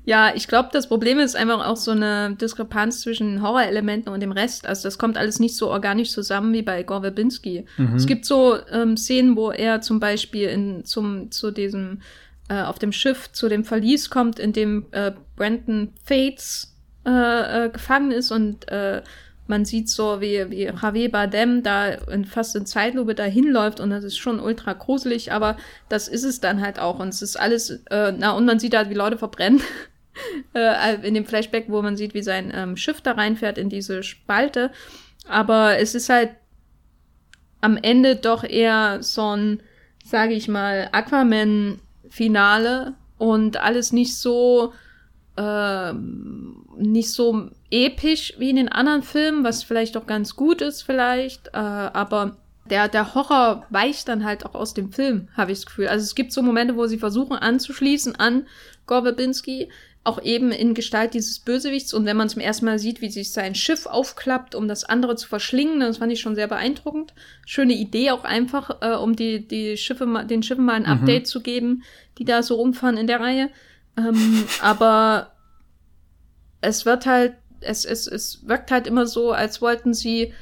Ja, 0.04 0.34
ich 0.34 0.48
glaube, 0.48 0.68
das 0.72 0.88
Problem 0.88 1.18
ist 1.18 1.34
einfach 1.34 1.66
auch 1.66 1.76
so 1.76 1.90
eine 1.90 2.36
Diskrepanz 2.40 3.00
zwischen 3.00 3.42
Horrorelementen 3.42 4.12
und 4.12 4.20
dem 4.20 4.32
Rest. 4.32 4.66
Also 4.66 4.84
das 4.84 4.98
kommt 4.98 5.16
alles 5.16 5.40
nicht 5.40 5.56
so 5.56 5.70
organisch 5.70 6.10
zusammen 6.10 6.52
wie 6.52 6.62
bei 6.62 6.82
Gore 6.82 7.02
Verbinski. 7.02 7.64
Mhm. 7.76 7.96
Es 7.96 8.06
gibt 8.06 8.26
so 8.26 8.58
ähm, 8.70 8.96
Szenen, 8.96 9.36
wo 9.36 9.50
er 9.50 9.80
zum 9.80 9.98
Beispiel 9.98 10.48
in, 10.48 10.84
zum, 10.84 11.30
zu 11.30 11.50
diesem 11.50 12.00
äh, 12.48 12.62
auf 12.62 12.78
dem 12.78 12.92
Schiff 12.92 13.32
zu 13.32 13.48
dem 13.48 13.64
Verlies 13.64 14.10
kommt, 14.10 14.38
in 14.38 14.52
dem 14.52 14.86
äh, 14.92 15.12
Brandon 15.36 15.92
Fates 16.04 16.74
äh, 17.06 17.66
äh, 17.66 17.68
gefangen 17.70 18.10
ist 18.10 18.30
und 18.30 18.68
äh, 18.68 19.02
man 19.46 19.64
sieht 19.64 19.88
so, 19.88 20.20
wie, 20.20 20.50
wie 20.50 20.64
Javier 20.64 21.10
Bardem 21.10 21.62
da 21.62 21.88
in, 21.88 22.24
fast 22.24 22.56
in 22.56 22.66
Zeitlupe 22.66 23.14
dahin 23.14 23.50
läuft 23.50 23.80
und 23.80 23.90
das 23.90 24.04
ist 24.04 24.16
schon 24.16 24.40
ultra 24.40 24.72
gruselig, 24.72 25.32
aber 25.32 25.56
das 25.88 26.08
ist 26.08 26.24
es 26.24 26.40
dann 26.40 26.60
halt 26.60 26.78
auch 26.78 26.98
und 26.98 27.08
es 27.08 27.22
ist 27.22 27.38
alles, 27.38 27.70
äh, 27.90 28.12
na 28.16 28.32
und 28.32 28.44
man 28.44 28.58
sieht 28.58 28.76
halt, 28.76 28.90
wie 28.90 28.94
Leute 28.94 29.18
verbrennen. 29.18 29.60
äh, 30.54 31.06
in 31.06 31.14
dem 31.14 31.26
Flashback, 31.26 31.66
wo 31.68 31.82
man 31.82 31.96
sieht, 31.96 32.14
wie 32.14 32.22
sein 32.22 32.52
ähm, 32.54 32.76
Schiff 32.76 33.00
da 33.00 33.12
reinfährt 33.12 33.58
in 33.58 33.68
diese 33.68 34.02
Spalte. 34.02 34.70
Aber 35.28 35.78
es 35.78 35.94
ist 35.94 36.08
halt 36.08 36.30
am 37.60 37.76
Ende 37.76 38.16
doch 38.16 38.44
eher 38.44 39.02
so 39.02 39.36
ein, 39.36 39.60
sage 40.04 40.34
ich 40.34 40.48
mal, 40.48 40.88
Aquaman-Finale 40.92 42.94
und 43.18 43.56
alles 43.58 43.92
nicht 43.92 44.16
so 44.16 44.72
äh, 45.36 45.92
nicht 46.78 47.10
so 47.10 47.50
episch 47.70 48.34
wie 48.38 48.50
in 48.50 48.56
den 48.56 48.68
anderen 48.68 49.02
Filmen, 49.02 49.44
was 49.44 49.62
vielleicht 49.62 49.96
auch 49.96 50.06
ganz 50.06 50.36
gut 50.36 50.60
ist 50.60 50.82
vielleicht, 50.82 51.48
äh, 51.48 51.58
aber 51.58 52.36
der, 52.70 52.88
der 52.88 53.14
Horror 53.14 53.66
weicht 53.70 54.08
dann 54.08 54.24
halt 54.24 54.44
auch 54.44 54.54
aus 54.54 54.74
dem 54.74 54.92
Film, 54.92 55.28
habe 55.36 55.52
ich 55.52 55.58
das 55.58 55.66
Gefühl. 55.66 55.88
Also 55.88 56.02
es 56.02 56.14
gibt 56.14 56.32
so 56.32 56.42
Momente, 56.42 56.76
wo 56.76 56.86
sie 56.86 56.98
versuchen 56.98 57.36
anzuschließen 57.36 58.16
an 58.16 58.46
Gore 58.86 59.02
Verbinski, 59.02 59.68
auch 60.06 60.22
eben 60.22 60.52
in 60.52 60.74
Gestalt 60.74 61.14
dieses 61.14 61.40
Bösewichts. 61.40 61.92
Und 61.92 62.06
wenn 62.06 62.16
man 62.16 62.28
zum 62.28 62.40
ersten 62.40 62.64
Mal 62.64 62.78
sieht, 62.78 63.00
wie 63.00 63.10
sich 63.10 63.32
sein 63.32 63.56
Schiff 63.56 63.86
aufklappt, 63.86 64.54
um 64.54 64.68
das 64.68 64.84
andere 64.84 65.16
zu 65.16 65.26
verschlingen, 65.28 65.80
das 65.80 65.98
fand 65.98 66.12
ich 66.12 66.20
schon 66.20 66.36
sehr 66.36 66.46
beeindruckend. 66.46 67.12
Schöne 67.44 67.74
Idee 67.74 68.12
auch 68.12 68.24
einfach, 68.24 68.82
äh, 68.82 68.94
um 68.94 69.16
die, 69.16 69.46
die 69.46 69.76
Schiffe, 69.76 70.06
den 70.28 70.44
Schiffen 70.44 70.64
mal 70.64 70.74
ein 70.74 70.82
mhm. 70.82 70.88
Update 70.88 71.26
zu 71.26 71.42
geben, 71.42 71.82
die 72.18 72.24
da 72.24 72.42
so 72.44 72.54
rumfahren 72.54 72.96
in 72.96 73.08
der 73.08 73.20
Reihe. 73.20 73.50
Ähm, 73.98 74.44
aber 74.62 75.32
es 76.60 76.86
wird 76.86 77.06
halt, 77.06 77.34
es, 77.66 77.84
es, 77.84 78.06
es 78.06 78.46
wirkt 78.46 78.70
halt 78.70 78.86
immer 78.86 79.06
so, 79.06 79.32
als 79.32 79.60
wollten 79.60 79.94
sie 79.94 80.32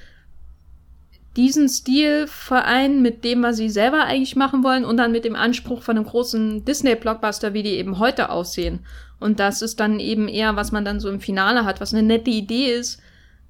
diesen 1.36 1.68
Stil 1.68 2.26
vereinen 2.28 3.02
mit 3.02 3.24
dem, 3.24 3.42
was 3.42 3.56
sie 3.56 3.68
selber 3.68 4.05
eigentlich 4.05 4.36
machen 4.36 4.62
wollen 4.62 4.84
und 4.84 4.96
dann 4.96 5.12
mit 5.12 5.24
dem 5.24 5.34
Anspruch 5.34 5.82
von 5.82 5.96
einem 5.96 6.06
großen 6.06 6.64
Disney-Blockbuster, 6.64 7.55
wie 7.55 7.64
die 7.64 7.76
eben 7.76 7.98
heute 7.98 8.30
aussehen. 8.30 8.86
Und 9.18 9.40
das 9.40 9.62
ist 9.62 9.80
dann 9.80 9.98
eben 10.01 10.28
eher, 10.28 10.55
was 10.55 10.70
man 10.70 10.84
dann 10.84 11.01
so 11.01 11.09
im 11.09 11.20
Finale 11.20 11.64
hat, 11.64 11.80
was 11.80 11.92
eine 11.92 12.02
nette 12.02 12.30
Idee 12.30 12.74
ist. 12.74 13.01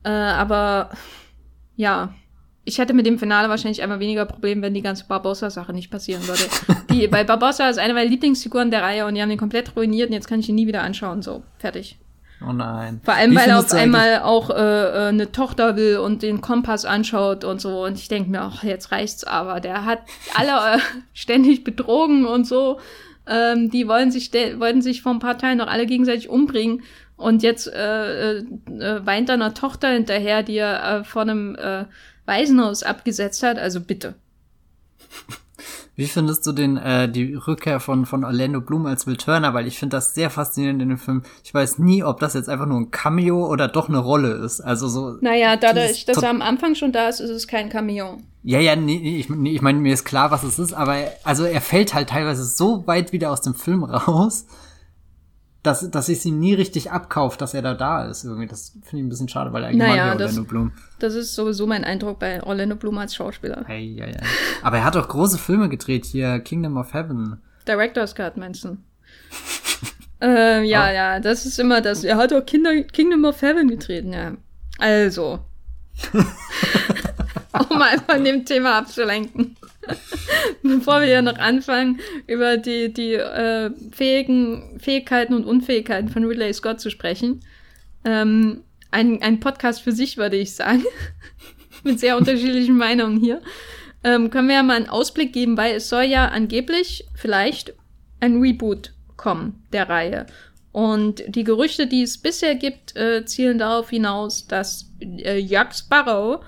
Äh, 0.02 0.09
aber 0.09 0.90
ja, 1.76 2.14
ich 2.64 2.78
hätte 2.78 2.94
mit 2.94 3.06
dem 3.06 3.18
Finale 3.18 3.48
wahrscheinlich 3.48 3.82
einmal 3.82 4.01
weniger 4.01 4.24
Problem, 4.24 4.62
wenn 4.62 4.72
die 4.72 4.82
ganze 4.82 5.06
Barbossa-Sache 5.06 5.72
nicht 5.72 5.90
passieren 5.90 6.26
würde. 6.26 6.44
die, 6.90 7.12
weil 7.12 7.24
Barbossa 7.24 7.68
ist 7.68 7.78
eine 7.78 7.92
meiner 7.92 8.09
Lieblingsfiguren 8.09 8.70
der 8.70 8.82
Reihe 8.82 9.06
und 9.06 9.14
die 9.14 9.22
haben 9.22 9.28
den 9.28 9.38
komplett 9.38 9.76
ruiniert 9.76 10.09
und 10.09 10.14
jetzt 10.14 10.28
kann 10.28 10.40
ich 10.40 10.48
ihn 10.48 10.55
nie 10.55 10.66
wieder 10.66 10.82
anschauen. 10.82 11.20
So, 11.20 11.42
fertig. 11.59 11.98
Oh 12.46 12.52
nein. 12.52 13.00
Vor 13.04 13.14
allem, 13.14 13.34
weil 13.34 13.48
er 13.48 13.58
auf 13.58 13.72
einmal 13.72 14.20
auch 14.20 14.50
äh, 14.50 14.54
äh, 14.54 15.08
eine 15.08 15.32
Tochter 15.32 15.76
will 15.76 15.98
und 15.98 16.22
den 16.22 16.40
Kompass 16.40 16.84
anschaut 16.84 17.44
und 17.44 17.60
so. 17.60 17.84
Und 17.84 17.98
ich 17.98 18.08
denke 18.08 18.30
mir, 18.30 18.42
ach, 18.42 18.64
jetzt 18.64 18.92
reicht's 18.92 19.24
aber. 19.24 19.60
Der 19.60 19.84
hat 19.84 20.00
alle 20.34 20.76
äh, 20.76 20.78
ständig 21.12 21.64
betrogen 21.64 22.26
und 22.26 22.46
so. 22.46 22.80
Ähm, 23.26 23.70
die 23.70 23.88
wollen 23.88 24.10
sich, 24.10 24.32
wollten 24.32 24.82
sich 24.82 25.02
vor 25.02 25.12
ein 25.12 25.20
paar 25.20 25.38
Teilen 25.38 25.58
noch 25.58 25.68
alle 25.68 25.86
gegenseitig 25.86 26.28
umbringen. 26.28 26.82
Und 27.16 27.42
jetzt 27.42 27.72
äh, 27.72 28.38
äh, 28.38 28.44
äh, 28.68 29.06
weint 29.06 29.28
er 29.28 29.34
einer 29.34 29.54
Tochter 29.54 29.88
hinterher, 29.88 30.42
die 30.42 30.56
er 30.56 31.00
äh, 31.00 31.04
vor 31.04 31.22
einem 31.22 31.54
äh, 31.54 31.84
Waisenhaus 32.26 32.82
abgesetzt 32.82 33.42
hat. 33.42 33.58
Also 33.58 33.80
bitte. 33.80 34.14
Wie 35.96 36.06
findest 36.06 36.46
du 36.46 36.52
den 36.52 36.76
äh, 36.76 37.08
die 37.08 37.34
Rückkehr 37.34 37.78
von 37.80 38.04
von 38.06 38.24
Orlando 38.24 38.60
Bloom 38.60 38.86
als 38.86 39.06
Will 39.06 39.16
Turner? 39.16 39.54
Weil 39.54 39.66
ich 39.66 39.78
finde 39.78 39.96
das 39.96 40.14
sehr 40.14 40.30
faszinierend 40.30 40.82
in 40.82 40.88
dem 40.88 40.98
Film. 40.98 41.22
Ich 41.44 41.54
weiß 41.54 41.78
nie, 41.78 42.02
ob 42.02 42.20
das 42.20 42.34
jetzt 42.34 42.48
einfach 42.48 42.66
nur 42.66 42.78
ein 42.78 42.90
Cameo 42.90 43.46
oder 43.46 43.68
doch 43.68 43.88
eine 43.88 43.98
Rolle 43.98 44.32
ist. 44.32 44.60
Also 44.60 44.88
so. 44.88 45.16
Naja, 45.20 45.56
dadurch, 45.56 46.04
dass 46.04 46.22
er 46.22 46.30
am 46.30 46.42
Anfang 46.42 46.74
schon 46.74 46.92
da 46.92 47.08
ist, 47.08 47.20
ist 47.20 47.30
es 47.30 47.46
kein 47.46 47.68
Cameo. 47.68 48.18
Ja, 48.42 48.58
ja, 48.58 48.76
nee, 48.76 49.18
ich, 49.18 49.30
nee, 49.30 49.52
ich 49.52 49.62
meine, 49.62 49.78
mir 49.78 49.94
ist 49.94 50.04
klar, 50.04 50.30
was 50.30 50.42
es 50.42 50.58
ist, 50.58 50.74
aber 50.74 50.96
also 51.22 51.44
er 51.44 51.62
fällt 51.62 51.94
halt 51.94 52.10
teilweise 52.10 52.44
so 52.44 52.86
weit 52.86 53.12
wieder 53.12 53.30
aus 53.30 53.40
dem 53.40 53.54
Film 53.54 53.84
raus, 53.84 54.46
dass, 55.65 55.91
dass 55.91 56.09
ich 56.11 56.20
sie 56.20 56.31
nie 56.31 56.53
richtig 56.53 56.93
abkauft, 56.93 57.41
dass 57.41 57.55
er 57.55 57.62
da 57.62 57.74
da 57.74 58.05
ist. 58.05 58.23
Irgendwie, 58.24 58.47
das 58.47 58.70
finde 58.82 58.99
ich 58.99 59.03
ein 59.05 59.09
bisschen 59.09 59.28
schade, 59.31 59.53
weil 59.53 59.62
er 59.62 59.69
eigentlich 59.70 59.78
naja, 59.78 60.05
mag 60.05 60.12
Orlando 60.20 60.41
das, 60.43 60.49
Bloom. 60.49 60.73
Das 60.99 61.15
ist 61.15 61.35
sowieso 61.35 61.66
mein 61.66 61.85
Eindruck 61.85 62.19
bei 62.19 62.43
Orlando 62.43 62.77
Bloom 62.77 62.99
als 62.99 63.15
Schauspieler. 63.15 63.65
Hey, 63.66 63.86
ja, 63.86 64.07
ja. 64.07 64.20
Aber 64.62 64.77
er 64.77 64.85
hat 64.85 64.95
auch 64.97 65.09
große 65.09 65.39
Filme 65.39 65.70
gedreht 65.70 66.05
hier, 66.05 66.39
Kingdom 66.41 66.77
of 66.77 66.93
Heaven. 66.93 67.39
Director's 67.66 68.15
Cut 68.15 68.36
meinst 68.36 68.65
du? 68.65 68.77
äh, 70.20 70.62
ja, 70.65 70.86
oh. 70.86 70.95
ja, 70.95 71.20
das 71.20 71.47
ist 71.47 71.59
immer 71.59 71.81
das. 71.81 72.05
Er 72.05 72.19
hat 72.19 72.35
auch 72.35 72.45
Kinder, 72.45 72.82
Kingdom 72.82 73.24
of 73.24 73.41
Heaven 73.41 73.69
getreten, 73.69 74.12
ja. 74.12 74.32
Also. 74.78 75.41
um 77.70 77.82
einfach 77.82 78.14
von 78.14 78.24
dem 78.24 78.44
Thema 78.44 78.78
abzulenken. 78.78 79.56
Bevor 80.62 81.01
wir 81.01 81.09
ja 81.09 81.22
noch 81.22 81.39
anfangen, 81.39 82.01
über 82.26 82.56
die, 82.56 82.93
die 82.93 83.14
äh, 83.14 83.70
fähigen 83.93 84.78
Fähigkeiten 84.81 85.35
und 85.35 85.44
Unfähigkeiten 85.44 86.09
von 86.09 86.24
Ridley 86.24 86.52
Scott 86.52 86.81
zu 86.81 86.90
sprechen. 86.90 87.40
Ähm, 88.05 88.62
ein, 88.90 89.22
ein 89.22 89.40
Podcast 89.40 89.82
für 89.82 89.93
sich, 89.93 90.16
würde 90.16 90.36
ich 90.36 90.55
sagen. 90.55 90.85
Mit 91.85 92.01
sehr 92.01 92.16
unterschiedlichen 92.16 92.76
Meinungen 92.76 93.18
hier. 93.18 93.43
Ähm, 94.02 94.31
können 94.31 94.48
wir 94.48 94.56
ja 94.56 94.62
mal 94.62 94.76
einen 94.76 94.89
Ausblick 94.89 95.32
geben, 95.32 95.56
weil 95.56 95.76
es 95.76 95.89
soll 95.89 96.05
ja 96.05 96.28
angeblich 96.28 97.06
vielleicht 97.14 97.74
ein 98.20 98.40
Reboot 98.40 98.93
kommen 99.16 99.64
der 99.72 99.89
Reihe. 99.89 100.26
Und 100.72 101.22
die 101.28 101.44
Gerüchte, 101.44 101.86
die 101.86 102.02
es 102.02 102.18
bisher 102.18 102.55
gibt, 102.56 102.97
äh, 102.97 103.24
zielen 103.24 103.59
darauf 103.59 103.90
hinaus, 103.90 104.47
dass 104.47 104.90
äh, 105.01 105.39
Jack 105.39 105.74
Sparrow 105.74 106.44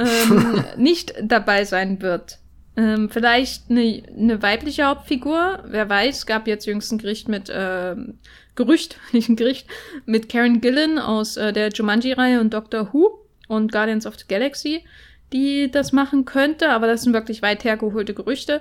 ähm, 0.00 0.64
nicht 0.76 1.14
dabei 1.22 1.64
sein 1.64 2.02
wird. 2.02 2.38
Ähm, 2.76 3.10
vielleicht 3.10 3.70
eine, 3.70 4.02
eine 4.16 4.42
weibliche 4.42 4.84
Hauptfigur, 4.84 5.64
wer 5.66 5.88
weiß, 5.88 6.26
gab 6.26 6.46
jetzt 6.46 6.66
jüngst 6.66 6.92
ein 6.92 6.98
Gericht 6.98 7.28
mit, 7.28 7.52
ähm, 7.52 8.18
Gerücht, 8.54 8.98
nicht 9.12 9.28
ein 9.28 9.36
Gericht, 9.36 9.66
mit 10.06 10.28
Karen 10.28 10.60
Gillan 10.60 10.98
aus 10.98 11.36
äh, 11.36 11.52
der 11.52 11.70
Jumanji-Reihe 11.70 12.40
und 12.40 12.54
Doctor 12.54 12.92
Who 12.92 13.26
und 13.48 13.72
Guardians 13.72 14.06
of 14.06 14.18
the 14.18 14.24
Galaxy, 14.28 14.84
die 15.32 15.70
das 15.70 15.92
machen 15.92 16.24
könnte, 16.24 16.70
aber 16.70 16.86
das 16.86 17.02
sind 17.02 17.12
wirklich 17.12 17.42
weit 17.42 17.64
hergeholte 17.64 18.14
Gerüchte. 18.14 18.60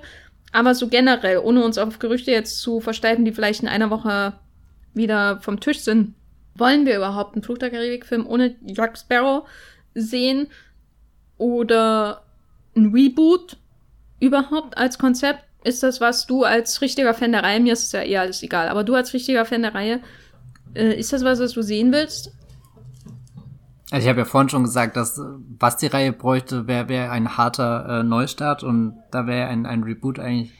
Aber 0.51 0.73
so 0.73 0.87
generell, 0.87 1.37
ohne 1.37 1.63
uns 1.63 1.77
auf 1.77 1.99
Gerüchte 1.99 2.31
jetzt 2.31 2.59
zu 2.59 2.79
versteifen, 2.79 3.25
die 3.25 3.31
vielleicht 3.31 3.61
in 3.61 3.67
einer 3.67 3.91
Woche 3.91 4.33
wieder 4.93 5.39
vom 5.41 5.59
Tisch 5.59 5.79
sind, 5.79 6.15
wollen 6.55 6.85
wir 6.85 6.97
überhaupt 6.97 7.35
einen 7.35 7.43
Fluch 7.43 7.57
der 7.57 7.69
Karibik-Film 7.69 8.25
ohne 8.25 8.55
Jack 8.65 8.97
Sparrow 8.97 9.47
sehen? 9.93 10.47
Oder 11.39 12.21
ein 12.75 12.91
Reboot 12.93 13.57
überhaupt 14.19 14.77
als 14.77 14.99
Konzept? 14.99 15.43
Ist 15.63 15.83
das, 15.83 15.99
was 15.99 16.27
du 16.27 16.43
als 16.43 16.81
richtiger 16.81 17.13
Fan 17.13 17.31
der 17.31 17.43
Reihe, 17.43 17.59
mir 17.59 17.73
ist 17.73 17.83
es 17.83 17.91
ja 17.91 18.01
eher 18.01 18.21
alles 18.21 18.43
egal, 18.43 18.69
aber 18.69 18.83
du 18.83 18.95
als 18.95 19.13
richtiger 19.13 19.43
Fan 19.45 19.63
der 19.63 19.75
Reihe, 19.75 19.99
äh, 20.73 20.97
ist 20.97 21.11
das 21.11 21.23
was, 21.23 21.39
was 21.39 21.53
du 21.53 21.61
sehen 21.61 21.91
willst? 21.91 22.31
Also 23.91 24.03
ich 24.05 24.09
habe 24.09 24.19
ja 24.19 24.25
vorhin 24.25 24.49
schon 24.49 24.63
gesagt, 24.63 24.95
dass 24.95 25.19
was 25.57 25.77
die 25.77 25.87
Reihe 25.87 26.13
bräuchte, 26.13 26.67
wäre 26.67 26.87
wär 26.87 27.11
ein 27.11 27.37
harter 27.37 27.99
äh, 27.99 28.03
Neustart 28.03 28.63
und 28.63 28.93
da 29.11 29.25
wäre 29.25 29.47
ein, 29.47 29.65
ein 29.65 29.83
Reboot 29.83 30.19
eigentlich 30.19 30.53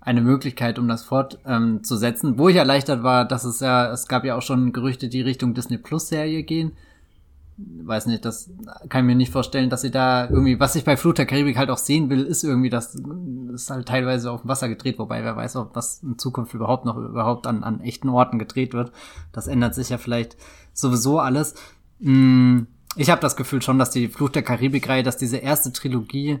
eine 0.00 0.20
Möglichkeit, 0.20 0.78
um 0.78 0.88
das 0.88 1.04
fortzusetzen. 1.04 2.28
Ähm, 2.28 2.38
Wo 2.38 2.48
ich 2.48 2.56
erleichtert 2.56 3.02
war, 3.02 3.24
dass 3.24 3.44
es 3.44 3.60
ja, 3.60 3.90
es 3.90 4.06
gab 4.06 4.24
ja 4.24 4.36
auch 4.36 4.42
schon 4.42 4.72
Gerüchte, 4.72 5.08
die 5.08 5.20
Richtung 5.20 5.54
Disney 5.54 5.78
Plus 5.78 6.08
Serie 6.08 6.42
gehen 6.42 6.72
weiß 7.58 8.06
nicht, 8.06 8.24
das 8.24 8.50
kann 8.88 9.04
ich 9.04 9.06
mir 9.06 9.14
nicht 9.14 9.32
vorstellen, 9.32 9.70
dass 9.70 9.80
sie 9.80 9.90
da 9.90 10.28
irgendwie, 10.28 10.60
was 10.60 10.74
ich 10.74 10.84
bei 10.84 10.96
Flut 10.96 11.18
der 11.18 11.26
Karibik 11.26 11.56
halt 11.56 11.70
auch 11.70 11.78
sehen 11.78 12.10
will, 12.10 12.22
ist 12.22 12.44
irgendwie, 12.44 12.68
das 12.68 12.96
ist 13.54 13.70
halt 13.70 13.88
teilweise 13.88 14.30
auf 14.30 14.42
dem 14.42 14.48
Wasser 14.48 14.68
gedreht, 14.68 14.98
wobei 14.98 15.24
wer 15.24 15.36
weiß, 15.36 15.56
ob 15.56 15.74
was 15.74 16.02
in 16.02 16.18
Zukunft 16.18 16.52
überhaupt 16.52 16.84
noch 16.84 16.96
überhaupt 16.96 17.46
an, 17.46 17.64
an 17.64 17.80
echten 17.80 18.08
Orten 18.08 18.38
gedreht 18.38 18.74
wird. 18.74 18.92
Das 19.32 19.46
ändert 19.46 19.74
sich 19.74 19.88
ja 19.88 19.98
vielleicht 19.98 20.36
sowieso 20.74 21.18
alles. 21.18 21.54
Hm, 22.00 22.66
ich 22.96 23.10
habe 23.10 23.20
das 23.20 23.36
Gefühl 23.36 23.62
schon, 23.62 23.78
dass 23.78 23.90
die 23.90 24.08
Flucht 24.08 24.34
der 24.34 24.42
Karibik-Reihe, 24.42 25.02
dass 25.02 25.16
diese 25.16 25.38
erste 25.38 25.72
Trilogie 25.72 26.40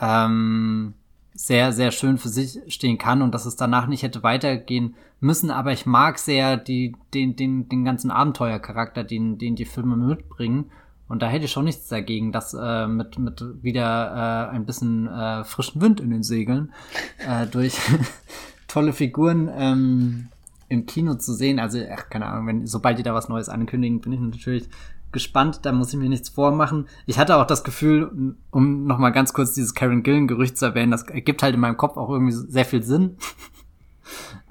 ähm, 0.00 0.94
sehr, 1.34 1.72
sehr 1.72 1.90
schön 1.90 2.18
für 2.18 2.28
sich 2.28 2.60
stehen 2.68 2.98
kann 2.98 3.22
und 3.22 3.34
dass 3.34 3.46
es 3.46 3.56
danach 3.56 3.86
nicht 3.86 4.02
hätte 4.02 4.22
weitergehen 4.22 4.94
müssen. 5.24 5.50
Aber 5.50 5.72
ich 5.72 5.86
mag 5.86 6.18
sehr 6.18 6.56
die, 6.56 6.94
den, 7.12 7.34
den, 7.34 7.68
den 7.68 7.84
ganzen 7.84 8.10
Abenteuercharakter, 8.10 9.02
den, 9.02 9.38
den 9.38 9.56
die 9.56 9.64
Filme 9.64 9.96
mitbringen. 9.96 10.70
Und 11.08 11.22
da 11.22 11.26
hätte 11.26 11.44
ich 11.44 11.52
schon 11.52 11.64
nichts 11.64 11.88
dagegen, 11.88 12.32
das 12.32 12.54
äh, 12.54 12.86
mit, 12.86 13.18
mit 13.18 13.44
wieder 13.62 14.48
äh, 14.50 14.54
ein 14.54 14.64
bisschen 14.64 15.06
äh, 15.06 15.44
frischen 15.44 15.80
Wind 15.80 16.00
in 16.00 16.10
den 16.10 16.22
Segeln 16.22 16.72
äh, 17.18 17.46
durch 17.50 17.78
tolle 18.68 18.92
Figuren 18.92 19.50
ähm, 19.54 20.28
im 20.68 20.86
Kino 20.86 21.14
zu 21.14 21.34
sehen. 21.34 21.58
Also, 21.58 21.78
ach, 21.92 22.08
keine 22.08 22.26
Ahnung, 22.26 22.46
wenn, 22.46 22.66
sobald 22.66 22.98
die 22.98 23.02
da 23.02 23.14
was 23.14 23.28
Neues 23.28 23.48
ankündigen, 23.48 24.00
bin 24.00 24.12
ich 24.12 24.20
natürlich 24.20 24.68
gespannt, 25.12 25.60
da 25.62 25.72
muss 25.72 25.92
ich 25.92 25.98
mir 25.98 26.08
nichts 26.08 26.28
vormachen. 26.28 26.88
Ich 27.06 27.18
hatte 27.18 27.36
auch 27.36 27.46
das 27.46 27.62
Gefühl, 27.62 28.34
um 28.50 28.84
nochmal 28.84 29.12
ganz 29.12 29.32
kurz 29.32 29.54
dieses 29.54 29.74
Karen 29.74 30.02
Gillen-Gerücht 30.02 30.58
zu 30.58 30.66
erwähnen, 30.66 30.90
das 30.90 31.04
ergibt 31.04 31.42
halt 31.42 31.54
in 31.54 31.60
meinem 31.60 31.76
Kopf 31.76 31.96
auch 31.96 32.10
irgendwie 32.10 32.32
sehr 32.32 32.64
viel 32.64 32.82
Sinn. 32.82 33.16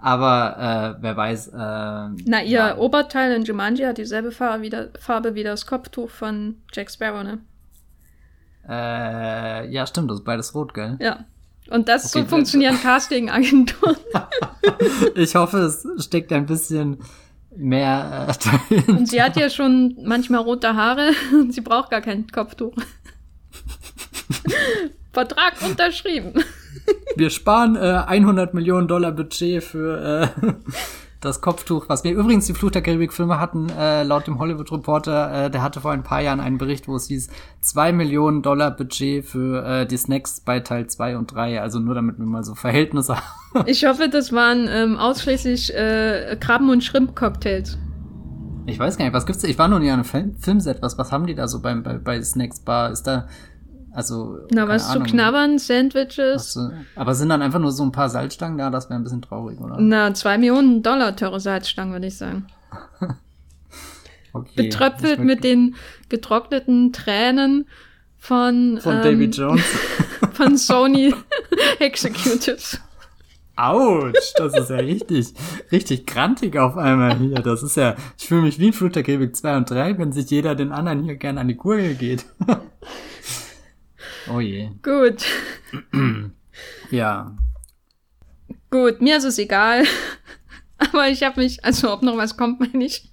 Aber 0.03 0.97
äh, 0.99 1.01
wer 1.01 1.15
weiß. 1.15 1.47
Äh, 1.47 1.55
Na, 1.55 2.43
ihr 2.43 2.45
ja. 2.49 2.77
Oberteil 2.77 3.31
in 3.31 3.45
Jumanji 3.45 3.85
hat 3.85 3.97
dieselbe 3.97 4.31
Farbe 4.31 4.63
wie, 4.63 4.69
der, 4.69 4.89
Farbe 4.99 5.33
wie 5.33 5.43
das 5.43 5.65
Kopftuch 5.65 6.09
von 6.09 6.57
Jack 6.73 6.91
Sparrow, 6.91 7.23
ne? 7.23 7.39
Äh, 8.67 9.71
ja, 9.71 9.87
stimmt, 9.87 10.11
das 10.11 10.19
ist 10.19 10.25
beides 10.25 10.53
rot, 10.53 10.73
gell? 10.73 10.97
Ja. 10.99 11.23
Und 11.69 11.87
das 11.87 12.13
okay, 12.13 12.23
so 12.23 12.27
funktionieren 12.27 12.77
Casting-Agenturen. 12.81 13.95
ich 15.15 15.35
hoffe, 15.35 15.59
es 15.59 15.87
steckt 16.03 16.33
ein 16.33 16.47
bisschen 16.47 16.97
mehr 17.55 18.27
äh, 18.69 18.91
Und 18.91 19.07
sie 19.07 19.21
hat 19.21 19.37
ja 19.37 19.49
schon 19.49 19.95
manchmal 20.03 20.41
rote 20.41 20.75
Haare 20.75 21.11
und 21.31 21.53
sie 21.53 21.61
braucht 21.61 21.91
gar 21.91 22.01
kein 22.01 22.27
Kopftuch. 22.27 22.75
Vertrag 25.13 25.61
unterschrieben. 25.61 26.33
Wir 27.15 27.29
sparen 27.29 27.75
äh, 27.75 28.03
100 28.07 28.53
Millionen 28.53 28.87
Dollar 28.87 29.11
Budget 29.11 29.63
für 29.63 30.31
äh, 30.37 30.51
das 31.23 31.41
Kopftuch, 31.41 31.87
was 31.87 32.03
wir 32.03 32.11
übrigens 32.11 32.47
die 32.47 32.53
Fluch 32.53 32.71
der 32.71 32.81
Karibik-Filme 32.81 33.39
hatten, 33.39 33.69
äh, 33.69 34.03
laut 34.03 34.27
dem 34.27 34.39
Hollywood 34.39 34.71
Reporter, 34.71 35.45
äh, 35.45 35.51
der 35.51 35.61
hatte 35.61 35.81
vor 35.81 35.91
ein 35.91 36.03
paar 36.03 36.21
Jahren 36.21 36.39
einen 36.39 36.57
Bericht, 36.57 36.87
wo 36.87 36.95
es 36.95 37.07
hieß, 37.07 37.29
zwei 37.61 37.93
Millionen 37.93 38.41
Dollar 38.41 38.71
Budget 38.71 39.25
für 39.25 39.65
äh, 39.65 39.85
die 39.85 39.97
Snacks 39.97 40.41
bei 40.41 40.59
Teil 40.59 40.87
2 40.87 41.17
und 41.17 41.33
3, 41.33 41.61
also 41.61 41.79
nur 41.79 41.95
damit 41.95 42.17
wir 42.17 42.25
mal 42.25 42.43
so 42.43 42.55
Verhältnisse 42.55 43.15
haben. 43.15 43.23
Ich 43.67 43.85
hoffe, 43.85 44.09
das 44.09 44.33
waren 44.33 44.67
ähm, 44.67 44.97
ausschließlich 44.97 45.75
äh, 45.75 46.35
Krabben- 46.39 46.71
und 46.71 46.83
Shrimp-Cocktails. 46.83 47.77
Ich 48.65 48.79
weiß 48.79 48.97
gar 48.97 49.05
nicht, 49.05 49.13
was 49.13 49.27
gibt's 49.27 49.43
da? 49.43 49.47
Ich 49.47 49.59
war 49.59 49.67
noch 49.67 49.77
nie 49.77 49.89
an 49.89 49.99
einem 49.99 50.05
Film 50.05 50.35
Filmset, 50.39 50.81
was, 50.81 50.97
was 50.97 51.11
haben 51.11 51.27
die 51.27 51.35
da 51.35 51.47
so 51.47 51.61
beim, 51.61 51.83
bei, 51.83 51.99
bei 51.99 52.21
Snacks 52.21 52.61
Bar? 52.61 52.91
Ist 52.91 53.03
da, 53.03 53.27
also. 53.93 54.39
Na, 54.51 54.67
was 54.67 54.89
Ahnung. 54.89 55.05
zu 55.05 55.11
knabbern, 55.11 55.59
Sandwiches. 55.59 56.55
Äh, 56.55 56.69
aber 56.95 57.15
sind 57.15 57.29
dann 57.29 57.41
einfach 57.41 57.59
nur 57.59 57.71
so 57.71 57.83
ein 57.83 57.91
paar 57.91 58.09
Salzstangen 58.09 58.57
da? 58.57 58.69
Das 58.69 58.89
wäre 58.89 58.99
ein 58.99 59.03
bisschen 59.03 59.21
traurig, 59.21 59.59
oder? 59.59 59.77
Na, 59.79 60.13
zwei 60.13 60.37
Millionen 60.37 60.83
Dollar 60.83 61.15
teure 61.15 61.39
Salzstangen, 61.39 61.93
würde 61.93 62.07
ich 62.07 62.17
sagen. 62.17 62.47
Okay. 64.35 64.63
Betröpfelt 64.63 65.19
mit 65.19 65.43
den 65.43 65.75
getrockneten 66.09 66.91
Tränen 66.91 67.67
von, 68.17 68.79
Von 68.81 68.95
ähm, 68.95 69.03
David 69.03 69.37
Jones. 69.37 69.63
von 70.33 70.57
Sony 70.57 71.13
Executives. 71.79 72.81
Autsch, 73.55 74.33
das 74.35 74.57
ist 74.57 74.71
ja 74.71 74.77
richtig, 74.77 75.33
richtig 75.71 76.07
grantig 76.07 76.57
auf 76.57 76.75
einmal 76.75 77.17
hier. 77.17 77.35
Das 77.35 77.61
ist 77.61 77.77
ja, 77.77 77.95
ich 78.17 78.27
fühle 78.27 78.41
mich 78.41 78.57
wie 78.57 78.67
in 78.67 78.73
Flut 78.73 78.95
der 78.95 79.03
Karibik 79.03 79.35
2 79.35 79.57
und 79.57 79.69
3, 79.69 79.99
wenn 79.99 80.11
sich 80.11 80.27
jeder 80.31 80.55
den 80.55 80.71
anderen 80.71 81.03
hier 81.03 81.15
gerne 81.17 81.41
an 81.41 81.47
die 81.47 81.55
Gurgel 81.55 81.93
geht. 81.93 82.25
Oh 84.31 84.39
je. 84.39 84.69
Gut, 84.81 85.25
Ja. 86.91 87.35
gut, 88.69 89.01
mir 89.01 89.17
ist 89.17 89.23
es 89.23 89.39
egal. 89.39 89.83
Aber 90.77 91.07
ich 91.07 91.23
habe 91.23 91.41
mich, 91.41 91.63
also 91.63 91.91
ob 91.91 92.01
noch 92.01 92.17
was 92.17 92.37
kommt, 92.37 92.59
meine 92.73 92.85
ich. 92.85 93.09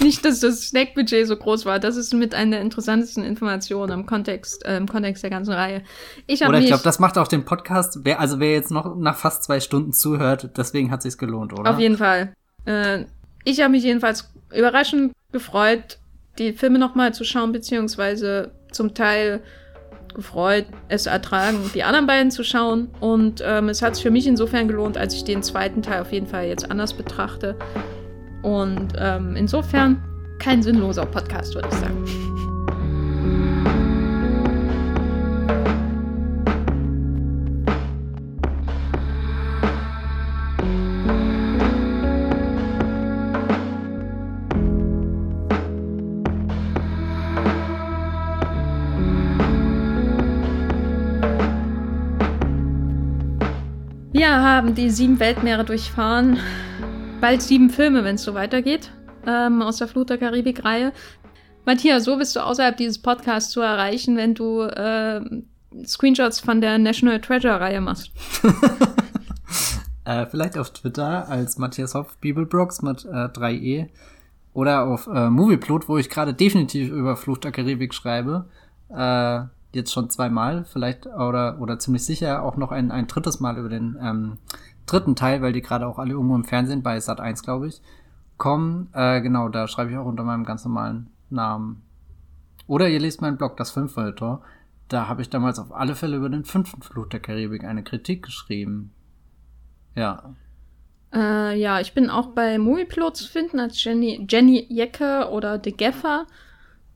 Nicht, 0.00 0.24
dass 0.24 0.40
das 0.40 0.68
Snackbudget 0.68 1.26
so 1.26 1.36
groß 1.36 1.66
war. 1.66 1.78
Das 1.78 1.96
ist 1.96 2.14
mit 2.14 2.34
einer 2.34 2.52
der 2.52 2.60
interessantesten 2.62 3.22
Informationen 3.22 3.92
im 3.92 4.06
Kontext, 4.06 4.64
äh, 4.64 4.78
im 4.78 4.88
Kontext 4.88 5.22
der 5.22 5.28
ganzen 5.28 5.52
Reihe. 5.52 5.82
Ich 6.26 6.42
habe 6.42 6.50
Oder 6.50 6.60
ich 6.60 6.66
glaube, 6.68 6.82
das 6.82 6.98
macht 6.98 7.18
auch 7.18 7.28
den 7.28 7.44
Podcast, 7.44 7.98
wer, 8.04 8.20
also 8.20 8.40
wer 8.40 8.52
jetzt 8.52 8.70
noch 8.70 8.96
nach 8.96 9.16
fast 9.16 9.44
zwei 9.44 9.60
Stunden 9.60 9.92
zuhört, 9.92 10.56
deswegen 10.56 10.90
hat 10.90 11.02
sich's 11.02 11.18
gelohnt, 11.18 11.52
oder? 11.52 11.70
auf 11.70 11.78
jeden 11.78 11.98
Fall. 11.98 12.32
Äh, 12.64 13.04
ich 13.44 13.60
habe 13.60 13.72
mich 13.72 13.84
jedenfalls 13.84 14.32
überraschend 14.54 15.12
gefreut, 15.30 15.98
die 16.38 16.52
Filme 16.54 16.78
nochmal 16.78 17.12
zu 17.12 17.24
schauen, 17.24 17.52
beziehungsweise 17.52 18.52
zum 18.72 18.94
Teil 18.94 19.42
gefreut, 20.14 20.66
es 20.88 21.06
ertragen, 21.06 21.70
die 21.74 21.82
anderen 21.82 22.06
beiden 22.06 22.30
zu 22.30 22.44
schauen. 22.44 22.88
Und 23.00 23.42
ähm, 23.44 23.68
es 23.68 23.82
hat 23.82 23.94
sich 23.94 24.02
für 24.02 24.10
mich 24.10 24.26
insofern 24.26 24.68
gelohnt, 24.68 24.96
als 24.98 25.14
ich 25.14 25.24
den 25.24 25.42
zweiten 25.42 25.82
Teil 25.82 26.00
auf 26.00 26.12
jeden 26.12 26.26
Fall 26.26 26.46
jetzt 26.46 26.70
anders 26.70 26.94
betrachte. 26.94 27.56
Und 28.42 28.94
ähm, 28.98 29.36
insofern 29.36 30.02
kein 30.38 30.62
sinnloser 30.62 31.06
Podcast, 31.06 31.54
würde 31.54 31.68
ich 31.70 31.78
sagen. 31.78 32.29
Wir 54.30 54.42
haben 54.44 54.76
die 54.76 54.90
sieben 54.90 55.18
Weltmeere 55.18 55.64
durchfahren. 55.64 56.38
Bald 57.20 57.42
sieben 57.42 57.68
Filme, 57.68 58.04
wenn 58.04 58.14
es 58.14 58.22
so 58.22 58.32
weitergeht, 58.32 58.92
ähm, 59.26 59.60
aus 59.60 59.78
der 59.78 59.88
Flut 59.88 60.08
der 60.08 60.18
Karibik-Reihe. 60.18 60.92
Matthias, 61.66 62.04
so 62.04 62.16
bist 62.16 62.36
du 62.36 62.40
außerhalb 62.40 62.76
dieses 62.76 63.02
Podcasts 63.02 63.50
zu 63.50 63.60
erreichen, 63.60 64.16
wenn 64.16 64.34
du 64.34 64.60
äh, 64.60 65.20
Screenshots 65.84 66.38
von 66.38 66.60
der 66.60 66.78
National 66.78 67.20
Treasure-Reihe 67.20 67.80
machst. 67.80 68.12
Äh, 70.06 70.26
vielleicht 70.26 70.56
auf 70.56 70.70
Twitter 70.70 71.28
als 71.28 71.58
Matthias 71.58 71.94
Hopf, 71.94 72.16
Bibelbrox 72.16 72.82
mit 72.82 73.04
äh, 73.04 73.26
3e. 73.26 73.88
Oder 74.54 74.86
auf 74.86 75.06
äh, 75.06 75.28
Movieplot, 75.28 75.88
wo 75.88 75.98
ich 75.98 76.08
gerade 76.08 76.32
definitiv 76.32 76.90
über 76.90 77.16
Flucht 77.16 77.44
der 77.44 77.52
Karibik 77.52 77.94
schreibe. 77.94 78.46
Äh, 78.88 79.42
jetzt 79.72 79.92
schon 79.92 80.10
zweimal, 80.10 80.64
vielleicht 80.64 81.06
oder, 81.06 81.60
oder 81.60 81.78
ziemlich 81.78 82.04
sicher 82.04 82.42
auch 82.42 82.56
noch 82.56 82.72
ein, 82.72 82.90
ein 82.90 83.06
drittes 83.06 83.40
Mal 83.40 83.56
über 83.58 83.68
den 83.68 83.96
ähm, 84.02 84.38
dritten 84.86 85.16
Teil, 85.16 85.42
weil 85.42 85.52
die 85.52 85.62
gerade 85.62 85.86
auch 85.86 85.98
alle 85.98 86.12
irgendwo 86.12 86.34
im 86.34 86.44
Fernsehen 86.44 86.82
bei 86.82 86.98
Sat 87.00 87.20
1, 87.20 87.42
glaube 87.42 87.68
ich, 87.68 87.80
kommen. 88.36 88.88
Äh, 88.92 89.20
genau, 89.20 89.48
da 89.48 89.68
schreibe 89.68 89.90
ich 89.90 89.96
auch 89.96 90.06
unter 90.06 90.24
meinem 90.24 90.44
ganz 90.44 90.64
normalen 90.64 91.10
Namen. 91.28 91.82
Oder 92.66 92.88
ihr 92.88 93.00
lest 93.00 93.20
meinen 93.20 93.36
Blog, 93.36 93.56
das 93.56 93.70
Fünffeuilleton. 93.70 94.38
Da 94.88 95.08
habe 95.08 95.22
ich 95.22 95.30
damals 95.30 95.58
auf 95.58 95.72
alle 95.72 95.94
Fälle 95.94 96.16
über 96.16 96.28
den 96.28 96.44
fünften 96.44 96.82
Fluch 96.82 97.06
der 97.06 97.20
Karibik 97.20 97.64
eine 97.64 97.84
Kritik 97.84 98.24
geschrieben. 98.24 98.92
Ja. 99.94 100.34
Äh, 101.12 101.60
ja, 101.60 101.80
ich 101.80 101.94
bin 101.94 102.10
auch 102.10 102.28
bei 102.28 102.58
Movieplot 102.58 103.16
zu 103.16 103.28
finden 103.28 103.60
als 103.60 103.82
Jenny, 103.82 104.26
Jenny 104.28 104.66
Jecke 104.68 105.28
oder 105.30 105.60
The 105.62 105.76
Gaffer. 105.76 106.26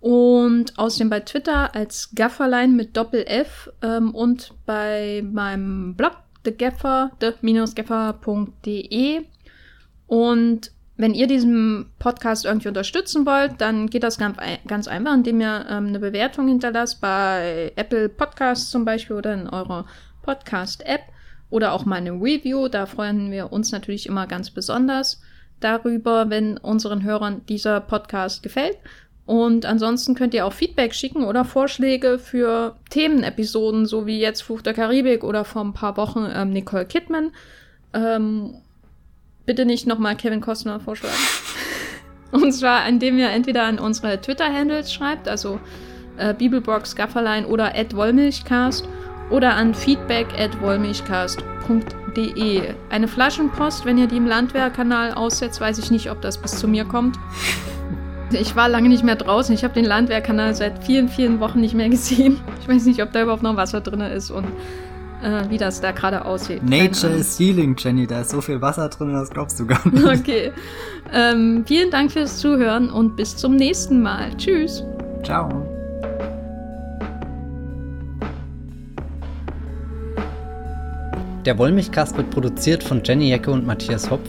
Und 0.04 0.78
außerdem 0.78 1.08
bei 1.08 1.20
Twitter 1.20 1.74
als 1.74 2.10
Gafferlein 2.14 2.76
mit 2.76 2.94
Doppel-F 2.94 3.72
ähm, 3.80 4.14
und 4.14 4.52
bei 4.66 5.24
meinem 5.24 5.94
Blog 5.94 6.18
thegaffer, 6.42 7.12
the-gaffer.de. 7.20 9.22
Und 10.06 10.72
wenn 10.98 11.14
ihr 11.14 11.26
diesen 11.26 11.86
Podcast 11.98 12.44
irgendwie 12.44 12.68
unterstützen 12.68 13.24
wollt, 13.24 13.62
dann 13.62 13.88
geht 13.88 14.02
das 14.02 14.18
ganz, 14.18 14.36
ganz 14.66 14.88
einfach, 14.88 15.14
indem 15.14 15.40
ihr 15.40 15.64
ähm, 15.70 15.86
eine 15.86 16.00
Bewertung 16.00 16.48
hinterlasst 16.48 17.00
bei 17.00 17.72
Apple 17.74 18.10
Podcasts 18.10 18.68
zum 18.68 18.84
Beispiel 18.84 19.16
oder 19.16 19.32
in 19.32 19.48
eurer 19.48 19.86
Podcast-App 20.20 21.00
oder 21.48 21.72
auch 21.72 21.86
mal 21.86 21.96
eine 21.96 22.12
Review. 22.12 22.68
Da 22.68 22.84
freuen 22.84 23.30
wir 23.30 23.54
uns 23.54 23.72
natürlich 23.72 24.04
immer 24.04 24.26
ganz 24.26 24.50
besonders 24.50 25.22
darüber, 25.60 26.28
wenn 26.28 26.58
unseren 26.58 27.04
Hörern 27.04 27.46
dieser 27.46 27.80
Podcast 27.80 28.42
gefällt. 28.42 28.76
Und 29.26 29.64
ansonsten 29.64 30.14
könnt 30.14 30.34
ihr 30.34 30.44
auch 30.44 30.52
Feedback 30.52 30.94
schicken 30.94 31.24
oder 31.24 31.46
Vorschläge 31.46 32.18
für 32.18 32.76
Themenepisoden, 32.90 33.86
so 33.86 34.06
wie 34.06 34.20
jetzt 34.20 34.42
Fluch 34.42 34.60
der 34.60 34.74
Karibik 34.74 35.24
oder 35.24 35.46
vor 35.46 35.64
ein 35.64 35.72
paar 35.72 35.96
Wochen 35.96 36.28
ähm, 36.34 36.50
Nicole 36.50 36.84
Kidman. 36.84 37.32
Ähm, 37.94 38.56
bitte 39.46 39.64
nicht 39.64 39.86
nochmal 39.86 40.16
Kevin 40.16 40.42
Costner 40.42 40.78
vorschlagen. 40.78 41.16
Und 42.32 42.52
zwar, 42.52 42.86
indem 42.86 43.18
ihr 43.18 43.30
entweder 43.30 43.62
an 43.62 43.78
unsere 43.78 44.20
Twitter-Handles 44.20 44.92
schreibt, 44.92 45.26
also 45.28 45.58
äh, 46.18 46.34
Bibelbox 46.34 46.94
Gafferlein 46.94 47.46
oder 47.46 47.74
at 47.74 47.96
Wollmilchcast 47.96 48.86
oder 49.30 49.54
an 49.54 49.74
feedback 49.74 50.26
at 50.38 50.60
wollmilchcast.de. 50.60 52.74
Eine 52.90 53.08
Flaschenpost, 53.08 53.86
wenn 53.86 53.96
ihr 53.96 54.06
die 54.06 54.18
im 54.18 54.26
Landwehrkanal 54.26 55.14
aussetzt, 55.14 55.58
weiß 55.60 55.78
ich 55.78 55.90
nicht, 55.90 56.10
ob 56.10 56.20
das 56.20 56.36
bis 56.36 56.58
zu 56.58 56.68
mir 56.68 56.84
kommt. 56.84 57.16
Ich 58.32 58.56
war 58.56 58.68
lange 58.68 58.88
nicht 58.88 59.04
mehr 59.04 59.16
draußen. 59.16 59.54
Ich 59.54 59.64
habe 59.64 59.74
den 59.74 59.84
Landwehrkanal 59.84 60.54
seit 60.54 60.82
vielen, 60.82 61.08
vielen 61.08 61.40
Wochen 61.40 61.60
nicht 61.60 61.74
mehr 61.74 61.88
gesehen. 61.88 62.40
Ich 62.60 62.68
weiß 62.68 62.86
nicht, 62.86 63.02
ob 63.02 63.12
da 63.12 63.22
überhaupt 63.22 63.42
noch 63.42 63.56
Wasser 63.56 63.80
drin 63.80 64.00
ist 64.00 64.30
und 64.30 64.46
äh, 65.22 65.48
wie 65.48 65.58
das 65.58 65.80
da 65.80 65.92
gerade 65.92 66.24
aussieht. 66.24 66.62
Nature 66.62 67.14
is 67.14 67.38
healing, 67.38 67.76
Jenny. 67.78 68.06
Da 68.06 68.20
ist 68.20 68.30
so 68.30 68.40
viel 68.40 68.60
Wasser 68.60 68.88
drin, 68.88 69.12
das 69.12 69.30
glaubst 69.30 69.58
du 69.60 69.66
gar 69.66 69.86
nicht. 69.88 70.04
Okay. 70.20 70.52
Ähm, 71.12 71.64
vielen 71.66 71.90
Dank 71.90 72.12
fürs 72.12 72.38
Zuhören 72.38 72.90
und 72.90 73.16
bis 73.16 73.36
zum 73.36 73.56
nächsten 73.56 74.02
Mal. 74.02 74.34
Tschüss. 74.36 74.84
Ciao. 75.22 75.48
Der 81.44 81.58
Wollmilchcast 81.58 82.16
wird 82.16 82.30
produziert 82.30 82.82
von 82.82 83.02
Jenny 83.04 83.28
Jecke 83.28 83.50
und 83.50 83.66
Matthias 83.66 84.10
Hopf. 84.10 84.28